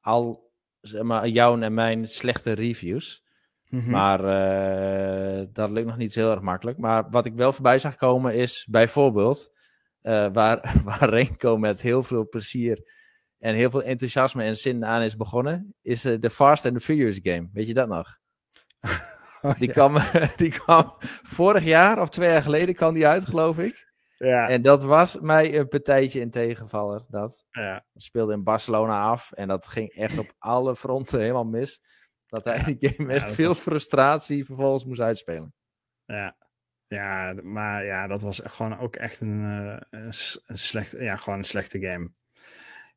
al 0.00 0.52
zeg 0.80 1.02
maar, 1.02 1.28
jouw 1.28 1.60
en 1.60 1.74
mijn 1.74 2.08
slechte 2.08 2.52
reviews. 2.52 3.24
Mhm. 3.72 3.90
Maar 3.90 4.20
uh, 4.20 5.46
dat 5.52 5.70
lukt 5.70 5.86
nog 5.86 5.96
niet 5.96 6.12
zo 6.12 6.20
heel 6.20 6.30
erg 6.30 6.40
makkelijk. 6.40 6.78
Maar 6.78 7.10
wat 7.10 7.26
ik 7.26 7.34
wel 7.34 7.52
voorbij 7.52 7.78
zag 7.78 7.96
komen 7.96 8.34
is 8.34 8.66
bijvoorbeeld 8.70 9.52
uh, 10.02 10.26
waar, 10.32 10.74
waar 10.84 11.08
Renko 11.08 11.56
met 11.56 11.80
heel 11.80 12.02
veel 12.02 12.28
plezier 12.28 12.82
en 13.38 13.54
heel 13.54 13.70
veel 13.70 13.82
enthousiasme 13.82 14.44
en 14.44 14.56
zin 14.56 14.84
aan 14.84 15.02
is 15.02 15.16
begonnen, 15.16 15.74
is 15.82 16.04
uh, 16.04 16.20
de 16.20 16.30
Fast 16.30 16.66
and 16.66 16.74
the 16.74 16.80
Furious 16.80 17.18
game. 17.22 17.48
Weet 17.52 17.66
je 17.66 17.74
dat 17.74 17.88
nog? 17.88 18.18
Oh, 19.44 19.58
die, 19.58 19.72
kwam, 19.72 19.96
die 20.36 20.50
kwam 20.50 20.94
vorig 21.22 21.64
jaar 21.64 22.00
of 22.00 22.08
twee 22.08 22.28
jaar 22.28 22.42
geleden 22.42 22.74
kwam 22.74 22.94
die 22.94 23.06
uit, 23.06 23.24
geloof 23.24 23.58
ik. 23.58 23.92
Ja. 24.16 24.48
En 24.48 24.62
dat 24.62 24.82
was 24.82 25.18
mij 25.20 25.58
een 25.58 25.68
partijtje 25.68 26.20
in 26.20 26.30
tegenvaller. 26.30 27.04
Dat 27.08 27.44
ja. 27.50 27.84
speelde 27.94 28.32
in 28.32 28.42
Barcelona 28.42 29.02
af 29.02 29.32
en 29.32 29.48
dat 29.48 29.66
ging 29.66 29.90
echt 29.90 30.18
op 30.18 30.32
alle 30.38 30.76
fronten 30.76 31.20
helemaal 31.20 31.44
mis. 31.44 31.82
Dat 32.32 32.44
hij 32.44 32.76
die 32.78 32.88
game 32.88 33.06
met 33.06 33.22
veel 33.22 33.54
frustratie 33.54 34.44
vervolgens 34.44 34.84
moest 34.84 35.00
uitspelen. 35.00 35.54
Ja. 36.04 36.36
Ja, 36.86 37.34
maar 37.42 37.84
ja, 37.84 38.06
dat 38.06 38.22
was 38.22 38.40
gewoon 38.44 38.78
ook 38.78 38.96
echt 38.96 39.20
een, 39.20 39.40
uh, 39.40 39.76
een, 39.90 40.12
een 40.46 40.58
slechte, 40.58 41.02
ja, 41.02 41.16
gewoon 41.16 41.38
een 41.38 41.44
slechte 41.44 41.80
game. 41.80 42.10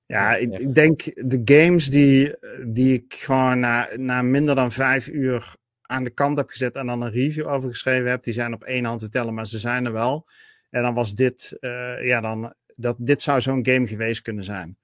Ja, 0.05 0.35
ik, 0.35 0.59
ik, 0.59 0.75
denk 0.75 1.03
de 1.03 1.41
games 1.45 1.89
die, 1.89 2.35
die 2.67 2.93
ik 2.93 3.13
gewoon 3.13 3.59
na, 3.59 3.87
na 3.95 4.21
minder 4.21 4.55
dan 4.55 4.71
vijf 4.71 5.07
uur 5.07 5.55
aan 5.81 6.03
de 6.03 6.09
kant 6.09 6.37
heb 6.37 6.49
gezet 6.49 6.75
en 6.75 6.85
dan 6.85 7.01
een 7.01 7.11
review 7.11 7.47
over 7.47 7.69
geschreven 7.69 8.09
heb, 8.09 8.23
die 8.23 8.33
zijn 8.33 8.53
op 8.53 8.63
één 8.63 8.85
hand 8.85 8.99
te 8.99 9.09
tellen, 9.09 9.33
maar 9.33 9.47
ze 9.47 9.59
zijn 9.59 9.85
er 9.85 9.91
wel. 9.91 10.27
En 10.69 10.81
dan 10.81 10.93
was 10.93 11.13
dit, 11.13 11.57
uh, 11.59 12.05
ja, 12.05 12.21
dan, 12.21 12.53
dat, 12.75 12.95
dit 12.99 13.21
zou 13.21 13.41
zo'n 13.41 13.65
game 13.65 13.87
geweest 13.87 14.21
kunnen 14.21 14.43
zijn. 14.43 14.77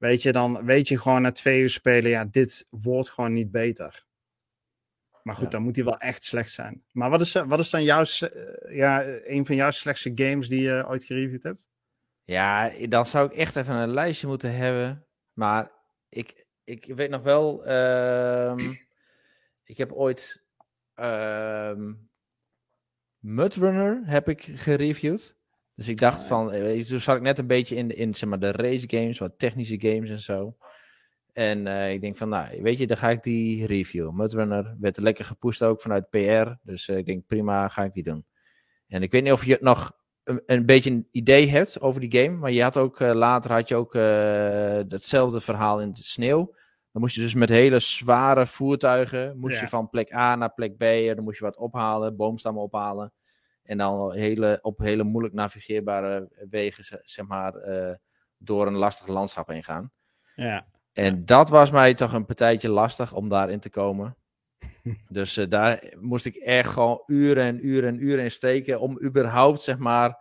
Weet 0.00 0.22
je, 0.22 0.32
dan 0.32 0.64
weet 0.64 0.88
je 0.88 0.98
gewoon 0.98 1.22
na 1.22 1.32
twee 1.32 1.62
uur 1.62 1.70
spelen, 1.70 2.10
ja, 2.10 2.24
dit 2.24 2.66
wordt 2.70 3.10
gewoon 3.10 3.32
niet 3.32 3.50
beter. 3.50 4.06
Maar 5.22 5.34
goed, 5.34 5.50
dan 5.50 5.62
moet 5.62 5.76
hij 5.76 5.84
wel 5.84 5.96
echt 5.96 6.24
slecht 6.24 6.50
zijn. 6.50 6.84
Maar 6.92 7.10
wat 7.10 7.20
is, 7.20 7.32
wat 7.32 7.58
is 7.58 7.70
dan 7.70 7.82
jouw, 7.82 8.02
eh, 8.02 8.76
ja, 8.76 9.04
een 9.06 9.46
van 9.46 9.56
jouw 9.56 9.70
slechtste 9.70 10.12
games 10.14 10.48
die 10.48 10.62
je 10.62 10.84
ooit 10.88 11.04
gereviewd 11.04 11.42
hebt? 11.42 11.68
Ja, 12.24 12.72
dan 12.88 13.06
zou 13.06 13.26
ik 13.26 13.32
echt 13.32 13.56
even 13.56 13.74
een 13.74 13.92
lijstje 13.92 14.26
moeten 14.26 14.54
hebben. 14.54 15.06
Maar 15.32 15.70
ik, 16.08 16.46
ik 16.64 16.84
weet 16.94 17.10
nog 17.10 17.22
wel, 17.22 17.70
um, 17.70 18.80
ik 19.64 19.76
heb 19.76 19.92
ooit 19.92 20.44
um, 20.94 22.10
Mudrunner 23.18 24.02
heb 24.04 24.28
ik 24.28 24.42
gereviewd. 24.42 25.39
Dus 25.74 25.88
ik 25.88 25.96
dacht 25.96 26.24
van, 26.24 26.52
eh, 26.52 26.84
toen 26.84 27.00
zat 27.00 27.16
ik 27.16 27.22
net 27.22 27.38
een 27.38 27.46
beetje 27.46 27.76
in, 27.76 27.96
in 27.96 28.14
zeg 28.14 28.28
maar, 28.28 28.38
de 28.38 28.52
race 28.52 28.88
games, 28.88 29.18
wat 29.18 29.38
technische 29.38 29.80
games 29.80 30.10
en 30.10 30.20
zo. 30.20 30.56
En 31.32 31.66
uh, 31.66 31.92
ik 31.92 32.00
denk 32.00 32.16
van, 32.16 32.28
nou, 32.28 32.62
weet 32.62 32.78
je, 32.78 32.86
dan 32.86 32.96
ga 32.96 33.10
ik 33.10 33.22
die 33.22 33.66
review. 33.66 34.10
Mudrunner 34.10 34.76
werd 34.80 34.98
lekker 34.98 35.24
gepusht 35.24 35.62
ook 35.62 35.80
vanuit 35.80 36.10
PR. 36.10 36.50
Dus 36.62 36.88
uh, 36.88 36.96
ik 36.96 37.06
denk, 37.06 37.26
prima, 37.26 37.68
ga 37.68 37.84
ik 37.84 37.92
die 37.92 38.02
doen. 38.02 38.24
En 38.88 39.02
ik 39.02 39.12
weet 39.12 39.22
niet 39.22 39.32
of 39.32 39.44
je 39.44 39.58
nog 39.60 39.92
een, 40.24 40.42
een 40.46 40.66
beetje 40.66 40.90
een 40.90 41.08
idee 41.10 41.48
hebt 41.48 41.80
over 41.80 42.00
die 42.00 42.22
game. 42.22 42.36
Maar 42.36 42.50
je 42.50 42.62
had 42.62 42.76
ook, 42.76 43.00
uh, 43.00 43.12
later 43.12 43.52
had 43.52 43.68
je 43.68 43.76
ook 43.76 43.94
hetzelfde 44.92 45.40
verhaal 45.40 45.80
in 45.80 45.92
de 45.92 46.02
sneeuw. 46.02 46.54
Dan 46.92 47.02
moest 47.02 47.14
je 47.14 47.20
dus 47.20 47.34
met 47.34 47.48
hele 47.48 47.80
zware 47.80 48.46
voertuigen, 48.46 49.38
moest 49.38 49.60
je 49.60 49.68
van 49.68 49.90
plek 49.90 50.14
A 50.14 50.34
naar 50.34 50.54
plek 50.54 50.76
B, 50.76 50.80
dan 51.14 51.24
moest 51.24 51.38
je 51.38 51.44
wat 51.44 51.56
ophalen, 51.56 52.16
boomstammen 52.16 52.62
ophalen. 52.62 53.12
En 53.70 53.78
dan 53.78 54.14
hele, 54.14 54.58
op 54.62 54.78
hele 54.78 55.02
moeilijk 55.02 55.34
navigeerbare 55.34 56.28
wegen, 56.50 57.00
zeg 57.02 57.26
maar, 57.26 57.68
uh, 57.68 57.94
door 58.38 58.66
een 58.66 58.76
lastig 58.76 59.06
landschap 59.06 59.48
heen 59.48 59.64
gaan. 59.64 59.92
Ja. 60.34 60.66
En 60.92 61.24
dat 61.24 61.48
was 61.48 61.70
mij 61.70 61.94
toch 61.94 62.12
een 62.12 62.26
partijtje 62.26 62.68
lastig 62.68 63.12
om 63.12 63.28
daarin 63.28 63.60
te 63.60 63.70
komen. 63.70 64.16
dus 65.08 65.38
uh, 65.38 65.48
daar 65.48 65.94
moest 65.98 66.26
ik 66.26 66.34
echt 66.34 66.68
gewoon 66.68 67.02
uren 67.06 67.44
en 67.44 67.66
uren 67.66 67.88
en 67.88 68.02
uren 68.02 68.24
in 68.24 68.30
steken 68.30 68.80
om 68.80 69.02
überhaupt, 69.02 69.62
zeg 69.62 69.78
maar, 69.78 70.18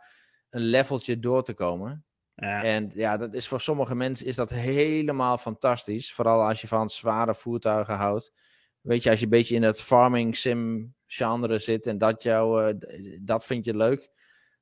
een 0.49 0.61
leveltje 0.61 1.19
door 1.19 1.43
te 1.43 1.53
komen. 1.53 2.05
Ja. 2.35 2.63
En 2.63 2.91
ja, 2.93 3.17
dat 3.17 3.34
is 3.34 3.47
voor 3.47 3.61
sommige 3.61 3.95
mensen 3.95 4.26
is 4.26 4.35
dat 4.35 4.49
helemaal 4.49 5.38
fantastisch. 5.38 6.13
Vooral 6.13 6.47
als 6.47 6.61
je 6.61 6.67
van 6.67 6.89
zware 6.89 7.35
voertuigen 7.35 7.95
houdt. 7.95 8.34
Weet 8.81 9.03
je, 9.03 9.09
als 9.09 9.19
je 9.19 9.26
een 9.26 9.31
beetje 9.31 9.55
in 9.55 9.63
het 9.63 9.81
farming 9.81 10.38
sim 10.38 10.93
genre 11.11 11.57
zit 11.57 11.88
en 11.88 11.98
dat, 11.98 12.23
jou, 12.23 12.73
uh, 12.73 13.18
dat 13.22 13.45
vind 13.45 13.65
je 13.65 13.76
leuk, 13.76 14.10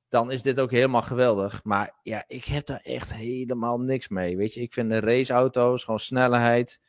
dan 0.10 0.32
is 0.32 0.41
dit 0.41 0.60
ook 0.60 0.72
helemaal 0.72 1.02
geweldig. 1.02 1.64
Maar 1.64 1.99
ja, 2.03 2.24
ik 2.28 2.45
heb 2.45 2.65
daar 2.65 2.82
echt 2.84 3.14
helemaal 3.14 3.80
niks 3.80 4.07
mee. 4.07 4.38
Weet 4.38 4.53
je, 4.53 4.61
ik 4.61 4.74
vind 4.74 4.90
de 4.90 4.99
raceauto's, 4.99 5.84
gewoon 5.84 5.99
snelheid, 5.99 6.80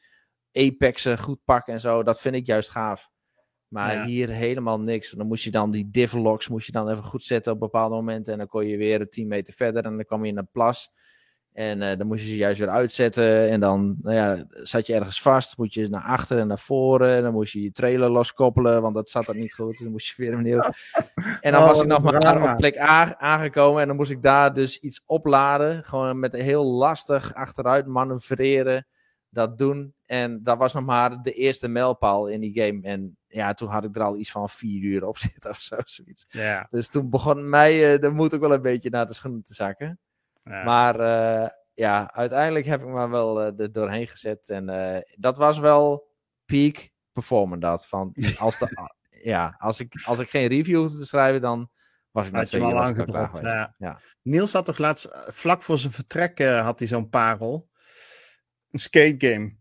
apexen 0.53 1.19
goed 1.19 1.45
pakken 1.45 1.73
en 1.73 1.81
zo, 1.81 2.03
dat 2.03 2.21
vind 2.21 2.35
ik 2.35 2.47
juist 2.47 2.71
gaaf. 2.71 3.09
Maar 3.69 3.95
Ja. 3.95 4.05
hier 4.05 4.29
helemaal 4.29 4.81
niks. 4.81 5.11
Dan 5.11 5.27
moest 5.27 5.45
je 5.45 5.51
dan 5.51 5.71
die 5.71 5.91
divlogs 5.91 6.49
moest 6.49 6.67
je 6.67 6.73
dan 6.73 6.89
even 6.89 7.03
goed 7.05 7.25
zetten 7.25 7.53
op 7.53 7.59
bepaalde 7.59 7.95
momenten. 7.95 8.33
En 8.33 8.39
dan 8.39 8.49
kon 8.49 8.67
je 8.67 8.77
weer 8.77 9.09
10 9.09 9.29
meter 9.29 9.55
verder 9.55 9.85
en 9.85 9.97
dan 9.97 10.05
kwam 10.05 10.25
je 10.25 10.31
in 10.31 10.39
een 10.39 10.51
plas. 10.53 10.91
En 11.59 11.83
eh, 11.83 11.99
dan 11.99 12.07
moest 12.07 12.23
je 12.23 12.29
ze 12.29 12.37
juist 12.37 12.59
weer 12.59 12.69
uitzetten. 12.69 13.49
En 13.49 13.61
dan 13.61 13.97
nou 14.03 14.17
ja, 14.17 14.45
zat 14.49 14.87
je 14.87 14.95
ergens 14.95 15.23
vast. 15.23 15.57
Moet 15.57 15.75
je 15.75 15.89
naar 15.89 16.03
achter 16.03 16.39
en 16.39 16.47
naar 16.47 16.59
voren. 16.59 17.17
En 17.17 17.23
dan 17.23 17.33
moest 17.33 17.53
je 17.53 17.63
je 17.63 17.71
trailer 17.71 18.11
loskoppelen, 18.11 18.83
want 18.83 18.95
dat 18.95 19.11
zat 19.11 19.27
er 19.27 19.37
niet 19.37 19.55
goed. 19.55 19.79
Dan 19.79 19.91
moest 19.91 20.07
je 20.07 20.23
weer 20.23 20.35
opnieuw. 20.35 20.61
En 21.41 21.53
dan 21.53 21.63
Oh, 21.63 21.69
was 21.69 21.81
ik 21.81 21.89
wat 21.89 22.13
nog 22.13 22.23
maar 22.23 22.53
op 22.53 22.57
plek 22.57 22.79
A 22.81 23.19
aangekomen. 23.19 23.83
En 23.83 23.89
dan 23.89 23.97
moest 23.97 24.11
ik 24.11 24.23
daar 24.23 24.55
dus 24.55 24.79
iets 24.79 25.03
opladen. 25.07 25.85
Gewoon 25.85 26.19
met 26.19 26.33
heel 26.33 26.65
lastig 26.65 27.35
achteruit 27.35 27.87
manoeuvreren. 27.87 28.87
Dat 29.29 29.59
doen. 29.59 29.95
En 30.07 30.43
dat 30.43 30.59
was 30.59 30.75
nog 30.75 30.85
maar 30.85 31.23
de 31.23 31.33
eerste 31.33 31.69
mijlpaal 31.69 32.29
in 32.29 32.41
die 32.41 32.63
game. 32.63 32.83
En 32.83 33.17
ja, 33.27 33.55
toen 33.55 33.69
had 33.69 33.85
ik 33.85 33.97
er 33.97 34.03
al 34.03 34.17
iets 34.17 34.31
van 34.31 34.49
vier 34.49 34.83
uur 34.83 35.07
op 35.07 35.19
zitten 35.29 35.51
of 35.51 35.61
zo. 35.61 35.77
Zoiets. 35.85 36.27
Ja. 36.29 36.67
Dus 36.71 36.89
toen 36.89 37.11
begon 37.11 37.49
mij 37.49 37.93
eh 37.93 38.01
de 38.01 38.11
moed 38.11 38.35
ook 38.35 38.41
wel 38.41 38.53
een 38.53 38.63
beetje 38.63 38.91
naar 38.91 39.07
de 39.07 39.15
schoenen 39.15 39.43
te 39.43 39.55
zakken. 39.55 39.99
Ja. 40.49 40.65
Maar 40.65 41.01
eh, 41.01 41.49
ja, 41.75 42.13
uiteindelijk 42.13 42.67
heb 42.67 42.81
ik 42.81 42.87
me 42.87 43.09
wel 43.09 43.41
eh, 43.43 43.59
er 43.61 43.73
doorheen 43.73 44.09
gezet. 44.09 44.49
En 44.49 44.69
eh, 44.69 45.03
dat 45.17 45.37
was 45.37 45.59
wel 45.59 46.09
peak 46.45 46.91
performance 47.13 47.61
dat. 47.61 47.87
Van 47.87 48.15
als, 48.39 48.59
de, 48.59 48.91
ja, 49.23 49.55
als, 49.59 49.81
ik, 49.81 50.03
als 50.05 50.19
ik 50.19 50.31
geen 50.31 50.47
review 50.47 50.79
hoefde 50.81 50.99
te 50.99 51.07
schrijven, 51.07 51.41
dan 51.41 51.71
was 52.11 52.27
ik 52.27 52.33
na 52.33 52.39
Had 52.39 52.51
je 52.51 52.57
twee 52.57 52.69
hem 52.69 52.77
uur 52.77 52.83
al 52.83 52.95
was 52.95 52.95
ik 52.95 52.99
al 53.09 53.13
klaar 53.15 53.29
geweest. 53.29 53.53
ja. 53.55 53.75
Ja. 53.79 54.01
Niels 54.23 54.53
had 54.53 54.65
toch 54.65 54.79
laatst, 54.79 55.09
vlak 55.33 55.63
voor 55.63 55.79
zijn 55.79 55.93
vertrek, 55.93 56.39
had 56.43 56.79
hij 56.79 56.89
zo'n 56.89 57.09
parel. 57.09 57.69
Een 58.71 58.79
skate 58.79 59.15
game. 59.19 59.57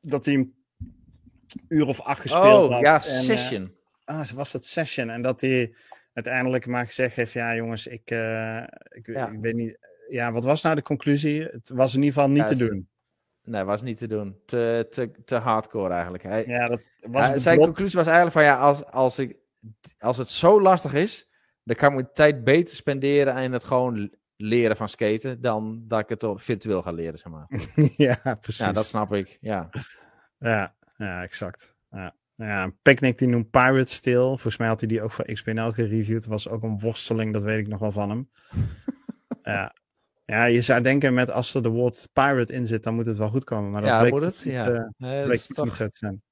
Dat 0.00 0.24
hij 0.24 0.34
een 0.34 0.54
uur 1.68 1.86
of 1.86 2.00
acht 2.00 2.20
gespeeld 2.20 2.68
Oh, 2.68 2.72
had. 2.72 2.80
ja, 2.80 2.94
En, 2.94 3.22
Session. 3.22 3.74
ah, 4.04 4.28
was 4.28 4.50
dat 4.52 4.64
session. 4.64 5.10
En 5.10 5.22
dat 5.22 5.40
hij 5.40 5.74
uiteindelijk 6.12 6.66
maar 6.66 6.86
gezegd 6.86 7.16
heeft: 7.16 7.32
Ja, 7.32 7.54
jongens, 7.54 7.86
ik, 7.86 8.10
eh, 8.10 8.62
ik, 8.88 9.06
Ja. 9.06 9.28
ik 9.28 9.38
weet 9.40 9.54
niet. 9.54 9.78
Ja, 10.08 10.32
wat 10.32 10.44
was 10.44 10.62
nou 10.62 10.74
de 10.74 10.82
conclusie? 10.82 11.42
Het 11.42 11.68
was 11.74 11.94
in 11.94 11.98
ieder 12.02 12.14
geval 12.14 12.28
niet 12.28 12.38
Ja, 12.38 12.46
te 12.46 12.56
doen. 12.56 12.88
Nee, 13.42 13.64
was 13.64 13.82
niet 13.82 13.98
te 13.98 14.06
doen. 14.06 14.40
Te, 14.46 14.86
te, 14.90 15.10
te 15.24 15.34
hardcore 15.36 15.92
eigenlijk. 15.94 16.22
Hij, 16.22 16.44
Ja, 16.46 16.68
dat 16.68 16.80
was 17.10 17.28
hij- 17.28 17.38
zijn 17.38 17.54
blok- 17.54 17.66
conclusie 17.66 17.96
was 17.98 18.06
eigenlijk 18.06 18.36
van 18.36 18.44
ja, 18.46 18.58
als, 18.58 18.84
als, 18.84 19.18
ik, 19.18 19.36
als 19.98 20.16
het 20.16 20.28
zo 20.28 20.60
lastig 20.60 20.94
is, 20.94 21.28
dan 21.64 21.76
kan 21.76 21.88
ik 21.88 21.94
mijn 21.94 22.12
tijd 22.12 22.44
beter 22.44 22.76
spenderen 22.76 23.34
aan 23.34 23.52
het 23.52 23.64
gewoon 23.64 24.14
leren 24.36 24.76
van 24.76 24.88
skaten, 24.88 25.40
dan 25.40 25.84
dat 25.88 26.00
ik 26.00 26.08
het 26.20 26.26
virtueel 26.42 26.82
ga 26.82 26.90
leren, 26.92 27.18
zeg 27.18 27.32
maar. 27.32 27.46
ja, 28.06 28.36
precies. 28.40 28.64
Ja, 28.64 28.72
dat 28.72 28.86
snap 28.86 29.12
ik. 29.12 29.38
Ja. 29.40 29.68
Ja, 30.38 30.74
ja 30.96 31.22
exact. 31.22 31.74
Ja. 31.90 32.14
Ja, 32.46 32.62
een 32.62 32.78
Picnic 32.82 33.18
die 33.18 33.28
noemt 33.28 33.50
Pirate 33.50 33.92
Steel. 33.92 34.26
Volgens 34.28 34.56
mij 34.56 34.68
had 34.68 34.80
hij 34.80 34.88
die 34.88 35.02
ook 35.02 35.10
voor 35.10 35.24
XPNL 35.32 35.72
gereviewd. 35.72 36.26
was 36.26 36.48
ook 36.48 36.62
een 36.62 36.78
worsteling, 36.78 37.32
dat 37.32 37.42
weet 37.42 37.58
ik 37.58 37.68
nog 37.68 37.78
wel 37.80 37.92
van 37.92 38.10
hem. 38.10 38.30
ja. 39.42 39.74
ja, 40.24 40.44
je 40.44 40.62
zou 40.62 40.82
denken 40.82 41.14
met 41.14 41.30
als 41.30 41.54
er 41.54 41.62
de 41.62 41.68
woord 41.68 42.08
pirate 42.12 42.52
in 42.52 42.66
zit, 42.66 42.82
dan 42.82 42.94
moet 42.94 43.06
het 43.06 43.16
wel 43.16 43.28
goed 43.28 43.44
komen. 43.44 43.70
Maar 43.70 43.80
dat 43.80 43.90
ja, 43.90 44.00
bleek 44.00 44.12
moet 44.12 44.22
het? 44.22 44.44
niet, 44.44 44.54
Ja. 44.54 44.68
eh, 44.70 44.84
Nee, 44.96 45.20
dat 45.26 45.30
niet 45.58 45.74
zo 45.76 45.86
te 45.86 45.96
zijn. 45.96 46.22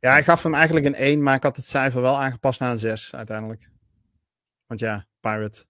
Ja, 0.00 0.16
ik 0.18 0.24
gaf 0.24 0.42
hem 0.42 0.54
eigenlijk 0.54 0.86
een 0.86 0.94
1, 0.94 1.22
maar 1.22 1.34
ik 1.34 1.42
had 1.42 1.56
het 1.56 1.64
cijfer 1.66 2.00
wel 2.02 2.18
aangepast 2.20 2.60
naar 2.60 2.72
een 2.72 2.78
6 2.78 3.14
uiteindelijk. 3.14 3.70
Want 4.66 4.80
ja, 4.80 5.06
pirate. 5.20 5.64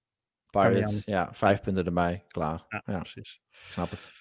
anders. 0.50 1.02
ja, 1.04 1.28
vijf 1.32 1.60
punten 1.60 1.84
erbij, 1.86 2.24
klaar. 2.28 2.64
Ja, 2.68 2.82
Ja, 2.86 2.98
precies. 2.98 3.40
snap 3.50 3.90
het. 3.90 4.12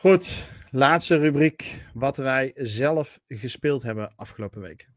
Goed, 0.00 0.48
laatste 0.70 1.16
rubriek. 1.16 1.82
Wat 1.94 2.16
wij 2.16 2.52
zelf 2.54 3.20
gespeeld 3.28 3.82
hebben 3.82 4.12
afgelopen 4.16 4.60
week. 4.60 4.88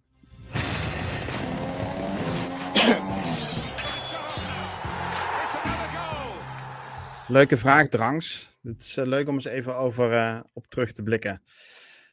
Leuke 7.28 7.58
vraag, 7.58 7.88
Drangs. 7.88 8.50
Het 8.62 8.82
is 8.82 8.98
eh, 8.98 9.06
leuk 9.06 9.28
om 9.28 9.34
eens 9.34 9.46
even 9.46 9.76
over 9.76 10.12
eh, 10.12 10.40
op 10.54 10.68
terug 10.68 10.92
te 10.92 11.04
blikken. 11.04 11.42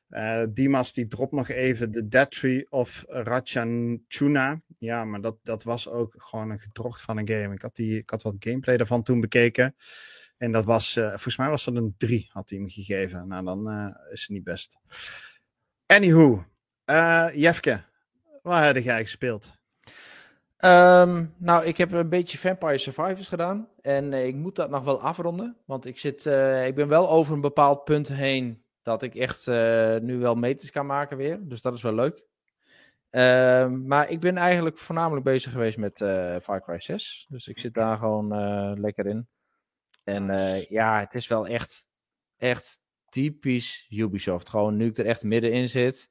Eh, 0.08 0.42
Dimas 0.48 0.92
die 0.92 1.08
dropt 1.08 1.32
nog 1.32 1.48
even 1.48 1.92
de 1.92 2.08
Dead 2.08 2.30
Tree 2.30 2.66
of 2.70 3.04
Ratchanchuna. 3.08 4.60
Ja, 4.78 5.04
maar 5.04 5.20
dat, 5.20 5.36
dat 5.42 5.62
was 5.62 5.88
ook 5.88 6.14
gewoon 6.16 6.50
een 6.50 6.60
gedrocht 6.60 7.00
van 7.00 7.18
een 7.18 7.28
game. 7.28 7.54
Ik 7.54 7.62
had, 7.62 7.76
die, 7.76 7.98
ik 7.98 8.10
had 8.10 8.22
wat 8.22 8.36
gameplay 8.38 8.76
daarvan 8.76 9.02
toen 9.02 9.20
bekeken. 9.20 9.74
En 10.40 10.52
dat 10.52 10.64
was, 10.64 10.96
eh, 10.96 11.08
volgens 11.08 11.36
mij 11.36 11.48
was 11.48 11.64
dat 11.64 11.76
een 11.76 11.94
3, 11.96 12.28
had 12.32 12.50
hij 12.50 12.58
hem 12.58 12.68
gegeven. 12.68 13.28
Nou, 13.28 13.44
dan 13.44 13.70
eh, 13.70 14.12
is 14.12 14.20
het 14.20 14.30
niet 14.30 14.44
best. 14.44 14.76
Anywho, 15.86 16.44
eh 16.84 17.26
Jefke, 17.34 17.82
waar 18.42 18.64
heb 18.64 18.76
jij 18.76 19.00
gespeeld? 19.00 19.58
Ehm, 20.56 21.24
nou, 21.36 21.64
ik 21.64 21.76
heb 21.76 21.92
een 21.92 22.08
beetje 22.08 22.38
Vampire 22.38 22.78
Survivors 22.78 23.28
gedaan. 23.28 23.68
En 23.80 24.12
ik 24.12 24.34
moet 24.34 24.56
dat 24.56 24.70
nog 24.70 24.84
wel 24.84 25.00
afronden. 25.00 25.56
Want 25.64 25.86
ik, 25.86 25.98
zit, 25.98 26.26
ik 26.66 26.74
ben 26.74 26.88
wel 26.88 27.10
over 27.10 27.34
een 27.34 27.40
bepaald 27.40 27.84
punt 27.84 28.08
heen. 28.08 28.62
Dat 28.82 29.02
ik 29.02 29.14
echt 29.14 29.46
nu 30.02 30.18
wel 30.18 30.34
meters 30.34 30.70
kan 30.70 30.86
maken 30.86 31.16
weer. 31.16 31.48
Dus 31.48 31.62
dat 31.62 31.74
is 31.74 31.82
wel 31.82 31.94
leuk. 31.94 32.24
Ehm, 33.10 33.86
maar 33.86 34.10
ik 34.10 34.20
ben 34.20 34.36
eigenlijk 34.36 34.78
voornamelijk 34.78 35.24
bezig 35.24 35.52
geweest 35.52 35.78
met 35.78 35.98
Far 36.42 36.62
Cry 36.62 36.80
6. 36.80 37.26
Dus 37.28 37.48
ik 37.48 37.58
zit 37.58 37.74
daar 37.74 37.98
gewoon 37.98 38.28
lekker 38.80 39.06
in. 39.06 39.28
En 40.14 40.30
eh, 40.30 40.64
ja, 40.64 40.98
het 40.98 41.14
is 41.14 41.26
wel 41.26 41.46
echt, 41.46 41.86
echt 42.36 42.80
typisch 43.08 43.86
Ubisoft. 43.90 44.48
Gewoon 44.48 44.76
nu 44.76 44.86
ik 44.86 44.98
er 44.98 45.06
echt 45.06 45.22
middenin 45.22 45.68
zit. 45.68 46.10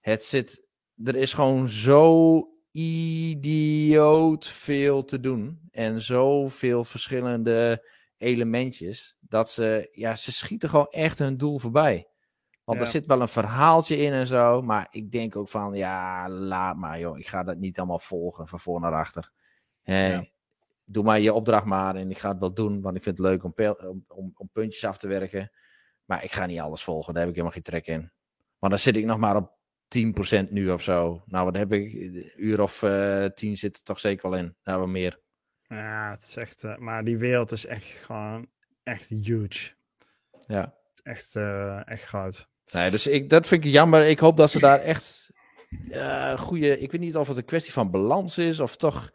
Het 0.00 0.22
zit, 0.22 0.66
er 1.04 1.16
is 1.16 1.32
gewoon 1.32 1.68
zo 1.68 2.40
idioot 2.70 4.46
veel 4.46 5.04
te 5.04 5.20
doen. 5.20 5.68
En 5.70 6.00
zoveel 6.00 6.84
verschillende 6.84 7.88
elementjes. 8.16 9.16
Dat 9.20 9.50
ze, 9.50 9.88
ja, 9.92 10.14
ze 10.14 10.32
schieten 10.32 10.68
gewoon 10.68 10.90
echt 10.90 11.18
hun 11.18 11.36
doel 11.36 11.58
voorbij. 11.58 12.08
Want 12.64 12.78
Ja. 12.78 12.84
er 12.84 12.90
zit 12.90 13.06
wel 13.06 13.20
een 13.20 13.28
verhaaltje 13.28 13.96
in 13.96 14.12
en 14.12 14.26
zo. 14.26 14.62
Maar 14.62 14.86
ik 14.90 15.10
denk 15.10 15.36
ook 15.36 15.48
van, 15.48 15.74
ja, 15.74 16.28
laat 16.28 16.76
maar 16.76 16.98
joh. 16.98 17.18
Ik 17.18 17.26
ga 17.26 17.42
dat 17.42 17.58
niet 17.58 17.78
allemaal 17.78 17.98
volgen 17.98 18.48
van 18.48 18.60
voor 18.60 18.80
naar 18.80 18.94
achter. 18.94 19.32
Ja. 19.82 20.26
Doe 20.88 21.04
maar 21.04 21.20
je 21.20 21.32
opdracht 21.32 21.64
maar 21.64 21.96
en 21.96 22.10
ik 22.10 22.18
ga 22.18 22.28
het 22.28 22.38
wel 22.38 22.54
doen. 22.54 22.80
Want 22.80 22.96
ik 22.96 23.02
vind 23.02 23.18
het 23.18 23.26
leuk 23.26 23.44
om, 23.44 23.54
om, 24.08 24.32
om, 24.34 24.48
puntjes 24.52 24.84
af 24.84 24.98
te 24.98 25.08
werken. 25.08 25.50
Maar 26.04 26.24
ik 26.24 26.32
ga 26.32 26.46
niet 26.46 26.60
alles 26.60 26.82
volgen. 26.82 27.14
Daar 27.14 27.22
heb 27.22 27.30
ik 27.30 27.36
helemaal 27.38 27.62
geen 27.62 27.70
trek 27.72 27.86
in. 27.86 28.10
Want 28.58 28.72
dan 28.72 28.78
zit 28.78 28.96
ik 28.96 29.04
nog 29.04 29.18
maar 29.18 29.36
op 29.36 29.56
10% 30.44 30.48
nu 30.50 30.70
of 30.70 30.82
zo. 30.82 31.22
Nou, 31.26 31.44
wat 31.44 31.56
heb 31.56 31.72
ik? 31.72 31.92
Een 31.92 32.32
uur 32.36 32.60
of 32.60 32.82
eh 32.82 33.24
10 33.24 33.56
zit 33.56 33.76
er 33.76 33.82
toch 33.82 33.98
zeker 33.98 34.30
wel 34.30 34.38
in. 34.38 34.56
Nou, 34.62 34.78
wat 34.78 34.88
meer. 34.88 35.20
Ja, 35.68 36.10
het 36.10 36.22
is 36.22 36.36
echt, 36.36 36.64
eh, 36.64 36.76
maar 36.76 37.04
die 37.04 37.18
wereld 37.18 37.52
is 37.52 37.66
echt 37.66 37.84
gewoon, 37.84 38.48
echt 38.82 39.08
huge. 39.08 39.74
Ja. 40.46 40.74
Echt, 41.02 41.36
eh, 41.36 41.88
echt 41.88 42.04
groot. 42.04 42.48
Nee, 42.72 42.90
dus 42.90 43.06
ik, 43.06 43.30
dat 43.30 43.46
vind 43.46 43.64
ik 43.64 43.70
jammer. 43.70 44.06
Ik 44.06 44.18
hoop 44.18 44.36
dat 44.36 44.50
ze 44.50 44.58
daar 44.58 44.80
echt 44.80 45.30
goede. 46.36 46.78
Ik 46.78 46.90
weet 46.90 47.00
niet 47.00 47.16
of 47.16 47.28
het 47.28 47.36
een 47.36 47.44
kwestie 47.44 47.72
van 47.72 47.90
balans 47.90 48.38
is. 48.38 48.60
Of 48.60 48.76
toch 48.76 49.12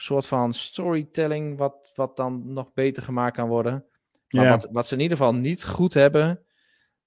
soort 0.00 0.26
van 0.26 0.54
storytelling. 0.54 1.58
Wat, 1.58 1.92
wat 1.94 2.16
dan 2.16 2.52
nog 2.52 2.72
beter 2.72 3.02
gemaakt 3.02 3.36
kan 3.36 3.48
worden. 3.48 3.84
Maar 4.28 4.44
Ja. 4.44 4.50
wat, 4.50 4.68
wat 4.70 4.86
ze 4.86 4.94
in 4.94 5.00
ieder 5.00 5.16
geval 5.16 5.34
niet 5.34 5.64
goed 5.64 5.94
hebben. 5.94 6.44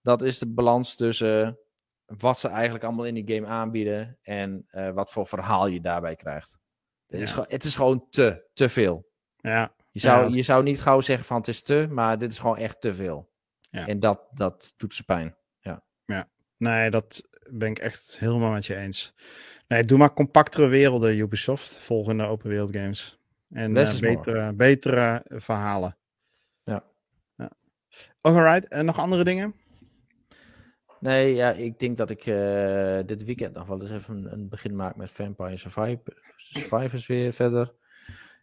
Dat 0.02 0.22
is 0.22 0.40
de 0.40 0.54
balans 0.54 0.96
tussen 0.96 1.58
wat 2.06 2.40
ze 2.40 2.48
eigenlijk 2.48 2.84
allemaal 2.84 3.06
in 3.06 3.14
die 3.14 3.36
game 3.36 3.48
aanbieden. 3.48 4.18
En 4.22 4.66
eh, 4.68 4.90
wat 4.90 5.12
voor 5.12 5.28
verhaal 5.28 5.68
je 5.68 5.82
daarbij 5.82 6.16
krijgt. 6.16 6.58
Het, 7.08 7.20
is, 7.22 7.28
Ja. 7.30 7.34
gewoon- 7.36 7.50
het 7.52 7.64
is 7.64 7.76
gewoon 7.76 8.10
te, 8.10 8.50
te 8.54 8.70
veel. 8.70 9.12
Ja, 9.38 9.74
Je 9.92 10.00
zou, 10.00 10.30
Ja. 10.30 10.36
je 10.36 10.42
zou 10.42 10.64
niet 10.64 10.82
gauw 10.82 11.02
zeggen 11.02 11.26
van 11.26 11.38
het 11.38 11.48
is 11.48 11.62
te, 11.62 11.88
maar 11.90 12.18
dit 12.18 12.32
is 12.32 12.40
gewoon 12.40 12.58
echt 12.58 12.82
te 12.82 12.94
veel. 12.94 13.32
Ja. 13.70 13.88
En 13.88 14.00
dat, 14.00 14.28
dat 14.32 14.74
doet 14.78 14.94
ze 14.94 15.04
pijn. 15.04 15.36
nee, 16.58 16.90
dat 16.90 17.22
ben 17.50 17.70
ik 17.70 17.80
echt 17.80 18.20
helemaal 18.20 18.52
met 18.52 18.66
je 18.66 18.76
eens. 18.76 19.14
Nee, 19.74 19.84
doe 19.84 19.98
maar 19.98 20.14
compactere 20.14 20.68
werelden, 20.68 21.18
Ubisoft, 21.18 21.78
volgende 21.78 22.24
open 22.24 22.50
wereld 22.50 22.76
games. 22.76 23.20
En 23.50 23.78
eh, 23.78 24.00
betere, 24.00 24.54
betere 24.54 25.26
verhalen. 25.28 25.98
Ja. 26.64 26.84
ja. 27.36 27.52
Alright, 28.22 28.68
en 28.68 28.86
nog 28.86 29.00
andere 29.00 29.24
dingen? 29.24 29.56
Nee, 31.00 31.34
ja, 31.36 31.52
ik 31.52 31.80
denk 31.80 31.98
dat 31.98 32.10
ik 32.10 32.26
eh, 32.26 33.00
dit 33.06 33.24
weekend 33.24 33.54
nog 33.54 33.68
wel 33.68 33.82
eens 33.82 33.92
even 33.92 34.16
een, 34.16 34.32
een 34.34 34.50
begin 34.50 34.76
maak 34.76 34.96
met 34.96 35.12
Vampire 35.12 35.58
Surviv- 35.58 36.00
Survivors 36.36 37.08
weer 37.08 37.34
verder. 37.34 37.74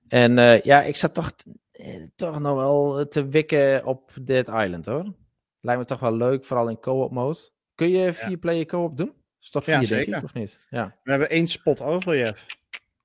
En 0.09 0.39
eh, 0.39 0.61
ja, 0.61 0.83
ik 0.83 0.97
zat 0.97 1.15
toch, 1.15 1.33
eh, 1.71 2.07
toch 2.15 2.41
nog 2.41 2.55
wel 2.55 3.09
te 3.09 3.29
wikken 3.29 3.85
op 3.85 4.13
Dead 4.23 4.49
Island 4.49 4.87
hoor. 4.87 5.15
Lijkt 5.61 5.81
me 5.81 5.87
toch 5.87 6.01
wel 6.01 6.17
leuk, 6.17 6.45
vooral 6.45 6.69
in 6.69 6.81
co-op 6.81 7.11
mode. 7.13 7.39
Kun 7.75 7.89
je 7.89 8.13
vier 8.13 8.39
player 8.39 8.67
co-op 8.67 8.97
doen? 8.97 9.19
Is 9.41 9.51
toch 9.51 9.65
vier, 9.65 9.75
Ja, 9.75 9.83
zeker. 9.85 10.17
ik, 10.17 10.23
of 10.25 10.35
niet? 10.35 10.59
Ja, 10.71 10.97
We 11.03 11.11
hebben 11.11 11.31
één 11.31 11.47
spot 11.47 11.81
over, 11.81 12.17
Jeff. 12.17 12.47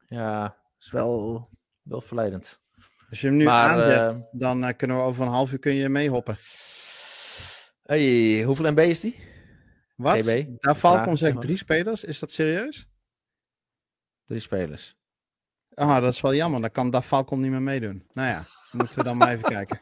ja 0.08 0.58
is 0.80 0.92
wel, 0.92 1.50
wel 1.82 2.02
verleidend. 2.02 2.60
Als 3.10 3.22
je 3.22 3.28
hem 3.28 3.36
nu 3.38 3.44
Maar, 3.44 3.70
aanzet, 3.70 4.30
dan 4.32 4.64
eh, 4.66 4.76
kunnen 4.78 4.98
we 4.98 5.04
over 5.04 5.24
een 5.24 5.30
half 5.32 5.52
uur 5.52 5.60
kun 5.60 5.74
je 5.74 5.90
meehoppen. 5.90 6.38
Hey, 7.84 8.44
hoeveel 8.44 8.72
MB 8.72 8.80
is 8.80 9.00
die? 9.00 9.20
Wat? 9.96 10.26
GB? 10.26 10.46
Daar 10.60 10.76
Falcon 10.76 11.18
zegt 11.18 11.42
drie 11.42 11.58
spelers. 11.58 12.04
Is 12.04 12.20
dat 12.20 12.32
serieus? 12.32 12.88
Drie 14.26 14.40
spelers. 14.40 14.96
Ah, 15.74 16.02
dat 16.02 16.14
is 16.14 16.22
wel 16.22 16.34
jammer. 16.36 16.62
Dan 16.62 16.72
kan 16.72 16.90
daar 16.90 17.02
Falcon 17.02 17.40
niet 17.40 17.52
meer 17.52 17.62
meedoen. 17.62 18.08
Nou 18.14 18.28
ja, 18.30 18.44
moeten 18.72 18.98
we 18.98 19.04
dan 19.04 19.18
maar 19.18 19.30
even 19.32 19.50
kijken. 19.58 19.82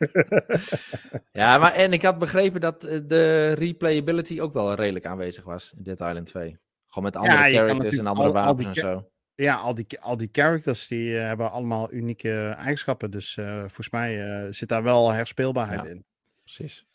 ja, 1.32 1.58
maar 1.58 1.74
en 1.74 1.92
ik 1.92 2.02
had 2.02 2.18
begrepen 2.18 2.60
dat 2.60 2.84
eh, 2.84 2.98
de 3.06 3.52
replayability 3.52 4.40
ook 4.40 4.52
wel 4.52 4.74
redelijk 4.74 5.06
aanwezig 5.06 5.44
was 5.44 5.72
in 5.76 5.82
Dead 5.82 6.00
Island 6.00 6.26
2. 6.26 6.58
Gewoon 6.86 7.04
met 7.04 7.16
andere 7.16 7.48
ja, 7.48 7.66
characters 7.66 7.96
en 7.96 8.06
andere 8.06 8.32
wapens 8.32 8.66
en 8.66 8.74
zo. 8.74 9.10
Ja, 9.34 9.54
al 9.54 9.74
die, 9.74 10.00
al 10.00 10.16
die 10.16 10.28
characters 10.32 10.86
die 10.86 11.10
uh, 11.10 11.20
hebben 11.20 11.50
allemaal 11.50 11.92
unieke 11.92 12.48
eigenschappen. 12.48 13.10
Dus 13.10 13.36
uh, 13.36 13.58
volgens 13.58 13.90
mij 13.90 14.42
uh, 14.44 14.52
zit 14.52 14.68
daar 14.68 14.82
wel 14.82 15.12
herspeelbaarheid 15.12 15.82
ja, 15.82 15.88
in. 15.88 16.04
Precies. 16.42 16.86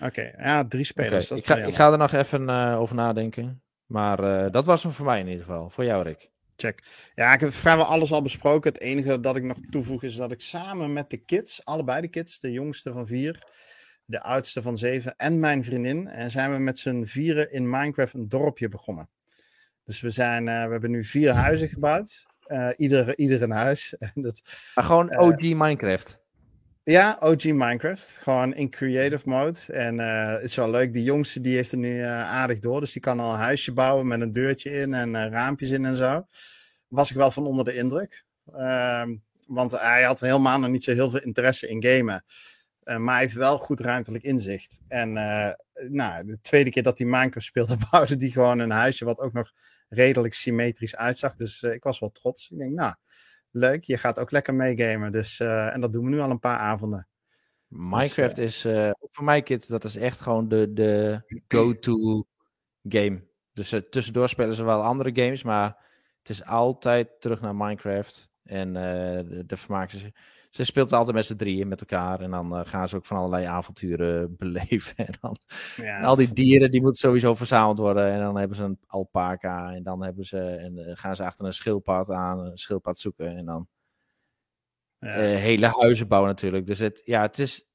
Oké, 0.00 0.32
ja, 0.38 0.64
drie 0.64 0.84
spelers. 0.84 1.30
Okay, 1.30 1.38
ik, 1.38 1.46
ga, 1.46 1.56
ik 1.68 1.74
ga 1.74 1.92
er 1.92 1.98
nog 1.98 2.12
even 2.12 2.48
over 2.76 2.94
nadenken. 2.94 3.62
Maar 3.86 4.50
dat 4.50 4.64
was 4.64 4.82
hem 4.82 4.92
voor 4.92 5.06
mij 5.06 5.20
in 5.20 5.26
ieder 5.26 5.44
geval. 5.44 5.70
Voor 5.70 5.84
jou, 5.84 6.02
Rick. 6.02 6.29
Check. 6.60 6.82
Ja, 7.14 7.32
ik 7.32 7.40
heb 7.40 7.52
vrijwel 7.52 7.84
alles 7.84 8.12
al 8.12 8.22
besproken. 8.22 8.72
Het 8.72 8.80
enige 8.82 9.20
dat 9.20 9.36
ik 9.36 9.42
nog 9.42 9.56
toevoeg 9.70 10.02
is 10.02 10.16
dat 10.16 10.30
ik 10.30 10.40
samen 10.40 10.92
met 10.92 11.10
de 11.10 11.16
kids, 11.16 11.64
allebei 11.64 12.00
de 12.00 12.08
kids, 12.08 12.40
de 12.40 12.52
jongste 12.52 12.92
van 12.92 13.06
vier, 13.06 13.46
de 14.04 14.22
oudste 14.22 14.62
van 14.62 14.78
zeven 14.78 15.16
en 15.16 15.40
mijn 15.40 15.64
vriendin, 15.64 16.08
en 16.08 16.30
zijn 16.30 16.52
we 16.52 16.58
met 16.58 16.78
z'n 16.78 17.04
vieren 17.04 17.52
in 17.52 17.70
Minecraft 17.70 18.14
een 18.14 18.28
dorpje 18.28 18.68
begonnen. 18.68 19.08
Dus 19.84 20.00
we, 20.00 20.10
zijn, 20.10 20.46
uh, 20.46 20.64
we 20.64 20.70
hebben 20.70 20.90
nu 20.90 21.04
vier 21.04 21.32
huizen 21.32 21.68
gebouwd. 21.68 22.26
Uh, 22.46 22.68
ieder, 22.76 23.18
ieder 23.18 23.42
een 23.42 23.50
huis. 23.50 23.94
dat, 24.14 24.42
maar 24.74 24.84
gewoon 24.84 25.18
OG 25.18 25.42
uh, 25.42 25.58
Minecraft? 25.58 26.19
Ja, 26.90 27.16
OG 27.20 27.44
Minecraft. 27.44 28.18
Gewoon 28.20 28.54
in 28.54 28.70
creative 28.70 29.28
mode. 29.28 29.58
En 29.66 29.98
het 29.98 30.42
is 30.42 30.54
wel 30.54 30.70
leuk. 30.70 30.92
Die 30.92 31.02
jongste 31.02 31.40
die 31.40 31.56
heeft 31.56 31.72
er 31.72 31.78
nu 31.78 32.00
aardig 32.02 32.58
door. 32.58 32.80
Dus 32.80 32.92
die 32.92 33.02
kan 33.02 33.20
al 33.20 33.32
een 33.32 33.38
huisje 33.38 33.72
bouwen 33.72 34.06
met 34.06 34.20
een 34.20 34.32
deurtje 34.32 34.70
in 34.70 34.94
en 34.94 35.30
raampjes 35.30 35.70
in 35.70 35.84
en 35.84 35.96
zo. 35.96 36.26
Was 36.88 37.10
ik 37.10 37.16
wel 37.16 37.30
van 37.30 37.46
onder 37.46 37.64
de 37.64 37.74
indruk. 37.74 38.24
Ehm, 38.52 39.16
want 39.46 39.70
hij 39.70 40.02
had 40.02 40.20
helemaal 40.20 40.58
nog 40.58 40.70
niet 40.70 40.84
zo 40.84 40.92
heel 40.92 41.10
veel 41.10 41.20
interesse 41.20 41.68
in 41.68 41.84
gamen. 41.84 42.24
maar 42.84 43.14
hij 43.14 43.22
heeft 43.22 43.34
wel 43.34 43.58
goed 43.58 43.80
ruimtelijk 43.80 44.24
inzicht. 44.24 44.80
En 44.88 45.12
nou, 45.88 46.24
de 46.26 46.38
tweede 46.40 46.70
keer 46.70 46.82
dat 46.82 46.98
hij 46.98 47.06
Minecraft 47.06 47.46
speelde, 47.46 47.76
bouwde 47.90 48.16
hij 48.18 48.28
gewoon 48.28 48.58
een 48.58 48.70
huisje 48.70 49.04
wat 49.04 49.18
ook 49.18 49.32
nog 49.32 49.52
redelijk 49.88 50.34
symmetrisch 50.34 50.96
uitzag. 50.96 51.34
Dus 51.34 51.62
ik 51.62 51.82
was 51.82 51.98
wel 51.98 52.10
trots. 52.10 52.50
Ik 52.50 52.58
denk, 52.58 52.72
nou, 52.72 52.94
leuk, 53.50 53.84
je 53.84 53.96
gaat 53.96 54.18
ook 54.18 54.30
lekker 54.30 54.54
meegamen. 54.54 55.12
Dus, 55.12 55.40
uh, 55.40 55.74
en 55.74 55.80
dat 55.80 55.92
doen 55.92 56.04
we 56.04 56.10
nu 56.10 56.20
al 56.20 56.30
een 56.30 56.38
paar 56.38 56.58
avonden. 56.58 57.08
Minecraft 57.66 58.36
dus, 58.36 58.64
uh, 58.64 58.72
is, 58.72 58.86
uh, 58.86 58.90
voor 59.12 59.24
mij 59.24 59.42
kids, 59.42 59.66
dat 59.66 59.84
is 59.84 59.96
echt 59.96 60.20
gewoon 60.20 60.48
de, 60.48 60.72
de 60.72 61.22
go-to 61.54 62.26
game. 62.82 63.28
Dus 63.52 63.80
tussendoor 63.90 64.28
spelen 64.28 64.54
ze 64.54 64.64
wel 64.64 64.82
andere 64.82 65.22
games, 65.22 65.42
maar 65.42 65.76
het 66.18 66.28
is 66.28 66.44
altijd 66.44 67.20
terug 67.20 67.40
naar 67.40 67.56
Minecraft. 67.56 68.30
En 68.42 68.72
de, 68.72 69.42
de 69.46 69.56
vermaken 69.56 69.98
ze 69.98 70.12
ze 70.50 70.64
speelt 70.64 70.92
altijd 70.92 71.16
met 71.16 71.26
z'n 71.26 71.36
drieën 71.36 71.68
met 71.68 71.80
elkaar. 71.80 72.20
En 72.20 72.30
dan 72.30 72.58
uh, 72.58 72.60
gaan 72.64 72.88
ze 72.88 72.96
ook 72.96 73.04
van 73.04 73.16
allerlei 73.16 73.44
avonturen 73.44 74.34
beleven. 74.38 74.96
En, 74.96 75.14
dan, 75.20 75.36
ja, 75.76 75.98
en 75.98 76.04
al 76.04 76.16
die 76.16 76.32
dieren 76.32 76.70
die 76.70 76.80
moeten 76.80 77.00
sowieso 77.00 77.34
verzameld 77.34 77.78
worden. 77.78 78.12
En 78.12 78.20
dan 78.20 78.36
hebben 78.36 78.56
ze 78.56 78.62
een 78.62 78.78
alpaca. 78.86 79.72
En 79.72 79.82
dan 79.82 80.02
hebben 80.02 80.24
ze, 80.24 80.38
en, 80.38 80.78
uh, 80.78 80.90
gaan 80.94 81.16
ze 81.16 81.24
achter 81.24 81.44
een 81.44 81.52
schildpad 81.52 82.10
aan. 82.10 82.38
Een 82.38 82.56
schildpad 82.56 82.98
zoeken. 82.98 83.36
En 83.36 83.44
dan 83.44 83.68
ja. 84.98 85.16
uh, 85.16 85.38
hele 85.38 85.66
huizen 85.66 86.08
bouwen 86.08 86.30
natuurlijk. 86.30 86.66
Dus 86.66 86.78
het, 86.78 87.02
ja, 87.04 87.22
het 87.22 87.38
is 87.38 87.68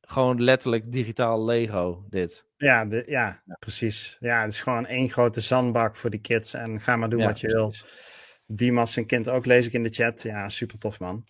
gewoon 0.00 0.42
letterlijk 0.42 0.92
digitaal 0.92 1.44
Lego 1.44 2.06
dit. 2.08 2.46
Ja, 2.56 2.84
de, 2.84 3.02
ja, 3.06 3.42
ja, 3.46 3.56
precies. 3.58 4.16
Ja, 4.20 4.42
het 4.42 4.52
is 4.52 4.60
gewoon 4.60 4.86
één 4.86 5.08
grote 5.08 5.40
zandbak 5.40 5.96
voor 5.96 6.10
die 6.10 6.20
kids. 6.20 6.54
En 6.54 6.80
ga 6.80 6.96
maar 6.96 7.10
doen 7.10 7.24
wat 7.24 7.40
je 7.40 7.46
precies. 7.46 7.82
wil. 7.82 8.56
Dimas 8.56 8.92
zijn 8.92 9.06
kind 9.06 9.28
ook, 9.28 9.46
lees 9.46 9.66
ik 9.66 9.72
in 9.72 9.82
de 9.82 9.90
chat. 9.90 10.22
Ja, 10.22 10.48
super 10.48 10.78
tof 10.78 11.00
man. 11.00 11.26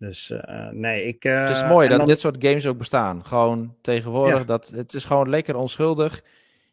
Dus 0.00 0.30
uh, 0.30 0.68
nee, 0.68 1.04
ik. 1.04 1.24
Uh, 1.24 1.46
het 1.46 1.56
is 1.56 1.68
mooi 1.68 1.88
dat 1.88 1.98
dan... 1.98 2.08
dit 2.08 2.20
soort 2.20 2.36
games 2.38 2.66
ook 2.66 2.78
bestaan. 2.78 3.24
Gewoon 3.24 3.76
tegenwoordig. 3.80 4.38
Ja. 4.38 4.44
Dat, 4.44 4.68
het 4.68 4.94
is 4.94 5.04
gewoon 5.04 5.28
lekker 5.28 5.56
onschuldig. 5.56 6.24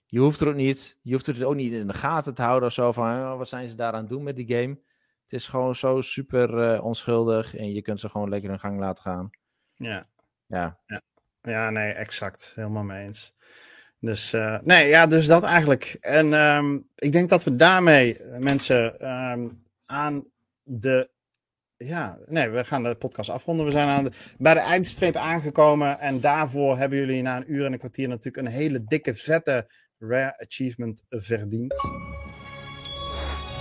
Je 0.05 0.19
hoeft 0.19 0.41
er 0.41 0.47
ook 0.47 0.55
niet. 0.55 0.97
Je 1.01 1.13
hoeft 1.13 1.25
het 1.25 1.43
ook 1.43 1.55
niet 1.55 1.73
in 1.73 1.87
de 1.87 1.93
gaten 1.93 2.33
te 2.33 2.41
houden 2.41 2.67
of 2.67 2.73
zo. 2.73 2.91
Van 2.91 3.09
oh, 3.09 3.37
wat 3.37 3.47
zijn 3.47 3.67
ze 3.67 3.75
daar 3.75 3.93
aan 3.93 3.99
het 3.99 4.09
doen 4.09 4.23
met 4.23 4.35
die 4.35 4.55
game. 4.55 4.79
Het 5.23 5.33
is 5.33 5.47
gewoon 5.47 5.75
zo 5.75 6.01
super 6.01 6.73
uh, 6.73 6.83
onschuldig. 6.83 7.55
En 7.55 7.73
je 7.73 7.81
kunt 7.81 7.99
ze 7.99 8.09
gewoon 8.09 8.29
lekker 8.29 8.49
hun 8.49 8.59
gang 8.59 8.79
laten 8.79 9.03
gaan. 9.03 9.29
Ja. 9.73 10.07
Ja. 10.45 10.79
Ja, 10.85 11.01
ja 11.41 11.69
nee, 11.69 11.91
exact. 11.91 12.51
Helemaal 12.55 12.83
mee 12.83 13.01
eens. 13.01 13.35
Dus 13.99 14.35
nee, 14.63 14.87
ja, 14.87 15.07
dus 15.07 15.27
dat 15.27 15.43
eigenlijk. 15.43 15.97
En 15.99 16.33
um, 16.33 16.87
ik 16.95 17.11
denk 17.11 17.29
dat 17.29 17.43
we 17.43 17.55
daarmee 17.55 18.21
mensen 18.39 19.11
um, 19.11 19.63
aan 19.85 20.25
de 20.63 21.09
ja, 21.77 22.17
nee, 22.25 22.49
we 22.49 22.65
gaan 22.65 22.83
de 22.83 22.95
podcast 22.95 23.29
afronden. 23.29 23.65
We 23.65 23.71
zijn 23.71 23.87
aan 23.87 24.03
de, 24.03 24.11
bij 24.37 24.53
de 24.53 24.59
eindstreep 24.59 25.15
aangekomen. 25.15 25.99
En 25.99 26.19
daarvoor 26.19 26.77
hebben 26.77 26.97
jullie 26.97 27.21
na 27.21 27.37
een 27.37 27.53
uur 27.53 27.65
en 27.65 27.73
een 27.73 27.79
kwartier 27.79 28.07
natuurlijk 28.07 28.47
een 28.47 28.53
hele 28.53 28.83
dikke, 28.83 29.15
vette 29.15 29.69
Rare 29.97 30.45
Achievement 30.45 31.03
verdiend. 31.09 31.81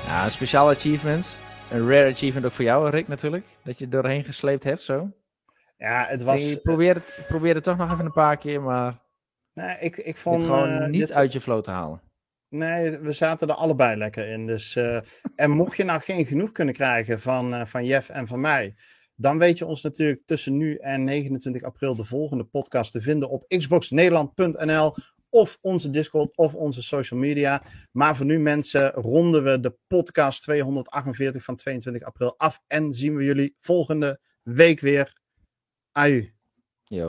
Ja, 0.06 0.24
een 0.24 0.30
speciaal 0.30 0.70
achievement. 0.70 1.38
Een 1.70 1.88
Rare 1.88 2.10
Achievement 2.10 2.46
ook 2.46 2.52
voor 2.52 2.64
jou, 2.64 2.90
Rick, 2.90 3.08
natuurlijk. 3.08 3.44
Dat 3.64 3.78
je 3.78 3.88
doorheen 3.88 4.24
gesleept 4.24 4.64
hebt 4.64 4.80
zo. 4.80 5.10
Ja, 5.76 6.04
het 6.08 6.22
was... 6.22 6.50
Ik 6.50 6.62
probeer 6.62 6.94
het, 6.94 7.26
probeer 7.28 7.54
het 7.54 7.64
toch 7.64 7.76
nog 7.76 7.92
even 7.92 8.04
een 8.04 8.12
paar 8.12 8.36
keer, 8.36 8.62
maar... 8.62 9.04
Nee, 9.52 9.76
ik, 9.78 9.96
ik 9.96 10.16
vond... 10.16 10.44
gewoon 10.44 10.70
uh, 10.70 10.86
niet 10.86 11.00
dit... 11.00 11.12
uit 11.12 11.32
je 11.32 11.40
flow 11.40 11.62
te 11.62 11.70
halen. 11.70 12.00
Nee, 12.48 12.98
we 12.98 13.12
zaten 13.12 13.48
er 13.48 13.54
allebei 13.54 13.96
lekker 13.96 14.28
in. 14.28 14.46
Dus, 14.46 14.76
uh, 14.76 14.98
en 15.34 15.50
mocht 15.50 15.76
je 15.76 15.84
nou 15.84 16.00
geen 16.00 16.26
genoeg 16.26 16.52
kunnen 16.52 16.74
krijgen 16.74 17.20
van, 17.20 17.54
uh, 17.54 17.64
van 17.64 17.84
Jeff 17.84 18.08
en 18.08 18.26
van 18.26 18.40
mij, 18.40 18.76
dan 19.14 19.38
weet 19.38 19.58
je 19.58 19.66
ons 19.66 19.82
natuurlijk 19.82 20.22
tussen 20.24 20.56
nu 20.56 20.74
en 20.74 21.04
29 21.04 21.62
april 21.62 21.96
de 21.96 22.04
volgende 22.04 22.44
podcast 22.44 22.92
te 22.92 23.00
vinden 23.00 23.30
op 23.30 23.44
xboxnederland.nl 23.48 24.94
of 25.28 25.58
onze 25.60 25.90
Discord 25.90 26.36
of 26.36 26.54
onze 26.54 26.82
social 26.82 27.20
media. 27.20 27.62
Maar 27.92 28.16
voor 28.16 28.26
nu 28.26 28.38
mensen 28.38 28.90
ronden 28.90 29.44
we 29.44 29.60
de 29.60 29.76
podcast 29.86 30.42
248 30.42 31.44
van 31.44 31.56
22 31.56 32.02
april 32.02 32.34
af 32.38 32.60
en 32.66 32.92
zien 32.92 33.16
we 33.16 33.24
jullie 33.24 33.56
volgende 33.60 34.20
week 34.42 34.80
weer. 34.80 35.20
Aju. 35.92 36.35